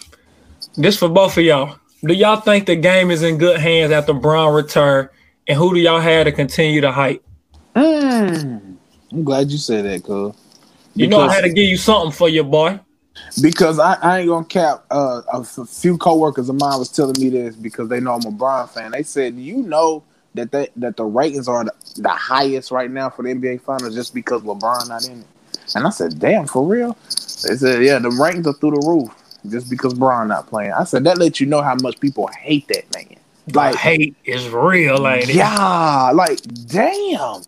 This 0.77 0.97
for 0.97 1.09
both 1.09 1.37
of 1.37 1.43
y'all. 1.43 1.75
Do 2.05 2.13
y'all 2.13 2.39
think 2.39 2.67
the 2.67 2.77
game 2.77 3.11
is 3.11 3.21
in 3.21 3.37
good 3.37 3.59
hands 3.59 3.91
after 3.91 4.13
Bron 4.13 4.53
return? 4.53 5.09
And 5.45 5.57
who 5.57 5.73
do 5.73 5.79
y'all 5.81 5.99
have 5.99 6.25
to 6.25 6.31
continue 6.31 6.79
to 6.79 6.91
hype? 6.91 7.21
Mm. 7.75 8.61
I'm 9.13 9.23
glad 9.23 9.51
you 9.51 9.57
said 9.57 9.85
that, 9.85 10.03
cuz. 10.03 10.33
You 10.95 11.07
know 11.07 11.21
I 11.21 11.33
had 11.33 11.41
to 11.41 11.49
give 11.49 11.67
you 11.67 11.77
something 11.77 12.11
for 12.11 12.29
your 12.29 12.43
boy. 12.43 12.79
Because 13.41 13.79
I, 13.79 13.93
I 14.01 14.19
ain't 14.19 14.29
gonna 14.29 14.45
cap. 14.45 14.85
Uh, 14.89 15.21
a 15.31 15.43
few 15.43 15.97
coworkers 15.97 16.49
of 16.49 16.55
mine 16.55 16.79
was 16.79 16.89
telling 16.89 17.19
me 17.19 17.29
this 17.29 17.55
because 17.55 17.87
they 17.89 17.99
know 17.99 18.13
I'm 18.13 18.25
a 18.25 18.31
Bron 18.31 18.67
fan. 18.67 18.91
They 18.91 19.03
said, 19.03 19.35
"You 19.35 19.57
know 19.57 20.03
that 20.33 20.51
they, 20.51 20.69
that 20.77 20.97
the 20.97 21.05
ratings 21.05 21.47
are 21.47 21.63
the, 21.63 21.73
the 21.97 22.09
highest 22.09 22.71
right 22.71 22.89
now 22.89 23.09
for 23.09 23.23
the 23.23 23.29
NBA 23.29 23.61
Finals 23.61 23.93
just 23.93 24.13
because 24.13 24.41
LeBron 24.41 24.89
not 24.89 25.05
in 25.07 25.19
it." 25.19 25.27
And 25.75 25.85
I 25.85 25.89
said, 25.91 26.19
"Damn, 26.19 26.47
for 26.47 26.65
real?" 26.65 26.97
They 27.07 27.55
said, 27.55 27.83
"Yeah, 27.83 27.99
the 27.99 28.09
ratings 28.09 28.47
are 28.47 28.53
through 28.53 28.71
the 28.71 28.87
roof 28.87 29.13
just 29.47 29.69
because 29.69 29.93
Bron 29.93 30.27
not 30.27 30.47
playing." 30.47 30.73
I 30.73 30.83
said, 30.83 31.03
"That 31.03 31.19
lets 31.19 31.39
you 31.39 31.45
know 31.45 31.61
how 31.61 31.75
much 31.75 31.99
people 31.99 32.27
hate 32.27 32.67
that 32.69 32.85
man." 32.95 33.17
Like 33.53 33.75
hate 33.75 34.15
is 34.25 34.47
real, 34.49 35.05
it? 35.05 35.33
Yeah, 35.33 36.11
like 36.13 36.39
damn. 36.67 37.43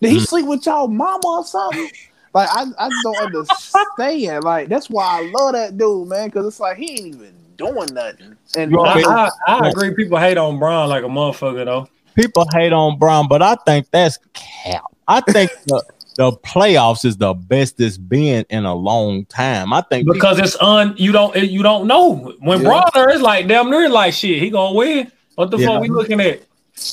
Did 0.00 0.10
he 0.10 0.18
mm. 0.18 0.26
sleep 0.26 0.46
with 0.46 0.64
y'all 0.66 0.88
mama 0.88 1.20
or 1.24 1.44
something? 1.44 1.90
Like 2.34 2.48
I, 2.52 2.66
I 2.78 2.88
just 2.90 3.02
don't 3.02 3.16
understand. 3.16 4.44
Like 4.44 4.68
that's 4.68 4.90
why 4.90 5.18
I 5.18 5.32
love 5.34 5.54
that 5.54 5.78
dude, 5.78 6.08
man, 6.08 6.28
because 6.28 6.46
it's 6.46 6.60
like 6.60 6.76
he 6.76 6.90
ain't 6.90 7.16
even 7.16 7.34
doing 7.56 7.92
nothing. 7.92 8.36
And 8.56 8.76
I, 8.76 9.00
I, 9.00 9.30
I 9.46 9.68
agree. 9.70 9.94
People 9.94 10.18
hate 10.18 10.36
on 10.36 10.58
Bron 10.58 10.88
like 10.88 11.04
a 11.04 11.08
motherfucker 11.08 11.64
though. 11.64 11.88
People 12.14 12.46
hate 12.52 12.72
on 12.72 12.98
Bron, 12.98 13.28
but 13.28 13.42
I 13.42 13.56
think 13.66 13.90
that's 13.90 14.18
cap. 14.34 14.84
I 15.08 15.20
think 15.20 15.50
the, 15.66 15.82
the 16.16 16.32
playoffs 16.32 17.04
is 17.04 17.16
the 17.16 17.32
best 17.32 17.80
it's 17.80 17.96
been 17.96 18.44
in 18.50 18.64
a 18.66 18.74
long 18.74 19.24
time. 19.24 19.72
I 19.72 19.80
think 19.80 20.06
because 20.06 20.38
it's 20.38 20.56
un 20.60 20.94
you 20.96 21.12
don't 21.12 21.34
you 21.34 21.62
don't 21.62 21.86
know 21.86 22.36
when 22.40 22.60
Yeah. 22.60 22.68
Bron 22.68 22.90
there 22.94 23.10
is 23.10 23.22
like 23.22 23.48
damn 23.48 23.70
near 23.70 23.88
like 23.88 24.12
shit. 24.12 24.40
He 24.40 24.50
gonna 24.50 24.74
win. 24.74 25.10
What 25.34 25.50
the 25.50 25.58
Yeah. 25.58 25.66
fuck 25.66 25.82
we 25.82 25.88
looking 25.88 26.20
at? 26.20 26.42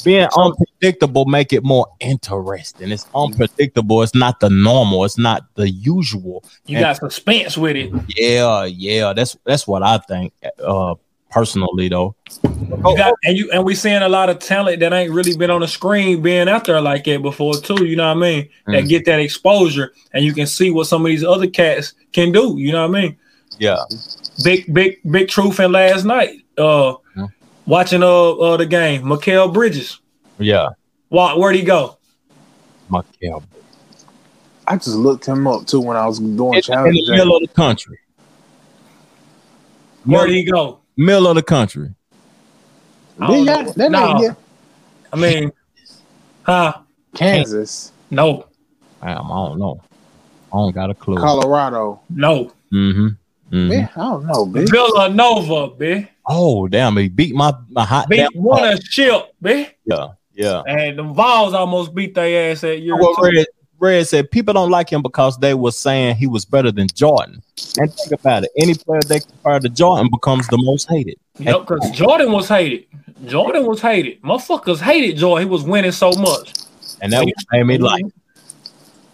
being 0.03 0.27
unpredictable 0.35 0.64
make 1.27 1.53
it 1.53 1.63
more 1.63 1.87
interesting. 1.99 2.91
It's 2.91 3.05
unpredictable. 3.15 4.01
It's 4.03 4.15
not 4.15 4.39
the 4.39 4.49
normal. 4.49 5.05
It's 5.05 5.17
not 5.17 5.45
the 5.55 5.69
usual. 5.69 6.43
You 6.65 6.77
And- 6.77 6.83
got 6.85 6.97
suspense 6.97 7.57
with 7.57 7.75
it. 7.75 7.91
yeah, 8.17 8.65
yeah. 8.65 9.13
That's 9.13 9.37
that's 9.45 9.67
what 9.67 9.83
I 9.83 9.97
think. 9.99 10.33
Uh, 10.63 10.95
personally 11.31 11.89
though, 11.89 12.15
You 12.45 12.95
got, 12.95 13.13
and 13.25 13.37
you 13.37 13.51
and 13.51 13.65
we 13.65 13.75
seeing 13.75 14.01
a 14.01 14.07
lot 14.07 14.29
of 14.29 14.39
talent 14.39 14.79
that 14.79 14.93
ain't 14.93 15.11
really 15.11 15.35
been 15.35 15.51
on 15.51 15.59
the 15.61 15.67
screen 15.67 16.21
being 16.21 16.47
out 16.47 16.63
there 16.63 16.79
like 16.79 17.03
that 17.05 17.21
before 17.21 17.55
too. 17.55 17.83
You 17.85 17.97
know 17.97 18.07
what 18.07 18.17
I 18.17 18.19
mean? 18.21 18.49
That 18.67 18.85
Mhm. 18.85 18.89
get 18.89 19.05
that 19.05 19.19
exposure, 19.19 19.91
and 20.13 20.23
you 20.23 20.33
can 20.33 20.47
see 20.47 20.71
what 20.71 20.87
some 20.87 21.01
of 21.05 21.09
these 21.09 21.25
other 21.25 21.47
cats 21.47 21.93
can 22.13 22.31
do. 22.31 22.55
You 22.57 22.71
know 22.71 22.87
what 22.87 22.97
I 22.97 23.01
mean? 23.01 23.15
yeah. 23.59 23.77
Big, 24.43 24.73
big, 24.73 24.97
big 25.09 25.27
truth. 25.29 25.59
in 25.59 25.71
last 25.71 26.03
night, 26.05 26.41
uh, 26.57 26.93
Yeah. 27.17 27.27
watching 27.65 28.03
uh, 28.03 28.31
uh 28.31 28.57
the 28.57 28.65
game, 28.65 29.03
Mikal 29.03 29.51
Bridges. 29.53 29.99
Yeah, 30.37 30.69
Why, 31.09 31.33
where'd 31.35 31.55
he 31.55 31.63
go? 31.63 31.97
My 32.89 33.01
Michael. 33.21 33.43
I 34.67 34.75
just 34.75 34.95
looked 34.95 35.25
him 35.25 35.47
up 35.47 35.65
too 35.67 35.79
when 35.79 35.95
I 35.95 36.05
was 36.07 36.19
doing 36.19 36.61
In, 36.67 36.87
in 36.87 36.93
the 36.95 37.11
middle 37.11 37.35
of 37.35 37.41
the 37.41 37.47
country. 37.55 37.99
Where'd 40.05 40.29
he 40.31 40.43
go? 40.43 40.79
Middle 40.97 41.27
of 41.27 41.35
the 41.35 41.43
country. 41.43 41.93
I 43.19 43.27
don't 43.27 43.45
Yeah, 43.45 43.61
know. 43.63 43.73
that 43.73 43.91
No. 43.91 44.23
ain't. 44.23 44.37
I 45.13 45.15
mean, 45.17 45.51
huh? 46.43 46.79
Kansas, 47.13 47.93
No, 48.09 48.45
Damn, 49.01 49.31
I 49.31 49.35
don't 49.35 49.59
know. 49.59 49.81
I 50.51 50.57
don't 50.57 50.75
got 50.75 50.89
a 50.89 50.95
clue. 50.95 51.15
Colorado. 51.15 52.01
no. 52.09 52.51
Mm-hmm. 52.73 53.07
hmm 53.49 53.69
Man, 53.69 53.89
I 53.95 53.99
don't 53.99 54.25
know, 54.25 54.45
bitch. 54.45 54.69
Villanova, 54.69 55.69
bitch. 55.75 56.09
Oh 56.27 56.67
damn! 56.67 56.97
He 56.97 57.07
beat 57.07 57.35
my 57.35 57.53
my 57.69 57.85
hot 57.85 58.09
Beat 58.09 58.17
damn. 58.17 58.31
won 58.33 58.65
a 58.65 58.81
ship, 58.81 59.33
bitch. 59.43 59.71
Yeah, 59.85 60.07
yeah. 60.35 60.61
And 60.67 60.99
the 60.99 61.03
Vols 61.03 61.53
almost 61.53 61.93
beat 61.95 62.13
their 62.15 62.51
ass 62.51 62.63
at 62.63 62.81
year. 62.81 62.95
What 62.95 63.17
too. 63.17 63.37
Red, 63.37 63.45
Red 63.79 64.07
said 64.07 64.31
people 64.31 64.53
don't 64.53 64.69
like 64.69 64.89
him 64.89 65.01
because 65.01 65.37
they 65.37 65.53
were 65.53 65.71
saying 65.71 66.15
he 66.15 66.27
was 66.27 66.45
better 66.45 66.71
than 66.71 66.87
Jordan. 66.93 67.41
And 67.79 67.91
think 67.93 68.11
about 68.19 68.43
it: 68.43 68.51
any 68.57 68.73
player 68.73 69.01
they 69.07 69.19
compare 69.19 69.59
to 69.59 69.69
Jordan 69.69 70.09
becomes 70.11 70.47
the 70.47 70.57
most 70.57 70.87
hated. 70.89 71.17
Yep, 71.39 71.67
because 71.67 71.91
Jordan 71.91 72.31
was 72.31 72.47
hated. 72.47 72.85
Jordan 73.25 73.65
was 73.65 73.81
hated. 73.81 74.21
Motherfuckers 74.21 74.79
hated 74.79 75.17
Jordan. 75.17 75.47
He 75.47 75.51
was 75.51 75.63
winning 75.63 75.91
so 75.91 76.11
much. 76.11 76.53
And 77.01 77.11
that 77.11 77.23
was 77.25 77.33
made 77.51 77.63
me 77.63 77.77
like 77.77 78.05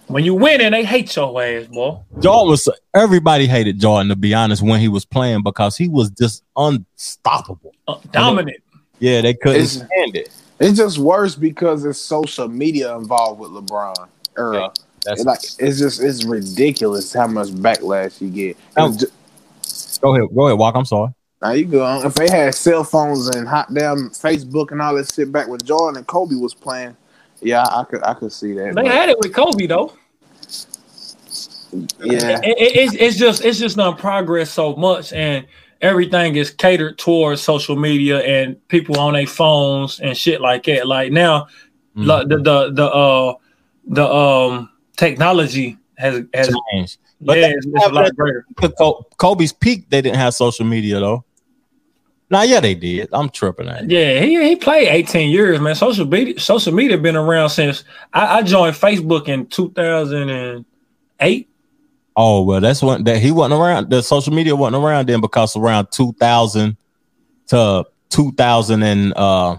When 0.07 0.23
you 0.23 0.35
winning, 0.35 0.71
they 0.71 0.83
hate 0.83 1.15
your 1.15 1.41
ass, 1.41 1.65
boy. 1.67 1.97
Jordan 2.19 2.49
was. 2.49 2.69
Everybody 2.93 3.47
hated 3.47 3.79
Jordan 3.79 4.09
to 4.09 4.15
be 4.15 4.33
honest 4.33 4.61
when 4.61 4.79
he 4.79 4.87
was 4.87 5.05
playing 5.05 5.41
because 5.43 5.77
he 5.77 5.87
was 5.87 6.09
just 6.11 6.43
unstoppable. 6.55 7.73
Uh, 7.87 7.97
dominant. 8.11 8.57
Yeah, 8.99 9.21
they 9.21 9.33
couldn't 9.33 9.61
It's- 9.61 9.75
stand 9.75 10.15
it. 10.15 10.29
It's 10.61 10.77
just 10.77 10.97
worse 10.99 11.35
because 11.35 11.83
it's 11.85 11.99
social 11.99 12.47
media 12.47 12.95
involved 12.95 13.39
with 13.39 13.51
LeBron. 13.51 14.07
Era. 14.37 14.71
That's 15.03 15.21
It's 15.21 15.25
like 15.25 15.39
it's 15.67 15.79
just 15.79 16.01
it's 16.01 16.23
ridiculous 16.23 17.11
how 17.11 17.27
much 17.27 17.47
backlash 17.49 18.21
you 18.21 18.29
get. 18.29 18.57
Oh. 18.77 18.87
It's 18.89 18.97
ju- 18.97 19.99
go 20.01 20.15
ahead, 20.15 20.29
go 20.35 20.47
ahead, 20.47 20.59
walk. 20.59 20.75
I'm 20.75 20.85
sorry. 20.85 21.11
now 21.41 21.51
you 21.51 21.65
go 21.65 22.01
if 22.05 22.13
they 22.13 22.29
had 22.29 22.53
cell 22.53 22.83
phones 22.83 23.27
and 23.29 23.47
hot 23.47 23.73
damn 23.73 24.09
Facebook 24.11 24.71
and 24.71 24.81
all 24.81 24.95
that 24.95 25.11
shit 25.11 25.31
back 25.31 25.47
when 25.47 25.59
Jordan 25.61 25.97
and 25.97 26.05
Kobe 26.07 26.35
was 26.35 26.53
playing. 26.53 26.95
Yeah, 27.41 27.63
I 27.63 27.83
could 27.83 28.03
I 28.03 28.13
could 28.13 28.31
see 28.31 28.53
that. 28.53 28.75
They 28.75 28.83
but- 28.83 28.85
had 28.85 29.09
it 29.09 29.17
with 29.19 29.33
Kobe 29.33 29.65
though. 29.65 29.93
yeah. 32.03 32.39
It- 32.43 32.57
it- 32.59 32.75
it's, 32.77 32.93
it's 32.93 33.17
just 33.17 33.43
it's 33.45 33.57
just 33.59 33.77
done 33.77 33.95
progress 33.95 34.51
so 34.51 34.75
much 34.75 35.13
and 35.13 35.45
everything 35.81 36.35
is 36.35 36.49
catered 36.51 36.97
towards 36.97 37.41
social 37.41 37.75
media 37.75 38.19
and 38.19 38.55
people 38.67 38.99
on 38.99 39.13
their 39.13 39.27
phones 39.27 39.99
and 39.99 40.15
shit 40.17 40.41
like 40.41 40.63
that. 40.65 40.87
Like 40.87 41.11
now, 41.11 41.47
Mm-hmm. 41.93 42.07
like, 42.07 42.27
the 42.29 42.37
the 42.37 42.71
the 42.71 42.85
uh 42.85 43.33
the 43.87 44.07
um 44.07 44.69
technology 44.95 45.77
has 45.97 46.23
has 46.33 46.47
Changed. 46.73 46.99
yeah, 47.19 47.25
But 47.25 47.33
they 47.33 47.51
it's, 47.51 47.65
it's 47.65 47.85
a 47.85 47.89
lot 47.89 48.15
greater. 48.15 48.45
Kobe's 49.17 49.51
peak, 49.51 49.89
they 49.89 50.01
didn't 50.01 50.15
have 50.15 50.33
social 50.33 50.65
media 50.65 51.01
though. 51.01 51.25
Nah, 52.29 52.43
yeah, 52.43 52.61
they 52.61 52.75
did. 52.75 53.09
I'm 53.11 53.27
tripping 53.29 53.67
at 53.67 53.83
it. 53.83 53.91
Yeah, 53.91 54.21
he, 54.21 54.41
he 54.41 54.55
played 54.55 54.87
18 54.87 55.31
years, 55.31 55.59
man. 55.59 55.75
Social 55.75 56.05
media 56.05 56.39
social 56.39 56.73
media 56.73 56.97
been 56.97 57.17
around 57.17 57.49
since 57.49 57.83
I, 58.13 58.37
I 58.37 58.41
joined 58.41 58.77
Facebook 58.77 59.27
in 59.27 59.47
2008. 59.47 61.49
Oh 62.15 62.43
well, 62.43 62.59
that's 62.59 62.81
when 62.83 63.03
that 63.05 63.17
he 63.17 63.31
wasn't 63.31 63.59
around. 63.59 63.89
The 63.89 64.01
social 64.01 64.33
media 64.33 64.55
wasn't 64.55 64.83
around 64.83 65.07
then 65.07 65.21
because 65.21 65.55
around 65.55 65.91
2000 65.91 66.75
to 67.47 67.85
2003 68.09 69.13
uh, 69.15 69.57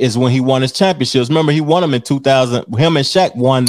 is 0.00 0.18
when 0.18 0.32
he 0.32 0.40
won 0.40 0.62
his 0.62 0.72
championships. 0.72 1.28
Remember, 1.28 1.52
he 1.52 1.60
won 1.60 1.82
them 1.82 1.94
in 1.94 2.02
2000. 2.02 2.64
Him 2.76 2.96
and 2.96 3.06
Shaq 3.06 3.34
won 3.34 3.66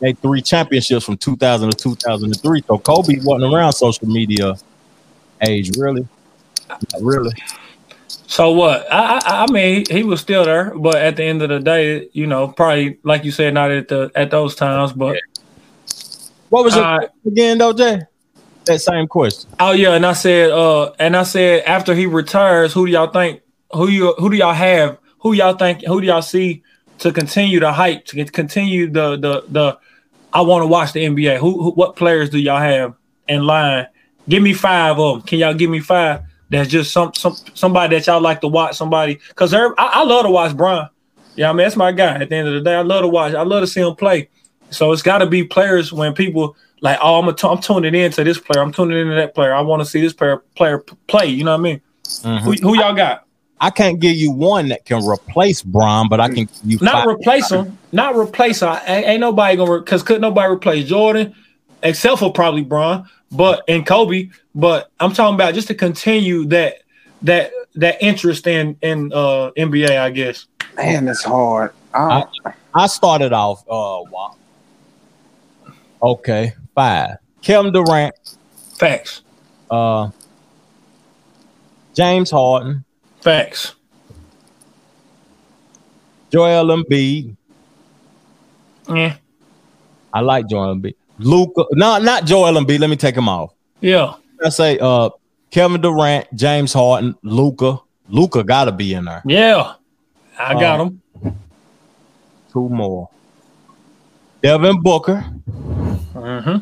they 0.00 0.12
three 0.12 0.40
championships 0.40 1.04
from 1.04 1.16
2000 1.16 1.70
to 1.70 1.76
2003. 1.76 2.62
So 2.66 2.78
Kobe 2.78 3.18
wasn't 3.22 3.52
around 3.52 3.72
social 3.72 4.06
media 4.06 4.54
age, 5.42 5.76
really. 5.76 6.06
Not 6.68 7.02
really. 7.02 7.32
So 8.28 8.52
what? 8.52 8.86
I, 8.92 9.20
I 9.24 9.44
I 9.44 9.50
mean, 9.50 9.84
he 9.90 10.02
was 10.02 10.20
still 10.20 10.44
there, 10.44 10.72
but 10.76 10.96
at 10.96 11.16
the 11.16 11.24
end 11.24 11.42
of 11.42 11.48
the 11.48 11.58
day, 11.58 12.08
you 12.12 12.26
know, 12.26 12.48
probably 12.48 12.98
like 13.02 13.24
you 13.24 13.32
said, 13.32 13.54
not 13.54 13.70
at 13.70 13.88
the 13.88 14.10
at 14.14 14.30
those 14.30 14.54
times. 14.54 14.92
But 14.92 15.18
What 16.50 16.64
was 16.64 16.76
it 16.76 16.82
Uh, 16.82 17.00
again, 17.26 17.58
though, 17.58 17.72
Jay? 17.72 18.00
That 18.66 18.80
same 18.80 19.06
question. 19.06 19.48
oh 19.60 19.72
yeah, 19.72 19.94
and 19.94 20.04
I 20.04 20.12
said, 20.12 20.50
uh, 20.50 20.92
and 20.98 21.16
I 21.16 21.22
said 21.22 21.64
after 21.64 21.94
he 21.94 22.06
retires, 22.06 22.72
who 22.72 22.86
do 22.86 22.92
y'all 22.92 23.06
think? 23.10 23.40
Who 23.72 23.88
you 23.88 24.14
who 24.18 24.28
do 24.30 24.36
y'all 24.36 24.52
have? 24.52 24.98
Who 25.20 25.32
y'all 25.32 25.54
think? 25.54 25.84
Who 25.86 26.00
do 26.00 26.06
y'all 26.06 26.22
see 26.22 26.62
to 26.98 27.10
continue 27.12 27.60
the 27.60 27.72
hype? 27.72 28.04
To 28.06 28.24
continue 28.26 28.90
the 28.90 29.16
the 29.16 29.44
the? 29.48 29.78
I 30.32 30.42
want 30.42 30.62
to 30.62 30.66
watch 30.66 30.92
the 30.92 31.04
NBA. 31.04 31.38
Who, 31.38 31.62
who 31.62 31.70
what 31.70 31.96
players 31.96 32.28
do 32.28 32.38
y'all 32.38 32.60
have 32.60 32.94
in 33.26 33.44
line? 33.44 33.86
Give 34.28 34.42
me 34.42 34.52
five 34.52 34.98
of 34.98 35.14
them. 35.20 35.22
Can 35.26 35.38
y'all 35.38 35.54
give 35.54 35.70
me 35.70 35.80
five? 35.80 36.20
That's 36.50 36.68
just 36.68 36.92
some 36.92 37.14
some 37.14 37.36
somebody 37.54 37.96
that 37.96 38.06
y'all 38.06 38.20
like 38.20 38.42
to 38.42 38.48
watch. 38.48 38.76
Somebody 38.76 39.18
because 39.28 39.54
I, 39.54 39.68
I 39.78 40.04
love 40.04 40.24
to 40.24 40.30
watch 40.30 40.54
Bron. 40.54 40.88
Yeah, 41.36 41.48
I 41.48 41.52
mean 41.54 41.64
that's 41.64 41.76
my 41.76 41.92
guy. 41.92 42.16
At 42.20 42.28
the 42.28 42.36
end 42.36 42.48
of 42.48 42.54
the 42.54 42.60
day, 42.60 42.74
I 42.74 42.82
love 42.82 43.02
to 43.02 43.08
watch. 43.08 43.32
I 43.34 43.42
love 43.42 43.62
to 43.62 43.66
see 43.66 43.80
him 43.80 43.94
play. 43.94 44.28
So 44.70 44.92
it's 44.92 45.02
got 45.02 45.18
to 45.18 45.26
be 45.26 45.44
players 45.44 45.92
when 45.92 46.14
people 46.14 46.56
like, 46.80 46.98
oh, 47.02 47.18
I'm 47.18 47.28
a 47.28 47.32
t- 47.32 47.48
I'm 47.48 47.60
tuning 47.60 47.94
in 47.94 48.12
to 48.12 48.24
this 48.24 48.38
player. 48.38 48.62
I'm 48.62 48.72
tuning 48.72 48.98
into 48.98 49.14
that 49.14 49.34
player. 49.34 49.54
I 49.54 49.60
want 49.60 49.80
to 49.82 49.86
see 49.86 50.00
this 50.00 50.12
player 50.12 50.38
player 50.54 50.78
play. 51.06 51.26
You 51.26 51.44
know 51.44 51.52
what 51.52 51.60
I 51.60 51.62
mean? 51.62 51.80
Mhm. 52.04 52.40
Who, 52.40 52.52
who 52.52 52.76
y'all 52.78 52.94
got? 52.94 53.24
I 53.60 53.70
can't 53.70 53.98
give 53.98 54.16
you 54.16 54.30
one 54.30 54.68
that 54.68 54.84
can 54.84 55.04
replace 55.04 55.62
Bron, 55.62 56.08
but 56.08 56.20
I 56.20 56.28
can 56.28 56.48
you 56.64 56.78
Not 56.80 57.04
five. 57.04 57.06
replace 57.06 57.50
him. 57.50 57.76
Not 57.90 58.16
replace 58.16 58.62
him. 58.62 58.76
Ain't, 58.86 59.06
ain't 59.06 59.20
nobody 59.20 59.56
gonna 59.56 59.80
because 59.80 60.02
could 60.02 60.20
nobody 60.20 60.52
replace 60.52 60.88
Jordan, 60.88 61.34
except 61.82 62.20
for 62.20 62.32
probably 62.32 62.62
Bron, 62.62 63.08
but 63.32 63.64
and 63.66 63.84
Kobe. 63.84 64.30
But 64.54 64.90
I'm 65.00 65.12
talking 65.12 65.34
about 65.34 65.54
just 65.54 65.68
to 65.68 65.74
continue 65.74 66.44
that 66.46 66.82
that 67.22 67.50
that 67.74 68.00
interest 68.00 68.46
in 68.46 68.76
in 68.82 69.12
uh 69.12 69.50
NBA. 69.56 69.98
I 69.98 70.10
guess. 70.10 70.46
Man, 70.76 71.06
that's 71.06 71.24
hard. 71.24 71.72
I, 71.94 72.24
I 72.74 72.86
started 72.86 73.32
off 73.32 73.62
uh 73.62 74.02
wow. 74.08 74.36
Okay, 76.02 76.52
five. 76.74 77.16
Kevin 77.42 77.72
Durant, 77.72 78.14
Facts. 78.76 79.22
uh 79.70 80.10
James 81.94 82.30
Harden, 82.30 82.84
Facts. 83.20 83.74
Joel 86.30 86.66
Embiid. 86.76 87.34
Yeah. 88.88 89.16
I 90.12 90.20
like 90.20 90.46
Joel 90.48 90.74
Embiid. 90.76 90.94
Luka, 91.18 91.64
no, 91.72 91.98
not 91.98 92.24
Joel 92.26 92.52
Embiid. 92.54 92.78
Let 92.80 92.90
me 92.90 92.96
take 92.96 93.16
him 93.16 93.28
off. 93.28 93.52
Yeah. 93.80 94.14
I 94.44 94.50
say 94.50 94.78
uh 94.78 95.10
Kevin 95.50 95.80
Durant, 95.80 96.26
James 96.34 96.72
Harden, 96.72 97.14
Luka. 97.22 97.78
Luka 98.08 98.44
gotta 98.44 98.70
be 98.72 98.94
in 98.94 99.04
there. 99.06 99.22
Yeah. 99.26 99.74
I 100.38 100.54
got 100.54 100.78
Uh, 100.80 100.84
him. 100.84 101.02
Two 102.52 102.68
more. 102.68 103.08
Devin 104.42 104.80
Booker. 104.82 105.24
Hmm 106.18 106.58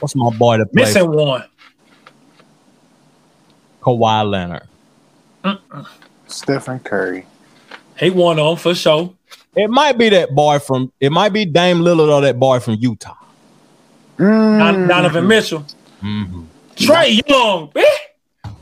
What's 0.00 0.14
my 0.14 0.30
boy 0.30 0.58
that 0.58 0.72
plays? 0.72 0.94
Missing 0.94 1.10
one. 1.10 1.44
Kawhi 3.82 4.30
Leonard. 4.30 4.68
Stephen 6.26 6.78
Curry. 6.80 7.26
He 7.98 8.10
won 8.10 8.38
on 8.38 8.56
for 8.56 8.74
sure. 8.74 9.14
It 9.56 9.68
might 9.70 9.98
be 9.98 10.08
that 10.10 10.34
boy 10.34 10.60
from. 10.60 10.92
It 11.00 11.10
might 11.10 11.32
be 11.32 11.44
Dame 11.44 11.78
Lillard 11.78 12.12
or 12.12 12.20
that 12.20 12.38
boy 12.38 12.60
from 12.60 12.74
Utah. 12.74 13.14
Mm. 14.18 14.58
Don- 14.58 14.88
Donovan 14.88 15.26
Mitchell. 15.26 15.64
Mm-hmm. 16.02 16.44
Trae 16.76 17.28
Young, 17.28 17.72
man. 17.74 17.84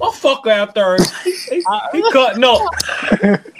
Motherfucker 0.00 0.48
out 0.50 0.74
there. 0.74 0.96
He, 1.24 1.30
he, 1.30 1.64
he 1.92 2.12
cutting 2.12 2.44
up. 2.44 2.60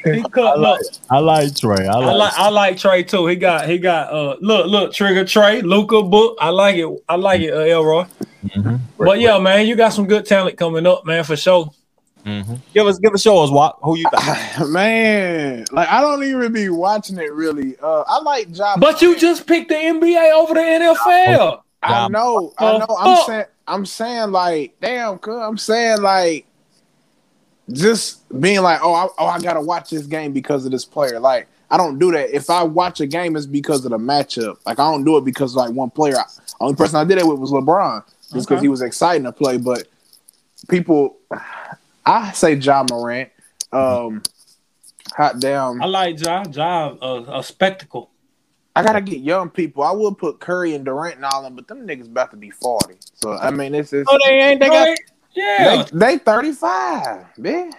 He 0.05 0.23
cutting 0.31 0.65
up. 0.65 0.79
I 1.11 1.19
like 1.19 1.49
Trae. 1.53 1.89
I 1.89 1.93
I 1.93 1.97
like. 1.97 2.17
like 2.17 2.33
I 2.37 2.49
like 2.51 2.77
Trae 2.77 3.09
too. 3.09 3.27
He 3.27 3.37
got 3.37 3.69
he 3.69 3.79
got 3.79 4.13
uh 4.13 4.37
look 4.41 4.67
look 4.67 4.93
Trigger 4.93 5.25
Trey 5.25 5.63
Luka 5.63 6.03
book. 6.03 6.37
I 6.41 6.51
like 6.51 6.77
it. 6.77 6.89
I 7.09 7.17
like 7.17 7.41
it, 7.41 7.55
uh, 7.55 7.61
Elroy. 7.61 8.05
Mhm. 8.49 8.81
But 8.99 9.21
yeah, 9.21 9.39
man, 9.39 9.67
you 9.67 9.77
got 9.77 9.93
some 9.95 10.07
good 10.07 10.27
talent 10.27 10.57
coming 10.59 10.87
up, 10.87 11.07
man, 11.07 11.25
for 11.25 11.37
sure. 11.37 11.71
Mhm. 12.27 12.59
Give 12.75 12.87
us, 12.87 12.99
give 12.99 13.15
us 13.15 13.25
yours. 13.25 13.51
What? 13.53 13.77
Who 13.83 13.97
you 13.97 14.05
think? 14.11 14.69
Man, 14.71 15.65
like 15.71 15.89
I 15.89 16.01
don't 16.01 16.25
even 16.25 16.53
be 16.53 16.69
watching 16.69 17.19
it 17.19 17.33
really. 17.33 17.77
Uh, 17.81 18.03
I 18.07 18.21
like 18.21 18.51
Job. 18.51 18.81
But 18.81 19.01
you 19.01 19.17
just 19.17 19.47
picked 19.47 19.69
the 19.69 19.77
NBA 19.77 20.33
over 20.33 20.55
the 20.55 20.61
NFL. 20.61 21.61
I 21.95 22.09
know, 22.09 22.53
I 22.59 22.67
Uh, 22.73 22.79
know. 22.79 22.97
I'm 22.99 23.17
saying, 23.27 23.45
I'm 23.69 23.87
saying, 23.87 24.31
like, 24.33 24.75
damn, 24.81 25.19
cuz 25.19 25.35
I'm 25.37 25.59
saying, 25.59 26.03
like, 26.03 26.47
just 27.73 28.29
being 28.41 28.63
like, 28.63 28.81
oh, 28.83 28.93
I, 28.95 29.09
oh, 29.19 29.27
I 29.27 29.39
gotta 29.41 29.61
watch 29.61 29.91
this 29.91 30.07
game 30.07 30.33
because 30.33 30.65
of 30.65 30.73
this 30.73 30.85
player. 30.85 31.19
Like, 31.19 31.49
I 31.71 31.77
don't 31.77 31.99
do 31.99 32.13
that. 32.13 32.31
If 32.35 32.49
I 32.49 32.63
watch 32.63 33.01
a 33.01 33.07
game, 33.07 33.37
it's 33.37 33.47
because 33.47 33.85
of 33.85 33.91
the 33.91 33.99
matchup. 33.99 34.59
Like, 34.65 34.79
I 34.79 34.91
don't 34.91 35.05
do 35.05 35.17
it 35.17 35.25
because 35.25 35.57
like 35.57 35.73
one 35.73 35.91
player. 35.91 36.17
only 36.61 36.77
person 36.77 36.97
I 36.97 37.05
did 37.05 37.19
it 37.19 37.27
with 37.27 37.39
was 37.41 37.51
LeBron, 37.51 38.05
just 38.33 38.33
because 38.33 38.47
Okay. 38.59 38.61
he 38.61 38.69
was 38.69 38.83
exciting 38.83 39.25
to 39.25 39.33
play. 39.33 39.57
But 39.59 39.89
people, 40.69 41.17
I 42.05 42.31
say 42.33 42.55
Ja 42.55 42.85
Morant. 42.89 43.31
Um, 43.73 44.23
hot 45.17 45.41
damn. 45.41 45.83
I 45.83 45.87
like 45.87 46.17
John. 46.17 46.53
John, 46.53 46.99
a, 47.03 47.39
a 47.39 47.43
spectacle. 47.43 48.11
I 48.77 48.83
gotta 48.83 49.01
get 49.01 49.21
young 49.21 49.49
people. 49.51 49.83
I 49.83 49.91
would 49.93 50.19
put 50.19 50.39
Curry 50.39 50.75
and 50.75 50.85
Durant 50.85 51.17
and 51.17 51.25
all 51.25 51.43
them, 51.43 51.57
but 51.57 51.67
them 51.67 51.87
niggas 51.87 52.07
about 52.07 52.31
to 52.33 52.37
be 52.37 52.51
forty. 52.51 52.97
So 53.15 53.33
I 53.33 53.51
mean, 53.51 53.75
it's, 53.75 53.93
it's 53.93 54.09
Oh, 54.11 54.19
they 54.27 54.39
ain't. 54.41 54.61
They 54.61 54.69
got. 54.69 54.99
Yeah. 55.35 55.85
they, 55.93 56.17
they 56.17 56.19
35, 56.19 57.39
man. 57.39 57.71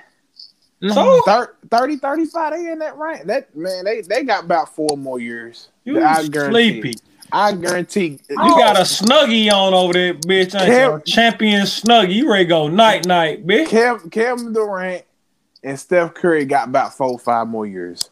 so 0.90 1.22
Thir- 1.26 1.56
30, 1.72 1.98
35, 1.98 2.54
they 2.54 2.72
in 2.72 2.78
that 2.80 2.96
range. 2.98 3.26
That 3.26 3.56
man, 3.56 3.86
they 3.86 4.02
they 4.02 4.24
got 4.24 4.44
about 4.44 4.76
four 4.76 4.96
more 4.98 5.20
years. 5.20 5.70
you 5.84 6.00
I 6.04 6.28
guarantee. 6.28 6.52
sleepy. 6.52 6.94
I 7.32 7.54
guarantee. 7.54 8.20
You 8.30 8.36
got 8.38 8.78
a 8.78 8.82
snuggie 8.84 9.52
on 9.52 9.74
over 9.74 9.94
there, 9.94 10.14
bitch. 10.14 10.54
Ain't 10.60 10.68
you? 10.70 10.74
Kev- 10.76 11.06
Champion 11.06 11.62
snuggie. 11.64 12.14
You 12.14 12.32
ready 12.32 12.46
to 12.46 12.50
go 12.50 12.68
night 12.68 13.06
night, 13.06 13.46
bitch. 13.46 13.68
Kev, 13.68 14.12
Kevin 14.12 14.54
Durant 14.54 15.04
and 15.64 15.80
Steph 15.80 16.14
Curry 16.14 16.46
got 16.46 16.70
about 16.70 16.94
four, 16.96 17.18
five 17.20 17.48
more 17.48 17.66
years. 17.66 18.10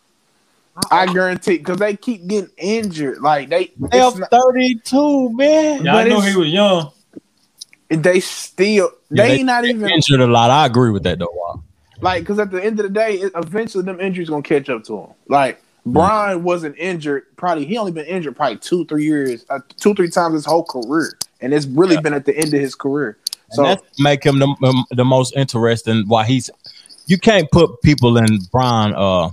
I 0.92 1.06
guarantee 1.06 1.58
because 1.58 1.78
they 1.78 1.96
keep 1.96 2.28
getting 2.28 2.50
injured. 2.58 3.22
Like 3.22 3.50
they, 3.50 3.72
F 3.92 4.14
it's 4.14 4.18
not- 4.18 4.30
thirty-two, 4.32 5.30
man. 5.34 5.86
Yeah, 5.86 5.96
I 5.96 6.04
but 6.04 6.10
know 6.10 6.20
he 6.22 6.36
was 6.36 6.50
young. 6.50 6.92
they 7.90 8.20
still 8.20 8.92
Yeah, 9.10 9.24
they, 9.28 9.38
they- 9.38 9.44
not 9.44 9.66
even 9.66 9.90
Injured 9.90 10.20
a 10.22 10.28
lot. 10.28 10.50
I 10.52 10.66
agree 10.66 10.92
with 10.92 11.04
that 11.04 11.20
though. 11.20 11.30
Wow. 11.32 11.64
like 12.02 12.24
because 12.24 12.40
at 12.40 12.52
the 12.52 12.64
end 12.64 12.80
of 12.80 12.84
the 12.84 12.90
day, 12.92 13.16
it, 13.16 13.32
eventually 13.36 13.84
them 13.84 14.00
injuries 14.00 14.30
gonna 14.30 14.42
catch 14.42 14.70
up 14.70 14.84
to 14.86 14.98
him. 15.00 15.10
Like 15.28 15.62
Brian 15.86 16.44
wasn't 16.44 16.76
injured. 16.78 17.24
Probably 17.38 17.66
he 17.66 17.78
only 17.78 17.92
been 17.92 18.06
injured 18.06 18.36
probably 18.36 18.58
two, 18.58 18.86
three 18.86 19.06
years, 19.06 19.46
uh, 19.50 19.60
two, 19.78 19.94
three 19.94 20.10
times 20.10 20.34
his 20.34 20.46
whole 20.46 20.64
career, 20.66 21.14
and 21.42 21.54
it's 21.54 21.68
really 21.68 21.98
been 22.02 22.14
at 22.14 22.26
the 22.26 22.36
end 22.36 22.54
of 22.54 22.60
his 22.60 22.76
career. 22.76 23.18
So 23.52 23.58
So 23.58 23.64
that's 23.64 24.00
make 24.00 24.26
him 24.26 24.40
the, 24.40 24.86
the 24.92 25.06
most 25.06 25.36
interesting. 25.38 26.04
Why 26.08 26.26
he's 26.26 26.50
you 27.06 27.18
can't 27.20 27.50
put 27.52 27.82
people 27.84 28.18
in 28.18 28.40
Brian 28.52 28.94
uh 28.96 29.30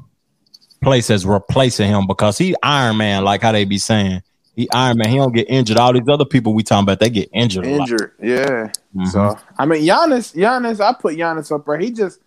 place 0.82 1.10
as 1.10 1.24
replacing 1.24 1.88
him 1.88 2.06
because 2.06 2.38
he 2.38 2.54
Iron 2.62 2.96
Man, 2.98 3.24
like 3.24 3.42
how 3.42 3.52
they 3.52 3.64
be 3.64 3.78
saying. 3.78 4.22
He 4.54 4.68
Iron 4.72 4.98
Man. 4.98 5.08
He 5.08 5.16
don't 5.16 5.32
get 5.32 5.48
injured. 5.48 5.78
All 5.78 5.92
these 5.92 6.08
other 6.08 6.26
people 6.26 6.52
we 6.52 6.62
talking 6.62 6.82
about, 6.82 7.00
they 7.00 7.08
get 7.08 7.30
injured. 7.32 7.66
a 7.66 7.70
lot. 7.76 7.80
injured, 7.88 8.12
yeah. 8.20 8.70
Mhm. 8.94 9.08
So 9.08 9.38
I 9.58 9.64
mean, 9.64 9.82
Giannis, 9.82 10.34
Giannis, 10.34 10.80
I 10.80 10.92
put 10.92 11.16
Giannis 11.16 11.50
up 11.50 11.64
there. 11.64 11.78
He 11.78 11.90
just 11.90 12.20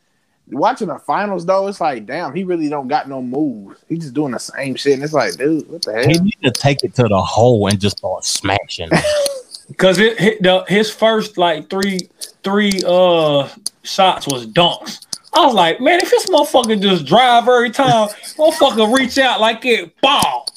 watching 0.50 0.88
the 0.88 0.98
finals 0.98 1.46
though. 1.46 1.68
It's 1.68 1.82
like, 1.82 2.06
damn, 2.06 2.34
he 2.34 2.44
really 2.44 2.70
don't 2.70 2.88
got 2.88 3.08
no 3.08 3.22
moves. 3.22 3.84
He 3.88 3.98
just 3.98 4.14
doing 4.14 4.32
the 4.32 4.40
same 4.40 4.76
shit, 4.76 4.94
and 4.94 5.04
it's 5.04 5.14
like, 5.14 5.36
dude, 5.36 5.70
what 5.70 5.84
the 5.84 5.94
hell? 5.94 6.08
He 6.08 6.20
need 6.20 6.38
to 6.44 6.52
take 6.52 6.84
it 6.84 6.96
to 6.96 7.04
the 7.04 7.22
hole 7.22 7.68
and 7.68 7.80
just 7.80 7.98
start 7.98 8.26
smashing. 8.26 8.90
Cause 9.78 9.98
it, 9.98 10.20
hit 10.20 10.44
the, 10.44 10.64
his 10.68 10.92
first 10.92 11.40
like 11.40 11.72
three 11.72 12.08
three 12.44 12.84
uh 12.86 13.50
shots 13.82 14.28
was 14.28 14.46
dunks. 14.46 15.06
I 15.36 15.46
was 15.46 15.54
like, 15.54 15.82
man, 15.82 16.00
if 16.00 16.10
this 16.10 16.26
motherfucker 16.28 16.82
just 16.82 17.06
drive 17.06 17.48
every 17.48 17.70
time, 17.70 18.08
motherfucker 18.38 18.96
reach 18.98 19.18
out 19.18 19.42
like 19.42 19.66
it, 19.66 20.00
ball, 20.02 20.48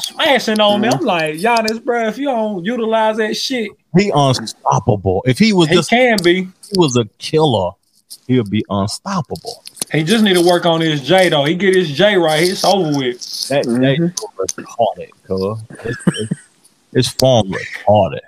smashing 0.00 0.60
on 0.60 0.80
me. 0.80 0.88
I'm 0.88 1.00
like, 1.04 1.34
Giannis, 1.34 1.84
bro, 1.84 2.06
if 2.06 2.18
you 2.18 2.26
don't 2.26 2.64
utilize 2.64 3.16
that 3.16 3.36
shit, 3.36 3.70
he 3.96 4.12
unstoppable. 4.14 5.24
If 5.26 5.38
he 5.38 5.52
was 5.52 5.68
he 5.68 5.74
just 5.74 5.90
can 5.90 6.18
be. 6.22 6.42
he 6.44 6.50
was 6.76 6.96
a 6.96 7.06
killer, 7.18 7.72
he'll 8.28 8.44
be 8.44 8.64
unstoppable. 8.70 9.64
He 9.90 10.04
just 10.04 10.22
need 10.22 10.34
to 10.34 10.42
work 10.46 10.66
on 10.66 10.80
his 10.82 11.04
J 11.04 11.30
though. 11.30 11.44
He 11.44 11.54
get 11.54 11.74
his 11.74 11.90
J 11.90 12.16
right, 12.16 12.42
it's 12.42 12.64
over 12.64 12.96
with. 12.96 13.48
That 13.48 13.64
Mhm. 13.64 14.14
that 14.14 14.56
retarded, 14.56 15.10
cuz. 15.26 15.62
It's, 15.84 15.98
it's, 16.20 16.32
it's 16.92 17.08
form 17.08 17.50
retarded. 17.50 18.20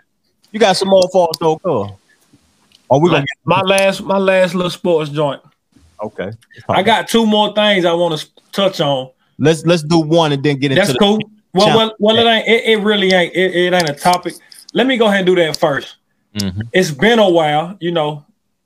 You 0.51 0.59
got 0.59 0.77
some 0.77 0.89
more 0.89 1.09
for 1.13 1.29
us 1.29 1.37
though, 1.39 1.57
cuz. 1.59 1.93
Or 2.89 3.01
we 3.01 3.11
gonna 3.11 3.25
My 3.45 3.61
last 3.61 4.03
my 4.03 4.19
last 4.19 4.55
little 4.57 4.71
sports 4.71 5.11
joint. 5.11 5.41
Okay. 6.03 6.31
I 6.69 6.83
got 6.83 7.09
two 7.09 7.27
more 7.27 7.53
things 7.55 7.85
I 7.85 7.93
want 7.93 8.19
to 8.19 8.29
touch 8.53 8.81
on. 8.81 9.11
let's 9.39 9.65
let's 9.65 9.83
do 9.83 10.01
one 10.01 10.33
and 10.33 10.43
then 10.43 10.59
get 10.59 10.73
into 10.73 10.81
That's 10.81 10.93
the 10.93 10.99
cool. 10.99 11.19
Well, 11.53 11.77
well, 11.77 11.95
well, 11.99 12.19
it 12.19 12.27
ain't. 12.31 12.47
It, 12.49 12.65
it 12.65 12.83
really 12.83 13.13
ain't. 13.13 13.35
It, 13.35 13.55
it 13.55 13.73
ain't 13.75 13.91
a 13.91 13.95
topic. 13.95 14.35
Let 14.73 14.87
me 14.87 14.97
go 14.97 15.07
ahead 15.07 15.19
and 15.21 15.27
do 15.27 15.35
that 15.37 15.57
first. 15.57 15.97
Mhm, 16.35 16.69
It's 16.73 16.91
been 16.93 17.19
a 17.19 17.29
while, 17.29 17.77
you 17.81 17.91
know. 17.91 18.25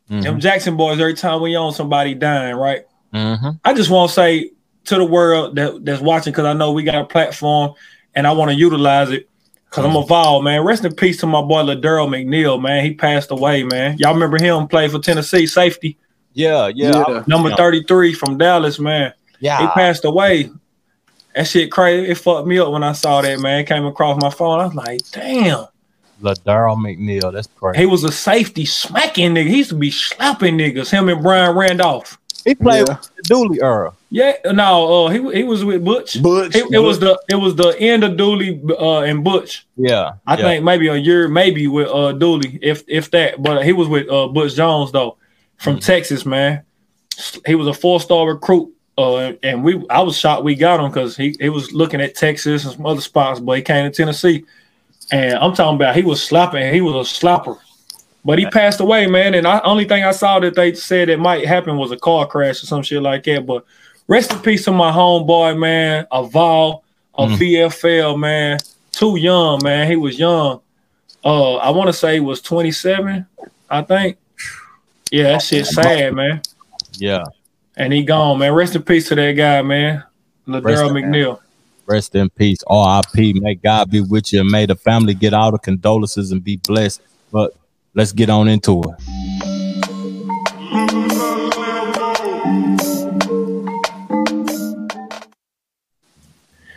Them 0.09 0.37
mhm, 0.37 0.39
Jackson 0.39 0.77
boys. 0.77 1.01
Every 1.01 1.15
time 1.15 1.41
we 1.41 1.57
on 1.57 1.73
somebody 1.73 2.15
dying, 2.15 2.57
right? 2.57 2.83
mhm. 3.13 3.59
I 3.65 3.73
just 3.73 3.89
want 3.89 4.11
to 4.11 4.15
say 4.15 4.51
to 4.85 4.97
the 4.97 5.05
world 5.05 5.57
that 5.57 5.83
that's 5.85 6.03
watching, 6.03 6.33
because 6.33 6.45
I 6.45 6.53
know 6.53 6.73
we 6.73 6.83
got 6.83 6.97
a 6.97 7.05
platform, 7.07 7.73
and 8.15 8.27
I 8.27 8.33
want 8.33 8.51
to 8.51 8.55
utilize 8.57 9.11
it. 9.11 9.29
Cause 9.71 9.85
I'm 9.85 9.97
a 9.97 10.03
involved, 10.03 10.45
man. 10.45 10.63
Rest 10.63 10.85
in 10.85 10.95
peace 10.95 11.17
to 11.21 11.27
my 11.27 11.41
boy 11.43 11.63
LaDarrell 11.63 12.07
McNeil, 12.09 12.63
man. 12.63 12.85
He 12.85 12.95
passed 12.95 13.33
away, 13.33 13.65
man. 13.65 13.97
Y'all 13.99 14.15
remember 14.15 14.37
him? 14.41 14.69
Played 14.69 14.93
for 14.93 15.01
Tennessee, 15.01 15.47
safety, 15.47 15.97
Yeah, 16.35 16.69
yeah, 16.75 17.05
Yeah. 17.09 17.23
number 17.27 17.51
Yeah. 17.51 17.57
33 17.57 18.13
from 18.13 18.37
Dallas, 18.39 18.79
man. 18.79 19.13
Yeah. 19.41 19.61
He 19.61 19.67
passed 19.69 20.05
away. 20.05 20.51
That 21.35 21.47
shit 21.47 21.71
crazy. 21.73 22.11
It 22.11 22.19
fucked 22.19 22.47
me 22.47 22.59
up 22.59 22.71
when 22.71 22.83
I 22.85 22.93
saw 22.93 23.21
that, 23.23 23.41
man. 23.41 23.61
It 23.61 23.67
came 23.67 23.85
across 23.87 24.21
my 24.21 24.31
phone. 24.31 24.61
I 24.61 24.67
was 24.67 24.75
like, 24.75 25.01
damn. 25.11 25.67
LaDarrell 26.23 26.77
McNeil, 26.77 27.33
that's 27.33 27.49
crazy. 27.57 27.81
He 27.81 27.87
was 27.87 28.05
a 28.05 28.13
safety 28.13 28.65
smacking 28.65 29.35
nigga. 29.35 29.49
He 29.49 29.59
used 29.59 29.71
to 29.71 29.75
be 29.77 29.91
slapping 29.91 30.57
niggas. 30.57 30.91
Him 30.91 31.09
and 31.09 31.23
Brian 31.23 31.57
Randolph. 31.57 32.19
He 32.45 32.55
played 32.55 32.87
Yeah. 32.89 32.99
with 32.99 33.11
the 33.17 33.23
Dooley 33.23 33.59
era. 33.63 33.93
Yeah, 34.11 34.35
no, 34.53 35.07
uh, 35.07 35.09
he 35.09 35.19
he 35.39 35.43
was 35.45 35.65
with 35.65 35.83
Butch. 35.85 36.23
Butch, 36.23 36.55
It, 36.55 36.67
it 36.73 36.79
was 36.79 36.99
the 37.01 37.19
it 37.29 37.35
was 37.37 37.57
the 37.57 37.75
end 37.81 38.05
of 38.05 38.17
Dooley 38.17 38.61
uh, 38.79 39.01
and 39.01 39.25
Butch. 39.25 39.67
Yeah, 39.77 40.13
I 40.27 40.37
yeah. 40.37 40.43
think 40.45 40.65
maybe 40.65 40.87
a 40.89 40.95
year, 40.95 41.27
maybe 41.27 41.67
with 41.67 41.89
uh 41.89 42.13
Dooley, 42.13 42.59
if 42.63 42.85
if 42.87 43.11
that. 43.13 43.43
But 43.43 43.65
he 43.65 43.73
was 43.73 43.89
with 43.89 44.09
uh 44.11 44.29
Butch 44.29 44.55
Jones 44.55 44.93
though, 44.93 45.17
from 45.59 45.79
Texas, 45.79 46.25
man. 46.27 46.63
He 47.47 47.55
was 47.55 47.67
a 47.69 47.75
four 47.75 48.01
star 48.01 48.27
recruit. 48.29 48.71
Uh, 48.97 49.33
and 49.43 49.65
we 49.65 49.85
I 49.91 50.01
was 50.03 50.17
shocked 50.17 50.45
we 50.45 50.55
got 50.55 50.79
him 50.79 50.89
because 50.89 51.17
he, 51.17 51.35
he 51.41 51.49
was 51.49 51.73
looking 51.73 52.01
at 52.01 52.15
Texas 52.15 52.65
and 52.65 52.75
some 52.75 52.87
other 52.87 53.01
spots, 53.01 53.41
but 53.41 53.57
he 53.57 53.63
came 53.63 53.91
to 53.91 53.97
Tennessee. 53.97 54.45
And 55.11 55.35
I'm 55.35 55.53
talking 55.55 55.75
about 55.77 55.97
he 55.97 56.03
was 56.03 56.23
slapping, 56.23 56.73
he 56.73 56.81
was 56.81 56.95
a 56.95 57.21
slapper. 57.27 57.59
But 58.25 58.39
he 58.39 58.47
passed 58.47 58.81
away, 58.81 59.07
man. 59.07 59.35
And 59.35 59.45
the 59.47 59.63
only 59.65 59.85
thing 59.85 60.05
I 60.05 60.13
saw 60.13 60.39
that 60.41 60.55
they 60.55 60.73
said 60.75 61.09
it 61.09 61.19
might 61.19 61.47
happen 61.47 61.77
was 61.77 61.91
a 61.91 61.97
car 61.97 62.27
crash 62.27 62.63
or 62.63 62.67
some 62.67 62.83
shit 62.83 63.03
like 63.03 63.25
that. 63.25 63.45
But 63.45 63.67
rest 64.09 64.33
in 64.33 64.39
peace 64.41 64.65
to 64.65 64.73
my 64.73 64.91
homeboy, 64.91 65.59
man, 65.59 66.07
a 66.11 66.25
Vol, 66.25 66.85
a 67.19 67.27
Mhm. 67.27 67.37
VFL, 67.37 68.17
man. 68.17 68.59
Too 68.93 69.17
young, 69.19 69.61
man. 69.63 69.91
He 69.91 69.97
was 69.97 70.19
young. 70.19 70.61
Uh, 71.25 71.57
I 71.57 71.71
want 71.71 71.89
to 71.89 71.93
say 71.93 72.15
he 72.15 72.21
was 72.21 72.41
27, 72.41 73.27
I 73.69 73.83
think. 73.83 74.17
Yeah, 75.15 75.23
that 75.35 75.43
shit's 75.43 75.73
sad, 75.73 76.13
man. 76.13 76.43
yeah. 76.95 77.23
And 77.77 77.93
he 77.93 78.03
gone, 78.03 78.41
man. 78.41 78.53
Rest 78.53 78.75
in 78.75 78.83
peace 78.83 79.09
to 79.11 79.15
that 79.15 79.33
guy, 79.33 79.63
man. 79.63 80.03
Rest 80.49 80.65
LaDarrell 80.67 80.89
in- 80.89 81.05
McNeil. 81.05 81.41
Rest 81.87 82.17
in 82.17 82.31
peace. 82.31 82.59
R.I.P. 82.67 83.35
May 83.35 83.55
God 83.55 83.93
be 83.93 84.01
with 84.01 84.33
you 84.33 84.41
and 84.41 84.51
may 84.51 84.67
the 84.67 84.75
family 84.75 85.15
get 85.15 85.33
all 85.33 85.53
the 85.53 85.59
condolences 85.59 86.33
and 86.33 86.43
be 86.43 86.57
blessed. 86.57 87.01
But 87.31 87.55
let's 87.95 88.11
get 88.11 88.29
on 88.29 88.49
into 88.49 88.83
it. 88.83 90.05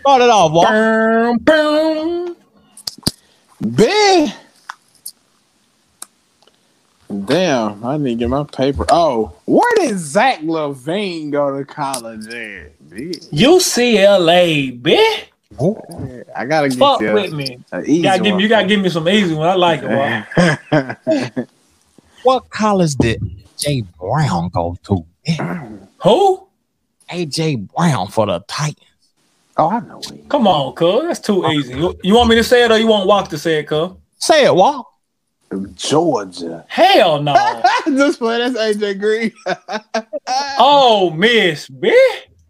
Start 0.02 0.22
it 0.22 0.30
off, 0.30 0.52
Walt. 0.52 0.68
Boom, 0.68 1.38
boom. 1.40 2.36
Big. 3.76 4.32
Damn, 7.26 7.86
I 7.86 7.98
need 7.98 8.12
to 8.12 8.16
get 8.16 8.30
my 8.30 8.44
paper. 8.44 8.86
Oh, 8.90 9.34
where 9.46 9.76
did 9.76 9.98
Zach 9.98 10.40
LaVine 10.42 11.32
go 11.32 11.58
to 11.58 11.66
college 11.66 12.28
at? 12.28 12.90
Big. 12.90 13.22
UCLA, 13.32 14.82
bitch. 14.82 16.26
I 16.36 16.46
gotta 16.46 16.70
get 16.70 16.78
Fuck 16.78 17.02
you 17.02 17.14
with 17.14 17.34
me. 17.34 17.60
a 17.72 17.90
You 17.90 18.04
gotta, 18.04 18.22
give 18.22 18.36
me, 18.36 18.44
you 18.44 18.50
gotta 18.50 18.68
give 18.68 18.82
me 18.82 18.90
some 18.90 19.08
easy 19.08 19.34
one. 19.34 19.48
I 19.48 19.56
like 19.56 19.82
it, 19.84 20.66
boy. 20.70 21.46
What 22.24 22.50
college 22.50 22.96
did 22.96 23.22
Jay 23.58 23.84
Brown 23.98 24.50
go 24.50 24.78
to? 24.84 25.06
Who? 26.04 26.48
AJ 27.10 27.70
Brown 27.74 28.10
for 28.10 28.26
the 28.26 28.44
Titans. 28.50 28.84
oh, 29.56 29.70
I 29.70 29.80
know 29.80 30.02
it. 30.02 30.28
Come 30.28 30.46
on, 30.46 30.76
cuz. 30.76 31.04
That's 31.04 31.20
too 31.22 31.46
oh. 31.46 31.52
easy. 31.52 31.76
You, 31.76 31.98
you 32.04 32.16
want 32.16 32.30
me 32.30 32.36
to 32.36 32.44
say 32.44 32.66
it 32.66 32.72
or 32.72 32.78
you 32.78 32.88
want 32.88 33.08
Walk 33.08 33.30
to 33.30 33.38
say 33.38 33.60
it, 33.60 33.68
cuz? 33.68 33.92
Say 34.18 34.44
it, 34.44 34.54
Walt. 34.54 34.88
Georgia. 35.76 36.66
Hell 36.68 37.22
no. 37.22 37.34
Just 37.86 38.20
play 38.20 38.38
that's 38.38 38.58
AJ 38.58 39.00
Green. 39.00 39.32
oh, 40.60 41.12
miss, 41.12 41.70
bitch. 41.70 41.94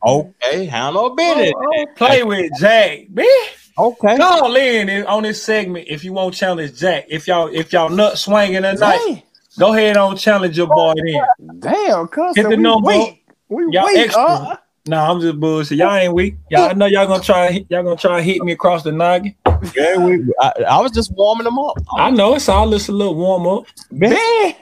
Okay, 0.06 0.66
handle 0.66 1.16
business. 1.16 1.52
Play 1.96 2.24
with 2.24 2.52
Jack, 2.60 3.00
bitch. 3.14 3.72
Okay. 3.78 4.18
Call 4.18 4.56
in 4.56 4.90
in- 4.90 5.06
on 5.06 5.24
this 5.24 5.42
segment 5.44 5.88
if 5.90 6.04
you 6.04 6.14
want 6.14 6.34
to 6.34 6.40
challenge 6.40 6.80
Jack. 6.80 7.06
If 7.10 7.28
y'all 7.28 7.48
if 7.54 7.72
y'all 7.74 7.90
nut 7.90 8.18
swinging 8.18 8.62
tonight, 8.64 9.00
Damn, 9.06 9.22
go 9.60 9.74
ahead 9.74 9.98
on 9.98 10.16
challenge 10.18 10.58
your 10.58 10.68
boy 10.68 10.94
then. 10.96 11.60
damn, 11.60 12.08
cuz 12.08 12.36
Hit 12.36 12.44
the 12.50 12.58
we 12.58 12.64
number. 12.64 12.88
weak. 12.88 13.24
We 13.50 13.66
Y'all 13.72 13.86
weak, 13.86 13.98
extra. 13.98 14.24
uh. 14.24 14.58
Nah, 14.88 15.12
I'm 15.12 15.20
just 15.20 15.40
bullshit. 15.40 15.78
Y'all 15.78 15.94
ain't 15.94 16.14
weak. 16.14 16.36
Y'all 16.50 16.70
I 16.70 16.74
know 16.74 16.86
y'all 16.86 17.06
gonna 17.08 17.22
try 17.22 17.64
y'all 17.70 17.84
gonna 17.84 17.96
try 17.98 18.18
to 18.18 18.24
hit 18.24 18.42
me 18.42 18.54
across 18.54 18.84
the 18.84 18.92
noggin. 18.92 19.36
Yeah, 19.76 19.98
we, 19.98 20.34
I, 20.40 20.52
I 20.70 20.82
was 20.82 20.92
just 20.92 21.12
warming 21.14 21.46
them 21.46 21.58
up. 21.60 21.78
I 21.98 22.10
know 22.12 22.36
it's 22.36 22.50
all 22.50 22.70
just 22.72 22.90
a 22.90 22.92
little 22.92 23.16
warm 23.16 23.48
up. 23.48 23.66
Man, 23.92 24.54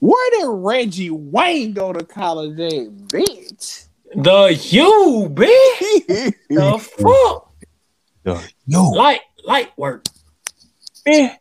where 0.00 0.30
did 0.32 0.46
Reggie 0.48 1.10
Wayne 1.10 1.72
go 1.72 1.92
to 1.92 2.04
college 2.04 2.58
at, 2.58 2.90
bitch? 3.08 3.86
The 4.14 4.58
you, 4.70 5.28
bitch. 5.32 6.34
The 6.48 6.78
fuck? 6.98 7.46
Yo, 8.66 8.90
Light 8.90 9.20
light 9.44 9.70
work. 9.78 10.04
eh, 11.06 11.34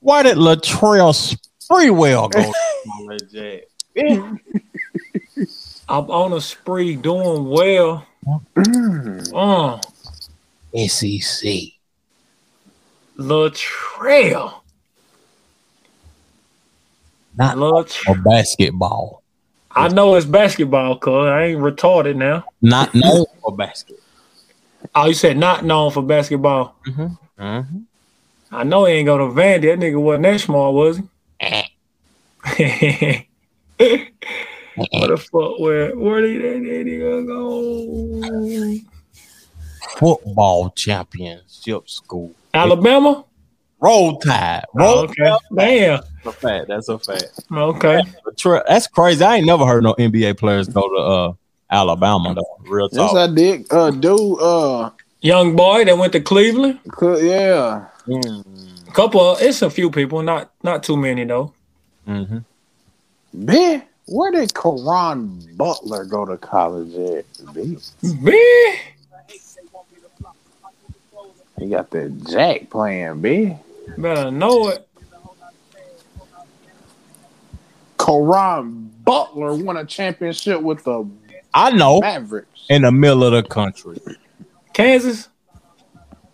why 0.00 0.22
did 0.22 0.36
Latrell 0.36 1.38
Sprewell 1.60 2.30
go? 2.30 2.40
to 2.42 2.54
college 2.86 3.34
at? 3.34 3.64
I'm 5.88 6.10
on 6.10 6.32
a 6.32 6.40
spree 6.40 6.96
doing 6.96 7.46
well. 7.48 8.06
Uh, 9.34 9.80
SEC. 10.86 11.48
Latrell. 13.18 14.60
Not 17.36 17.56
Latrell. 17.56 18.08
or 18.08 18.14
basketball. 18.16 19.22
I 19.70 19.88
know 19.88 20.14
it's 20.14 20.24
basketball, 20.24 20.96
cuz 20.98 21.26
I 21.26 21.44
ain't 21.44 21.60
retarded 21.60 22.16
now. 22.16 22.44
Not 22.62 22.94
known 22.94 23.26
for 23.42 23.54
basketball. 23.54 24.02
Oh, 24.94 25.06
you 25.06 25.14
said 25.14 25.36
not 25.36 25.64
known 25.64 25.90
for 25.90 26.02
basketball. 26.02 26.76
Mm-hmm. 26.86 27.78
I 28.52 28.64
know 28.64 28.84
he 28.86 28.94
ain't 28.94 29.06
go 29.06 29.18
to 29.18 29.24
Vandy. 29.24 29.62
That 29.62 29.78
nigga 29.78 30.00
wasn't 30.00 30.22
that 30.22 30.40
small, 30.40 30.72
was 30.72 30.98
he? 30.98 31.02
what 34.76 35.08
the 35.08 35.16
fuck? 35.16 35.58
Where 35.58 35.96
where 35.96 36.20
did 36.22 36.42
that 36.42 36.62
nigga 36.62 37.26
go? 37.26 38.78
Football 39.98 40.70
championship 40.70 41.88
school. 41.88 42.32
Alabama? 42.56 43.24
Roll 43.80 44.18
Tide. 44.18 44.64
Roll 44.74 44.98
Oh, 44.98 45.02
okay. 45.04 45.36
Damn. 45.54 46.00
That's 46.24 46.26
a 46.26 46.32
fact. 46.32 46.68
That's 46.68 46.88
a 46.88 46.98
fact. 46.98 47.40
Okay. 47.52 48.02
That's 48.68 48.86
crazy. 48.86 49.24
I 49.24 49.36
ain't 49.36 49.46
never 49.46 49.66
heard 49.66 49.82
no 49.84 49.94
NBA 49.94 50.38
players 50.38 50.68
go 50.68 50.82
to 50.82 50.96
uh, 50.96 51.32
Alabama 51.70 52.34
though. 52.34 52.58
Real 52.70 52.88
talk. 52.88 52.98
Yes, 52.98 53.12
talk. 53.12 53.30
I 53.30 53.34
did. 53.34 53.66
Uh, 53.72 53.90
dude, 53.90 54.40
uh, 54.40 54.90
Young 55.20 55.56
boy 55.56 55.84
that 55.84 55.98
went 55.98 56.12
to 56.12 56.20
Cleveland. 56.20 56.78
cl- 56.98 57.20
yeah. 57.22 57.86
Couple. 58.92 59.32
Of, 59.32 59.42
it's 59.42 59.60
a 59.62 59.70
few 59.70 59.90
people. 59.90 60.22
Not 60.22 60.52
not 60.62 60.82
too 60.82 60.96
many 60.96 61.24
though. 61.24 61.52
Mm-hmm. 62.06 62.38
Man, 63.32 63.82
where 64.06 64.30
did 64.30 64.54
Caron 64.54 65.42
Butler 65.56 66.04
go 66.04 66.24
to 66.24 66.36
college 66.36 66.94
at, 66.94 67.30
bitch? 67.52 67.92
Man. 68.20 68.78
He 71.58 71.68
got 71.68 71.90
the 71.90 72.10
Jack 72.10 72.68
playing, 72.70 73.20
B. 73.22 73.56
Better 73.96 74.30
know 74.30 74.68
it. 74.68 74.86
Caron 77.98 78.92
Butler 79.04 79.54
won 79.54 79.76
a 79.76 79.84
championship 79.84 80.60
with 80.60 80.84
the 80.84 81.08
I 81.54 81.70
know. 81.70 82.00
Mavericks. 82.00 82.66
In 82.68 82.82
the 82.82 82.92
middle 82.92 83.24
of 83.24 83.32
the 83.32 83.42
country. 83.42 83.98
Kansas? 84.72 85.28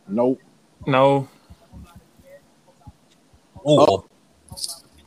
Nope. 0.08 0.40
No. 0.86 1.28
Oh, 3.64 4.04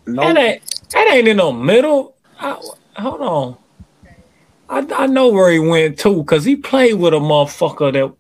That 0.06 0.38
ain't 0.38 0.82
that 0.92 1.14
ain't 1.14 1.28
in 1.28 1.38
the 1.38 1.52
middle. 1.52 2.16
I, 2.40 2.54
hold 2.96 3.22
on. 3.22 3.58
I, 4.70 5.04
I 5.04 5.08
know 5.08 5.28
where 5.28 5.52
he 5.52 5.60
went 5.60 6.00
to 6.00 6.24
because 6.24 6.46
he 6.46 6.56
played 6.56 6.96
with 6.96 7.14
a 7.14 7.18
motherfucker 7.18 7.92
that 7.92 8.16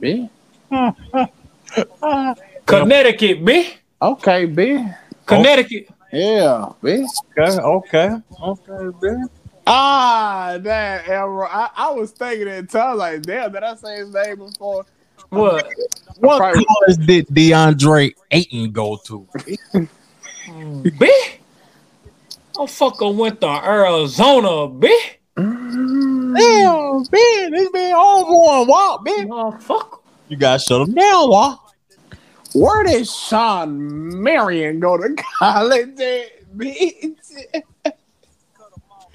B. 0.00 0.28
Connecticut, 2.66 3.44
B. 3.44 3.70
Okay, 4.00 4.44
B. 4.46 4.84
Connecticut. 5.26 5.88
Yeah, 6.12 6.72
B. 6.82 7.06
okay, 7.38 7.58
okay, 7.58 8.10
okay, 8.42 8.96
man. 9.02 9.28
Ah, 9.66 10.56
that 10.60 11.04
Elro. 11.04 11.46
I, 11.50 11.68
I 11.76 11.90
was 11.90 12.12
thinking 12.12 12.48
at 12.48 12.70
times 12.70 12.98
like, 12.98 13.22
damn, 13.22 13.52
did 13.52 13.62
I 13.62 13.74
say 13.74 13.98
his 13.98 14.12
name 14.14 14.36
before? 14.38 14.86
What? 15.28 15.66
What 16.20 16.38
Probably- 16.38 16.64
college 16.64 17.06
did 17.06 17.26
DeAndre 17.26 18.14
Ayton 18.30 18.72
go 18.72 18.96
to? 19.04 19.26
B. 20.82 21.10
Motherfucker 22.54 23.14
went 23.14 23.40
to 23.42 23.48
Arizona, 23.48 24.66
B. 24.68 24.88
Damn, 26.34 27.04
man, 27.10 27.52
this 27.52 27.72
man 27.72 27.94
on 27.94 28.26
one 28.26 28.68
walk, 28.68 29.04
man. 29.04 29.28
Motherfucker. 29.28 30.00
You 30.28 30.36
guys 30.36 30.64
shut 30.64 30.82
him 30.88 30.94
down, 30.94 31.30
walk. 31.30 31.74
Where 32.54 32.82
did 32.84 33.06
Shawn 33.06 34.22
Marion 34.22 34.80
go 34.80 34.96
to 34.96 35.14
college 35.38 36.00
at, 36.00 36.56
bitch? 36.56 37.62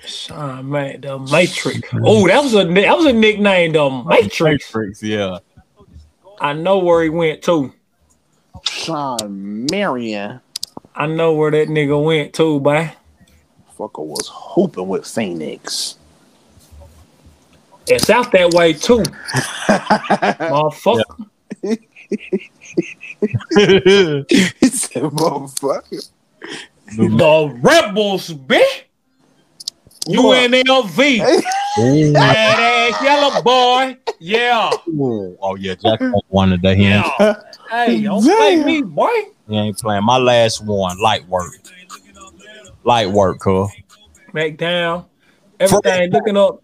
Sean, 0.05 0.69
man, 0.69 1.01
the 1.01 1.17
Matrix. 1.19 1.81
Oh, 1.93 2.27
that 2.27 2.43
was 2.43 2.53
a 2.53 2.65
that 2.65 2.97
was 2.97 3.05
a 3.05 3.13
nickname, 3.13 3.71
the 3.73 3.89
Matrix. 3.89 4.73
Matrix, 4.73 5.03
yeah. 5.03 5.39
I 6.39 6.53
know 6.53 6.79
where 6.79 7.03
he 7.03 7.09
went 7.09 7.41
to. 7.43 7.73
Shawn 8.63 9.65
Marion. 9.71 10.41
I 10.95 11.07
know 11.07 11.33
where 11.33 11.51
that 11.51 11.69
nigga 11.69 12.03
went 12.03 12.33
to, 12.33 12.59
boy. 12.59 12.93
Fucker 13.77 14.05
was 14.05 14.29
hooping 14.31 14.87
with 14.87 15.07
Phoenix. 15.07 15.97
It's 17.87 18.09
out 18.09 18.31
that 18.31 18.53
way 18.53 18.73
too, 18.73 19.03
motherfucker. 20.49 21.03
he 24.29 24.67
said, 24.67 25.03
motherfucker. 25.03 26.09
The 26.95 27.59
Rebels, 27.61 28.29
bitch. 28.29 28.83
UNLV. 30.07 31.43
Ooh. 31.79 32.13
Bad 32.13 32.93
ass 32.93 33.03
yellow 33.03 33.41
boy. 33.41 33.97
Yeah. 34.19 34.71
Ooh. 34.87 35.37
Oh 35.41 35.55
yeah, 35.55 35.75
Jack 35.75 35.99
one 36.29 36.49
today. 36.49 36.75
He 36.75 36.85
ain't, 36.85 37.05
Yeah. 37.19 37.35
Hey, 37.69 38.01
don't 38.03 38.23
play 38.23 38.63
me, 38.63 38.81
boy. 38.81 39.09
he 39.47 39.57
ain't 39.57 39.77
playing. 39.77 40.03
My 40.05 40.17
last 40.17 40.63
one, 40.63 41.01
light 41.01 41.27
work. 41.27 41.51
Light 42.83 43.09
work, 43.09 43.39
cuz. 43.39 43.69
Back 44.33 44.57
down. 44.57 45.05
Everything 45.59 46.11
looking 46.11 46.37
up. 46.37 46.62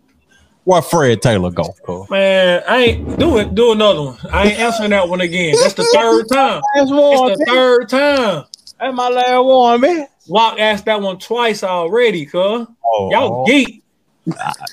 Where 0.69 0.83
Fred 0.83 1.23
Taylor 1.23 1.49
go. 1.49 1.73
Man, 2.11 2.61
I 2.67 2.77
ain't 2.83 3.17
do 3.17 3.39
it. 3.39 3.55
Do 3.55 3.71
another 3.71 4.03
one. 4.03 4.17
I 4.31 4.49
ain't 4.49 4.59
answering 4.59 4.91
that 4.91 5.09
one 5.09 5.19
again. 5.19 5.55
That's 5.59 5.73
the 5.73 5.83
third 5.83 6.29
time. 6.29 6.61
Last 6.75 6.91
It's 6.91 7.39
the 7.39 7.45
third 7.47 7.89
time. 7.89 8.45
That's 8.79 8.95
my 8.95 9.09
last 9.09 9.45
one, 9.45 9.81
man. 9.81 10.07
Walk 10.27 10.59
asked 10.59 10.85
that 10.85 11.01
one 11.01 11.17
twice 11.17 11.63
already, 11.63 12.23
cuz. 12.23 12.67
Oh, 12.85 13.09
Y'all 13.11 13.45
geek. 13.47 13.83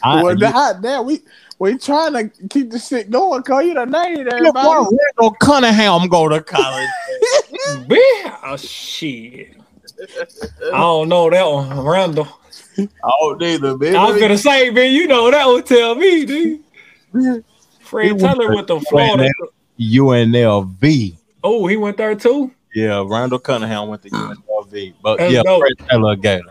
I, 0.05 0.23
well, 0.23 0.39
you- 0.39 0.47
hot 0.49 0.83
damn, 0.83 1.07
we 1.07 1.23
we 1.59 1.79
trying 1.79 2.13
to 2.13 2.47
keep 2.51 2.73
the 2.73 2.79
shit 2.79 3.11
going. 3.11 3.43
Cause 3.43 3.65
you 3.65 3.73
done 3.73 3.91
named 3.91 4.19
Look, 4.19 4.35
everybody. 4.35 4.67
why 4.69 4.77
Randall 4.77 5.35
Cunningham 5.41 6.09
go 6.09 6.29
to 6.29 6.43
college? 6.43 6.91
B. 7.89 7.99
Oh 8.45 8.59
shit. 8.59 9.57
I 10.75 10.79
don't 10.79 11.09
know 11.09 11.31
that 11.31 11.51
one, 11.51 11.81
Randall. 11.81 12.29
Oh, 13.03 13.37
neither, 13.39 13.77
man. 13.77 13.97
I 13.97 14.11
was 14.11 14.21
gonna 14.21 14.39
say, 14.39 14.71
man, 14.71 14.93
you 14.93 15.07
know 15.07 15.31
that 15.31 15.47
would 15.47 15.67
tell 15.67 15.95
me, 15.95 16.25
dude. 16.25 16.65
Fred 17.81 18.19
Taylor 18.19 18.55
with 18.55 18.67
the 18.67 18.81
Florida. 18.81 19.31
UNLV. 19.79 21.17
Oh, 21.45 21.67
he 21.67 21.77
went 21.77 21.97
there 21.97 22.15
too. 22.15 22.53
Yeah, 22.75 23.05
Randall 23.07 23.39
Cunningham 23.39 23.89
went 23.89 24.03
to 24.03 24.11
UNLV. 24.11 24.95
But 25.03 25.19
That's 25.19 25.33
yeah, 25.33 25.43
dope. 25.43 25.61
Fred 25.61 25.89
Taylor 25.89 26.17
Gator. 26.17 26.45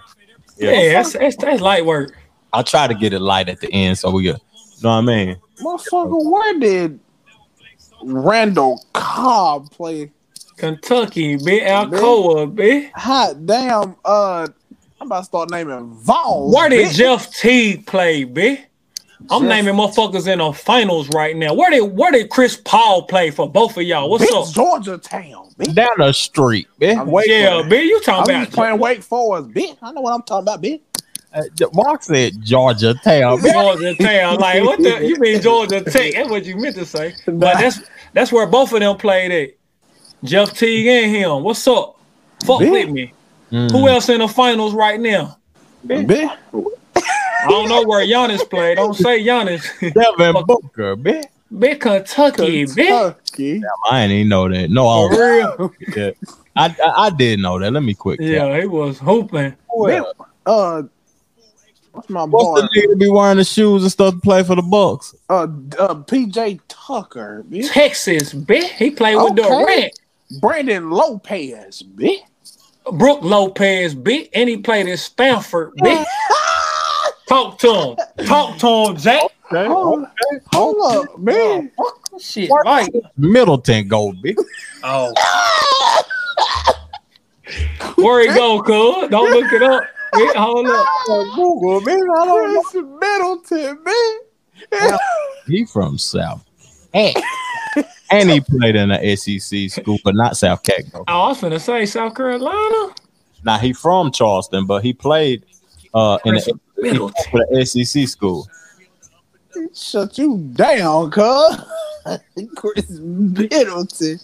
Yeah, 0.57 0.71
Yeah. 0.71 0.93
that's, 0.93 1.13
that's 1.13 1.35
that's 1.35 1.61
light 1.61 1.85
work. 1.85 2.17
I'll 2.53 2.63
try 2.63 2.87
to 2.87 2.93
get 2.93 3.11
it 3.13 3.19
light 3.19 3.49
at 3.49 3.59
the 3.59 3.71
end 3.73 3.97
so 3.97 4.09
we 4.11 4.23
get, 4.23 4.39
you 4.77 4.83
know 4.83 4.89
what 4.89 4.95
I 4.95 5.01
mean? 5.01 5.37
Motherfucker, 5.61 6.31
where 6.31 6.57
did 6.59 6.99
Randall 8.03 8.83
Cobb 8.93 9.69
play? 9.71 10.11
Kentucky, 10.55 11.35
B. 11.35 11.59
Alcoa, 11.59 12.53
B. 12.55 12.89
Hot 12.95 13.45
damn, 13.45 13.95
uh, 14.05 14.47
I'm 15.05 15.11
about 15.11 15.19
to 15.19 15.25
start 15.25 15.51
naming 15.51 15.93
Vols. 15.93 16.55
Where 16.55 16.67
did 16.67 16.87
bitch. 16.87 16.95
Jeff 16.95 17.31
Teague 17.31 17.85
play, 17.85 18.23
B? 18.23 18.59
I'm 19.29 19.43
Jeff- 19.43 19.49
naming 19.49 19.75
motherfuckers 19.75 20.27
in 20.27 20.39
the 20.39 20.51
finals 20.51 21.09
right 21.09 21.35
now. 21.37 21.53
Where 21.53 21.69
did 21.69 21.81
where 21.95 22.11
did 22.11 22.31
Chris 22.31 22.59
Paul 22.65 23.03
play 23.03 23.29
for 23.29 23.47
both 23.47 23.77
of 23.77 23.83
y'all? 23.83 24.09
What's 24.09 24.25
Bitch, 24.25 24.47
up? 24.49 24.51
Georgia 24.55 24.97
Town, 24.97 25.49
bitch. 25.59 25.75
Down 25.75 25.89
the 25.99 26.11
street, 26.11 26.67
man. 26.79 26.97
I'm- 26.97 27.11
Wait, 27.11 27.27
Yeah, 27.29 27.61
B, 27.69 27.83
you 27.83 27.97
I'm 27.97 28.01
talking 28.03 28.33
just 28.35 28.47
about 28.49 28.55
playing 28.55 28.79
Wake 28.79 29.03
Forest, 29.03 29.49
bitch. 29.49 29.77
I 29.83 29.91
know 29.91 30.01
what 30.01 30.13
I'm 30.15 30.23
talking 30.23 30.41
about, 30.41 30.63
bitch. 30.63 30.81
uh, 31.35 31.43
Mark 31.75 32.01
said 32.01 32.33
Georgia 32.43 32.95
Town. 32.95 33.39
Georgia 33.43 33.93
Town. 33.93 34.39
Like 34.39 34.63
what 34.63 34.81
the 34.81 35.05
you 35.07 35.17
mean 35.19 35.39
Georgia 35.39 35.81
Tech? 35.83 36.13
That's 36.15 36.29
what 36.31 36.45
you 36.45 36.57
meant 36.57 36.75
to 36.77 36.85
say. 36.87 37.13
But 37.27 37.59
that's 37.59 37.79
that's 38.13 38.31
where 38.31 38.47
both 38.47 38.73
of 38.73 38.79
them 38.79 38.97
played 38.97 39.31
at. 39.31 39.49
Jeff 40.23 40.57
Teague 40.57 40.87
and 40.87 41.15
him. 41.15 41.43
What's 41.43 41.67
up? 41.67 41.99
Fuck 42.43 42.61
Bitch. 42.61 42.71
with 42.71 42.89
me. 42.89 43.13
Mm. 43.51 43.71
Who 43.71 43.87
else 43.87 44.09
in 44.09 44.19
the 44.19 44.27
finals 44.27 44.73
right 44.73 44.99
now? 44.99 45.37
Bitch. 45.85 46.37
I 46.53 47.47
don't 47.49 47.69
know 47.69 47.83
where 47.83 48.05
Giannis 48.05 48.47
played. 48.49 48.75
Don't 48.77 48.95
say 48.95 49.23
Giannis. 49.23 49.63
Devin 49.93 50.43
Booker, 50.47 50.95
man. 50.95 51.23
Big 51.59 51.79
Kentucky, 51.79 52.65
big. 52.65 52.75
Kentucky. 52.87 53.61
I 53.89 54.01
ain't 54.01 54.11
even 54.11 54.29
know 54.29 54.49
that. 54.49 54.69
No, 54.71 54.83
For 55.09 55.13
I, 55.13 55.27
real. 55.37 55.73
yeah. 55.95 56.11
I, 56.55 56.65
I 56.83 57.05
I 57.05 57.09
did 57.11 57.39
know 57.39 57.59
that. 57.59 57.71
Let 57.71 57.83
me 57.83 57.93
quick. 57.93 58.19
tap. 58.19 58.27
Yeah, 58.29 58.59
he 58.59 58.65
was 58.65 58.97
hooping. 58.97 59.55
Well, 59.73 60.13
Uh, 60.45 60.83
what's 61.91 62.09
my 62.09 62.25
boy? 62.25 62.37
What's 62.37 62.61
boy? 62.61 62.67
the 62.73 62.81
nigga 62.81 62.89
to 62.93 62.95
be 62.97 63.09
wearing 63.09 63.37
the 63.37 63.43
shoes 63.43 63.83
and 63.83 63.91
stuff 63.91 64.15
to 64.15 64.19
play 64.21 64.41
for 64.43 64.55
the 64.55 64.61
Bucks? 64.63 65.13
Uh, 65.29 65.43
uh, 65.77 65.93
PJ 65.95 66.61
Tucker, 66.67 67.45
bitch. 67.47 67.71
Texas, 67.71 68.33
bitch. 68.33 68.69
He 68.71 68.89
played 68.89 69.15
with 69.17 69.37
Okay. 69.39 69.43
Durant. 69.47 69.99
Brandon 70.41 70.89
Lopez, 70.89 71.83
bitch. 71.83 72.21
Brooke 72.93 73.23
Lopez, 73.23 73.95
bitch. 73.95 74.29
And 74.33 74.49
he 74.49 74.57
played 74.57 74.87
at 74.87 74.99
Stanford, 74.99 75.73
bitch. 75.75 76.05
Talk 77.29 77.57
to 77.59 77.73
him. 77.73 77.97
Talk 78.27 78.57
to 78.59 78.67
him, 78.67 78.97
Jack. 78.97 79.23
Okay. 79.51 79.67
Hold, 79.67 80.05
hold 80.51 80.95
up, 80.95 81.19
man. 81.19 81.71
Shit, 82.19 82.49
right. 82.63 82.93
Middleton 83.17 83.87
go, 83.87 84.11
bitch. 84.11 84.37
Oh. 84.83 85.13
Where 87.95 88.21
he 88.21 88.27
go, 88.27 88.61
cuz? 88.61 89.09
Don't 89.09 89.31
look 89.31 89.51
it 89.51 89.61
up. 89.61 89.83
Wait, 90.13 90.35
hold 90.35 90.67
up. 90.67 90.87
Google, 91.35 91.81
man. 91.81 91.97
I 91.97 92.25
don't 92.25 92.71
Khris 92.71 92.83
Middleton, 93.01 93.83
man. 93.83 94.97
He 95.47 95.65
from 95.65 95.97
South. 95.97 96.43
and 98.11 98.29
he 98.29 98.41
played 98.41 98.75
in 98.75 98.89
the 98.89 99.15
SEC 99.15 99.69
school, 99.69 99.97
but 100.03 100.15
not 100.15 100.37
South 100.37 100.63
Carolina. 100.63 101.03
I 101.07 101.27
was 101.27 101.41
gonna 101.41 101.59
say 101.59 101.85
South 101.85 102.15
Carolina. 102.15 102.93
Now 103.43 103.57
he 103.57 103.73
from 103.73 104.11
Charleston, 104.11 104.65
but 104.65 104.83
he 104.83 104.93
played 104.93 105.45
uh 105.93 106.17
in 106.25 106.33
Khris 106.33 106.45
the, 106.45 106.59
Middleton. 106.77 107.41
the 107.51 107.65
SEC 107.65 108.07
school. 108.07 108.47
Shut 109.73 110.17
you 110.17 110.37
down, 110.53 111.11
cuz. 111.11 111.57
Khris 112.55 112.89
Middleton. 112.89 114.19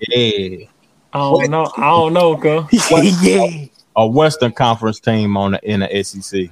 Yeah. 0.00 0.56
I 1.10 1.20
don't 1.20 1.50
know. 1.50 1.72
I 1.76 1.88
don't 1.88 2.12
know, 2.12 2.36
cuz. 2.36 2.90
yeah. 3.22 3.66
A 3.96 4.06
Western 4.06 4.52
Conference 4.52 5.00
team 5.00 5.36
on 5.36 5.52
the 5.52 5.60
in 5.62 5.80
the 5.80 6.04
SEC. 6.04 6.50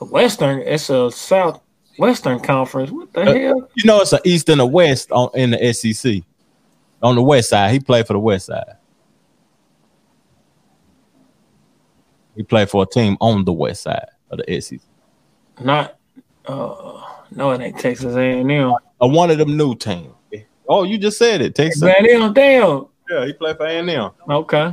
Western, 0.00 0.60
it's 0.60 0.90
a 0.90 1.10
South 1.10 1.60
Western 1.98 2.40
Conference. 2.40 2.90
What 2.90 3.12
the 3.12 3.20
Uh, 3.22 3.24
hell? 3.34 3.68
You 3.74 3.84
know, 3.84 4.00
it's 4.00 4.12
an 4.12 4.20
East 4.24 4.48
and 4.48 4.60
a 4.60 4.66
West 4.66 5.10
on 5.12 5.30
in 5.34 5.50
the 5.50 5.72
SEC. 5.74 6.22
On 7.02 7.14
the 7.14 7.22
West 7.22 7.50
side, 7.50 7.72
he 7.72 7.80
played 7.80 8.06
for 8.06 8.12
the 8.14 8.18
West 8.18 8.46
side. 8.46 8.76
He 12.36 12.42
played 12.42 12.70
for 12.70 12.84
a 12.84 12.86
team 12.86 13.16
on 13.20 13.44
the 13.44 13.52
West 13.52 13.82
side 13.82 14.06
of 14.30 14.38
the 14.38 14.60
SEC. 14.60 14.80
Not 15.60 15.96
uh 16.46 17.02
no, 17.30 17.50
it 17.50 17.60
ain't 17.60 17.78
Texas 17.78 18.14
A&M. 18.14 18.50
Uh, 18.50 19.06
one 19.06 19.30
of 19.30 19.38
them 19.38 19.56
new 19.56 19.74
team. 19.74 20.12
Oh, 20.68 20.84
you 20.84 20.98
just 20.98 21.18
said 21.18 21.40
it. 21.40 21.54
Texas. 21.54 21.82
A&M, 21.82 22.32
damn. 22.32 22.86
Yeah, 23.10 23.26
he 23.26 23.32
played 23.32 23.56
for 23.56 23.66
A&M. 23.66 24.10
Okay. 24.30 24.72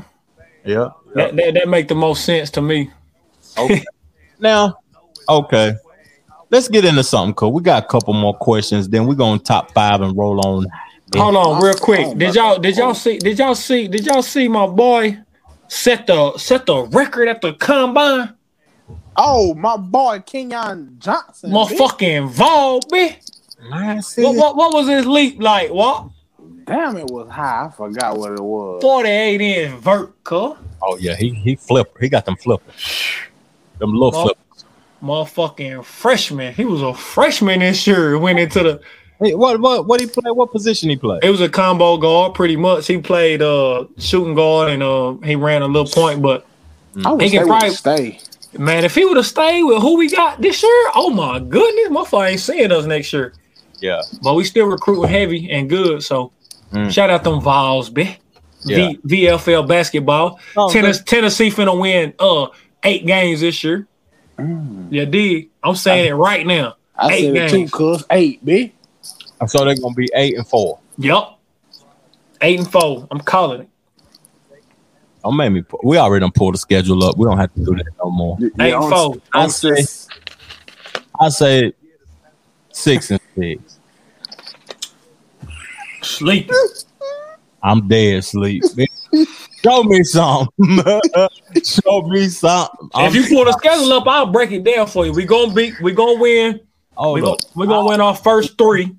Yeah. 0.63 0.89
That, 1.15 1.35
that 1.35 1.53
that 1.53 1.69
make 1.69 1.87
the 1.87 1.95
most 1.95 2.23
sense 2.25 2.49
to 2.51 2.61
me. 2.61 2.91
Okay. 3.57 3.83
now, 4.39 4.77
okay. 5.29 5.75
Let's 6.49 6.67
get 6.67 6.85
into 6.85 7.03
something 7.03 7.33
cool. 7.33 7.51
We 7.51 7.61
got 7.61 7.83
a 7.83 7.87
couple 7.87 8.13
more 8.13 8.35
questions. 8.35 8.87
Then 8.87 9.07
we're 9.07 9.15
gonna 9.15 9.39
top 9.39 9.71
five 9.71 10.01
and 10.01 10.15
roll 10.17 10.45
on. 10.45 10.67
Hold 11.15 11.35
on, 11.35 11.63
real 11.63 11.73
quick. 11.75 12.17
Did 12.17 12.35
y'all 12.35 12.59
did 12.59 12.77
y'all 12.77 12.93
see 12.93 13.17
did 13.17 13.39
y'all 13.39 13.55
see 13.55 13.87
did 13.87 14.05
y'all 14.05 14.21
see 14.21 14.47
my 14.47 14.67
boy 14.67 15.17
set 15.67 16.07
the 16.07 16.37
set 16.37 16.65
the 16.65 16.83
record 16.87 17.27
at 17.27 17.41
the 17.41 17.53
combine? 17.53 18.33
Oh, 19.17 19.53
my 19.53 19.77
boy 19.77 20.19
Keon 20.25 20.97
Johnson. 20.99 21.51
bitch. 21.51 21.77
Motherfucking 21.77 22.29
Vol, 22.29 22.81
bitch. 22.81 23.31
What, 24.17 24.35
what 24.35 24.55
what 24.55 24.73
was 24.73 24.87
his 24.87 25.05
leap 25.05 25.41
like? 25.41 25.71
What? 25.71 26.09
Damn, 26.65 26.97
it 26.97 27.09
was 27.09 27.29
high. 27.29 27.67
I 27.67 27.71
forgot 27.71 28.17
what 28.17 28.31
it 28.33 28.41
was. 28.41 28.81
48 28.81 29.41
inch 29.41 29.79
vert, 29.81 30.23
cuh. 30.23 30.55
Oh 30.81 30.97
yeah, 30.97 31.15
he 31.15 31.29
he 31.29 31.55
flipper. 31.55 31.99
He 31.99 32.09
got 32.09 32.25
them 32.25 32.35
flippers. 32.35 33.13
Them 33.79 33.93
little 33.93 34.11
Well- 34.11 34.23
flippers. 34.23 34.41
Motherfucking 35.03 35.83
freshman. 35.83 36.53
He 36.53 36.65
was 36.65 36.81
a 36.81 36.93
freshman 36.93 37.59
this 37.59 37.85
year. 37.87 38.17
Went 38.17 38.39
into 38.39 38.63
the 38.63 38.81
Hey, 39.21 39.33
what 39.33 39.61
what 39.61 39.87
what 39.87 40.01
he 40.01 40.07
play? 40.07 40.29
What 40.31 40.51
position 40.51 40.89
he 40.89 40.97
play? 40.97 41.19
it 41.23 41.29
was 41.29 41.39
a 41.41 41.47
combo 41.49 41.95
guard 41.97 42.33
pretty 42.33 42.55
much. 42.57 42.87
He 42.87 42.97
played 42.97 43.41
uh 43.41 43.85
shooting 43.97 44.35
guard 44.35 44.69
and 44.71 44.83
uh 44.83 45.13
he 45.23 45.35
ran 45.35 45.61
a 45.61 45.67
little 45.67 45.87
point, 45.89 46.21
but 46.21 46.45
I 47.05 47.15
He 47.23 47.29
can 47.29 47.45
probably- 47.47 47.69
stay. 47.71 48.19
man, 48.57 48.83
if 48.83 48.95
he 48.95 49.05
would 49.05 49.15
have 49.17 49.25
stayed 49.25 49.63
with 49.63 49.81
who 49.81 49.97
we 49.97 50.09
got 50.09 50.41
this 50.41 50.61
year, 50.61 50.71
oh 50.95 51.09
my 51.11 51.39
goodness, 51.39 51.89
motherfucker 51.89 52.29
ain't 52.31 52.39
seeing 52.41 52.71
us 52.71 52.85
next 52.85 53.13
year. 53.13 53.33
Yeah. 53.81 54.01
But 54.21 54.33
we 54.35 54.43
still 54.43 54.65
recruiting 54.65 55.09
heavy 55.09 55.49
and 55.51 55.69
good. 55.69 56.03
So 56.03 56.31
Mm. 56.73 56.91
shout 56.91 57.09
out 57.09 57.23
them 57.23 57.39
Vols, 57.41 57.89
bitch. 57.91 58.17
Yeah. 58.65 58.93
V- 59.05 59.27
VFL 59.27 59.63
basketball. 59.67 60.39
Oh, 60.57 60.69
Tennessee, 60.73 61.03
Tennessee 61.05 61.51
finna 61.51 61.79
win 61.79 62.13
uh 62.19 62.47
eight 62.83 63.05
games 63.05 63.39
this 63.41 63.63
year. 63.63 63.87
Mm. 64.37 64.87
Yeah, 64.91 65.05
dig. 65.05 65.49
I'm 65.63 65.75
saying 65.75 66.07
it 66.11 66.13
right 66.13 66.45
now. 66.45 66.75
I 66.95 67.11
Eight 67.13 67.21
said 67.21 67.35
it 67.35 67.49
too, 67.49 67.69
cuz. 67.69 68.03
Eight, 68.11 68.45
bitch. 68.45 68.71
So 69.47 69.65
they're 69.65 69.75
gonna 69.75 69.93
be 69.95 70.09
eight 70.15 70.35
and 70.37 70.47
four. 70.47 70.79
Yep. 70.97 71.29
Eight 72.41 72.59
and 72.59 72.71
four. 72.71 73.07
I'm 73.11 73.19
calling 73.19 73.61
it. 73.61 73.69
Don't 75.23 75.35
make 75.37 75.51
me. 75.51 75.61
Pull, 75.61 75.79
we 75.83 75.97
already 75.97 76.21
done 76.21 76.31
pulled 76.31 76.53
the 76.53 76.57
schedule 76.57 77.03
up. 77.03 77.17
We 77.17 77.25
don't 77.25 77.37
have 77.37 77.53
to 77.53 77.59
do 77.59 77.75
that 77.75 77.85
no 78.03 78.11
more. 78.11 78.37
Eight 78.59 78.73
and 78.73 78.89
four. 78.93 79.17
I 79.33 79.47
say- 79.47 79.85
I 81.19 81.29
say 81.29 81.73
six 82.71 83.09
and 83.11 83.19
six. 83.37 83.79
Sleep. 86.01 86.51
I'm 87.63 87.87
dead 87.87 88.19
asleep. 88.19 88.63
bitch. 89.65 89.71
Show 89.71 89.83
me 89.83 90.03
something. 90.03 91.63
Show 91.63 92.01
me 92.03 92.27
something. 92.29 92.89
I'm, 92.93 93.07
if 93.07 93.15
you 93.15 93.35
pull 93.35 93.45
the 93.45 93.53
schedule 93.53 93.91
up, 93.93 94.07
I'll 94.07 94.27
break 94.27 94.51
it 94.51 94.63
down 94.63 94.87
for 94.87 95.05
you. 95.05 95.13
We 95.13 95.25
gonna 95.25 95.53
beat. 95.53 95.79
We 95.81 95.93
gonna 95.93 96.19
win. 96.19 96.59
hold 96.95 97.15
We 97.15 97.21
up. 97.21 97.25
gonna, 97.25 97.51
we 97.55 97.67
gonna 97.67 97.87
win 97.87 98.01
our 98.01 98.15
first 98.15 98.57
three. 98.57 98.95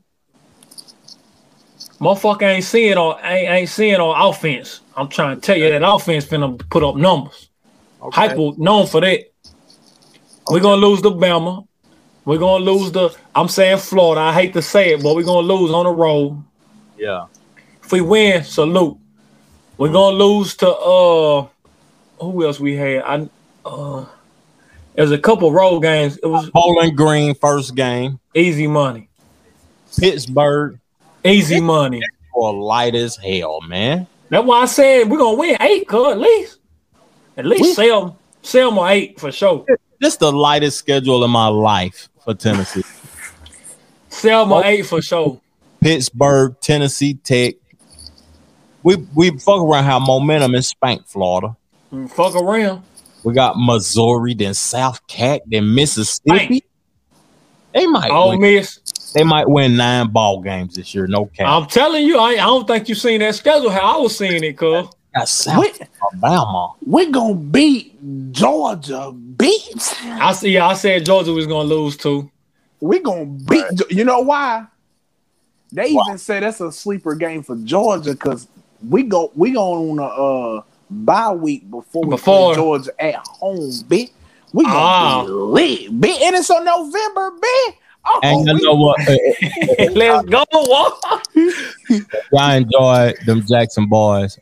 Motherfucker 2.01 2.43
ain't 2.43 2.65
seeing 2.65 2.99
on 2.99 3.19
ain't, 3.25 3.51
ain't 3.51 3.69
seeing 3.69 3.97
on 3.97 4.29
offense. 4.29 4.81
I'm 4.97 5.09
trying 5.09 5.37
to 5.37 5.41
tell 5.41 5.57
you 5.57 5.71
that 5.71 5.89
offense 5.89 6.27
finna 6.27 6.59
put 6.71 6.83
up 6.83 6.97
numbers. 6.97 7.49
Heupel 8.01 8.59
known 8.59 8.87
for 8.87 9.01
that. 9.01 9.21
We're 10.51 10.61
gonna 10.61 10.77
lose 10.77 11.03
the 11.03 11.11
Bama. 11.11 11.67
We're 12.25 12.39
gonna 12.39 12.65
lose 12.65 12.93
the. 12.93 13.17
I'm 13.35 13.49
saying 13.49 13.79
Florida. 13.79 14.21
I 14.21 14.33
hate 14.33 14.53
to 14.55 14.63
say 14.63 14.93
it, 14.93 15.03
but 15.03 15.15
we're 15.15 15.25
gonna 15.25 15.47
lose 15.47 15.71
on 15.71 15.85
the 15.85 15.91
road. 15.91 16.43
Yeah. 16.99 17.27
If 17.83 17.93
we 17.93 18.01
win, 18.01 18.45
salute. 18.45 18.99
We're 19.79 19.93
gonna 19.93 20.17
lose 20.17 20.55
to 20.57 20.69
uh 20.71 21.47
who 22.21 22.45
else 22.47 22.59
we 22.61 22.77
had? 22.77 23.03
I 23.03 23.29
uh 23.65 24.05
There's 24.95 25.11
a 25.11 25.19
couple 25.19 25.53
road 25.53 25.81
games. 25.81 26.19
It 26.23 26.27
was 26.27 26.49
Bowling 26.51 26.95
Green 26.97 27.35
first 27.35 27.75
game. 27.75 28.19
easy 28.35 28.67
money. 28.67 29.09
Pittsburgh 29.99 30.79
Easy 31.25 31.61
money. 31.61 32.01
or 32.33 32.53
light 32.55 32.95
as 32.95 33.17
hell, 33.17 33.61
man. 33.63 34.07
That's 34.29 34.47
why 34.47 34.63
I 34.63 34.67
said 34.67 35.11
we're 35.11 35.19
gonna 35.19 35.37
win 35.37 35.57
eight, 35.61 35.87
cuz 35.89 36.13
at 36.13 36.19
least. 36.19 36.59
At 37.37 37.47
least 37.47 37.63
We- 37.63 37.75
sell 37.75 38.17
sell 38.43 38.71
my 38.71 38.93
eight 38.93 39.21
for 39.21 39.31
sure. 39.33 39.65
This 40.01 40.17
the 40.17 40.31
lightest 40.33 40.79
schedule 40.79 41.25
in 41.25 41.31
my 41.31 41.49
life 41.49 42.09
for 42.25 42.35
Tennessee. 42.35 42.83
Sell 44.09 44.43
Oh. 44.43 44.47
my 44.47 44.63
eight 44.67 44.83
for 44.87 45.03
sure. 45.03 45.41
Pittsburgh, 45.81 46.55
Tennessee 46.61 47.15
Tech. 47.15 47.55
We 48.87 48.95
we 49.17 49.31
fuck 49.41 49.61
around 49.63 49.83
how 49.83 49.99
momentum 49.99 50.55
in 50.55 50.63
Spank, 50.63 51.09
Florida. 51.09 51.57
Mm, 51.93 52.09
Fuck 52.09 52.37
around. 52.37 52.85
We 53.25 53.35
got 53.35 53.57
Missouri, 53.59 54.33
then 54.35 54.55
South 54.55 55.05
Cat, 55.09 55.43
then 55.45 55.75
Mississippi. 55.75 56.63
They 57.75 57.85
might 57.87 58.13
Ole 58.13 58.31
win. 58.39 58.41
Miss. 58.41 58.79
They 59.13 59.25
might 59.25 59.49
win 59.49 59.77
nine 59.77 60.13
ball 60.13 60.41
games 60.41 60.77
this 60.77 60.95
year. 60.95 61.09
No 61.09 61.27
cap. 61.27 61.49
I'm 61.49 61.67
telling 61.67 62.07
you, 62.07 62.17
I, 62.21 62.35
I 62.35 62.37
don't 62.37 62.65
think 62.69 62.89
you 62.89 62.95
seen 62.95 63.19
that 63.21 63.35
schedule 63.35 63.71
how 63.71 63.99
I 63.99 64.01
was 64.03 64.17
seeing 64.17 64.45
it, 64.45 64.57
cuz. 64.57 64.87
got 65.13 65.29
South 65.29 65.59
We, 65.59 65.73
Alabama. 66.01 66.75
we 66.87 67.11
gonna 67.11 67.35
beat 67.35 67.99
Georgia. 68.33 69.11
Beat. 69.11 69.97
I 70.05 70.33
see 70.33 70.57
I 70.59 70.75
said 70.75 71.05
Georgia 71.05 71.33
was 71.33 71.49
gonna 71.49 71.69
lose 71.69 71.97
too. 71.97 72.31
We 72.79 73.01
gonna 73.01 73.25
beat. 73.25 73.65
Ge- 73.75 73.91
You 73.91 74.05
know 74.05 74.21
why? 74.21 74.69
They 75.73 75.89
even 75.89 76.19
say 76.19 76.39
that's 76.39 76.61
a 76.61 76.71
sleeper 76.71 77.17
game 77.17 77.43
for 77.43 77.57
Georgia 77.57 78.13
because 78.13 78.47
we 78.89 79.03
go 79.05 79.31
we 79.35 79.53
go 79.53 79.91
on 79.91 79.99
a 79.99 80.05
uh, 80.59 80.63
bye 80.91 81.33
week 81.33 81.71
before 81.71 82.05
we 82.05 82.11
Before. 82.11 82.55
play 82.55 82.63
Georgia 82.63 82.91
at 83.03 83.15
home, 83.27 83.59
bitch. 83.89 84.11
We 84.53 84.65
gonna 84.65 84.77
Ah. 84.79 85.25
be 85.25 85.31
lit, 85.33 86.01
bitch. 86.01 86.21
And 86.23 86.37
it's 86.37 86.51
on 86.51 86.65
November, 86.65 87.31
bitch. 87.33 87.75
Oh, 88.09 88.21
And 88.23 88.47
you 88.47 88.55
we- 88.55 88.63
know 88.63 88.75
what? 88.75 88.99
Let's 89.97 90.29
go, 90.29 90.45
y'all 92.33 92.51
enjoy 92.53 93.15
them 93.27 93.45
Jackson 93.47 93.87
boys. 93.89 94.39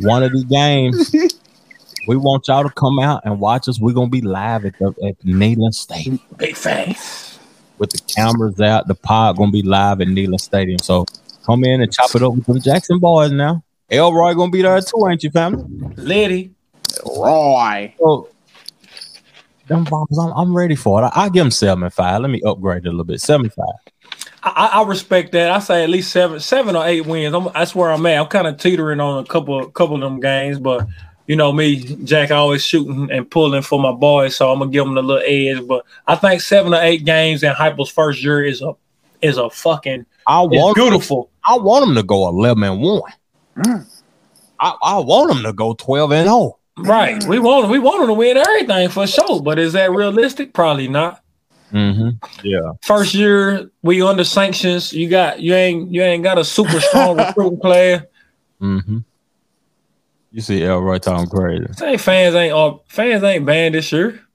One 0.00 0.22
of 0.22 0.32
these 0.32 0.44
games, 0.44 1.14
we 2.08 2.16
want 2.16 2.48
y'all 2.48 2.64
to 2.64 2.70
come 2.70 2.98
out 2.98 3.22
and 3.24 3.40
watch 3.40 3.68
us. 3.68 3.80
We're 3.80 3.94
gonna 3.94 4.08
be 4.10 4.20
live 4.20 4.64
at 4.64 4.78
the 4.78 4.88
at 5.06 5.18
Neyland 5.24 5.74
Stadium 5.74 6.20
Big 6.36 6.56
face. 6.56 7.38
with 7.78 7.90
the 7.90 7.98
cameras 8.12 8.60
out. 8.60 8.88
The 8.88 8.94
pod 8.94 9.36
gonna 9.36 9.50
be 9.52 9.62
live 9.62 10.00
at 10.00 10.08
Neyland 10.08 10.40
Stadium. 10.40 10.78
So 10.80 11.06
come 11.46 11.64
in 11.64 11.80
and 11.80 11.92
chop 11.92 12.14
it 12.14 12.22
up 12.22 12.34
with 12.34 12.44
them 12.44 12.60
Jackson 12.60 12.98
boys 12.98 13.30
now. 13.30 13.62
Elroy 13.90 14.34
gonna 14.34 14.50
be 14.50 14.62
there 14.62 14.80
too, 14.80 15.06
ain't 15.08 15.22
you, 15.22 15.30
family? 15.30 15.64
Liddy. 15.96 16.52
Roy. 17.04 17.94
So 17.98 18.28
them 19.68 19.84
bombs, 19.84 20.18
I'm, 20.18 20.32
I'm 20.32 20.56
ready 20.56 20.76
for 20.76 21.02
it. 21.02 21.06
I, 21.06 21.24
I 21.24 21.28
give 21.28 21.44
them 21.44 21.50
seven 21.50 21.84
and 21.84 21.92
five. 21.92 22.20
Let 22.20 22.30
me 22.30 22.42
upgrade 22.44 22.84
it 22.84 22.88
a 22.88 22.90
little 22.90 23.04
bit. 23.04 23.20
Seven 23.20 23.50
five. 23.50 23.74
I, 24.42 24.50
I 24.50 24.80
I 24.80 24.86
respect 24.86 25.32
that. 25.32 25.50
I 25.50 25.58
say 25.60 25.84
at 25.84 25.90
least 25.90 26.10
seven, 26.10 26.40
seven 26.40 26.76
or 26.76 26.86
eight 26.86 27.06
wins. 27.06 27.34
I'm, 27.34 27.48
that's 27.54 27.74
where 27.74 27.90
I'm 27.90 28.04
at. 28.06 28.18
I'm 28.18 28.26
kind 28.26 28.46
of 28.46 28.58
teetering 28.58 29.00
on 29.00 29.22
a 29.22 29.26
couple, 29.26 29.64
couple 29.70 29.96
of 29.96 30.02
them 30.02 30.20
games, 30.20 30.58
but 30.58 30.86
you 31.26 31.34
know 31.34 31.52
me, 31.52 31.76
Jack, 32.04 32.30
I 32.30 32.36
always 32.36 32.64
shooting 32.64 33.10
and 33.10 33.28
pulling 33.28 33.62
for 33.62 33.80
my 33.80 33.92
boys, 33.92 34.36
so 34.36 34.50
I'm 34.50 34.60
gonna 34.60 34.70
give 34.70 34.84
them 34.84 34.96
a 34.96 35.02
little 35.02 35.22
edge. 35.26 35.66
But 35.66 35.84
I 36.06 36.14
think 36.14 36.40
seven 36.40 36.72
or 36.72 36.80
eight 36.80 37.04
games 37.04 37.42
in 37.42 37.52
Heupel's 37.52 37.90
first 37.90 38.22
year 38.22 38.44
is 38.44 38.62
a 38.62 38.74
is 39.22 39.36
a 39.36 39.50
fucking 39.50 40.06
I 40.26 40.40
want 40.42 40.76
beautiful. 40.76 41.30
I 41.46 41.56
want 41.58 41.86
them 41.86 41.94
to 41.94 42.02
go 42.02 42.28
eleven 42.28 42.64
and 42.64 42.80
one. 42.80 43.12
I, 44.58 44.74
I 44.82 44.98
want 44.98 45.32
them 45.32 45.42
to 45.44 45.52
go 45.52 45.74
twelve 45.74 46.12
and 46.12 46.28
oh. 46.28 46.32
zero. 46.32 46.58
Right. 46.78 47.24
We 47.24 47.38
want 47.38 47.70
we 47.70 47.78
want 47.78 48.00
them 48.00 48.08
to 48.08 48.14
win 48.14 48.36
everything 48.36 48.88
for 48.88 49.06
sure, 49.06 49.40
but 49.40 49.58
is 49.58 49.72
that 49.72 49.90
realistic? 49.90 50.52
Probably 50.52 50.88
not. 50.88 51.22
Mm-hmm. 51.72 52.10
Yeah. 52.44 52.72
First 52.82 53.14
year 53.14 53.70
we 53.82 54.02
under 54.02 54.24
sanctions. 54.24 54.92
You 54.92 55.08
got 55.08 55.40
you 55.40 55.54
ain't 55.54 55.90
you 55.90 56.02
ain't 56.02 56.22
got 56.22 56.38
a 56.38 56.44
super 56.44 56.80
strong 56.80 57.16
recruiting 57.26 57.60
player. 57.60 58.06
Mm-hmm. 58.60 58.98
You 60.32 60.40
see 60.42 60.62
Elroy 60.62 60.98
talking 60.98 61.28
crazy. 61.28 61.66
Say 61.72 61.96
fans 61.96 62.34
ain't 62.34 62.52
all 62.52 62.84
fans 62.88 63.22
ain't 63.22 63.46
banned 63.46 63.74
this 63.74 63.90
year. 63.90 64.25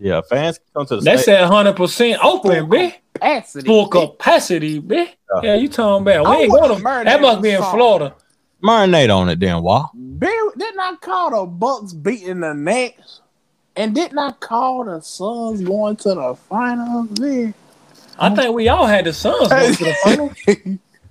Yeah, 0.00 0.22
fans 0.22 0.58
come 0.74 0.86
to 0.86 0.96
the 0.96 1.02
They 1.02 1.16
state. 1.18 1.24
said 1.26 1.44
hundred 1.46 1.76
percent 1.76 2.18
open, 2.24 2.66
bitch. 2.68 2.94
Capacity. 3.14 3.66
Full 3.66 3.88
capacity, 3.88 4.80
bitch. 4.80 5.10
Yeah. 5.34 5.40
Yeah, 5.42 5.54
you 5.56 5.68
talking 5.68 6.02
about? 6.02 6.24
We 6.26 6.32
I 6.32 6.36
ain't 6.40 6.52
going 6.52 6.76
to. 6.76 6.82
murder 6.82 7.04
That 7.10 7.20
must 7.20 7.42
be 7.42 7.50
in 7.50 7.60
song. 7.60 7.74
Florida. 7.76 8.14
marinate 8.62 9.14
on 9.14 9.28
it 9.28 9.38
then, 9.40 9.62
why? 9.62 9.84
Bill, 10.18 10.52
didn't 10.56 10.80
I 10.80 10.96
call 11.00 11.30
the 11.30 11.46
Bucks 11.46 11.92
beating 11.92 12.40
the 12.40 12.54
Nets? 12.54 13.20
And 13.76 13.94
didn't 13.94 14.18
I 14.18 14.32
call 14.32 14.84
the 14.84 15.00
Suns 15.00 15.60
going 15.60 15.96
to 15.96 16.14
the 16.14 16.34
finals? 16.48 17.10
Man? 17.20 17.54
I 18.18 18.34
think 18.34 18.54
we 18.54 18.68
all 18.68 18.86
had 18.86 19.04
the 19.04 19.12
Suns 19.12 19.48
going 19.48 19.74
to 19.74 19.84
the 19.84 19.94
final. 20.04 20.32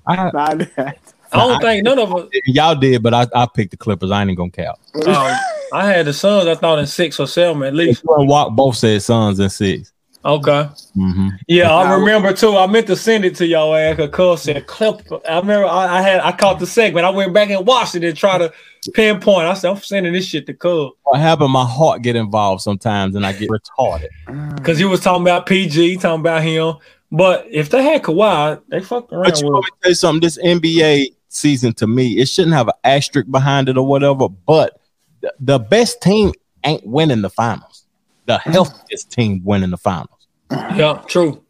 I, 0.07 0.31
Nah, 0.33 0.55
that- 0.55 0.97
I 1.31 1.37
don't 1.37 1.61
think 1.61 1.83
none 1.83 1.99
of 1.99 2.15
us. 2.15 2.29
y'all 2.45 2.75
did, 2.75 3.03
but 3.03 3.13
I, 3.13 3.27
I 3.35 3.47
picked 3.53 3.71
the 3.71 3.77
Clippers. 3.77 4.11
I 4.11 4.23
ain't 4.23 4.37
gonna 4.37 4.49
count. 4.51 4.77
Um, 5.07 5.35
I 5.73 5.85
had 5.85 6.05
the 6.07 6.13
Suns. 6.13 6.47
I 6.47 6.55
thought 6.55 6.79
in 6.79 6.87
six 6.87 7.19
or 7.19 7.27
seven 7.27 7.63
at 7.63 7.73
least. 7.73 8.01
Walk 8.05 8.55
both 8.55 8.75
said 8.77 9.01
Suns 9.01 9.39
and 9.39 9.51
six. 9.51 9.93
Okay. 10.25 10.67
Mm-hmm. 10.97 11.29
Yeah, 11.47 11.73
I 11.73 11.93
remember 11.95 12.33
too. 12.33 12.57
I 12.57 12.67
meant 12.67 12.87
to 12.87 12.95
send 12.97 13.23
it 13.23 13.35
to 13.35 13.45
y'all 13.45 13.73
because 13.95 14.09
Cuz 14.11 14.41
said 14.43 14.67
clip. 14.67 15.01
I 15.29 15.39
remember 15.39 15.65
I, 15.65 15.99
I 15.99 16.01
had 16.01 16.19
I 16.19 16.33
caught 16.33 16.59
the 16.59 16.67
segment. 16.67 17.05
I 17.05 17.09
went 17.09 17.33
back 17.33 17.49
and 17.49 17.65
watched 17.65 17.95
it 17.95 18.03
and 18.03 18.17
try 18.17 18.37
to 18.37 18.51
pinpoint. 18.93 19.47
I 19.47 19.53
said 19.53 19.71
I'm 19.71 19.77
sending 19.77 20.11
this 20.11 20.25
shit 20.25 20.45
to 20.47 20.53
Cuz 20.53 20.91
What 21.03 21.19
happened? 21.21 21.51
My 21.51 21.63
heart 21.65 22.01
get 22.01 22.17
involved 22.17 22.61
sometimes, 22.63 23.15
and 23.15 23.25
I 23.25 23.31
get 23.31 23.49
retarded. 23.49 24.09
because 24.57 24.77
he 24.77 24.83
was 24.83 24.99
talking 24.99 25.21
about 25.21 25.45
PG, 25.45 25.97
talking 25.97 26.19
about 26.19 26.43
him. 26.43 26.73
But 27.11 27.47
if 27.49 27.69
they 27.69 27.81
had 27.81 28.03
Kawhi, 28.03 28.61
they 28.67 28.81
fucked 28.81 29.13
around 29.13 29.23
But 29.23 29.39
you 29.39 29.45
with. 29.47 29.53
want 29.53 29.65
me 29.65 29.69
to 29.71 29.77
tell 29.83 29.91
you 29.91 29.95
something? 29.95 30.21
This 30.21 30.37
NBA 30.37 31.13
season 31.29 31.73
to 31.73 31.87
me, 31.87 32.19
it 32.19 32.27
shouldn't 32.27 32.55
have 32.55 32.67
an 32.67 32.73
asterisk 32.83 33.29
behind 33.31 33.69
it 33.69 33.77
or 33.77 33.85
whatever. 33.85 34.27
But 34.29 34.79
the, 35.21 35.33
the 35.39 35.59
best 35.59 36.01
team 36.01 36.33
ain't 36.65 36.85
winning 36.85 37.21
the 37.21 37.29
finals. 37.29 37.85
The 38.25 38.37
healthiest 38.37 39.11
team 39.11 39.41
winning 39.43 39.69
the 39.71 39.77
finals. 39.77 40.27
Yeah, 40.51 41.01
true. 41.07 41.41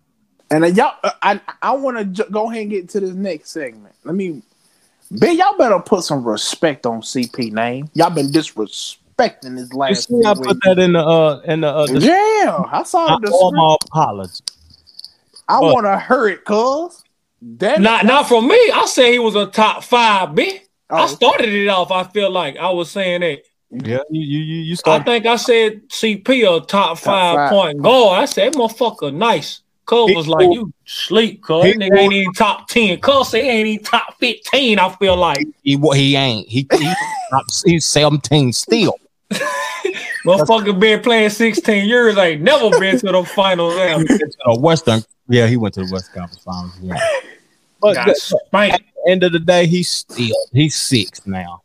And 0.52 0.64
then 0.64 0.76
y'all, 0.76 0.94
uh, 1.04 1.12
I 1.22 1.42
I 1.62 1.72
want 1.74 1.98
to 1.98 2.06
ju- 2.06 2.30
go 2.32 2.50
ahead 2.50 2.64
and 2.64 2.72
get 2.72 2.90
to 2.90 3.00
this 3.00 3.12
next 3.12 3.52
segment. 3.52 3.94
Let 4.04 4.16
me, 4.16 4.42
Ben, 5.12 5.38
y'all 5.38 5.58
better 5.58 5.80
put 5.80 6.04
some 6.04 6.24
respect 6.24 6.86
on 6.86 7.02
CP 7.02 7.52
name. 7.52 7.90
Y'all 7.94 8.10
been 8.10 8.28
disrespecting 8.32 9.58
his 9.58 9.72
You 9.72 9.78
last. 9.78 10.08
see, 10.08 10.26
I 10.26 10.34
put 10.34 10.48
weeks. 10.48 10.60
that 10.64 10.80
in 10.80 10.94
the 10.94 11.00
uh 11.06 11.42
in 11.46 11.62
the 11.62 11.68
uh. 11.68 11.86
The, 11.86 12.00
Yeah, 12.00 12.64
I 12.72 12.84
saw 12.84 13.14
I 13.16 13.18
the. 13.20 13.30
owe 13.34 13.52
my 13.52 13.76
apology. 13.86 14.44
I 15.48 15.60
want 15.60 15.86
to 15.86 15.98
hurt 15.98 16.30
it, 16.30 16.46
cuz. 16.46 17.04
Damn 17.58 17.82
Not 17.82 18.04
it, 18.04 18.08
not 18.08 18.28
from 18.28 18.48
me. 18.48 18.56
I 18.74 18.86
say 18.86 19.12
he 19.14 19.20
was 19.20 19.36
a 19.36 19.46
top 19.48 19.84
five, 19.84 20.36
B. 20.36 20.60
I 20.90 21.04
Oh. 21.04 21.08
started 21.08 21.50
it 21.50 21.68
off. 21.68 21.92
I 21.92 22.04
feel 22.04 22.30
like 22.32 22.58
I 22.58 22.70
was 22.72 22.90
saying 22.92 23.22
that. 23.22 23.40
Yeah, 23.72 24.00
you 24.10 24.22
you 24.22 24.40
you, 24.40 24.62
you 24.64 24.76
I 24.88 25.00
think 25.00 25.26
I 25.28 25.36
said 25.36 25.88
CP 25.90 26.44
a 26.44 26.66
top 26.66 26.98
five, 26.98 27.36
five. 27.36 27.50
point 27.52 27.82
guard. 27.84 28.20
I 28.24 28.26
said, 28.26 28.54
motherfucker, 28.54 29.14
nice. 29.14 29.62
Cole 29.86 30.14
was 30.16 30.28
like, 30.28 30.52
you 30.52 30.74
sleep, 30.86 31.42
cuz. 31.44 31.66
He 31.66 31.74
That 31.74 31.80
nigga 31.80 31.98
ain't 32.00 32.12
cool. 32.12 32.14
even 32.14 32.34
top 32.34 32.68
10. 32.68 33.00
Cole 33.00 33.24
said 33.24 33.44
he 33.44 33.50
ain't 33.50 33.68
even 33.68 33.84
top 33.86 34.16
15, 34.20 34.78
I 34.80 34.90
feel 34.96 35.16
like. 35.16 35.48
He 35.64 35.76
wa- 35.76 35.94
he 35.94 36.16
ain't. 36.16 36.48
He, 36.48 36.68
he 36.78 36.94
he's 37.66 37.86
seventeen 37.86 38.54
still. 38.54 38.96
Motherfucker 40.26 40.78
been 40.80 41.02
playing 41.02 41.30
16 41.30 41.88
years, 41.88 42.18
ain't 42.18 42.42
never 42.42 42.70
been 42.80 42.98
to 43.00 43.12
the 43.12 43.24
finals. 43.24 43.76
ever. 43.78 44.06
Western. 44.60 45.04
Yeah, 45.30 45.48
he 45.48 45.56
went 45.58 45.74
to 45.76 45.86
the 45.86 45.92
West 45.94 46.12
Conference 46.14 46.44
Finals. 46.44 46.74
Yeah. 46.82 46.98
But 47.82 47.94
Got 47.96 48.08
the- 48.08 48.46
at 48.74 48.82
the 48.82 49.10
end 49.10 49.24
of 49.24 49.32
the 49.32 49.40
day, 49.40 49.66
he's 49.66 49.90
still 49.90 50.36
he's 50.52 50.76
six 50.76 51.26
now. 51.26 51.62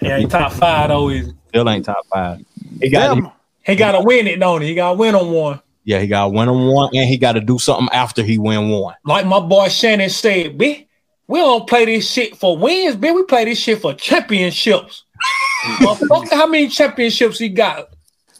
Yeah, 0.00 0.18
he 0.18 0.26
top 0.26 0.52
five 0.52 0.90
though. 0.90 1.08
He, 1.08 1.24
Still 1.48 1.68
ain't 1.68 1.84
top 1.84 2.06
five. 2.06 2.44
He 2.80 2.88
got 2.88 3.16
Damn. 3.16 3.32
he 3.64 3.74
got 3.74 3.92
to 3.92 4.00
win 4.02 4.28
it, 4.28 4.38
don't 4.38 4.60
he? 4.62 4.68
He 4.68 4.74
got 4.76 4.90
to 4.92 4.96
win 4.96 5.16
on 5.16 5.32
one. 5.32 5.60
yeah, 5.82 5.98
he 5.98 6.06
got 6.06 6.26
to 6.26 6.28
win 6.28 6.48
on 6.48 6.68
one, 6.72 6.90
and 6.94 7.08
he 7.08 7.16
got 7.18 7.32
to 7.32 7.40
do 7.40 7.58
something 7.58 7.88
after 7.92 8.22
he 8.22 8.38
win 8.38 8.68
one. 8.70 8.94
Like 9.04 9.26
my 9.26 9.40
boy 9.40 9.68
Shannon 9.68 10.08
said, 10.08 10.56
B, 10.56 10.86
we 11.26 11.38
don't 11.40 11.68
play 11.68 11.84
this 11.86 12.08
shit 12.08 12.36
for 12.36 12.56
wins, 12.56 12.94
B. 12.94 13.10
We 13.10 13.24
play 13.24 13.44
this 13.46 13.58
shit 13.58 13.80
for 13.80 13.92
championships. 13.94 15.02
Motherfucker, 15.80 16.30
how 16.30 16.46
many 16.46 16.68
championships 16.68 17.40
he 17.40 17.48
got? 17.48 17.88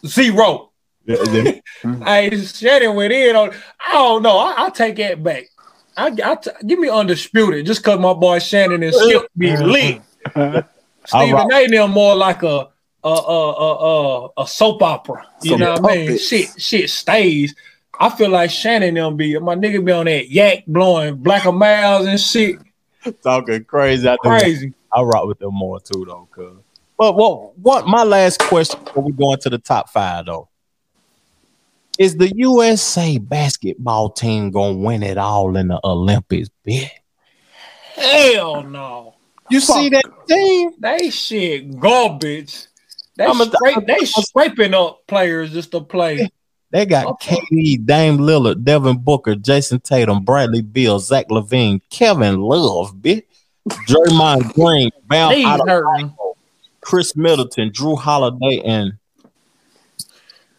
Zero. 0.07 0.70
Hey, 2.03 2.37
Shannon 2.37 2.95
went 2.95 3.11
in 3.11 3.35
on. 3.35 3.51
I 3.85 3.93
don't 3.93 4.21
know. 4.21 4.37
I, 4.37 4.53
I'll 4.57 4.71
take 4.71 4.97
that 4.97 5.23
back. 5.23 5.45
I, 5.97 6.07
I 6.07 6.35
t- 6.35 6.51
give 6.65 6.79
me 6.79 6.89
undisputed 6.89 7.65
just 7.65 7.81
because 7.81 7.99
my 7.99 8.13
boy 8.13 8.39
Shannon 8.39 8.83
and 8.83 8.93
Skip 8.93 9.27
be 9.37 9.49
mm-hmm. 9.49 9.65
lit. 9.65 10.65
Stephen 11.05 11.33
rock. 11.33 11.51
A. 11.51 11.67
them 11.67 11.91
more 11.91 12.15
like 12.15 12.43
a 12.43 12.69
a 13.03 13.09
a 13.09 13.51
a, 13.51 14.25
a, 14.27 14.29
a 14.37 14.47
soap 14.47 14.83
opera. 14.83 15.27
You 15.41 15.51
Some 15.51 15.59
know 15.59 15.71
what 15.73 15.91
I 15.91 15.95
mean? 15.95 16.17
Shit, 16.17 16.61
shit 16.61 16.89
stays. 16.89 17.55
I 17.99 18.09
feel 18.09 18.29
like 18.29 18.51
Shannon 18.51 18.93
them 18.93 19.17
be 19.17 19.37
my 19.39 19.55
nigga 19.55 19.83
be 19.83 19.91
on 19.91 20.05
that 20.05 20.29
yak 20.29 20.65
blowing 20.67 21.17
black 21.17 21.45
of 21.45 21.55
miles 21.55 22.07
and 22.07 22.19
shit. 22.19 22.57
Talking 23.23 23.63
crazy. 23.65 24.07
I 24.07 24.13
do. 24.13 24.29
Crazy. 24.29 24.73
I 24.93 25.01
rock 25.01 25.25
with 25.25 25.39
them 25.39 25.55
more 25.55 25.79
too, 25.79 26.05
though. 26.05 26.27
Cause, 26.31 26.57
but 26.97 27.15
what? 27.15 27.57
What? 27.57 27.87
My 27.87 28.03
last 28.03 28.39
question 28.41 28.83
before 28.83 29.03
we 29.03 29.11
go 29.11 29.33
into 29.33 29.49
the 29.49 29.57
top 29.57 29.89
five, 29.89 30.25
though. 30.25 30.49
Is 32.01 32.17
the 32.17 32.35
USA 32.35 33.19
basketball 33.19 34.09
team 34.09 34.49
gonna 34.49 34.79
win 34.79 35.03
it 35.03 35.19
all 35.19 35.55
in 35.55 35.67
the 35.67 35.79
Olympics? 35.83 36.49
Bitch? 36.67 36.89
Hell 37.93 38.63
no. 38.63 39.13
You 39.51 39.59
see 39.59 39.89
that 39.89 40.05
team? 40.27 40.71
They 40.79 41.11
shit 41.11 41.79
garbage. 41.79 42.65
They 43.17 43.25
I'm 43.25 43.39
a- 43.39 43.51
they 43.85 44.05
scraping 44.05 44.73
up 44.73 45.05
players 45.05 45.51
just 45.51 45.69
to 45.73 45.81
play. 45.81 46.31
They 46.71 46.87
got 46.87 47.21
KD, 47.21 47.85
Dame 47.85 48.17
Lillard, 48.17 48.63
Devin 48.63 48.97
Booker, 48.97 49.35
Jayson 49.35 49.79
Tatum, 49.83 50.23
Bradley 50.23 50.63
Beal, 50.63 50.97
Zach 50.97 51.27
LaVine, 51.29 51.81
Kevin 51.91 52.39
Love, 52.39 52.95
bitch. 52.95 53.25
Draymond 53.87 54.53
Green, 54.55 54.89
hurting. 55.09 56.15
Khris 56.81 57.15
Middleton, 57.15 57.69
Jrue 57.69 57.95
Holiday, 57.95 58.59
and 58.65 58.93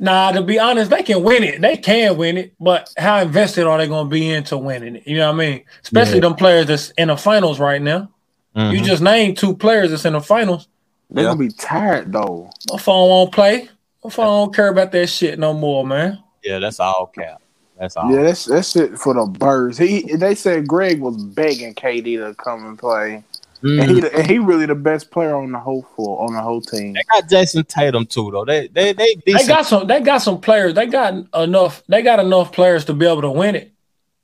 Nah, 0.03 0.33
to 0.33 0.43
be 0.43 0.59
honest, 0.59 0.91
they 0.91 1.05
can 1.05 1.23
win 1.23 1.45
it. 1.45 1.61
They 1.61 1.77
can 1.77 2.17
win 2.17 2.37
it, 2.37 2.55
but 2.59 2.93
how 2.99 3.21
invested 3.21 3.69
are 3.69 3.79
they 3.79 3.87
going 3.87 4.07
to 4.07 4.11
be 4.11 4.29
into 4.31 4.59
winning 4.59 4.97
it? 4.97 5.07
You 5.07 5.19
know 5.19 5.29
what 5.29 5.37
I 5.37 5.39
mean? 5.39 5.65
Especially 5.85 6.17
Yeah. 6.17 6.23
them 6.23 6.35
players 6.35 6.67
that's 6.67 6.91
in 6.99 7.07
the 7.07 7.17
finals 7.17 7.61
right 7.61 7.81
now. 7.81 8.09
You 8.57 8.81
Mhm. 8.81 8.85
just 8.85 9.01
named 9.01 9.37
two 9.39 9.55
players 9.57 9.91
that's 9.91 10.05
in 10.05 10.15
the 10.15 10.21
finals. 10.21 10.67
They're 11.09 11.25
gonna 11.25 11.37
be 11.39 11.51
tired 11.51 12.13
though. 12.13 12.51
My 12.71 12.79
phone 12.79 13.09
won't 13.09 13.33
play. 13.33 13.69
My 14.03 14.11
phone 14.11 14.27
don't 14.47 14.55
care 14.55 14.69
about 14.69 14.91
that 14.93 15.07
shit 15.09 15.39
no 15.39 15.53
more, 15.55 15.87
man. 15.87 16.19
yeah, 16.43 16.59
that's 16.59 16.81
all 16.81 17.07
cap. 17.15 17.41
That's 17.79 17.97
all. 17.97 18.11
Yeah, 18.13 18.23
that's 18.25 18.45
that's 18.47 18.75
it 18.77 18.99
for 18.99 19.15
the 19.15 19.25
birds. 19.27 19.79
He 19.79 20.03
they 20.17 20.35
said 20.35 20.67
Greg 20.67 21.01
was 21.01 21.17
begging 21.23 21.75
KD 21.75 22.17
to 22.17 22.35
come 22.35 22.67
and 22.67 22.79
play, 22.79 23.23
and, 23.63 23.81
Mhm. 23.81 24.11
he, 24.11 24.17
and 24.19 24.27
he 24.31 24.39
really 24.39 24.67
the 24.67 24.75
best 24.75 25.11
player 25.11 25.35
on 25.37 25.53
the 25.53 25.59
whole 25.59 25.83
floor 25.95 26.23
on 26.25 26.35
the 26.35 26.41
whole 26.41 26.61
team. 26.61 26.95
They 26.95 27.03
got 27.11 27.29
Jayson 27.29 27.65
Tatum 27.67 28.07
too, 28.07 28.31
though. 28.33 28.45
They 28.45 28.69
they 28.69 28.93
they 28.93 29.17
They 29.27 29.47
got 29.47 29.67
some. 29.67 29.87
They 29.87 30.01
got 30.01 30.19
some 30.19 30.41
players. 30.41 30.75
They 30.75 30.87
got 30.87 31.15
enough. 31.35 31.83
They 31.89 32.03
got 32.03 32.19
enough 32.21 32.53
players 32.53 32.85
to 32.87 32.95
be 32.95 33.07
able 33.07 33.23
to 33.23 33.31
win 33.31 33.55
it. 33.55 33.73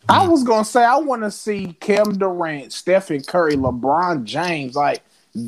I 0.08 0.26
was 0.26 0.42
gonna 0.42 0.64
say 0.64 0.82
I 0.84 0.96
want 0.96 1.22
to 1.22 1.30
see 1.30 1.76
Kevin 1.80 2.18
Durant, 2.18 2.72
Stephen 2.72 3.22
Curry, 3.22 3.56
LeBron 3.56 4.24
James, 4.24 4.74
like 4.74 5.02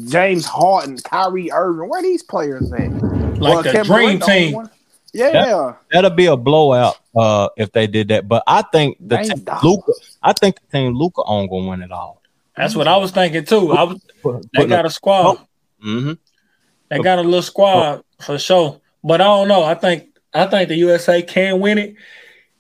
James 0.08 0.44
Harden, 0.44 0.98
Kyrie 0.98 1.50
Irving. 1.50 1.88
Where 1.88 2.02
these 2.02 2.22
players 2.22 2.70
at? 2.72 2.92
Like 3.40 3.64
the 3.64 3.72
dream 3.84 4.18
Durant 4.18 4.22
team. 4.24 4.52
one- 4.54 4.70
Yeah, 5.12 5.72
That'll 5.90 6.10
be 6.10 6.26
a 6.26 6.36
blowout 6.36 6.96
uh, 7.16 7.48
if 7.56 7.72
they 7.72 7.86
did 7.88 8.08
that. 8.08 8.28
But 8.28 8.44
I 8.46 8.62
think 8.62 8.98
the 9.00 9.16
Dang 9.16 9.28
team. 9.30 9.44
Luka, 9.64 9.92
I 10.22 10.32
think 10.34 10.56
the 10.60 10.78
team 10.78 10.94
Luka 10.94 11.22
on 11.22 11.48
gonna 11.48 11.68
win 11.68 11.82
it 11.82 11.90
all. 11.90 12.19
That's 12.60 12.76
what 12.76 12.88
I 12.88 12.96
was 12.98 13.10
thinking 13.10 13.44
too. 13.44 13.72
I 13.72 13.84
was. 13.84 14.00
They 14.54 14.66
got 14.66 14.84
a 14.84 14.90
squad. 14.90 15.38
Mhm. 15.82 16.18
They 16.90 16.98
got 16.98 17.18
a 17.18 17.22
little 17.22 17.42
squad 17.42 18.02
for 18.20 18.38
sure. 18.38 18.80
But 19.02 19.20
I 19.20 19.24
don't 19.24 19.48
know. 19.48 19.62
I 19.62 19.74
think 19.74 20.08
I 20.34 20.46
think 20.46 20.68
the 20.68 20.76
USA 20.76 21.22
can 21.22 21.60
win 21.60 21.78
it 21.78 21.94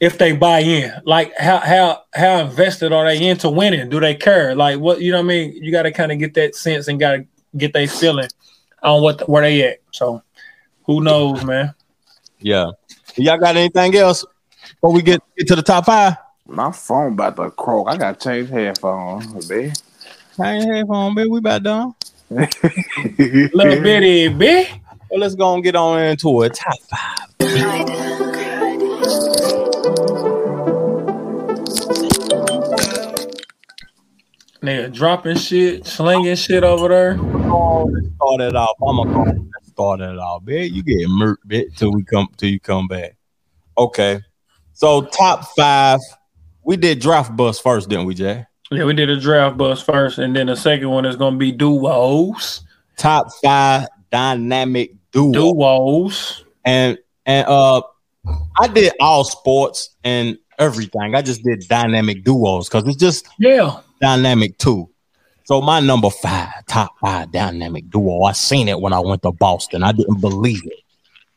if 0.00 0.16
they 0.16 0.32
buy 0.32 0.60
in. 0.60 0.92
Like 1.04 1.36
how 1.36 1.58
how 1.58 2.02
how 2.14 2.38
invested 2.38 2.92
are 2.92 3.04
they 3.04 3.28
into 3.28 3.50
winning? 3.50 3.90
Do 3.90 4.00
they 4.00 4.14
care? 4.14 4.54
Like 4.54 4.78
what 4.78 5.02
you 5.02 5.12
know 5.12 5.18
what 5.18 5.24
I 5.24 5.28
mean? 5.28 5.52
You 5.62 5.70
got 5.70 5.82
to 5.82 5.92
kind 5.92 6.12
of 6.12 6.18
get 6.18 6.32
that 6.34 6.54
sense 6.54 6.88
and 6.88 6.98
got 6.98 7.12
to 7.12 7.26
get 7.56 7.74
they 7.74 7.86
feeling 7.86 8.28
on 8.82 9.02
what 9.02 9.28
where 9.28 9.42
they 9.42 9.68
at. 9.68 9.80
So 9.90 10.22
who 10.84 11.02
knows, 11.02 11.44
man? 11.44 11.74
Yeah. 12.38 12.70
Y'all 13.16 13.36
got 13.38 13.56
anything 13.56 13.94
else 13.96 14.24
before 14.70 14.92
we 14.92 15.02
get, 15.02 15.20
get 15.36 15.48
to 15.48 15.56
the 15.56 15.62
top 15.62 15.84
five? 15.84 16.16
my 16.50 16.72
phone 16.72 17.12
about 17.12 17.36
to 17.36 17.50
croak. 17.50 17.88
I 17.88 17.96
gotta 17.96 18.18
change 18.18 18.50
headphones, 18.50 19.48
man. 19.48 19.72
I 20.40 20.52
ain't 20.54 20.74
headphone, 20.74 21.14
baby. 21.14 21.28
We 21.28 21.38
about 21.38 21.62
done. 21.62 21.94
Little 22.30 23.54
bitty 23.82 24.28
bit. 24.28 24.70
Well, 25.10 25.20
let's 25.20 25.34
go 25.34 25.54
and 25.54 25.62
get 25.62 25.76
on 25.76 26.02
into 26.02 26.42
a 26.42 26.48
Top 26.48 26.78
five. 26.88 27.28
Nigga 34.62 34.92
dropping 34.92 35.36
shit, 35.36 35.86
slinging 35.86 36.36
shit 36.36 36.62
over 36.64 36.88
there. 36.88 37.18
Oh, 37.18 37.84
let's 37.84 38.14
start 38.14 38.40
it 38.42 38.54
off. 38.54 38.76
I'm 38.86 38.96
gonna 38.96 39.12
call 39.12 39.28
it. 39.28 39.36
Let's 39.54 39.68
start 39.68 40.00
it 40.00 40.18
off, 40.18 40.44
bitch. 40.44 40.70
You 40.72 40.82
get 40.82 41.08
murked, 41.08 41.46
bitch, 41.48 41.76
till 41.76 41.92
we 41.92 42.04
come 42.04 42.28
till 42.36 42.50
you 42.50 42.60
come 42.60 42.86
back. 42.86 43.16
Okay. 43.76 44.20
So 44.74 45.02
top 45.02 45.44
five. 45.56 45.98
We 46.62 46.76
did 46.76 47.00
draft 47.00 47.34
bus 47.34 47.58
first, 47.58 47.88
didn't 47.88 48.04
we, 48.04 48.14
Jay? 48.14 48.46
Yeah, 48.72 48.84
we 48.84 48.94
did 48.94 49.10
a 49.10 49.18
draft 49.18 49.56
bus 49.56 49.82
first, 49.82 50.18
and 50.18 50.34
then 50.34 50.46
the 50.46 50.54
second 50.56 50.90
one 50.90 51.04
is 51.04 51.16
gonna 51.16 51.36
be 51.36 51.50
duos. 51.50 52.60
Top 52.96 53.26
five 53.42 53.88
dynamic 54.12 54.92
duo. 55.12 55.32
Duos. 55.32 56.44
and 56.64 56.96
and 57.26 57.46
uh 57.48 57.82
I 58.60 58.68
did 58.68 58.92
all 59.00 59.24
sports 59.24 59.90
and 60.04 60.38
everything. 60.58 61.14
I 61.16 61.22
just 61.22 61.42
did 61.42 61.66
dynamic 61.68 62.22
duos 62.22 62.68
because 62.68 62.86
it's 62.86 62.96
just 62.96 63.26
Yeah. 63.38 63.80
dynamic 64.00 64.56
too. 64.58 64.88
So 65.44 65.60
my 65.60 65.80
number 65.80 66.10
five, 66.10 66.64
top 66.68 66.92
five 67.00 67.32
dynamic 67.32 67.90
duo. 67.90 68.22
I 68.22 68.32
seen 68.32 68.68
it 68.68 68.80
when 68.80 68.92
I 68.92 69.00
went 69.00 69.22
to 69.22 69.32
Boston. 69.32 69.82
I 69.82 69.90
didn't 69.92 70.20
believe 70.20 70.64
it. 70.64 70.78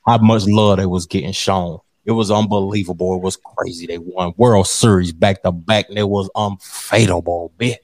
How 0.06 0.18
much 0.20 0.46
love 0.46 0.78
they 0.78 0.86
was 0.86 1.08
getting 1.08 1.32
shown. 1.32 1.80
It 2.06 2.12
was 2.12 2.32
unbelievable. 2.32 3.16
It 3.16 3.22
was 3.22 3.38
crazy. 3.38 3.88
They 3.88 3.98
won 3.98 4.34
World 4.38 4.68
Series 4.68 5.14
back 5.14 5.44
to 5.44 5.52
back. 5.52 5.88
And 5.90 5.98
it 5.98 6.10
was 6.10 6.30
unfadable, 6.36 7.52
bitch. 7.58 7.78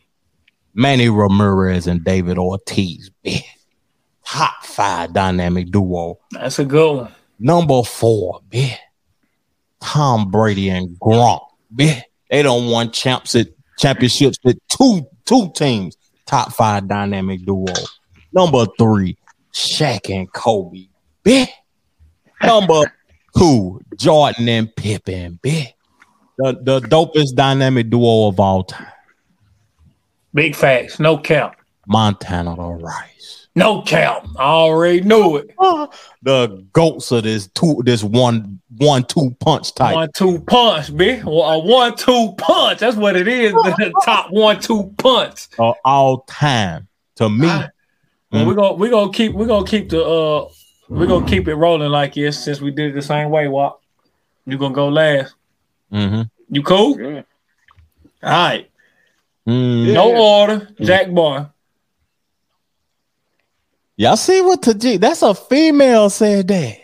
Manny 0.74 1.10
Ramirez 1.10 1.88
and 1.88 2.04
David 2.04 2.38
Ortiz, 2.38 3.12
bitch. 3.26 3.44
Top 4.26 4.64
five 4.64 5.14
dynamic 5.14 5.72
duo. 5.72 6.20
That's 6.32 6.60
a 6.60 6.66
good 6.66 6.98
one. 6.98 7.12
Number 7.40 7.84
four, 7.84 8.42
bitch. 8.50 8.78
Tom 9.80 10.30
Brady 10.30 10.70
and 10.70 10.90
Gronk, 11.00 11.42
bitch. 11.74 12.02
They 12.30 12.44
don't 12.44 12.70
won 12.70 12.92
champs 12.92 13.36
at 13.36 13.48
championships 13.78 14.38
with 14.44 14.60
two 14.68 15.08
two 15.26 15.52
teams. 15.56 15.98
Top 16.26 16.54
five 16.54 16.88
dynamic 16.88 17.46
duo. 17.46 17.74
Number 18.34 18.66
three, 18.78 19.18
Shaq 19.54 20.14
and 20.14 20.32
Kobe, 20.32 20.90
bitch. 21.24 21.48
Number 22.44 22.92
two, 23.38 23.82
Jordan 23.98 24.48
and 24.50 24.76
Pippen, 24.76 25.40
bitch. 25.44 25.74
The 26.38 26.58
the 26.62 26.80
dopest 26.82 27.36
dynamic 27.36 27.90
duo 27.90 28.28
of 28.28 28.40
all 28.40 28.64
time. 28.64 28.88
Big 30.34 30.56
facts. 30.56 31.00
No 31.00 31.18
cap. 31.18 31.58
Montana 31.88 32.56
the 32.56 32.62
Rice. 32.62 33.48
No 33.56 33.82
cap. 33.82 34.26
I 34.38 34.44
already 34.44 35.02
knew 35.02 35.38
it. 35.38 35.52
The 36.22 36.66
goats 36.74 37.12
of 37.14 37.24
this 37.24 37.48
two 37.48 37.82
this 37.86 38.04
one 38.04 38.60
one 38.78 39.04
two 39.06 39.36
punch 39.40 39.74
type. 39.74 39.96
One 39.96 40.10
two 40.14 40.40
punch, 40.42 40.88
bitch. 40.88 41.24
Well, 41.24 41.44
A 41.44 41.60
one 41.60 41.96
two 41.96 42.34
punch. 42.38 42.80
That's 42.80 42.98
what 42.98 43.16
it 43.16 43.28
is. 43.28 43.54
The 43.54 43.94
top 44.06 44.32
one 44.32 44.60
two 44.60 44.94
punch. 44.98 45.48
of 45.58 45.76
all 45.86 46.22
time 46.28 46.88
to 47.16 47.30
me. 47.30 47.48
Well, 47.48 48.46
we're 48.46 48.54
gonna 48.54 48.74
we're 48.74 48.90
gonna 48.92 49.12
keep 49.14 49.34
we're 49.34 49.48
gonna 49.48 49.66
keep 49.66 49.90
the 49.90 50.04
uh 50.04 50.50
we're 50.90 51.08
gonna 51.08 51.28
keep 51.28 51.48
it 51.48 51.56
rolling 51.56 51.92
like 51.92 52.16
this 52.16 52.44
since 52.44 52.60
we 52.60 52.72
did 52.72 52.92
it 52.92 52.96
the 52.96 53.02
same 53.02 53.30
way. 53.30 53.48
Walk. 53.48 53.82
You 54.46 54.58
gonna 54.58 54.74
go 54.74 54.90
last? 54.90 55.36
Mm-hmm. 55.92 56.24
You 56.50 56.64
cool? 56.64 57.00
Yeah. 57.00 57.22
All 58.24 58.32
right. 58.32 58.72
Mm. 59.48 59.94
No 59.94 60.16
order. 60.16 60.70
Jack 60.82 61.10
Boy. 61.12 61.46
Y'all 63.96 64.18
see 64.18 64.42
what 64.42 64.62
Tajik? 64.62 65.00
That's 65.00 65.22
a 65.22 65.36
female 65.36 66.10
said 66.10 66.48
that. 66.48 66.78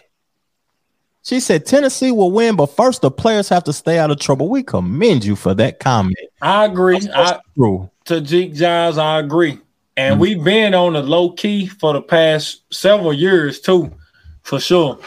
She 1.24 1.40
said 1.40 1.66
Tennessee 1.66 2.12
will 2.12 2.32
win, 2.32 2.56
but 2.56 2.68
first 2.68 3.02
the 3.02 3.10
players 3.10 3.50
have 3.50 3.64
to 3.64 3.74
stay 3.74 3.98
out 3.98 4.12
of 4.12 4.20
trouble. 4.20 4.48
We 4.48 4.62
commend 4.62 5.26
you 5.26 5.36
for 5.36 5.56
that 5.56 5.80
comment. 5.80 6.18
I 6.42 6.66
agree. 6.66 7.00
I, 7.14 7.40
True. 7.56 7.90
Tajik 8.06 8.52
Jeek 8.52 8.56
Giles, 8.56 9.00
I 9.00 9.20
agree. 9.20 9.60
And 9.98 10.16
Mhm. 10.16 10.20
we've 10.20 10.44
been 10.44 10.74
on 10.74 10.94
the 10.94 11.02
low 11.02 11.30
key 11.32 11.68
for 11.68 11.94
the 11.94 12.02
past 12.02 12.62
several 12.72 13.14
years 13.14 13.60
too, 13.62 13.92
for 14.44 14.60
sure. 14.60 15.00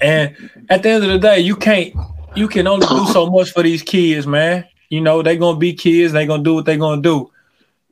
And 0.00 0.34
at 0.70 0.82
the 0.82 0.90
end 0.90 1.04
of 1.04 1.10
the 1.10 1.18
day, 1.18 1.40
you 1.40 1.56
can't 1.56 1.94
you 2.34 2.48
can 2.48 2.66
only 2.66 2.86
do 2.86 3.04
so 3.12 3.26
much 3.30 3.50
for 3.50 3.62
these 3.62 3.82
kids, 3.82 4.26
man. 4.26 4.64
You 4.88 5.02
know, 5.02 5.20
they're 5.22 5.36
gonna 5.36 5.58
be 5.58 5.74
kids, 5.74 6.12
they're 6.14 6.26
gonna 6.26 6.42
do 6.42 6.54
what 6.54 6.64
they're 6.64 6.78
gonna 6.78 7.02
do. 7.02 7.30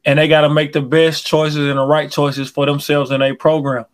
And 0.06 0.18
they 0.18 0.28
gotta 0.28 0.48
make 0.48 0.72
the 0.72 0.80
best 0.80 1.26
choices 1.26 1.68
and 1.68 1.78
the 1.78 1.84
right 1.84 2.10
choices 2.10 2.48
for 2.50 2.64
themselves 2.64 3.10
in 3.10 3.20
their 3.20 3.34
program. 3.34 3.84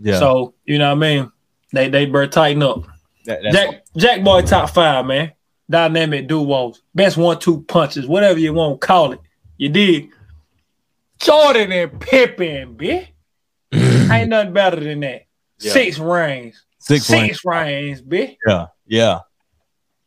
Yeah. 0.00 0.18
So, 0.20 0.54
you 0.64 0.78
know 0.78 0.86
what 0.94 1.04
I 1.04 1.08
mean? 1.16 1.32
They 1.72 1.88
they 1.88 2.06
better 2.06 2.28
tighten 2.28 2.62
up. 2.62 2.84
That- 3.24 3.42
Jack 3.52 3.84
Jack 3.96 4.22
Boy 4.24 4.42
top 4.42 4.70
five, 4.70 5.04
man. 5.06 5.32
Dynamic 5.68 6.28
duos, 6.28 6.80
best 6.94 7.16
one 7.16 7.40
two 7.40 7.62
punches, 7.62 8.06
whatever 8.06 8.38
you 8.38 8.52
want 8.54 8.80
to 8.80 8.86
call 8.86 9.10
it. 9.12 9.18
You 9.58 9.68
did. 9.68 10.06
Jordan 11.20 11.72
and 11.72 12.00
Pippen, 12.00 12.76
bitch. 12.76 13.08
Ain't 14.12 14.28
nothing 14.30 14.52
better 14.52 14.80
than 14.80 15.00
that. 15.00 15.26
Yeah. 15.58 15.72
Six 15.72 15.98
rings. 15.98 16.64
Six 16.78 17.06
Six, 17.06 17.44
rings, 17.44 18.00
bitch. 18.00 18.36
yeah, 18.46 18.66
yeah. 18.86 19.20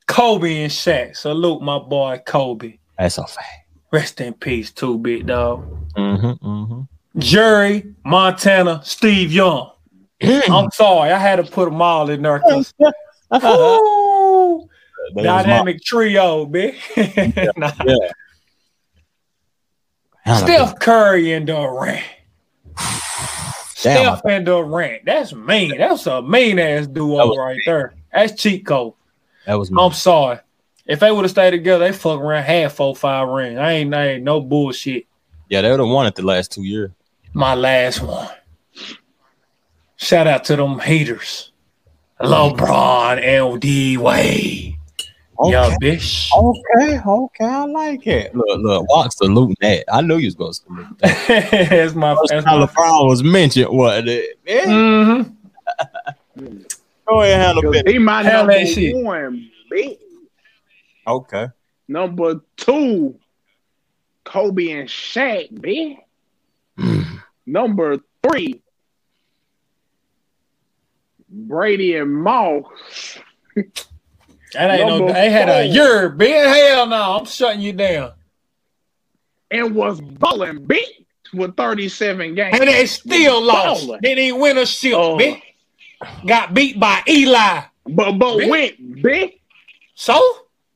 Kobe 0.07 0.64
and 0.64 0.72
Shaq. 0.72 1.15
Salute 1.18 1.61
my 1.61 1.77
boy 1.77 2.22
Kobe. 2.26 2.80
That's 2.98 3.18
a 3.18 3.26
fact. 3.27 3.48
Rest 3.91 4.22
in 4.22 4.34
peace, 4.34 4.72
too, 4.72 4.98
big 4.98 5.26
dog. 5.27 5.65
Mm-hmm, 5.95 6.48
mm-hmm. 6.48 6.81
Jerry, 7.19 7.94
Montana, 8.06 8.81
Steve 8.84 9.34
Young. 9.34 9.72
I'm 10.22 10.69
sorry, 10.72 11.11
I 11.11 11.18
had 11.18 11.38
to 11.38 11.44
put 11.44 11.65
them 11.65 11.81
all 11.81 12.10
in 12.10 12.22
there. 12.22 12.41
Was 12.45 12.73
my- 12.80 12.91
Dynamic 15.15 15.84
trio, 15.84 16.45
bitch. 16.45 16.76
Nah. 17.57 17.72
yeah. 17.86 18.11
Steph 20.38 20.80
Curry 20.80 21.34
and 21.34 21.47
Durant. 21.47 22.03
Damn. 22.76 24.18
Steph 24.18 24.22
and 24.26 24.45
Durant. 24.45 25.06
That's 25.06 25.34
mean. 25.34 25.77
That's 25.77 26.06
a 26.07 26.22
mean 26.22 26.60
ass 26.60 26.88
duo 26.88 27.35
right 27.35 27.60
there. 27.65 27.95
That's 28.14 28.39
cheat 28.41 28.65
code. 28.65 28.93
That 29.45 29.56
was 29.56 29.72
I'm 29.77 29.93
sorry. 29.93 30.39
If 30.85 30.99
they 30.99 31.11
would 31.11 31.23
have 31.23 31.31
stayed 31.31 31.51
together, 31.51 31.85
they 31.85 31.91
fuck 31.91 32.19
around 32.19 32.43
half 32.43 32.73
four 32.73 32.95
five 32.95 33.27
rings. 33.27 33.60
I 33.60 33.73
ain't, 33.73 33.93
I 33.93 34.07
ain't 34.10 34.23
no 34.23 34.41
bullshit. 34.41 35.06
yeah. 35.49 35.61
They 35.61 35.69
would 35.72 35.80
have 35.80 35.89
won 35.89 36.07
it 36.07 36.15
the 36.15 36.23
last 36.23 36.51
two 36.51 36.64
years. 36.64 36.91
My 37.34 37.53
last 37.53 38.01
one. 38.01 38.27
Shout 39.97 40.27
out 40.27 40.45
to 40.45 40.56
them 40.56 40.80
haters. 40.80 41.51
Mm-hmm. 42.19 42.60
LeBron 42.60 43.22
and 43.22 43.61
D 43.61 43.97
Wade. 45.40 45.53
Yeah, 45.53 45.76
bitch. 45.82 46.30
Okay, 46.36 46.99
okay, 47.06 47.45
I 47.45 47.66
like 47.66 48.06
it. 48.06 48.36
Look, 48.36 48.60
look, 48.60 48.90
Walk 48.90 49.11
saluting 49.14 49.56
that. 49.61 49.86
I 49.91 50.02
knew 50.02 50.18
you 50.18 50.28
was 50.28 50.36
gonna 50.36 50.53
salute 50.53 50.98
that. 50.99 51.28
that's 51.70 51.95
my 51.95 52.16
First 52.16 52.30
that's 52.30 52.45
time 52.45 52.60
my 52.60 52.66
LeBron 52.66 53.07
was 53.07 53.24
mentioned, 53.24 53.70
what 53.70 54.07
it? 54.07 54.38
Yeah. 54.45 54.66
mm-hmm. 54.66 55.32
Go 57.07 57.22
ahead, 57.22 57.40
handle 57.41 57.64
Cause 57.64 57.76
it. 57.78 57.88
he 57.90 57.98
my 57.98 58.22
Hell 58.22 58.45
number 58.45 58.60
that 58.60 58.68
shit. 58.68 58.95
one, 58.95 59.49
bitch. 59.72 59.98
Okay. 61.07 61.48
Number 61.88 62.41
two, 62.57 63.18
Kobe 64.26 64.72
and 64.72 64.88
Shaq, 64.90 65.52
bitch. 65.53 65.98
Number 67.45 67.98
three, 68.22 68.61
Brady 71.30 71.95
and 71.95 72.14
Moss. 72.14 73.20
That 74.53 74.71
ain't 74.71 74.88
no 74.88 75.11
they 75.13 75.30
had 75.30 75.49
a 75.49 75.65
year, 75.67 76.09
bitch. 76.09 76.53
Hell 76.55 76.88
no, 76.88 77.17
I'm 77.19 77.26
shutting 77.26 77.61
you 77.61 77.73
down. 77.73 78.13
and 79.51 79.76
was 79.76 79.99
balling 80.01 80.65
bitch 80.65 81.05
with 81.34 81.55
37 81.55 82.35
games. 82.35 82.59
And 82.59 82.67
they 82.69 82.85
still 82.85 83.41
lost. 83.41 83.89
They 84.01 84.15
didn't 84.15 84.39
win 84.41 84.57
a 84.57 84.65
shit, 84.65 84.93
Oh. 84.93 85.17
bitch. 85.17 85.41
Got 86.26 86.53
beat 86.53 86.80
by 86.80 87.01
Eli. 87.07 87.61
But 87.88 88.13
but 88.13 88.38
Bitch. 88.38 88.49
went, 88.49 89.01
bitch. 89.03 89.39
So 89.95 90.13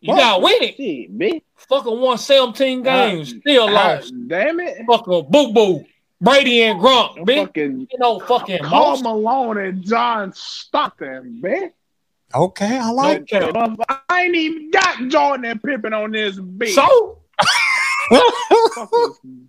you 0.01 0.15
gotta 0.15 0.41
win 0.41 0.61
it. 0.63 0.75
Shit, 0.75 1.17
bitch. 1.17 1.41
Fucking 1.55 1.99
won 1.99 2.17
17 2.17 2.83
games, 2.83 3.35
still 3.39 3.69
Ah, 3.69 3.71
lost. 3.95 4.13
damn 4.27 4.59
it. 4.59 4.79
Fucking 4.87 5.27
boo 5.29 5.53
boo. 5.53 5.85
Brady 6.19 6.63
and 6.63 6.79
Gronk, 6.79 7.17
bitch. 7.19 7.45
Fucking 7.47 7.87
You 7.91 7.97
know, 7.99 8.19
fucking 8.19 8.63
Karl 8.63 8.97
Malone 8.97 9.57
and 9.57 9.83
John 9.85 10.33
Stockton, 10.33 11.39
bitch. 11.41 11.71
Okay, 12.35 12.77
I 12.77 12.89
like 12.89 13.21
Okay. 13.33 13.51
Um, 13.51 13.77
I 13.89 14.23
ain't 14.23 14.35
even 14.35 14.71
got 14.71 15.07
Jordan 15.07 15.45
and 15.45 15.61
Pippen 15.61 15.93
on 15.93 16.11
this 16.11 16.37
bitch. 16.39 16.73
So 16.73 17.19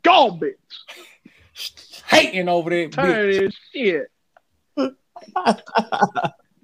garbage. 0.02 0.54
hating 2.06 2.48
over 2.48 2.70
that 2.70 2.90
bitch. 2.90 2.94
Turn 2.94 3.30
this 3.30 3.54
shit. 3.72 4.10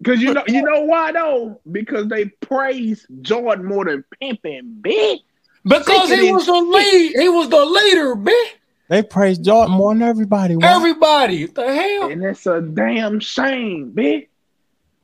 Cause 0.02 0.18
you 0.20 0.32
know 0.32 0.44
you 0.46 0.62
know 0.62 0.80
why 0.82 1.12
though? 1.12 1.60
Because 1.70 2.08
they 2.08 2.26
praise 2.26 3.06
Jordan 3.20 3.66
more 3.66 3.84
than 3.84 4.02
Pippen, 4.20 4.80
bitch. 4.80 5.20
Because 5.64 6.08
Sick 6.08 6.20
he 6.20 6.32
was 6.32 6.46
the 6.46 6.52
lead. 6.54 7.12
He 7.16 7.28
was 7.28 7.50
the 7.50 7.64
leader, 7.64 8.16
bitch. 8.16 8.52
They 8.88 9.02
praise 9.02 9.38
Jordan 9.38 9.76
more 9.76 9.92
than 9.94 10.02
everybody. 10.02 10.56
Why? 10.56 10.74
Everybody. 10.74 11.44
What 11.44 11.54
the 11.54 11.74
hell? 11.74 12.10
And 12.10 12.24
it's 12.24 12.46
a 12.46 12.60
damn 12.60 13.20
shame, 13.20 13.92
bitch. 13.94 14.29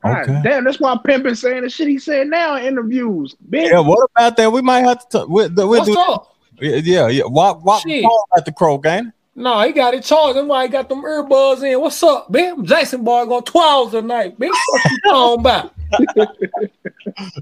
God 0.03 0.43
damn, 0.43 0.63
that's 0.63 0.79
why 0.79 0.97
Pimp 1.03 1.25
Pimpin 1.25 1.35
saying 1.37 1.63
the 1.63 1.69
shit 1.69 1.87
he 1.87 1.97
said 1.97 2.27
now 2.27 2.55
in 2.55 2.65
interviews, 2.65 3.35
bitch. 3.49 3.69
Yeah, 3.69 3.79
what 3.79 4.09
about 4.15 4.37
that? 4.37 4.51
We 4.51 4.61
might 4.61 4.81
have 4.81 5.07
to. 5.09 5.19
T- 5.19 5.25
we, 5.27 5.47
we'll 5.47 5.67
What's 5.67 5.85
do. 5.85 5.97
up? 5.99 6.35
Yeah, 6.59 7.07
yeah. 7.07 7.23
Walk, 7.25 7.63
walk 7.65 7.83
Shit. 7.87 8.05
at 8.35 8.45
the 8.45 8.51
crow 8.51 8.77
game. 8.77 9.11
No, 9.35 9.61
he 9.61 9.71
got 9.71 9.93
it 9.93 10.03
charged. 10.03 10.37
That's 10.37 10.47
why 10.47 10.63
he 10.63 10.69
got 10.69 10.89
them 10.89 11.03
earbuds 11.03 11.61
in. 11.63 11.79
What's 11.79 12.01
up, 12.01 12.31
bitch? 12.31 12.63
Jason 12.63 13.03
boy 13.03 13.25
going 13.25 13.43
12 13.43 13.91
tonight, 13.91 14.39
bitch. 14.39 14.49
What 14.49 14.91
you 14.91 14.99
talking 15.01 15.39
about? 15.39 15.73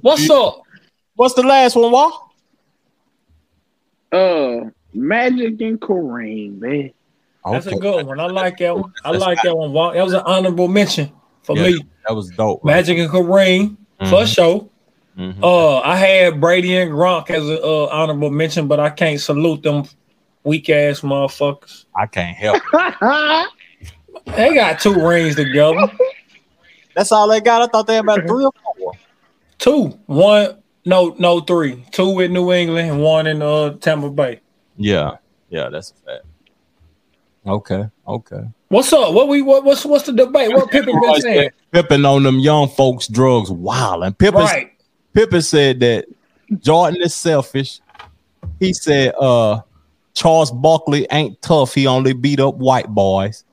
What's 0.01 0.29
up? 0.29 0.61
What's 1.15 1.33
the 1.35 1.43
last 1.43 1.75
one, 1.75 1.91
Walk? 1.91 2.31
Uh, 4.11 4.69
Magic 4.93 5.61
and 5.61 5.79
Kareem, 5.79 6.59
man. 6.59 6.91
That's 7.49 7.67
a 7.67 7.75
good 7.75 8.05
one. 8.05 8.19
I 8.19 8.25
like 8.27 8.57
that 8.57 8.75
one. 8.77 8.91
I 9.03 9.11
like 9.11 9.41
that 9.43 9.55
one. 9.55 9.71
Walt. 9.71 9.93
That 9.93 10.03
was 10.03 10.13
an 10.13 10.23
honorable 10.25 10.67
mention 10.67 11.11
for 11.45 11.55
Yeah, 11.57 11.69
me. 11.69 11.85
That 12.07 12.15
was 12.15 12.29
dope. 12.31 12.63
Magic 12.65 12.97
and 12.97 13.09
Kareem 13.09 13.77
for 13.99 14.23
Mhm. 14.23 14.33
sure. 14.35 14.69
Mhm. 15.17 15.41
Uh, 15.41 15.79
I 15.79 15.95
had 15.95 16.41
Brady 16.41 16.75
and 16.75 16.91
Gronk 16.91 17.29
as 17.29 17.47
an 17.47 17.59
uh, 17.63 17.85
honorable 17.85 18.29
mention, 18.31 18.67
but 18.67 18.79
I 18.79 18.89
can't 18.89 19.19
salute 19.19 19.63
them 19.63 19.83
weak 20.43 20.69
ass 20.69 21.01
motherfuckers. 21.01 21.85
I 21.95 22.05
can't 22.07 22.35
help. 22.35 22.61
it. 22.73 23.47
They 24.35 24.55
got 24.55 24.79
two 24.79 24.93
rings 24.95 25.35
together. 25.35 25.87
That's 26.95 27.11
all 27.11 27.27
they 27.27 27.41
got. 27.41 27.61
I 27.61 27.67
thought 27.67 27.85
they 27.85 27.93
had 27.95 28.05
about 28.05 28.25
three 28.27 28.43
or 28.45 28.51
four. 28.77 28.93
Two, 29.59 29.99
one, 30.07 30.57
no, 30.83 31.15
no, 31.19 31.41
three. 31.41 31.85
Two 31.91 32.09
with 32.09 32.31
New 32.31 32.51
England 32.51 32.89
and 32.89 33.03
one 33.03 33.27
in 33.27 33.43
uh 33.43 33.71
Tampa 33.81 34.09
Bay. 34.09 34.39
Yeah, 34.77 35.17
yeah, 35.49 35.69
that's 35.69 35.91
a 35.91 35.93
fact. 36.11 36.25
Okay, 37.47 37.87
okay. 38.07 38.43
What's 38.69 38.91
up? 38.91 39.13
What 39.13 39.27
we 39.27 39.41
what 39.41 39.63
what's 39.63 39.85
what's 39.85 40.05
the 40.05 40.13
debate? 40.13 40.49
What 40.53 40.71
Pippen 40.71 40.99
been 40.99 41.21
saying? 41.21 41.49
Pippen 41.71 42.05
on 42.05 42.23
them 42.23 42.39
young 42.39 42.67
folks 42.67 43.07
drugs 43.07 43.51
wild, 43.51 44.03
and 44.03 44.17
Pippen 44.17 44.41
Right. 44.41 44.71
Pippen 45.13 45.41
said 45.41 45.79
that 45.81 46.05
Jordan 46.59 47.01
is 47.01 47.13
selfish. 47.13 47.79
He 48.59 48.73
said 48.73 49.13
uh 49.19 49.61
Charles 50.13 50.51
Barkley 50.51 51.07
ain't 51.11 51.39
tough. 51.41 51.73
He 51.73 51.87
only 51.87 52.13
beat 52.13 52.39
up 52.39 52.55
white 52.55 52.87
boys. 52.87 53.43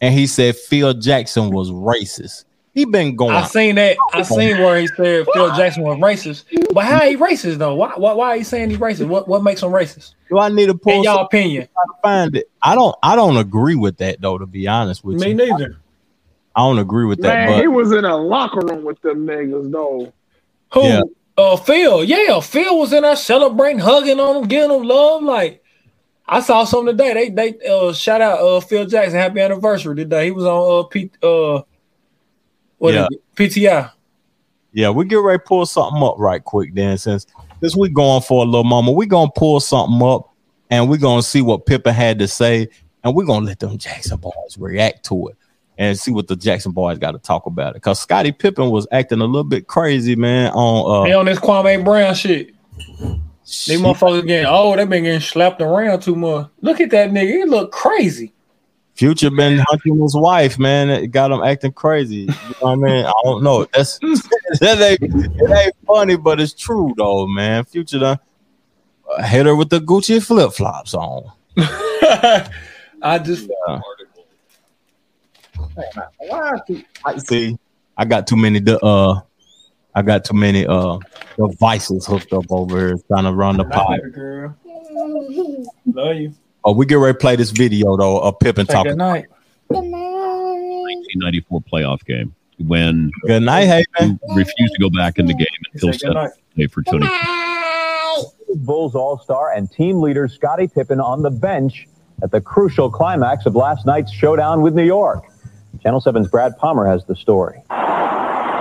And 0.00 0.14
he 0.14 0.26
said 0.26 0.56
Phil 0.56 0.94
Jackson 0.94 1.50
was 1.50 1.70
racist. 1.70 2.44
He 2.80 2.86
been 2.86 3.14
going. 3.14 3.32
I 3.32 3.44
seen 3.44 3.74
that. 3.74 3.98
I 4.14 4.22
seen 4.22 4.56
where 4.56 4.80
he 4.80 4.86
said 4.86 5.26
Phil 5.34 5.54
Jackson 5.54 5.82
was 5.82 5.98
racist. 5.98 6.44
But 6.72 6.86
how 6.86 7.00
he 7.00 7.14
racist 7.14 7.58
though? 7.58 7.74
Why 7.74 7.92
why 7.94 8.14
why 8.14 8.38
he 8.38 8.42
saying 8.42 8.70
he 8.70 8.78
racist? 8.78 9.06
What 9.06 9.28
what 9.28 9.42
makes 9.42 9.62
him 9.62 9.68
racist? 9.68 10.14
Do 10.30 10.38
I 10.38 10.48
need 10.48 10.64
to 10.66 10.74
pull 10.74 10.94
In 10.94 11.02
y'all 11.02 11.26
opinion? 11.26 11.68
try 11.74 11.84
find 12.00 12.36
it? 12.36 12.50
I 12.62 12.74
don't. 12.74 12.96
I 13.02 13.16
don't 13.16 13.36
agree 13.36 13.74
with 13.74 13.98
that 13.98 14.22
though. 14.22 14.38
To 14.38 14.46
be 14.46 14.66
honest 14.66 15.04
with 15.04 15.20
Me 15.20 15.28
you, 15.28 15.34
me 15.34 15.50
neither. 15.50 15.76
I 16.56 16.60
don't 16.60 16.78
agree 16.78 17.04
with 17.04 17.20
that. 17.20 17.50
Man, 17.50 17.60
he 17.60 17.68
was 17.68 17.92
in 17.92 18.06
a 18.06 18.16
locker 18.16 18.60
room 18.60 18.82
with 18.82 18.98
them 19.02 19.26
niggas 19.26 19.70
though. 19.70 20.10
Who? 20.72 20.82
Yeah. 20.82 21.02
Uh, 21.36 21.56
Phil. 21.58 22.02
Yeah, 22.02 22.40
Phil 22.40 22.78
was 22.78 22.94
in 22.94 23.02
there 23.02 23.14
celebrating, 23.14 23.80
hugging 23.80 24.20
on 24.20 24.36
him, 24.36 24.48
giving 24.48 24.74
him 24.74 24.84
love. 24.84 25.22
Like 25.22 25.62
I 26.26 26.40
saw 26.40 26.64
something 26.64 26.96
today. 26.96 27.12
They 27.12 27.28
they 27.52 27.68
uh 27.68 27.92
shout 27.92 28.22
out 28.22 28.38
uh 28.38 28.60
Phil 28.60 28.86
Jackson, 28.86 29.18
happy 29.18 29.40
anniversary 29.40 29.96
today. 29.96 30.24
He 30.24 30.30
was 30.30 30.46
on 30.46 30.80
uh 30.80 30.82
P 30.84 31.10
uh 31.22 31.60
what 32.80 32.94
Yeah. 32.94 33.06
PTI. 33.36 33.90
yeah, 34.72 34.90
we 34.90 35.04
get 35.04 35.16
ready 35.16 35.38
to 35.38 35.44
pull 35.44 35.64
something 35.66 36.02
up 36.02 36.16
right 36.18 36.42
quick. 36.42 36.74
Then 36.74 36.98
since 36.98 37.26
this 37.60 37.76
we 37.76 37.88
going 37.88 38.22
for 38.22 38.42
a 38.42 38.46
little 38.46 38.64
moment, 38.64 38.96
we 38.96 39.06
gonna 39.06 39.30
pull 39.36 39.60
something 39.60 40.02
up 40.06 40.34
and 40.70 40.88
we 40.88 40.98
gonna 40.98 41.22
see 41.22 41.42
what 41.42 41.66
Pippen 41.66 41.94
had 41.94 42.18
to 42.18 42.26
say, 42.28 42.68
and 43.04 43.14
we 43.14 43.24
gonna 43.24 43.46
let 43.46 43.58
them 43.60 43.78
Jackson 43.78 44.16
boys 44.18 44.56
react 44.58 45.04
to 45.06 45.28
it 45.28 45.36
and 45.78 45.98
see 45.98 46.10
what 46.10 46.28
the 46.28 46.36
Jackson 46.36 46.72
boys 46.72 46.98
got 46.98 47.12
to 47.12 47.18
talk 47.18 47.46
about 47.46 47.74
it. 47.76 47.82
Cause 47.82 48.00
Scottie 48.00 48.32
Pippen 48.32 48.70
was 48.70 48.86
acting 48.92 49.20
a 49.20 49.24
little 49.24 49.44
bit 49.44 49.66
crazy, 49.66 50.14
man. 50.16 50.50
On 50.52 51.10
uh, 51.10 51.18
on 51.18 51.24
this 51.26 51.38
Kwame 51.38 51.84
Brown 51.84 52.14
shit. 52.14 52.54
shit. 52.78 53.14
These 53.44 53.80
motherfuckers 53.80 54.26
getting 54.26 54.46
oh, 54.48 54.74
they 54.76 54.84
been 54.84 55.04
getting 55.04 55.20
slapped 55.20 55.60
around 55.60 56.00
too 56.00 56.16
much. 56.16 56.48
Look 56.60 56.80
at 56.80 56.90
that 56.90 57.10
nigga. 57.10 57.30
He 57.38 57.44
look 57.44 57.72
crazy. 57.72 58.32
Future 58.94 59.30
been 59.30 59.58
hunting 59.58 59.98
his 60.00 60.14
wife, 60.14 60.58
man. 60.58 60.90
It 60.90 61.08
got 61.08 61.30
him 61.30 61.42
acting 61.42 61.72
crazy. 61.72 62.16
You 62.16 62.26
know 62.26 62.54
what 62.60 62.72
I 62.72 62.76
mean? 62.76 63.04
I 63.06 63.12
don't 63.24 63.42
know. 63.42 63.66
That's 63.72 63.98
that 64.60 64.80
ain't, 64.80 65.02
it 65.02 65.50
ain't 65.50 65.74
funny, 65.86 66.16
but 66.16 66.40
it's 66.40 66.52
true 66.52 66.92
though, 66.96 67.26
man. 67.26 67.64
Future 67.64 67.98
done 67.98 68.18
uh, 69.16 69.22
hit 69.22 69.46
her 69.46 69.56
with 69.56 69.70
the 69.70 69.80
Gucci 69.80 70.22
flip 70.22 70.52
flops 70.52 70.94
on. 70.94 71.32
I 73.02 73.18
just 73.18 73.48
I 77.04 77.16
see. 77.18 77.58
I 77.96 78.04
got 78.04 78.26
too 78.26 78.36
many. 78.36 78.60
The 78.60 78.78
uh, 78.84 79.20
I 79.94 80.02
got 80.02 80.24
too 80.24 80.36
many 80.36 80.66
uh 80.66 80.98
devices 81.36 82.06
hooked 82.06 82.32
up 82.32 82.46
over 82.50 82.78
here 82.78 82.98
trying 83.08 83.24
to 83.24 83.32
run 83.32 83.56
the 83.56 83.64
pod. 83.64 84.00
Love 85.86 86.16
you. 86.16 86.34
Oh, 86.64 86.72
we 86.72 86.86
get 86.86 86.96
ready 86.96 87.14
to 87.14 87.18
play 87.18 87.36
this 87.36 87.50
video 87.50 87.96
though 87.96 88.18
of 88.20 88.38
Pippen 88.38 88.66
Say 88.66 88.72
talking. 88.74 88.92
good 88.92 88.98
night. 88.98 89.26
Good 89.72 89.84
night. 89.84 89.98
1994 89.98 91.60
playoff 91.62 92.04
game 92.04 92.34
when 92.58 93.10
Good 93.26 93.42
night, 93.42 93.64
Haven. 93.66 94.20
he 94.28 94.36
refused 94.36 94.74
to 94.74 94.80
go 94.80 94.90
back 94.90 95.18
in 95.18 95.26
the 95.26 95.34
game 95.34 95.46
until 95.72 95.92
Say 95.92 96.08
good 96.08 96.14
night. 96.14 96.30
Saturday 96.54 96.66
for 96.66 96.82
Tony. 96.82 97.08
Bulls 98.56 98.94
All-Star 98.94 99.52
and 99.52 99.70
team 99.70 100.00
leader 100.00 100.28
Scottie 100.28 100.68
Pippen 100.68 101.00
on 101.00 101.22
the 101.22 101.30
bench 101.30 101.86
at 102.22 102.30
the 102.30 102.40
crucial 102.40 102.90
climax 102.90 103.46
of 103.46 103.54
last 103.56 103.86
night's 103.86 104.12
showdown 104.12 104.60
with 104.60 104.74
New 104.74 104.84
York. 104.84 105.24
Channel 105.82 106.00
7's 106.02 106.28
Brad 106.28 106.58
Palmer 106.58 106.86
has 106.86 107.04
the 107.06 107.16
story. 107.16 107.62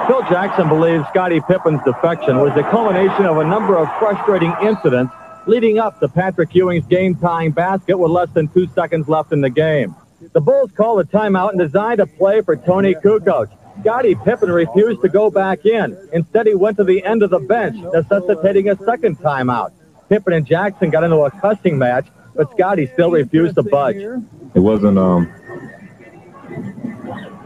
Phil 0.08 0.22
Jackson 0.30 0.70
believes 0.70 1.04
Scottie 1.10 1.42
Pippen's 1.42 1.82
defection 1.84 2.38
was 2.38 2.54
the 2.56 2.64
culmination 2.64 3.26
of 3.26 3.38
a 3.38 3.44
number 3.44 3.78
of 3.78 3.88
frustrating 4.00 4.54
incidents 4.62 5.14
leading 5.50 5.80
up 5.80 6.00
to 6.00 6.08
Patrick 6.08 6.54
Ewing's 6.54 6.86
game-tying 6.86 7.52
basket 7.52 7.98
with 7.98 8.12
less 8.12 8.30
than 8.36 8.48
two 8.50 8.68
seconds 8.76 9.10
left 9.10 9.34
in 9.34 9.42
the 9.42 9.50
game. 9.50 9.96
The 10.34 10.40
Bulls 10.40 10.72
called 10.72 11.00
a 11.02 11.04
timeout 11.06 11.50
and 11.50 11.60
designed 11.60 12.00
a 12.00 12.06
play 12.06 12.42
for 12.42 12.56
Toni 12.56 12.94
Kukoc. 12.94 13.50
Scottie 13.82 14.14
Pippen 14.14 14.52
refused 14.52 15.02
to 15.02 15.10
go 15.10 15.32
back 15.32 15.66
in. 15.66 15.98
Instead, 16.14 16.46
he 16.46 16.54
went 16.54 16.78
to 16.78 16.84
the 16.84 17.04
end 17.04 17.24
of 17.24 17.32
the 17.32 17.40
bench, 17.40 17.78
necessitating 17.94 18.70
a 18.70 18.78
second 18.86 19.18
timeout. 19.18 19.72
Pippen 20.08 20.34
and 20.34 20.46
Jackson 20.46 20.92
got 20.92 21.04
into 21.04 21.18
a 21.18 21.32
cussing 21.32 21.80
match, 21.80 22.08
but 22.36 22.52
Scottie 22.52 22.86
still 22.94 23.10
refused 23.10 23.56
to 23.56 23.64
budge. 23.64 23.96
It 23.96 24.60
wasn't 24.60 25.00
um 25.00 25.34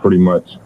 pretty 0.02 0.18
much 0.18 0.58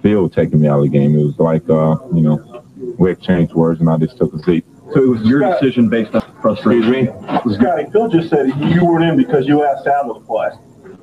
Phil 0.00 0.28
taking 0.28 0.60
me 0.60 0.68
out 0.68 0.78
of 0.78 0.84
the 0.84 0.90
game. 0.90 1.18
It 1.18 1.24
was 1.24 1.38
like 1.40 1.68
uh, 1.68 1.96
you 2.14 2.22
know, 2.22 2.64
we 2.98 3.10
exchanged 3.10 3.52
words 3.54 3.80
and 3.80 3.90
I 3.90 3.96
just 3.96 4.16
took 4.16 4.32
a 4.32 4.38
seat. 4.44 4.64
So 4.94 5.02
it 5.02 5.08
was 5.08 5.22
your 5.22 5.40
decision 5.40 5.88
based 5.88 6.14
on 6.14 6.22
frustration. 6.40 7.08
Excuse 7.08 7.44
me? 7.46 7.54
Scottie, 7.54 7.90
Phil 7.90 8.08
just 8.08 8.30
said 8.30 8.46
you 8.58 8.84
weren't 8.84 9.04
in 9.04 9.16
because 9.16 9.46
you 9.46 9.64
asked 9.64 9.88
out 9.88 10.08
of 10.08 10.14
the 10.14 10.26
play. 10.26 10.50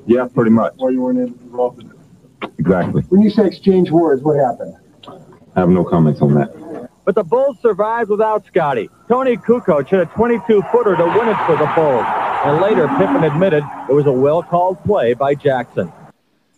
Yeah, 0.06 0.26
pretty 0.32 0.50
much. 0.50 0.72
Or 0.78 0.90
you 0.90 1.02
weren't 1.02 1.18
in 1.18 1.28
involved 1.44 1.82
in 1.82 1.90
it. 1.90 2.50
Exactly. 2.58 3.02
When 3.10 3.20
you 3.20 3.30
say 3.30 3.46
exchange 3.46 3.90
words, 3.90 4.22
what 4.22 4.38
happened? 4.38 4.76
I 5.54 5.60
have 5.60 5.68
no 5.68 5.84
comments 5.84 6.22
on 6.22 6.34
that. 6.34 6.88
But 7.04 7.14
the 7.14 7.24
Bulls 7.24 7.58
survived 7.60 8.08
without 8.08 8.46
Scottie. 8.46 8.88
Toni 9.08 9.36
Kukoc 9.36 9.88
hit 9.88 10.00
a 10.00 10.06
22-footer 10.06 10.96
to 10.96 11.04
win 11.04 11.28
it 11.28 11.36
for 11.46 11.56
the 11.56 11.70
Bulls. 11.74 12.06
And 12.44 12.62
later, 12.62 12.88
Pippen 12.96 13.24
admitted 13.24 13.62
it 13.88 13.92
was 13.92 14.06
a 14.06 14.12
well-called 14.12 14.82
play 14.84 15.12
by 15.12 15.34
Jackson. 15.34 15.92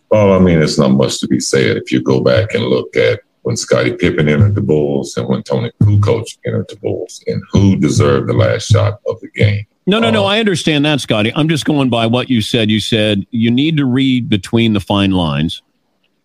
Well, 0.09 0.33
I 0.33 0.39
mean, 0.39 0.61
it's 0.61 0.77
not 0.77 0.91
much 0.91 1.19
to 1.19 1.27
be 1.27 1.39
said 1.39 1.77
if 1.77 1.91
you 1.91 2.01
go 2.01 2.21
back 2.21 2.53
and 2.53 2.63
look 2.63 2.95
at 2.95 3.19
when 3.45 3.55
Scottie 3.55 3.93
Pippen 3.93 4.27
entered 4.27 4.55
the 4.55 4.61
Bulls 4.61 5.15
and 5.17 5.27
when 5.27 5.43
Toni 5.43 5.71
Kukoc 5.83 6.35
entered 6.47 6.67
the 6.67 6.77
Bulls 6.77 7.23
and 7.27 7.43
who 7.51 7.75
deserved 7.75 8.27
the 8.27 8.33
last 8.33 8.67
shot 8.67 8.99
of 9.07 9.19
the 9.21 9.27
game. 9.29 9.67
No, 9.85 9.99
no, 9.99 10.09
no. 10.09 10.23
Uh, 10.23 10.29
I 10.29 10.39
understand 10.39 10.83
that, 10.85 10.99
Scottie. 10.99 11.31
I'm 11.35 11.47
just 11.47 11.63
going 11.63 11.91
by 11.91 12.07
what 12.07 12.27
you 12.27 12.41
said. 12.41 12.71
You 12.71 12.79
said 12.79 13.27
you 13.29 13.51
need 13.51 13.77
to 13.77 13.85
read 13.85 14.29
between 14.29 14.73
the 14.73 14.79
fine 14.79 15.11
lines. 15.11 15.61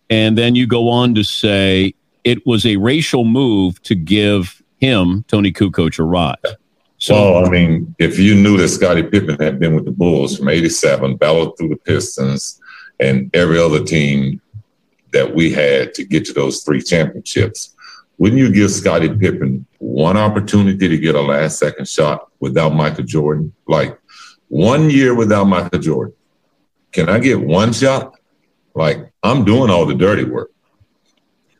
And 0.09 0.35
then 0.35 0.55
you 0.55 0.65
go 0.65 0.89
on 0.89 1.13
to 1.13 1.23
say 1.23 1.93
it 2.23 2.43
was 2.47 2.65
a 2.65 2.77
racial 2.77 3.23
move 3.23 3.79
to 3.83 3.93
give 3.93 4.63
him, 4.79 5.23
Toni 5.27 5.53
Kukoc, 5.53 5.99
a 5.99 6.03
ride. 6.03 6.37
So, 6.97 7.13
well, 7.13 7.45
I 7.45 7.49
mean, 7.49 7.95
if 7.99 8.17
you 8.17 8.33
knew 8.33 8.57
that 8.57 8.69
Scottie 8.69 9.03
Pippen 9.03 9.39
had 9.39 9.59
been 9.59 9.75
with 9.75 9.85
the 9.85 9.91
Bulls 9.91 10.37
from 10.37 10.49
87, 10.49 11.17
battled 11.17 11.55
through 11.55 11.69
the 11.69 11.77
Pistons 11.77 12.59
and 12.99 13.29
every 13.35 13.59
other 13.59 13.83
team 13.83 14.41
that 15.13 15.33
we 15.33 15.51
had 15.51 15.93
to 15.95 16.03
get 16.03 16.25
to 16.25 16.33
those 16.33 16.63
three 16.63 16.81
championships, 16.81 17.75
wouldn't 18.17 18.39
you 18.39 18.51
give 18.51 18.71
Scottie 18.71 19.09
Pippen 19.09 19.65
one 19.79 20.15
opportunity 20.15 20.87
to 20.87 20.97
get 20.97 21.15
a 21.15 21.21
last 21.21 21.57
second 21.57 21.87
shot 21.87 22.29
without 22.39 22.75
Michael 22.75 23.03
Jordan? 23.03 23.53
Like 23.67 23.99
one 24.47 24.89
year 24.89 25.15
without 25.15 25.45
Michael 25.45 25.79
Jordan. 25.79 26.13
Can 26.91 27.09
I 27.09 27.19
get 27.19 27.39
one 27.39 27.73
shot? 27.73 28.13
Like 28.75 29.11
I'm 29.23 29.43
doing 29.43 29.69
all 29.69 29.85
the 29.85 29.95
dirty 29.95 30.23
work. 30.23 30.51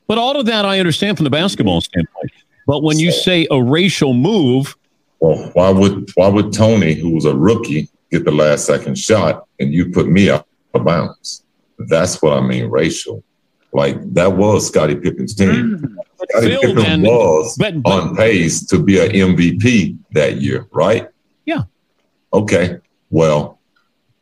But 0.08 0.18
all 0.18 0.38
of 0.40 0.46
that 0.46 0.66
I 0.66 0.80
understand 0.80 1.18
from 1.18 1.24
the 1.24 1.30
basketball 1.30 1.82
standpoint. 1.82 2.32
But 2.68 2.84
when 2.84 3.00
you 3.00 3.12
say 3.12 3.48
a 3.50 3.62
racial 3.62 4.14
move, 4.14 4.76
well, 5.20 5.52
why 5.54 5.70
would 5.70 6.10
why 6.16 6.28
would 6.28 6.54
Toni, 6.54 6.94
who 6.94 7.12
was 7.12 7.26
a 7.26 7.36
rookie, 7.36 7.90
get 8.12 8.26
the 8.26 8.32
last 8.32 8.66
second 8.66 8.98
shot 8.98 9.48
and 9.60 9.74
you 9.74 9.92
put 9.92 10.08
me 10.08 10.30
out 10.30 10.46
of 10.74 10.84
bounds? 10.84 11.44
That's 11.88 12.22
what 12.22 12.34
I 12.34 12.42
mean, 12.42 12.70
racial. 12.70 13.24
Like 13.74 14.14
that 14.14 14.34
was 14.34 14.68
Scottie 14.68 14.96
Pippen's 14.96 15.34
team. 15.34 15.50
Mm. 15.50 15.96
Scottie 16.30 16.48
Phil, 16.48 16.62
Pippen 16.62 16.76
then- 16.76 17.02
was 17.04 17.56
but- 17.58 17.82
but- 17.82 17.90
on 17.92 18.16
pace 18.16 18.66
to 18.68 18.82
be 18.82 19.00
an 19.00 19.12
MVP 19.12 19.98
that 20.12 20.42
year, 20.42 20.68
right? 20.72 21.08
Yeah. 21.46 21.64
Okay. 22.34 22.78
Well, 23.10 23.60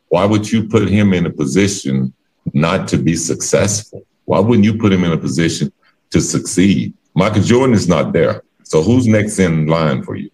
why 0.08 0.24
would 0.24 0.50
you 0.50 0.68
put 0.68 0.88
him 0.88 1.12
in 1.12 1.26
a 1.26 1.30
position 1.30 2.12
not 2.52 2.88
to 2.88 2.96
be 2.96 3.14
successful? 3.16 4.02
Why 4.24 4.40
wouldn't 4.40 4.64
you 4.64 4.76
put 4.78 4.92
him 4.92 5.04
in 5.04 5.12
a 5.12 5.18
position 5.18 5.72
to 6.10 6.20
succeed? 6.20 6.94
Michael 7.14 7.42
Jordan 7.42 7.74
is 7.74 7.88
not 7.88 8.12
there. 8.12 8.42
So 8.64 8.82
who's 8.82 9.06
next 9.06 9.38
in 9.40 9.66
line 9.66 10.02
for 10.04 10.14
you? 10.16 10.30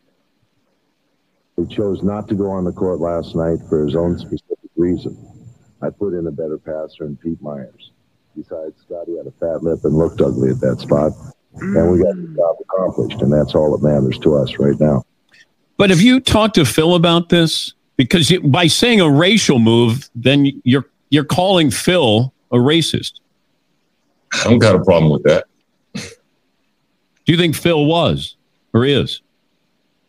He 1.56 1.66
chose 1.74 2.02
not 2.02 2.28
to 2.28 2.34
go 2.34 2.50
on 2.50 2.64
the 2.64 2.72
court 2.72 3.00
last 3.00 3.34
night 3.34 3.58
for 3.68 3.84
his 3.84 3.96
own 3.96 4.18
specific 4.18 4.70
reason. 4.76 5.16
I 5.80 5.88
put 5.90 6.12
in 6.12 6.26
a 6.26 6.30
better 6.30 6.58
passer 6.58 7.04
in 7.06 7.16
Pete 7.16 7.40
Myers. 7.40 7.92
Besides, 8.36 8.74
Scottie 8.82 9.16
had 9.16 9.26
a 9.26 9.32
fat 9.40 9.62
lip 9.62 9.80
and 9.84 9.94
looked 9.94 10.20
ugly 10.20 10.50
at 10.50 10.60
that 10.60 10.80
spot. 10.80 11.12
And 11.54 11.90
we 11.90 12.02
got 12.02 12.14
the 12.14 12.34
job 12.36 12.56
accomplished, 12.60 13.22
and 13.22 13.32
that's 13.32 13.54
all 13.54 13.76
that 13.76 13.86
matters 13.86 14.18
to 14.18 14.36
us 14.36 14.58
right 14.58 14.78
now. 14.78 15.04
but 15.78 15.88
have 15.88 16.02
you 16.02 16.20
talked 16.20 16.54
to 16.56 16.66
Phil 16.66 16.94
about 16.94 17.30
this? 17.30 17.72
Because 17.96 18.30
you, 18.30 18.42
by 18.42 18.66
saying 18.66 19.00
a 19.00 19.10
racial 19.10 19.58
move, 19.58 20.10
then 20.14 20.60
you're 20.64 20.84
you're 21.08 21.24
calling 21.24 21.70
Phil 21.70 22.32
a 22.52 22.56
racist. 22.56 23.20
I 24.34 24.44
don't 24.44 24.58
got 24.58 24.74
a 24.74 24.84
problem 24.84 25.10
with 25.10 25.22
that. 25.22 25.44
Do 25.94 27.32
you 27.32 27.38
think 27.38 27.54
Phil 27.56 27.86
was 27.86 28.36
or 28.74 28.84
is? 28.84 29.22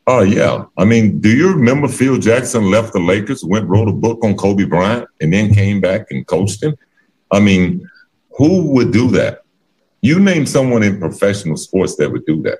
Oh 0.05 0.21
yeah. 0.21 0.65
I 0.77 0.83
mean, 0.83 1.19
do 1.19 1.29
you 1.29 1.53
remember 1.53 1.87
Phil 1.87 2.17
Jackson 2.17 2.69
left 2.69 2.91
the 2.91 2.99
Lakers, 2.99 3.43
went 3.43 3.67
wrote 3.67 3.87
a 3.87 3.93
book 3.93 4.19
on 4.23 4.35
Kobe 4.35 4.65
Bryant, 4.65 5.07
and 5.21 5.31
then 5.31 5.53
came 5.53 5.79
back 5.79 6.07
and 6.11 6.27
coached 6.27 6.61
him? 6.61 6.75
I 7.31 7.39
mean, 7.39 7.87
who 8.37 8.71
would 8.73 8.91
do 8.91 9.09
that? 9.11 9.41
You 10.01 10.19
name 10.19 10.45
someone 10.45 10.83
in 10.83 10.99
professional 10.99 11.57
sports 11.57 11.95
that 11.95 12.11
would 12.11 12.25
do 12.25 12.41
that. 12.43 12.59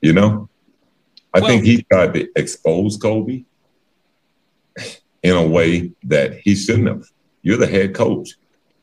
You 0.00 0.12
know? 0.12 0.48
I 1.32 1.40
think 1.40 1.64
he 1.64 1.82
tried 1.90 2.14
to 2.14 2.28
expose 2.36 2.96
Kobe 2.96 3.44
in 5.22 5.34
a 5.34 5.44
way 5.44 5.90
that 6.04 6.38
he 6.38 6.54
shouldn't 6.54 6.86
have. 6.86 7.04
You're 7.42 7.56
the 7.56 7.66
head 7.66 7.94
coach, 7.94 8.34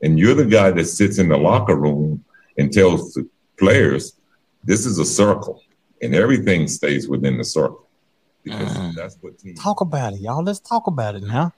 and 0.02 0.18
you're 0.18 0.34
the 0.34 0.44
guy 0.44 0.70
that 0.70 0.84
sits 0.84 1.18
in 1.18 1.28
the 1.28 1.38
locker 1.38 1.76
room 1.76 2.24
and 2.58 2.70
tells 2.70 3.14
the 3.14 3.26
players, 3.58 4.18
this 4.64 4.84
is 4.84 4.98
a 4.98 5.04
circle, 5.04 5.62
and 6.02 6.14
everything 6.14 6.68
stays 6.68 7.08
within 7.08 7.38
the 7.38 7.44
circle. 7.44 7.88
Because 8.42 8.76
mm-hmm. 8.76 8.96
that's 8.96 9.16
what 9.20 9.38
teams 9.38 9.60
Talk 9.60 9.80
about 9.80 10.14
it, 10.14 10.20
y'all. 10.20 10.42
Let's 10.42 10.60
talk 10.60 10.88
about 10.88 11.14
it 11.14 11.22
now. 11.22 11.54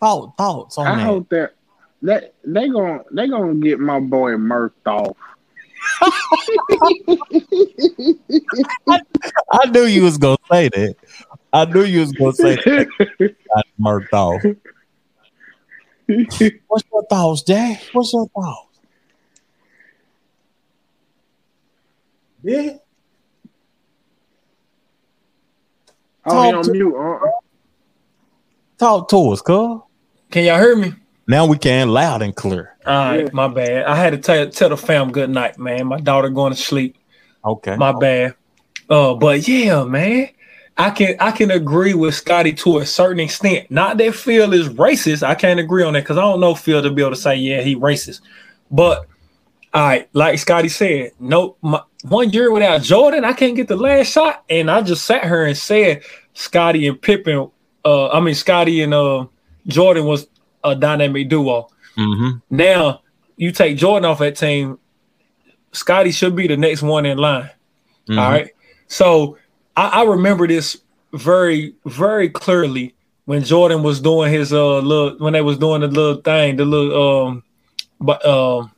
Thought, 0.00 0.36
thoughts 0.36 0.76
on 0.78 0.86
I 0.86 0.96
that. 0.96 1.04
hope 1.04 1.28
that 1.30 1.54
that 2.02 2.34
they 2.44 2.68
gonna 2.68 3.02
they 3.12 3.28
gonna 3.28 3.54
get 3.56 3.78
my 3.80 4.00
boy 4.00 4.32
murked 4.32 4.86
off. 4.86 5.16
I 9.50 9.66
knew 9.70 9.84
you 9.84 10.02
was 10.02 10.18
gonna 10.18 10.36
say 10.50 10.68
that. 10.68 10.96
I 11.52 11.64
knew 11.64 11.82
you 11.84 12.00
was 12.00 12.12
gonna 12.12 12.32
say 12.34 12.56
that. 12.56 12.88
Got 13.18 13.66
murked 13.80 14.12
off. 14.12 14.42
What's 16.68 16.84
your 16.92 17.04
thoughts, 17.06 17.42
Jay? 17.42 17.80
What's 17.92 18.12
your 18.12 18.28
thoughts? 18.28 18.78
Yeah. 22.42 22.76
Oh, 26.24 26.30
Talk 26.30 26.54
on 26.54 26.62
to- 26.64 26.72
mute. 26.72 26.96
Uh, 26.96 27.18
Talk 28.78 29.08
to 29.08 29.30
us, 29.30 29.40
cuz. 29.42 29.80
Can 30.30 30.44
y'all 30.44 30.60
hear 30.60 30.76
me? 30.76 30.92
Now 31.28 31.44
we 31.44 31.58
can 31.58 31.90
loud 31.90 32.22
and 32.22 32.34
clear. 32.34 32.74
All 32.86 32.94
right, 32.94 33.32
my 33.34 33.48
bad. 33.48 33.84
I 33.84 33.94
had 33.94 34.10
to 34.10 34.18
tell 34.18 34.48
tell 34.48 34.70
the 34.70 34.78
fam 34.78 35.12
good 35.12 35.28
night, 35.28 35.58
man. 35.58 35.86
My 35.86 36.00
daughter 36.00 36.30
going 36.30 36.54
to 36.54 36.58
sleep. 36.58 36.96
Okay. 37.44 37.76
My 37.76 37.92
bad. 37.92 38.34
Uh, 38.88 39.14
but 39.14 39.46
yeah, 39.46 39.84
man, 39.84 40.30
I 40.78 40.88
can 40.88 41.16
I 41.20 41.30
can 41.32 41.50
agree 41.50 41.92
with 41.92 42.14
Scottie 42.14 42.54
to 42.54 42.78
a 42.78 42.86
certain 42.86 43.20
extent. 43.20 43.70
Not 43.70 43.98
that 43.98 44.14
Phil 44.14 44.54
is 44.54 44.70
racist. 44.70 45.22
I 45.22 45.34
can't 45.34 45.60
agree 45.60 45.82
on 45.82 45.92
that 45.92 46.00
because 46.04 46.16
I 46.16 46.22
don't 46.22 46.40
know 46.40 46.54
Phil 46.54 46.82
to 46.82 46.90
be 46.90 47.02
able 47.02 47.10
to 47.10 47.16
say 47.16 47.36
yeah 47.36 47.60
he 47.60 47.76
racist. 47.76 48.22
But 48.70 49.06
all 49.74 49.82
right, 49.86 50.08
like 50.14 50.38
Scottie 50.38 50.70
said, 50.70 51.12
no, 51.20 51.56
my, 51.60 51.82
one 52.04 52.30
year 52.30 52.50
without 52.50 52.80
Jordan, 52.80 53.26
I 53.26 53.34
can't 53.34 53.54
get 53.54 53.68
the 53.68 53.76
last 53.76 54.06
shot, 54.06 54.44
and 54.48 54.70
I 54.70 54.80
just 54.80 55.04
sat 55.04 55.24
here 55.24 55.44
and 55.44 55.58
said 55.58 56.04
Scottie 56.32 56.86
and 56.86 57.00
Pippen. 57.00 57.50
Uh, 57.84 58.08
I 58.08 58.20
mean 58.20 58.34
Scottie 58.34 58.82
and 58.82 58.94
uh 58.94 59.26
Jordan 59.66 60.06
was 60.06 60.26
a 60.64 60.74
dynamic 60.74 61.28
duo. 61.28 61.68
Mm-hmm. 61.96 62.38
Now 62.50 63.02
you 63.36 63.52
take 63.52 63.76
Jordan 63.76 64.04
off 64.10 64.18
that 64.18 64.36
team, 64.36 64.78
Scottie 65.72 66.10
should 66.12 66.34
be 66.34 66.46
the 66.46 66.56
next 66.56 66.82
one 66.82 67.06
in 67.06 67.18
line. 67.18 67.50
Mhm. 68.08 68.18
All 68.20 68.30
right. 68.30 68.50
So 68.86 69.36
I, 69.76 69.88
I 69.88 70.04
remember 70.04 70.46
this 70.46 70.76
very, 71.12 71.74
very 71.86 72.28
clearly 72.30 72.94
when 73.26 73.44
Jordan 73.44 73.82
was 73.82 74.00
doing 74.00 74.32
his 74.32 74.52
uh 74.52 74.78
little 74.78 75.18
when 75.18 75.34
they 75.34 75.42
was 75.42 75.58
doing 75.58 75.82
the 75.82 75.88
little 75.88 76.20
thing, 76.22 76.56
the 76.56 76.64
little 76.64 77.26
um 77.26 77.42
but 78.00 78.24
um 78.26 78.72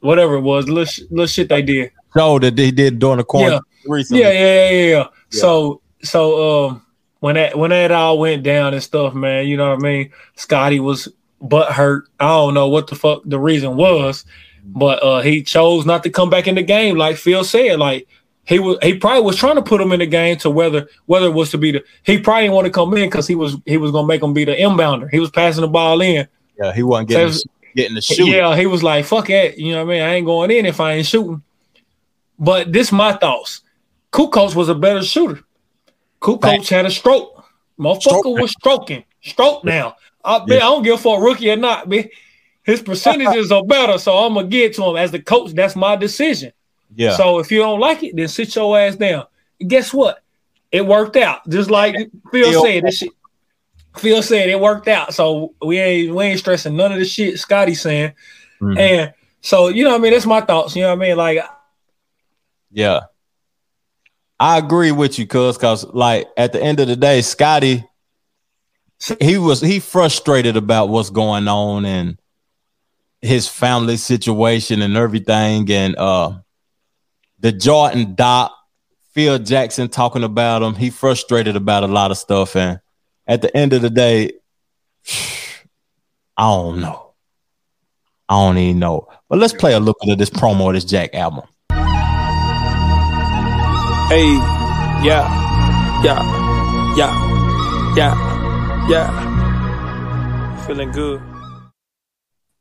whatever 0.00 0.34
it 0.36 0.40
was, 0.40 0.68
little 0.68 0.84
sh- 0.84 1.02
little 1.10 1.26
shit 1.26 1.48
they 1.48 1.62
did. 1.62 1.90
Show 2.16 2.38
that 2.40 2.56
they 2.56 2.70
did 2.70 2.98
during 2.98 3.18
the 3.18 3.24
quarantine 3.24 3.60
recently. 3.86 4.22
Yeah, 4.22 4.32
yeah, 4.32 4.70
yeah, 4.70 4.70
yeah, 4.70 4.96
yeah. 4.96 5.06
So 5.30 5.80
so 6.02 6.66
um 6.66 6.86
when 7.22 7.36
that 7.36 7.56
when 7.56 7.70
that 7.70 7.92
all 7.92 8.18
went 8.18 8.42
down 8.42 8.74
and 8.74 8.82
stuff, 8.82 9.14
man, 9.14 9.46
you 9.46 9.56
know 9.56 9.70
what 9.70 9.78
I 9.78 9.82
mean? 9.82 10.10
Scottie 10.34 10.80
was 10.80 11.06
butt 11.40 11.70
hurt. 11.72 12.08
I 12.18 12.26
don't 12.26 12.52
know 12.52 12.66
what 12.66 12.88
the 12.88 12.96
fuck 12.96 13.22
the 13.24 13.38
reason 13.38 13.76
was, 13.76 14.24
but 14.64 15.00
uh, 15.04 15.20
he 15.20 15.44
chose 15.44 15.86
not 15.86 16.02
to 16.02 16.10
come 16.10 16.30
back 16.30 16.48
in 16.48 16.56
the 16.56 16.64
game. 16.64 16.96
Like 16.96 17.14
Phil 17.16 17.44
said, 17.44 17.78
like 17.78 18.08
he 18.42 18.58
was 18.58 18.76
he 18.82 18.98
probably 18.98 19.22
was 19.22 19.36
trying 19.36 19.54
to 19.54 19.62
put 19.62 19.80
him 19.80 19.92
in 19.92 20.00
the 20.00 20.06
game 20.06 20.36
to 20.38 20.50
whether 20.50 20.88
whether 21.06 21.26
it 21.26 21.32
was 21.32 21.52
to 21.52 21.58
be 21.58 21.70
the 21.70 21.84
he 22.02 22.18
probably 22.18 22.42
didn't 22.42 22.56
want 22.56 22.64
to 22.66 22.72
come 22.72 22.92
in 22.94 23.08
because 23.08 23.28
he 23.28 23.36
was 23.36 23.56
he 23.66 23.76
was 23.76 23.92
gonna 23.92 24.08
make 24.08 24.20
him 24.20 24.32
be 24.34 24.44
the 24.44 24.56
inbounder. 24.56 25.08
He 25.08 25.20
was 25.20 25.30
passing 25.30 25.60
the 25.62 25.68
ball 25.68 26.00
in. 26.00 26.26
Yeah, 26.58 26.72
he 26.72 26.82
wasn't 26.82 27.10
getting 27.10 27.32
So- 27.32 27.48
getting 27.76 27.94
the 27.94 28.00
shoot. 28.00 28.26
Yeah, 28.26 28.56
he 28.56 28.66
was 28.66 28.82
like, 28.82 29.04
fuck 29.04 29.30
it. 29.30 29.58
You 29.58 29.74
know 29.74 29.84
what 29.84 29.92
I 29.92 29.94
mean? 29.94 30.02
I 30.02 30.14
ain't 30.14 30.26
going 30.26 30.50
in 30.50 30.66
if 30.66 30.80
I 30.80 30.94
ain't 30.94 31.06
shooting. 31.06 31.40
But 32.36 32.72
this 32.72 32.90
my 32.90 33.12
thoughts. 33.12 33.60
Kukoc 34.12 34.56
was 34.56 34.68
a 34.68 34.74
better 34.74 35.02
shooter. 35.04 35.40
Kukoc 36.22 36.68
had 36.68 36.86
a 36.86 36.90
stroke. 36.90 37.44
Motherfucker 37.78 38.40
was 38.40 38.52
stroking. 38.52 39.04
Stroke 39.22 39.64
now. 39.64 39.96
I, 40.24 40.36
I 40.36 40.46
don't 40.46 40.82
give 40.82 40.94
a 40.94 40.98
fuck 40.98 41.20
rookie 41.20 41.50
or 41.50 41.56
not, 41.56 41.88
man. 41.88 42.08
His 42.62 42.80
percentages 42.80 43.50
are 43.50 43.64
better, 43.64 43.98
so 43.98 44.16
I'm 44.16 44.34
gonna 44.34 44.46
get 44.46 44.74
to 44.76 44.84
him 44.84 44.96
as 44.96 45.10
the 45.10 45.20
coach. 45.20 45.52
That's 45.52 45.74
my 45.74 45.96
decision. 45.96 46.52
Yeah. 46.94 47.16
So 47.16 47.40
if 47.40 47.50
you 47.50 47.58
don't 47.58 47.80
like 47.80 48.04
it, 48.04 48.14
then 48.14 48.28
sit 48.28 48.54
your 48.54 48.78
ass 48.78 48.94
down. 48.94 49.26
And 49.60 49.68
guess 49.68 49.92
what? 49.92 50.22
It 50.70 50.86
worked 50.86 51.16
out. 51.16 51.48
Just 51.48 51.70
like 51.70 51.94
Phil 52.30 52.50
Phil- 52.50 52.62
said, 52.62 52.84
this 52.84 52.98
shit. 52.98 53.12
Phil 53.96 54.22
said 54.22 54.48
it 54.48 54.60
worked 54.60 54.88
out. 54.88 55.12
So 55.12 55.54
we 55.60 55.78
ain't 55.78 56.14
we 56.14 56.24
ain't 56.24 56.38
stressing 56.38 56.76
none 56.76 56.92
of 56.92 56.98
the 56.98 57.04
shit 57.04 57.38
Scottie 57.38 57.74
saying. 57.74 58.12
Mhm. 58.60 58.78
And 58.78 59.14
so 59.40 59.68
you 59.68 59.82
know 59.82 59.90
what 59.90 59.98
I 60.00 60.02
mean, 60.02 60.12
that's 60.12 60.24
my 60.26 60.40
thoughts. 60.40 60.76
You 60.76 60.82
know 60.82 60.94
what 60.94 61.04
I 61.04 61.08
mean? 61.08 61.16
Like 61.16 61.44
Yeah. 62.70 63.00
I 64.42 64.58
agree 64.58 64.90
with 64.90 65.20
you, 65.20 65.26
cuz, 65.28 65.56
cause 65.56 65.84
like 65.84 66.26
at 66.36 66.52
the 66.52 66.60
end 66.60 66.80
of 66.80 66.88
the 66.88 66.96
day, 66.96 67.22
Scottie, 67.22 67.84
he 69.20 69.38
was 69.38 69.60
he 69.60 69.78
frustrated 69.78 70.56
about 70.56 70.88
what's 70.88 71.10
going 71.10 71.46
on 71.46 71.84
and 71.84 72.18
his 73.20 73.46
family 73.46 73.96
situation 73.96 74.82
and 74.82 74.96
everything, 74.96 75.70
and 75.70 75.94
uh 75.94 76.40
the 77.38 77.52
Jordan 77.52 78.16
Doc, 78.16 78.52
Phil 79.12 79.38
Jackson 79.38 79.88
talking 79.88 80.24
about 80.24 80.60
him. 80.60 80.74
He 80.74 80.90
frustrated 80.90 81.54
about 81.54 81.84
a 81.84 81.86
lot 81.86 82.10
of 82.10 82.18
stuff, 82.18 82.56
and 82.56 82.80
at 83.28 83.42
the 83.42 83.56
end 83.56 83.72
of 83.74 83.80
the 83.80 83.90
day, 83.90 84.32
I 86.36 86.48
don't 86.48 86.80
know. 86.80 87.12
I 88.28 88.44
don't 88.44 88.58
even 88.58 88.80
know. 88.80 89.06
But 89.28 89.38
let's 89.38 89.52
play 89.52 89.74
a 89.74 89.80
bit 89.80 89.94
of 90.08 90.18
this 90.18 90.30
promo 90.30 90.66
of 90.66 90.74
this 90.74 90.84
Jack 90.84 91.14
album. 91.14 91.46
Hey, 94.12 94.34
yeah, 95.08 95.24
yeah, 96.04 96.20
yeah, 96.94 97.94
yeah, 97.96 98.86
yeah. 98.86 100.66
Feeling 100.66 100.92
good. 100.92 101.22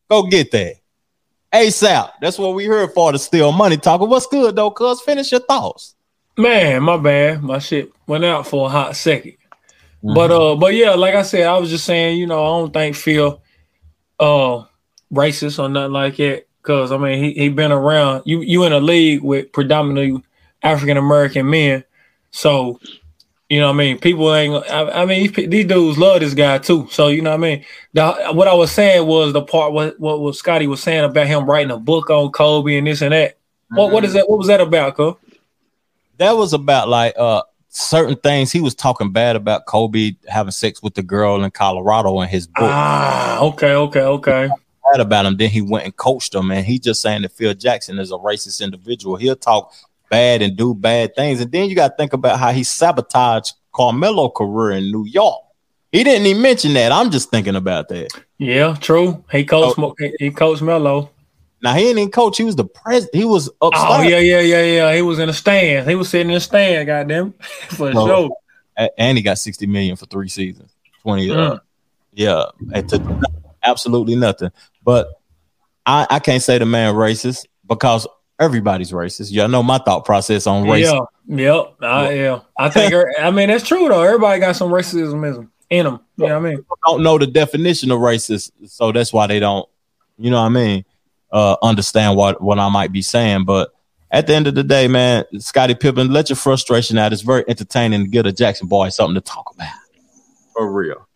Go 0.10 0.23
get 0.28 0.49
that. 0.52 0.76
ASAP. 1.53 2.11
That's 2.22 2.40
what 2.40 2.56
we 2.56 2.64
heard 2.64 2.94
for 2.94 3.11
the 3.11 3.19
still 3.19 3.52
money 3.52 3.76
talker. 3.76 4.06
What's 4.06 4.28
good 4.28 4.56
though, 4.56 4.72
cuz? 4.72 5.02
Finish 5.02 5.34
your 5.34 5.41
thoughts. 5.41 5.95
Man, 6.38 6.84
my 6.84 6.95
bad. 6.95 7.44
My 7.44 7.60
shit 7.60 7.91
went 8.07 8.23
out 8.23 8.48
for 8.48 8.68
a 8.68 8.69
hot 8.69 8.91
2nd 8.91 9.36
But 10.02 10.32
uh, 10.32 10.56
but 10.56 10.73
yeah, 10.73 10.91
like 10.91 11.15
I 11.15 11.23
said, 11.23 11.48
I 11.48 11.57
was 11.57 11.69
just 11.69 11.84
saying, 11.84 12.18
you 12.18 12.28
know, 12.28 12.41
I 12.41 12.60
don't 12.61 12.73
think 12.73 12.95
Phil 12.95 13.41
uh 14.22 14.64
racist 15.14 15.60
or 15.60 15.68
nothing 15.68 15.91
like 15.91 16.15
that. 16.15 16.45
Cause 16.61 16.94
I 16.94 16.98
mean 16.98 17.22
he 17.22 17.34
he 17.34 17.49
been 17.49 17.73
around 17.73 18.23
you 18.26 18.40
you 18.40 18.64
in 18.64 18.72
a 18.72 18.80
league 18.80 19.22
with 19.22 19.52
predominantly 19.52 20.23
African 20.63 20.97
American 20.97 21.49
men. 21.49 21.83
So 22.31 22.79
you 23.49 23.59
know 23.59 23.67
what 23.67 23.73
I 23.73 23.77
mean? 23.77 23.99
People 23.99 24.33
ain't 24.33 24.65
I, 24.71 25.01
I 25.01 25.05
mean 25.05 25.33
these, 25.33 25.49
these 25.49 25.65
dudes 25.65 25.97
love 25.97 26.21
this 26.21 26.33
guy 26.33 26.57
too. 26.57 26.88
So 26.89 27.09
you 27.09 27.21
know 27.21 27.31
what 27.31 27.39
I 27.39 27.55
mean? 27.55 27.65
The, 27.93 28.31
what 28.31 28.47
I 28.47 28.53
was 28.53 28.71
saying 28.71 29.05
was 29.05 29.33
the 29.33 29.41
part 29.41 29.73
what 29.73 29.99
what, 29.99 30.21
what 30.21 30.35
Scottie 30.35 30.67
was 30.67 30.81
saying 30.81 31.03
about 31.03 31.27
him 31.27 31.45
writing 31.45 31.71
a 31.71 31.77
book 31.77 32.09
on 32.09 32.31
Kobe 32.31 32.77
and 32.77 32.88
this 32.88 33.01
and 33.01 33.11
that. 33.11 33.38
What 33.69 33.91
what 33.91 34.05
is 34.05 34.13
that? 34.13 34.29
What 34.29 34.38
was 34.38 34.47
that 34.47 34.61
about, 34.61 34.95
cuz? 34.95 35.15
That 36.17 36.31
was 36.38 36.53
about 36.53 36.88
like 36.88 37.13
uh 37.17 37.41
certain 37.67 38.15
things. 38.15 38.53
He 38.53 38.61
was 38.61 38.75
talking 38.75 39.11
bad 39.11 39.35
about 39.35 39.65
Kobe 39.65 40.15
having 40.27 40.51
sex 40.51 40.81
with 40.81 40.93
the 40.93 41.03
girl 41.03 41.43
in 41.43 41.51
Colorado 41.51 42.21
in 42.21 42.29
his 42.29 42.47
book. 42.47 42.69
Ah, 42.69 43.41
okay, 43.41 43.73
okay, 43.73 44.01
okay. 44.01 44.49
Bad 44.91 45.01
about 45.01 45.25
him. 45.25 45.38
Then 45.38 45.49
he 45.49 45.61
went 45.61 45.85
and 45.85 45.95
coached 45.95 46.33
him, 46.33 46.51
and 46.51 46.65
he 46.65 46.79
just 46.79 47.01
saying 47.01 47.23
that 47.23 47.31
Phil 47.33 47.53
Jackson 47.53 47.99
is 47.99 48.11
a 48.11 48.15
racist 48.15 48.61
individual. 48.61 49.15
He'll 49.15 49.35
talk 49.35 49.73
bad 50.11 50.43
and 50.43 50.55
do 50.55 50.75
bad 50.75 51.15
things, 51.15 51.41
and 51.41 51.51
then 51.51 51.67
you 51.69 51.75
got 51.75 51.88
to 51.88 51.95
think 51.97 52.13
about 52.13 52.38
how 52.38 52.51
he 52.51 52.63
sabotaged 52.63 53.53
Carmelo 53.73 54.29
career 54.29 54.77
in 54.77 54.91
New 54.91 55.05
York. 55.05 55.41
He 55.91 56.03
didn't 56.03 56.27
even 56.27 56.41
mention 56.41 56.73
that. 56.75 56.91
I'm 56.91 57.09
just 57.09 57.31
thinking 57.31 57.55
about 57.55 57.88
that. 57.89 58.09
Yeah, 58.38 58.75
true. 58.79 59.23
He 59.31 59.43
coached 59.45 59.77
Mo- 59.77 59.95
he, 59.97 60.13
he 60.19 60.29
coached 60.31 60.61
Melo. 60.61 61.09
Now 61.63 61.73
he 61.73 61.93
didn't 61.93 62.11
coach. 62.11 62.38
He 62.38 62.43
was 62.43 62.55
the 62.55 62.65
president. 62.65 63.15
He 63.15 63.25
was 63.25 63.49
upstairs. 63.61 63.88
Oh 63.89 64.01
yeah, 64.01 64.19
yeah, 64.19 64.39
yeah, 64.41 64.63
yeah. 64.63 64.95
He 64.95 65.01
was 65.01 65.19
in 65.19 65.27
the 65.27 65.33
stand. 65.33 65.88
He 65.89 65.95
was 65.95 66.09
sitting 66.09 66.29
in 66.29 66.35
the 66.35 66.39
stand. 66.39 66.88
Goddamn, 66.88 67.33
for 67.69 67.91
So, 67.93 68.07
sure. 68.77 68.89
and 68.97 69.17
he 69.17 69.23
got 69.23 69.38
60 69.38 69.65
million 69.67 69.95
for 69.95 70.05
three 70.07 70.27
seasons 70.29 70.71
20 71.03 71.29
uh, 71.29 71.35
Mm. 71.35 71.59
yeah 72.13 72.45
it 72.73 72.88
took 72.88 73.01
absolutely 73.63 74.15
nothing 74.15 74.49
but 74.83 75.07
I, 75.85 76.07
I 76.09 76.19
can't 76.19 76.41
say 76.41 76.57
the 76.57 76.65
man 76.65 76.95
racist 76.95 77.45
because 77.67 78.07
everybody's 78.41 78.91
racist 78.91 79.31
y'all 79.31 79.47
know 79.47 79.63
my 79.63 79.77
thought 79.77 80.03
process 80.03 80.47
on 80.47 80.68
race 80.68 80.91
Yeah, 80.91 80.99
yep. 81.27 81.76
I, 81.81 82.13
yeah, 82.13 82.39
I 82.57 82.69
think. 82.69 82.91
er- 82.93 83.13
I 83.19 83.30
mean, 83.31 83.47
that's 83.49 83.65
true 83.65 83.88
though. 83.88 84.01
Everybody 84.01 84.39
got 84.41 84.55
some 84.55 84.72
racism 84.72 85.26
in 85.26 85.34
them. 85.34 85.51
In. 85.69 85.77
You 85.77 85.84
know 85.84 85.99
what 86.18 86.31
I 86.31 86.39
mean? 86.39 86.65
don't 86.85 87.03
know 87.03 87.18
the 87.18 87.27
definition 87.27 87.91
of 87.91 87.99
racist 87.99 88.51
so 88.65 88.91
that's 88.91 89.13
why 89.13 89.27
they 89.27 89.39
don't 89.39 89.68
you 90.18 90.30
know 90.30 90.39
what 90.39 90.47
i 90.47 90.49
mean 90.49 90.84
uh 91.31 91.55
understand 91.61 92.18
what 92.18 92.41
what 92.41 92.59
i 92.59 92.69
might 92.69 92.91
be 92.91 93.01
saying 93.01 93.45
but 93.45 93.73
at 94.11 94.27
the 94.27 94.34
end 94.34 94.47
of 94.47 94.55
the 94.55 94.63
day 94.63 94.88
man 94.88 95.23
Scottie 95.39 95.76
Pippen 95.76 96.11
let 96.11 96.30
your 96.30 96.35
frustration 96.35 96.97
out 96.97 97.13
it's 97.13 97.22
very 97.22 97.43
entertaining 97.47 98.03
to 98.03 98.09
get 98.09 98.26
a 98.26 98.31
jackson 98.31 98.68
boy 98.68 98.89
something 98.89 99.15
to 99.15 99.22
talk 99.22 99.51
about 99.55 99.73
for 100.53 100.72
real 100.72 101.07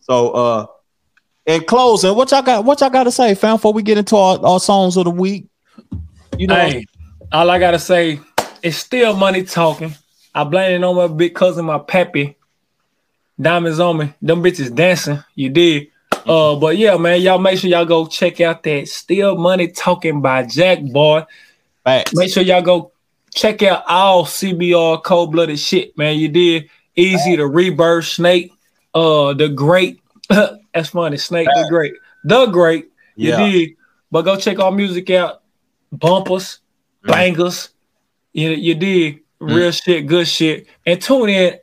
so 0.00 0.30
uh 0.30 0.66
in 1.46 1.64
closing 1.64 2.14
what 2.14 2.30
y'all 2.30 2.42
got 2.42 2.64
what 2.64 2.80
y'all 2.80 2.90
got 2.90 3.04
to 3.04 3.10
say 3.10 3.34
fam 3.34 3.56
before 3.56 3.72
we 3.72 3.82
get 3.82 3.98
into 3.98 4.16
our, 4.16 4.38
our 4.44 4.60
songs 4.60 4.96
of 4.96 5.04
the 5.04 5.10
week 5.10 5.46
you 6.38 6.46
know 6.46 6.54
Hey, 6.54 6.84
all 7.32 7.50
I 7.50 7.58
gotta 7.58 7.78
say, 7.78 8.20
it's 8.62 8.76
still 8.76 9.16
money 9.16 9.42
talking. 9.42 9.94
I 10.34 10.44
blame 10.44 10.82
it 10.82 10.84
on 10.84 10.96
my 10.96 11.06
big 11.08 11.34
cousin, 11.34 11.64
my 11.64 11.78
pappy. 11.78 12.36
Diamonds 13.40 13.80
on 13.80 13.98
me. 13.98 14.14
Them 14.22 14.42
bitches 14.42 14.74
dancing. 14.74 15.22
You 15.34 15.50
did. 15.50 15.88
Uh, 16.26 16.56
but 16.56 16.76
yeah, 16.76 16.96
man, 16.96 17.20
y'all 17.20 17.38
make 17.38 17.58
sure 17.58 17.70
y'all 17.70 17.84
go 17.84 18.06
check 18.06 18.40
out 18.40 18.62
that 18.64 18.88
Still 18.88 19.36
Money 19.36 19.68
Talking 19.68 20.20
by 20.20 20.44
Jack 20.44 20.80
Boy. 20.82 21.24
Make 22.14 22.30
sure 22.32 22.42
y'all 22.42 22.62
go 22.62 22.92
check 23.34 23.62
out 23.62 23.84
all 23.86 24.24
CBR 24.24 25.02
cold 25.04 25.32
blooded 25.32 25.58
shit, 25.58 25.96
man. 25.96 26.18
You 26.18 26.28
did 26.28 26.68
easy 26.96 27.36
to 27.36 27.46
rebirth 27.46 28.06
snake. 28.06 28.52
Uh, 28.94 29.34
the 29.34 29.48
great. 29.48 30.00
That's 30.28 30.88
funny. 30.88 31.16
Snake 31.18 31.48
the 31.54 31.66
great. 31.68 31.94
The 32.24 32.46
great. 32.46 32.90
You 33.14 33.30
Yeah. 33.30 33.50
did. 33.50 33.70
But 34.10 34.22
go 34.22 34.36
check 34.36 34.58
our 34.58 34.72
music 34.72 35.10
out. 35.10 35.42
Bumpers, 35.92 36.60
bangers. 37.02 37.70
You 38.32 38.50
you 38.50 38.74
did 38.74 39.20
real 39.38 39.70
shit, 39.70 40.06
good 40.06 40.28
shit, 40.28 40.66
and 40.84 41.00
tune 41.00 41.28
in 41.30 41.58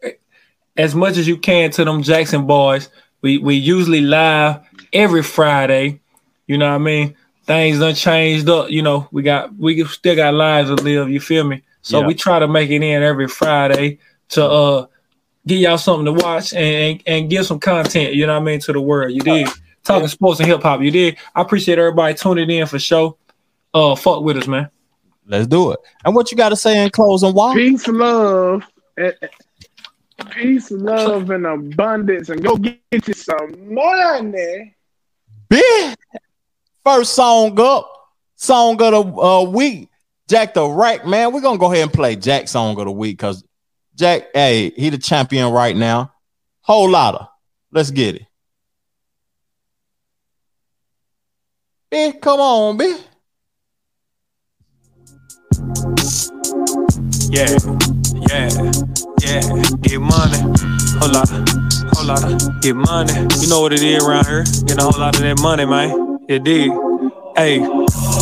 as 0.78 0.96
much 0.96 1.18
as 1.18 1.28
you 1.28 1.38
can 1.38 1.72
to 1.72 1.86
them 1.86 2.02
Jackson 2.04 2.46
boys. 2.48 2.90
We 3.22 3.38
we 3.38 3.56
usually 3.56 4.02
live 4.02 4.62
every 4.92 5.24
Friday. 5.24 6.00
You 6.48 6.58
know 6.58 6.70
what 6.70 6.76
I 6.76 6.80
mean? 6.80 7.16
Things 7.46 7.80
done 7.80 7.94
changed 7.96 8.50
up. 8.50 8.70
You 8.70 8.82
know 8.82 9.08
we 9.12 9.22
got 9.22 9.56
we 9.56 9.84
still 9.86 10.16
got 10.16 10.34
lives 10.34 10.70
to 10.70 10.76
live. 10.76 11.10
You 11.10 11.20
feel 11.20 11.44
me? 11.44 11.62
So 11.82 12.00
Yeah. 12.00 12.08
we 12.08 12.16
try 12.16 12.40
to 12.40 12.48
make 12.48 12.70
it 12.70 12.82
in 12.82 13.04
every 13.04 13.28
Friday 13.28 14.00
to 14.30 14.46
uh 14.46 14.86
get 15.46 15.60
y'all 15.60 15.78
something 15.78 16.06
to 16.06 16.14
watch 16.24 16.54
and, 16.54 16.64
and 16.66 17.04
and 17.06 17.30
give 17.30 17.46
some 17.46 17.60
content. 17.60 18.14
You 18.14 18.26
know 18.26 18.34
what 18.34 18.42
I 18.42 18.46
mean 18.46 18.60
to 18.62 18.74
the 18.74 18.82
world. 18.82 19.12
You 19.12 19.22
did 19.22 19.48
talking 19.84 20.08
sports 20.08 20.40
and 20.40 20.48
hip 20.50 20.62
hop. 20.64 20.82
You 20.82 20.92
did. 20.92 21.18
I 21.36 21.42
appreciate 21.42 21.78
everybody 21.78 22.14
tuning 22.16 22.50
in 22.50 22.66
for 22.66 22.80
show. 22.80 23.18
Uh, 23.74 23.96
fuck 23.96 24.22
with 24.24 24.38
us, 24.38 24.48
man. 24.48 24.70
let's 25.26 25.48
do 25.48 25.72
it 25.72 25.80
and 26.06 26.14
what 26.16 26.30
you 26.32 26.38
got 26.38 26.50
to 26.50 26.56
say 26.56 26.84
in 26.84 26.90
closing 26.90 27.34
why 27.34 27.54
Peace, 27.56 27.88
love, 27.88 28.64
and- 28.98 29.16
peace, 30.36 30.70
love, 30.72 31.30
and 31.32 31.46
abundance, 31.46 32.30
and 32.30 32.44
go 32.44 32.56
get 32.56 32.80
you 33.08 33.14
some 33.14 33.74
money. 33.74 34.76
Big 35.50 35.96
first 36.84 37.14
song 37.14 37.60
up, 37.60 37.92
song 38.36 38.82
of 38.82 38.92
the 38.92 39.22
uh, 39.22 39.44
week. 39.44 39.90
Jack 40.30 40.54
the 40.54 40.66
Rack, 40.68 41.06
man. 41.06 41.34
We're 41.34 41.42
gonna 41.42 41.58
go 41.58 41.72
ahead 41.72 41.84
and 41.84 41.94
play 41.94 42.16
Jack 42.16 42.48
song 42.48 42.78
of 42.80 42.86
the 42.86 42.92
week 42.92 43.18
because 43.18 43.44
Jack, 43.96 44.28
hey, 44.34 44.70
he 44.76 44.90
the 44.90 44.98
champion 44.98 45.52
right 45.52 45.76
now. 45.76 46.12
Whole 46.62 46.90
lotta. 46.90 47.28
Let's 47.72 47.92
get 47.92 48.16
it. 48.16 48.26
Bitch, 51.92 52.22
come 52.22 52.40
on, 52.40 52.78
big. 52.78 52.98
Yeah, 57.34 57.50
yeah, 58.30 58.50
yeah. 59.26 59.42
Get 59.82 60.00
money. 60.00 60.38
Whole 61.02 61.10
lot, 61.10 61.30
whole 61.94 62.06
lot. 62.06 62.62
Get 62.62 62.76
money. 62.76 63.14
You 63.42 63.50
know 63.50 63.62
what 63.62 63.74
it 63.74 63.82
is 63.82 64.06
around 64.06 64.28
here. 64.28 64.44
Get 64.68 64.78
a 64.78 64.84
whole 64.84 65.00
lot 65.00 65.16
of 65.16 65.24
that 65.24 65.40
money, 65.42 65.66
man. 65.66 66.20
It 66.30 66.44
did. 66.44 66.70
Hey, 67.36 67.58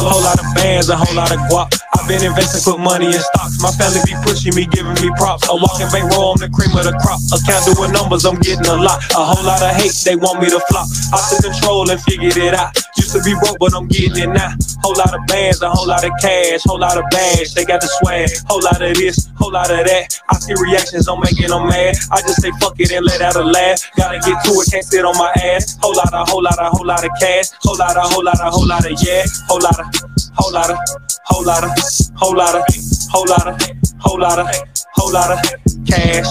A 0.02 0.03
whole 0.03 0.23
lot 0.26 0.40
of 0.41 0.49
bands, 0.57 0.90
a 0.90 0.98
whole 0.98 1.14
lot 1.14 1.30
of 1.30 1.38
guap. 1.45 1.69
I've 1.94 2.07
been 2.10 2.26
investing, 2.26 2.65
put 2.65 2.82
money 2.82 3.14
in 3.14 3.22
stocks. 3.22 3.61
My 3.61 3.69
family 3.78 4.02
be 4.02 4.18
pushing 4.26 4.56
me, 4.57 4.65
giving 4.65 4.98
me 4.98 5.14
props. 5.14 5.45
A 5.45 5.53
walking 5.53 5.86
bankroll, 5.94 6.34
I'm 6.34 6.41
the 6.41 6.49
cream 6.49 6.73
of 6.73 6.90
the 6.90 6.98
crop. 6.98 7.22
Account 7.30 7.69
doing 7.69 7.94
numbers, 7.94 8.26
I'm 8.26 8.41
getting 8.41 8.65
a 8.65 8.82
lot. 8.82 8.98
A 9.14 9.22
whole 9.22 9.45
lot 9.45 9.61
of 9.61 9.69
hate, 9.78 9.94
they 10.02 10.18
want 10.18 10.41
me 10.41 10.49
to 10.49 10.57
flop. 10.73 10.90
I 11.14 11.22
took 11.30 11.45
control 11.45 11.86
and 11.86 12.02
figured 12.02 12.34
it 12.34 12.57
out. 12.57 12.73
Used 12.98 13.14
to 13.14 13.22
be 13.22 13.38
broke, 13.38 13.61
but 13.61 13.78
I'm 13.78 13.86
getting 13.86 14.26
it 14.26 14.34
now. 14.34 14.57
Whole 14.82 14.98
lot 14.98 15.14
of 15.14 15.22
bands, 15.30 15.61
a 15.61 15.69
whole 15.69 15.86
lot 15.86 16.02
of 16.02 16.10
cash, 16.18 16.65
whole 16.65 16.82
lot 16.82 16.98
of 16.98 17.06
bags. 17.14 17.53
They 17.53 17.61
got 17.61 17.86
the 17.86 17.90
swag, 18.02 18.34
whole 18.49 18.65
lot 18.65 18.82
of 18.82 18.98
this, 18.98 19.30
whole 19.38 19.53
lot 19.53 19.69
of 19.69 19.86
that. 19.86 20.10
I 20.30 20.34
see 20.41 20.57
reactions, 20.57 21.06
I'm 21.06 21.22
making 21.22 21.53
them 21.53 21.69
mad. 21.69 21.94
I 22.10 22.26
just 22.26 22.41
say 22.41 22.49
fuck 22.57 22.80
it 22.82 22.90
and 22.90 23.06
let 23.06 23.22
out 23.22 23.38
a 23.38 23.45
laugh. 23.45 23.86
Gotta 23.94 24.18
get 24.18 24.41
to 24.49 24.52
it, 24.57 24.65
can't 24.73 24.82
sit 24.82 25.06
on 25.06 25.14
my 25.22 25.30
ass. 25.38 25.78
Whole 25.78 25.94
lot 25.94 26.10
of, 26.10 26.26
whole 26.30 26.41
lot 26.41 26.57
of, 26.57 26.73
whole 26.73 26.88
lot 26.88 27.06
of 27.06 27.11
cash. 27.22 27.53
Whole 27.61 27.78
lot 27.78 27.94
of, 27.94 28.10
whole 28.10 28.26
lot 28.26 28.41
of, 28.41 28.49
whole 28.49 28.65
lot 28.65 28.86
of 28.90 28.98
yeah. 29.06 29.23
Whole 29.45 29.61
lot 29.61 29.78
of, 29.78 29.86
whole 30.35 30.53
lot 30.53 30.69
of, 30.69 30.77
whole 31.26 31.45
lot 31.45 31.63
of, 31.63 31.72
whole 32.15 32.35
lot 32.35 32.55
of, 32.55 32.63
whole 33.09 33.27
lot 33.27 33.47
of, 33.47 33.61
whole 33.99 34.19
lot 34.19 34.39
of, 34.39 34.47
whole 34.93 35.11
lot 35.11 35.31
of 35.31 35.39
cash. 35.85 36.27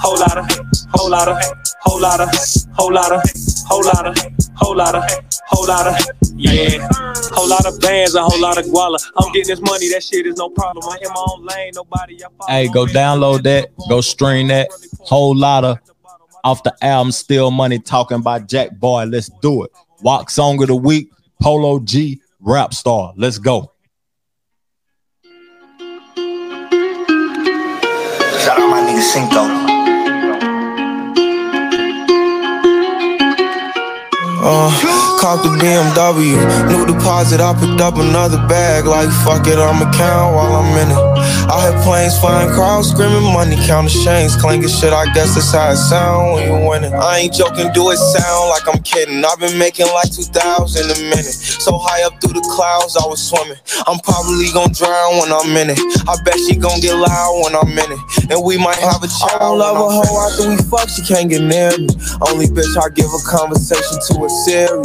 Whole 0.00 0.18
lot 0.18 0.36
of, 0.36 0.46
whole 0.92 1.10
lot 1.10 1.28
of, 1.28 1.38
whole 1.80 2.00
lot 2.00 2.20
of, 2.20 2.28
whole 2.74 2.92
lot 2.92 3.12
of, 3.12 3.22
whole 3.66 3.84
lot 3.84 4.06
of, 4.06 4.16
whole 4.54 4.76
lot 4.76 4.94
of, 4.94 5.04
whole 5.46 5.66
lot 5.66 5.86
of, 5.86 5.96
yeah. 6.36 6.88
Whole 7.32 7.48
lot 7.48 7.66
of 7.66 7.80
bands, 7.80 8.14
a 8.14 8.22
whole 8.22 8.40
lot 8.40 8.58
of 8.58 8.66
guala. 8.66 8.98
I'm 9.16 9.32
getting 9.32 9.48
this 9.48 9.60
money, 9.60 9.88
that 9.88 10.02
shit 10.02 10.26
is 10.26 10.36
no 10.36 10.50
problem. 10.50 10.84
I'm 10.88 10.98
in 11.02 11.08
my 11.08 11.24
own 11.28 11.46
lane, 11.46 11.72
nobody. 11.74 12.20
Hey, 12.48 12.68
go 12.68 12.86
download 12.86 13.42
that. 13.44 13.70
Go 13.88 14.00
stream 14.00 14.48
that. 14.48 14.68
Whole 15.00 15.34
lot 15.34 15.64
of 15.64 15.78
off 16.44 16.62
the 16.62 16.74
album 16.82 17.10
Still 17.12 17.50
Money 17.50 17.78
talking 17.78 18.18
about 18.18 18.46
Jack 18.48 18.76
Boy. 18.78 19.04
Let's 19.04 19.30
do 19.40 19.64
it. 19.64 19.70
Walk 20.02 20.28
song 20.28 20.60
of 20.62 20.68
the 20.68 20.76
week, 20.76 21.10
Polo 21.40 21.78
G, 21.80 22.20
rap 22.44 22.74
star. 22.74 23.12
Let's 23.16 23.38
go. 23.38 23.72
Shout 28.42 28.58
out 28.58 28.68
my 28.68 28.80
nigga 28.86 29.02
Cinco. 29.02 29.40
Uh, 34.46 34.93
caught 35.24 35.40
the 35.40 35.48
BMW, 35.56 36.36
new 36.68 36.84
deposit. 36.84 37.40
I 37.40 37.56
picked 37.56 37.80
up 37.80 37.96
another 37.96 38.36
bag. 38.44 38.84
Like 38.84 39.08
fuck 39.24 39.48
it, 39.48 39.56
I'ma 39.56 39.88
count 39.96 40.36
while 40.36 40.60
I'm 40.60 40.68
in 40.76 40.92
it. 40.92 41.00
I 41.48 41.72
hear 41.72 41.80
planes 41.80 42.20
flying, 42.20 42.52
crowds 42.52 42.92
screaming, 42.92 43.32
money 43.32 43.56
counting 43.64 44.04
chains, 44.04 44.36
clanking 44.36 44.68
shit. 44.68 44.92
I 44.92 45.08
guess 45.16 45.32
that's 45.32 45.48
how 45.48 45.72
it 45.72 45.80
sound 45.80 46.36
when 46.36 46.44
you 46.44 46.68
winning. 46.68 46.92
I 46.92 47.24
ain't 47.24 47.32
joking, 47.32 47.72
do 47.72 47.88
it 47.88 47.96
sound 47.96 48.52
like 48.52 48.68
I'm 48.68 48.84
kidding. 48.84 49.24
I've 49.24 49.40
been 49.40 49.56
making 49.56 49.88
like 49.96 50.12
2,000 50.12 50.92
a 50.92 50.98
minute. 51.08 51.32
So 51.56 51.80
high 51.80 52.04
up 52.04 52.20
through 52.20 52.36
the 52.36 52.44
clouds, 52.44 52.92
I 53.00 53.08
was 53.08 53.24
swimming. 53.24 53.56
I'm 53.88 54.04
probably 54.04 54.52
gonna 54.52 54.76
drown 54.76 55.24
when 55.24 55.32
I'm 55.32 55.56
in 55.56 55.72
it. 55.72 55.80
I 56.04 56.20
bet 56.20 56.36
she 56.36 56.52
gon' 56.52 56.84
get 56.84 57.00
loud 57.00 57.32
when 57.48 57.56
I'm 57.56 57.72
in 57.72 57.96
it. 57.96 58.28
And 58.28 58.44
we 58.44 58.60
might 58.60 58.76
have 58.76 59.00
a 59.00 59.08
child. 59.08 59.40
I 59.40 59.48
don't 59.48 59.56
love 59.56 59.80
a 59.80 59.88
hoe 59.88 60.20
after 60.28 60.52
we 60.52 60.60
fuck, 60.68 60.92
she 60.92 61.00
can't 61.00 61.32
get 61.32 61.40
near 61.40 61.72
me. 61.80 61.88
Only 62.28 62.44
bitch 62.52 62.76
I 62.76 62.92
give 62.92 63.08
a 63.08 63.22
conversation 63.24 63.96
to 64.12 64.28
is 64.28 64.36
Siri. 64.44 64.84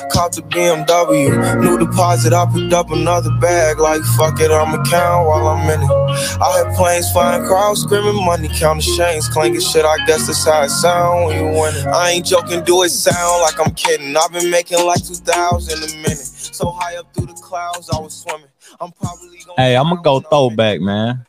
Caught 0.11 0.33
the 0.33 0.41
BMW, 0.41 1.61
new 1.61 1.79
deposit. 1.79 2.33
I 2.33 2.45
picked 2.53 2.73
up 2.73 2.91
another 2.91 3.31
bag. 3.39 3.79
Like 3.79 4.01
fuck 4.17 4.41
it, 4.41 4.51
I'ma 4.51 4.83
count 4.83 5.25
while 5.25 5.47
I'm 5.47 5.69
in 5.69 5.81
it. 5.81 5.89
I 5.89 6.51
heard 6.57 6.75
planes 6.75 7.09
flying, 7.11 7.45
crowds 7.45 7.81
screaming, 7.83 8.25
money 8.25 8.49
counting 8.49 8.95
chains, 8.97 9.29
clanking 9.29 9.61
shit. 9.61 9.85
I 9.85 9.95
guess 10.05 10.27
that's 10.27 10.43
how 10.45 10.63
it 10.63 10.69
sound 10.69 11.27
when 11.27 11.37
you 11.39 11.59
winning. 11.59 11.87
I 11.87 12.11
ain't 12.11 12.25
joking, 12.25 12.61
do 12.65 12.83
it 12.83 12.89
sound 12.89 13.41
like 13.41 13.65
I'm 13.65 13.73
kidding. 13.73 14.15
I've 14.17 14.33
been 14.33 14.51
making 14.51 14.85
like 14.85 15.01
2,000 15.01 15.77
a 15.77 15.95
minute. 16.01 16.17
So 16.17 16.69
high 16.69 16.97
up 16.97 17.13
through 17.13 17.27
the 17.27 17.33
clouds, 17.33 17.89
I 17.89 17.99
was 17.99 18.13
swimming. 18.13 18.49
I'm 18.81 18.91
probably 18.91 19.39
gonna. 19.45 19.61
Hey, 19.61 19.77
I'm 19.77 19.89
gonna 19.89 20.01
go 20.01 20.19
throwback, 20.19 20.81
man. 20.81 21.25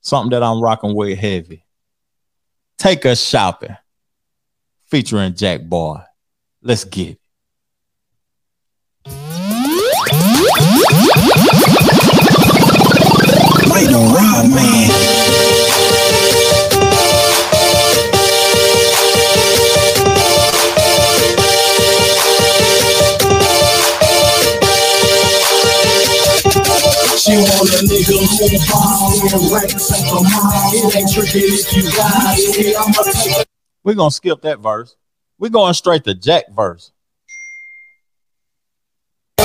Something 0.00 0.30
that 0.30 0.42
I'm 0.42 0.60
rocking 0.60 0.96
with 0.96 1.16
heavy. 1.16 1.64
Take 2.76 3.06
us 3.06 3.22
shopping, 3.24 3.76
featuring 4.86 5.34
Jack 5.34 5.62
Boy. 5.62 6.00
Let's 6.60 6.84
get 6.84 7.10
it. 7.10 7.20
We're 33.82 33.94
gonna 33.94 34.10
skip 34.10 34.42
that 34.42 34.58
verse. 34.60 34.96
We're 35.38 35.50
going 35.50 35.74
straight 35.74 36.04
to 36.04 36.14
Jack 36.14 36.44
verse. 36.50 36.92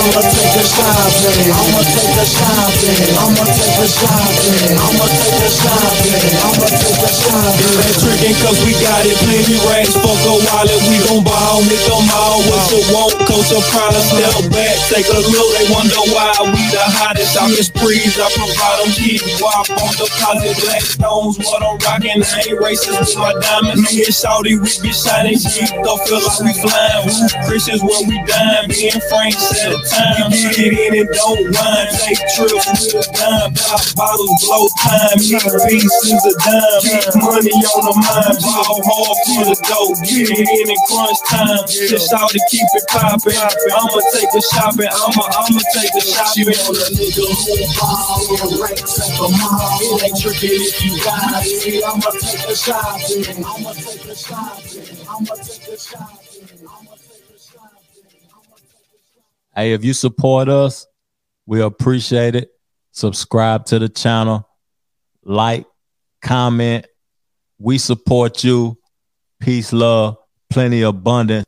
I'ma 0.02 0.22
take 0.26 0.58
a 0.58 0.64
shopping. 0.66 1.54
I'ma 1.54 1.82
take 1.86 2.18
a 2.18 2.26
shopping. 2.26 3.14
I'ma 3.22 3.46
take 3.54 3.78
a 3.78 3.88
shopping. 3.88 4.74
I'ma 4.82 5.06
take 5.06 5.46
a 5.46 5.50
shopping. 5.54 6.34
I'ma 6.42 6.68
take 6.74 7.06
a 7.06 7.12
shopping. 7.14 7.62
That 7.62 7.96
tricking 8.02 8.36
cause 8.42 8.60
we 8.66 8.74
got 8.82 9.06
it, 9.06 9.16
plenty 9.22 9.58
racks, 9.70 9.94
fuck 9.94 10.20
a 10.26 10.34
wallet, 10.42 10.82
we 10.90 10.98
gon' 11.06 11.24
ball, 11.24 11.62
hit 11.64 11.80
them 11.86 12.10
all, 12.12 12.42
what 12.50 12.64
you 12.74 12.82
want, 12.92 13.14
coach 13.30 13.54
a 13.54 13.60
product, 13.70 14.06
step 14.10 14.36
back, 14.52 14.76
take 14.90 15.08
a 15.08 15.22
look, 15.22 15.50
they 15.56 15.68
wonder 15.72 16.02
why 16.12 16.34
we 16.50 16.62
the 16.74 16.84
hottest, 16.98 17.38
I'm 17.40 17.54
the 17.54 17.64
sprees, 17.64 18.18
I 18.20 18.28
provide 18.34 18.78
them 18.84 18.92
keep 18.98 19.22
wop 19.40 19.70
on 19.72 19.94
deposit, 19.96 20.56
black 20.66 20.84
stones, 20.84 21.38
what 21.40 21.62
I'm 21.64 21.78
rocking, 21.80 22.22
I 22.22 22.38
ain't 22.50 22.60
racist 22.60 23.00
with 23.00 23.16
my 23.16 23.34
diamonds, 23.40 23.86
me 23.88 24.04
and 24.04 24.14
Shawty, 24.14 24.58
we 24.60 24.70
be 24.82 24.92
shining, 24.92 25.40
cheap, 25.40 25.72
don't 25.86 26.02
feel 26.04 26.22
like 26.22 26.42
we 26.42 26.54
flying, 26.60 27.08
Christians 27.48 27.82
when 27.82 28.10
we 28.10 28.18
dime, 28.28 28.68
me 28.68 28.92
and 28.92 29.04
Frank 29.08 29.36
set 29.40 29.72
a 29.92 30.24
time, 30.24 30.32
get 30.32 30.72
in 30.72 30.94
and 31.04 31.10
don't 31.12 31.44
whine, 31.52 31.88
take 32.00 32.24
trips 32.32 32.94
with 32.94 32.96
a 32.96 33.04
dime, 33.12 33.52
pop 33.54 33.84
bottles, 33.96 34.32
blow 34.48 34.68
time, 34.80 35.20
me 35.20 35.36
pieces 35.68 36.24
of 36.24 36.36
dime, 36.40 36.80
keep 36.80 37.04
money 37.20 37.52
on 37.52 37.82
the 37.84 37.96
mind, 38.00 38.38
ball 38.40 38.80
hard 38.88 39.18
for 39.28 39.44
the 39.52 39.58
dough, 39.68 39.92
get 40.08 40.32
it 40.32 40.48
in 40.48 40.68
and 40.72 40.82
crunch 40.88 41.20
time, 41.28 41.64
just 41.68 42.14
out 42.14 42.30
to 42.32 42.40
keep 42.50 42.68
it 42.74 42.86
poppin', 42.88 43.36
I'ma 43.36 44.00
take 44.16 44.32
a 44.32 44.42
shopping, 44.42 44.92
I'ma, 44.92 45.24
I'ma 45.28 45.62
take 45.76 45.96
a 45.96 46.02
shopping. 46.02 46.56
want 46.56 46.78
a 46.78 46.88
nigga 46.96 47.26
who 47.28 47.62
ball 47.80 48.22
and 48.48 48.60
racks 48.62 49.00
at 49.00 49.12
the 49.18 49.28
mall. 49.40 49.80
It 49.82 50.04
ain't 50.04 50.22
tricky 50.22 50.48
if 50.48 50.84
you 50.84 51.04
got 51.04 51.44
it. 51.44 51.84
I'ma 51.84 52.12
take 52.20 52.50
a 52.50 52.56
shopping. 52.56 53.46
I'ma 53.46 53.74
take 53.74 54.06
a 54.06 54.16
shopping. 54.16 54.98
I'ma 55.10 55.36
take 55.36 55.68
a 55.68 55.78
shopping. 55.78 56.21
Hey, 59.56 59.74
if 59.74 59.84
you 59.84 59.94
support 59.94 60.48
us, 60.48 60.88
we 61.46 61.62
appreciate 61.62 62.36
it. 62.36 62.52
Subscribe 62.92 63.66
to 63.66 63.80
the 63.80 63.90
channel, 63.90 64.48
like, 65.24 65.66
comment. 66.22 66.88
We 67.58 67.78
support 67.78 68.44
you. 68.44 68.78
Peace, 69.40 69.74
love, 69.74 70.18
plenty 70.50 70.82
abundance. 70.84 71.46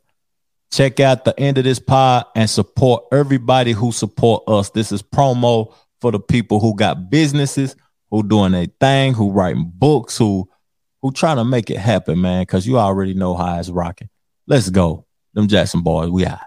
Check 0.72 0.98
out 1.00 1.24
the 1.24 1.38
end 1.38 1.58
of 1.58 1.64
this 1.64 1.78
pod 1.78 2.26
and 2.34 2.50
support 2.50 3.04
everybody 3.12 3.72
who 3.72 3.92
support 3.92 4.42
us. 4.48 4.70
This 4.70 4.90
is 4.90 5.02
promo 5.02 5.72
for 6.00 6.10
the 6.10 6.18
people 6.18 6.58
who 6.60 6.74
got 6.74 7.08
businesses, 7.10 7.76
who 8.10 8.22
doing 8.22 8.52
their 8.52 8.66
thing, 8.80 9.14
who 9.14 9.30
writing 9.30 9.70
books, 9.72 10.18
who 10.18 10.48
who 11.00 11.12
trying 11.12 11.36
to 11.36 11.44
make 11.44 11.70
it 11.70 11.78
happen, 11.78 12.20
man. 12.20 12.44
Cause 12.46 12.66
you 12.66 12.78
already 12.78 13.14
know 13.14 13.34
how 13.34 13.58
it's 13.58 13.68
rocking. 13.68 14.08
Let's 14.46 14.70
go. 14.70 15.06
Them 15.34 15.48
Jackson 15.48 15.82
boys, 15.82 16.10
we 16.10 16.26
out. 16.26 16.40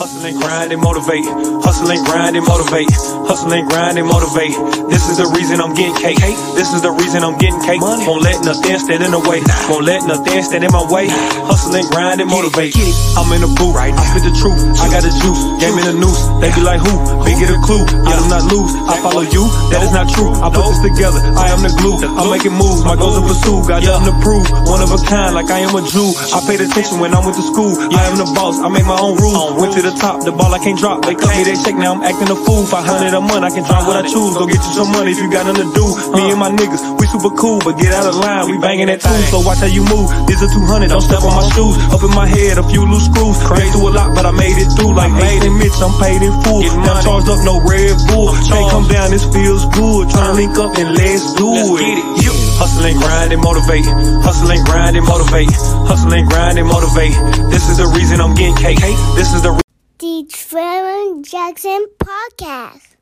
Hustle 0.00 0.24
and 0.24 0.40
grind 0.40 0.72
and 0.72 0.80
motivate. 0.80 1.28
Hustle 1.60 1.92
and 1.92 2.00
grind 2.08 2.32
and 2.32 2.46
motivate. 2.48 2.88
Hustle 3.28 3.52
and 3.52 3.68
grind 3.68 4.00
and 4.00 4.08
motivate. 4.08 4.56
This 4.88 5.12
is 5.12 5.20
the 5.20 5.28
reason 5.36 5.60
I'm 5.60 5.76
getting 5.76 5.92
cake. 6.00 6.16
This 6.56 6.72
is 6.72 6.80
the 6.80 6.88
reason 6.88 7.20
I'm 7.20 7.36
getting 7.36 7.60
cake. 7.60 7.84
Won't 7.84 8.24
let 8.24 8.40
nothing 8.40 8.80
stand 8.80 9.04
in 9.04 9.12
the 9.12 9.20
way. 9.20 9.44
Won't 9.68 9.84
let 9.84 10.00
nothing 10.08 10.40
stand 10.40 10.64
in 10.64 10.72
my 10.72 10.80
way. 10.88 11.12
Hustle 11.44 11.76
and 11.76 11.84
grind 11.92 12.24
and 12.24 12.32
motivate. 12.32 12.72
I'm 13.12 13.28
in 13.36 13.44
the 13.44 13.52
booth. 13.60 13.76
I 13.76 13.92
spit 14.08 14.24
the 14.24 14.32
truth. 14.40 14.56
I 14.80 14.88
got 14.88 15.04
the 15.04 15.12
juice. 15.12 15.40
Game 15.60 15.76
in 15.76 15.84
the 15.84 15.96
noose. 16.00 16.20
They 16.40 16.48
be 16.56 16.64
like 16.64 16.80
who? 16.80 16.96
Big 17.28 17.36
get 17.36 17.52
a 17.52 17.60
clue. 17.60 17.84
I 17.84 18.16
do 18.16 18.24
not 18.32 18.48
lose. 18.48 18.72
I 18.88 18.96
follow 19.04 19.24
you. 19.28 19.52
That 19.68 19.84
is 19.84 19.92
not 19.92 20.08
true. 20.08 20.32
I 20.40 20.48
put 20.48 20.64
this 20.64 20.80
together. 20.80 21.20
I 21.36 21.52
am 21.52 21.60
the 21.60 21.72
glue. 21.76 22.00
I'm 22.16 22.32
making 22.32 22.56
moves. 22.56 22.88
My 22.88 22.96
goals 22.96 23.20
are 23.20 23.26
pursued. 23.28 23.68
Got 23.68 23.84
nothing 23.84 24.08
to 24.08 24.16
prove. 24.24 24.48
One 24.64 24.80
of 24.80 24.88
a 24.96 25.00
kind, 25.04 25.36
like 25.36 25.52
I 25.52 25.60
am 25.60 25.76
a 25.76 25.84
Jew. 25.84 26.08
I 26.32 26.40
paid 26.48 26.64
attention 26.64 27.04
when 27.04 27.12
I 27.12 27.20
went 27.20 27.36
to 27.36 27.44
school. 27.44 27.76
I 27.92 28.08
am 28.08 28.16
the 28.16 28.28
boss. 28.32 28.56
I 28.64 28.72
make 28.72 28.88
my 28.88 28.96
own 28.96 29.20
rules. 29.20 29.49
Went 29.58 29.74
to 29.74 29.82
the 29.82 29.94
top. 29.98 30.22
The 30.22 30.32
ball 30.32 30.52
I 30.54 30.58
can't 30.58 30.78
drop. 30.78 31.02
They 31.02 31.14
cut 31.14 31.32
me 31.34 31.42
that 31.48 31.58
check. 31.64 31.74
Now 31.74 31.98
I'm 31.98 32.02
acting 32.02 32.30
a 32.30 32.38
fool. 32.38 32.62
500 32.66 33.10
a 33.14 33.20
month. 33.20 33.42
I 33.42 33.50
can 33.50 33.64
drop 33.66 33.86
what 33.86 33.98
I 33.98 34.04
choose. 34.06 34.38
Go 34.38 34.46
get 34.46 34.62
you 34.62 34.74
some 34.74 34.90
money 34.94 35.12
if 35.12 35.18
you 35.18 35.30
got 35.30 35.46
nothing 35.46 35.66
to 35.66 35.74
do. 35.74 35.86
Me 36.14 36.30
and 36.30 36.40
my 36.40 36.50
niggas, 36.50 36.82
we 36.98 37.06
super 37.10 37.34
cool, 37.34 37.58
but 37.60 37.78
get 37.78 37.92
out 37.92 38.06
of 38.06 38.16
line. 38.16 38.50
We 38.50 38.58
banging 38.58 38.86
that 38.88 39.02
tune. 39.02 39.26
So 39.30 39.42
watch 39.42 39.58
how 39.62 39.70
you 39.70 39.82
move. 39.86 40.08
This 40.26 40.42
a 40.42 40.48
200. 40.48 40.90
Don't 40.90 41.02
step 41.02 41.22
on 41.22 41.34
my 41.34 41.44
shoes. 41.54 41.74
Up 41.90 42.02
in 42.02 42.12
my 42.14 42.26
head, 42.26 42.58
a 42.58 42.64
few 42.70 42.86
loose 42.86 43.10
screws. 43.10 43.36
Been 43.50 43.68
through 43.74 43.90
a 43.90 43.92
lot, 43.92 44.14
but 44.14 44.24
I 44.24 44.32
made 44.32 44.56
it 44.56 44.70
through. 44.78 44.94
Like 44.94 45.12
made 45.12 45.42
and 45.42 45.56
Mitch, 45.58 45.76
I'm 45.82 45.94
paid 45.98 46.22
in 46.22 46.34
full. 46.46 46.62
Now 46.86 47.02
charged 47.02 47.28
up, 47.28 47.40
no 47.42 47.58
Red 47.60 47.96
Bull. 48.08 48.30
Can't 48.46 48.70
come 48.70 48.86
down, 48.88 49.10
this 49.10 49.26
feels 49.28 49.66
good. 49.74 50.08
Tryna 50.08 50.32
uh, 50.32 50.40
link 50.40 50.54
up 50.58 50.72
and 50.78 50.94
let's 50.94 51.34
do 51.34 51.50
it. 51.78 51.98
Yeah. 52.22 52.30
Hustle 52.60 52.84
and 52.84 52.98
grind 53.00 53.32
and 53.32 53.42
motivate. 53.42 53.88
Hustle 54.20 54.52
and 54.52 54.64
grind 54.68 54.96
and 54.96 55.06
motivate. 55.06 55.48
Hustle 55.88 56.12
and 56.12 56.28
grind 56.28 56.60
motivate. 56.68 57.14
This 57.50 57.68
is 57.68 57.78
the 57.78 57.88
reason 57.96 58.20
I'm 58.20 58.34
getting 58.34 58.56
cake. 58.56 58.80
This 59.16 59.32
is 59.34 59.39
The 60.00 60.24
Trevor 60.30 61.20
Jackson 61.20 61.84
Podcast. 61.98 62.96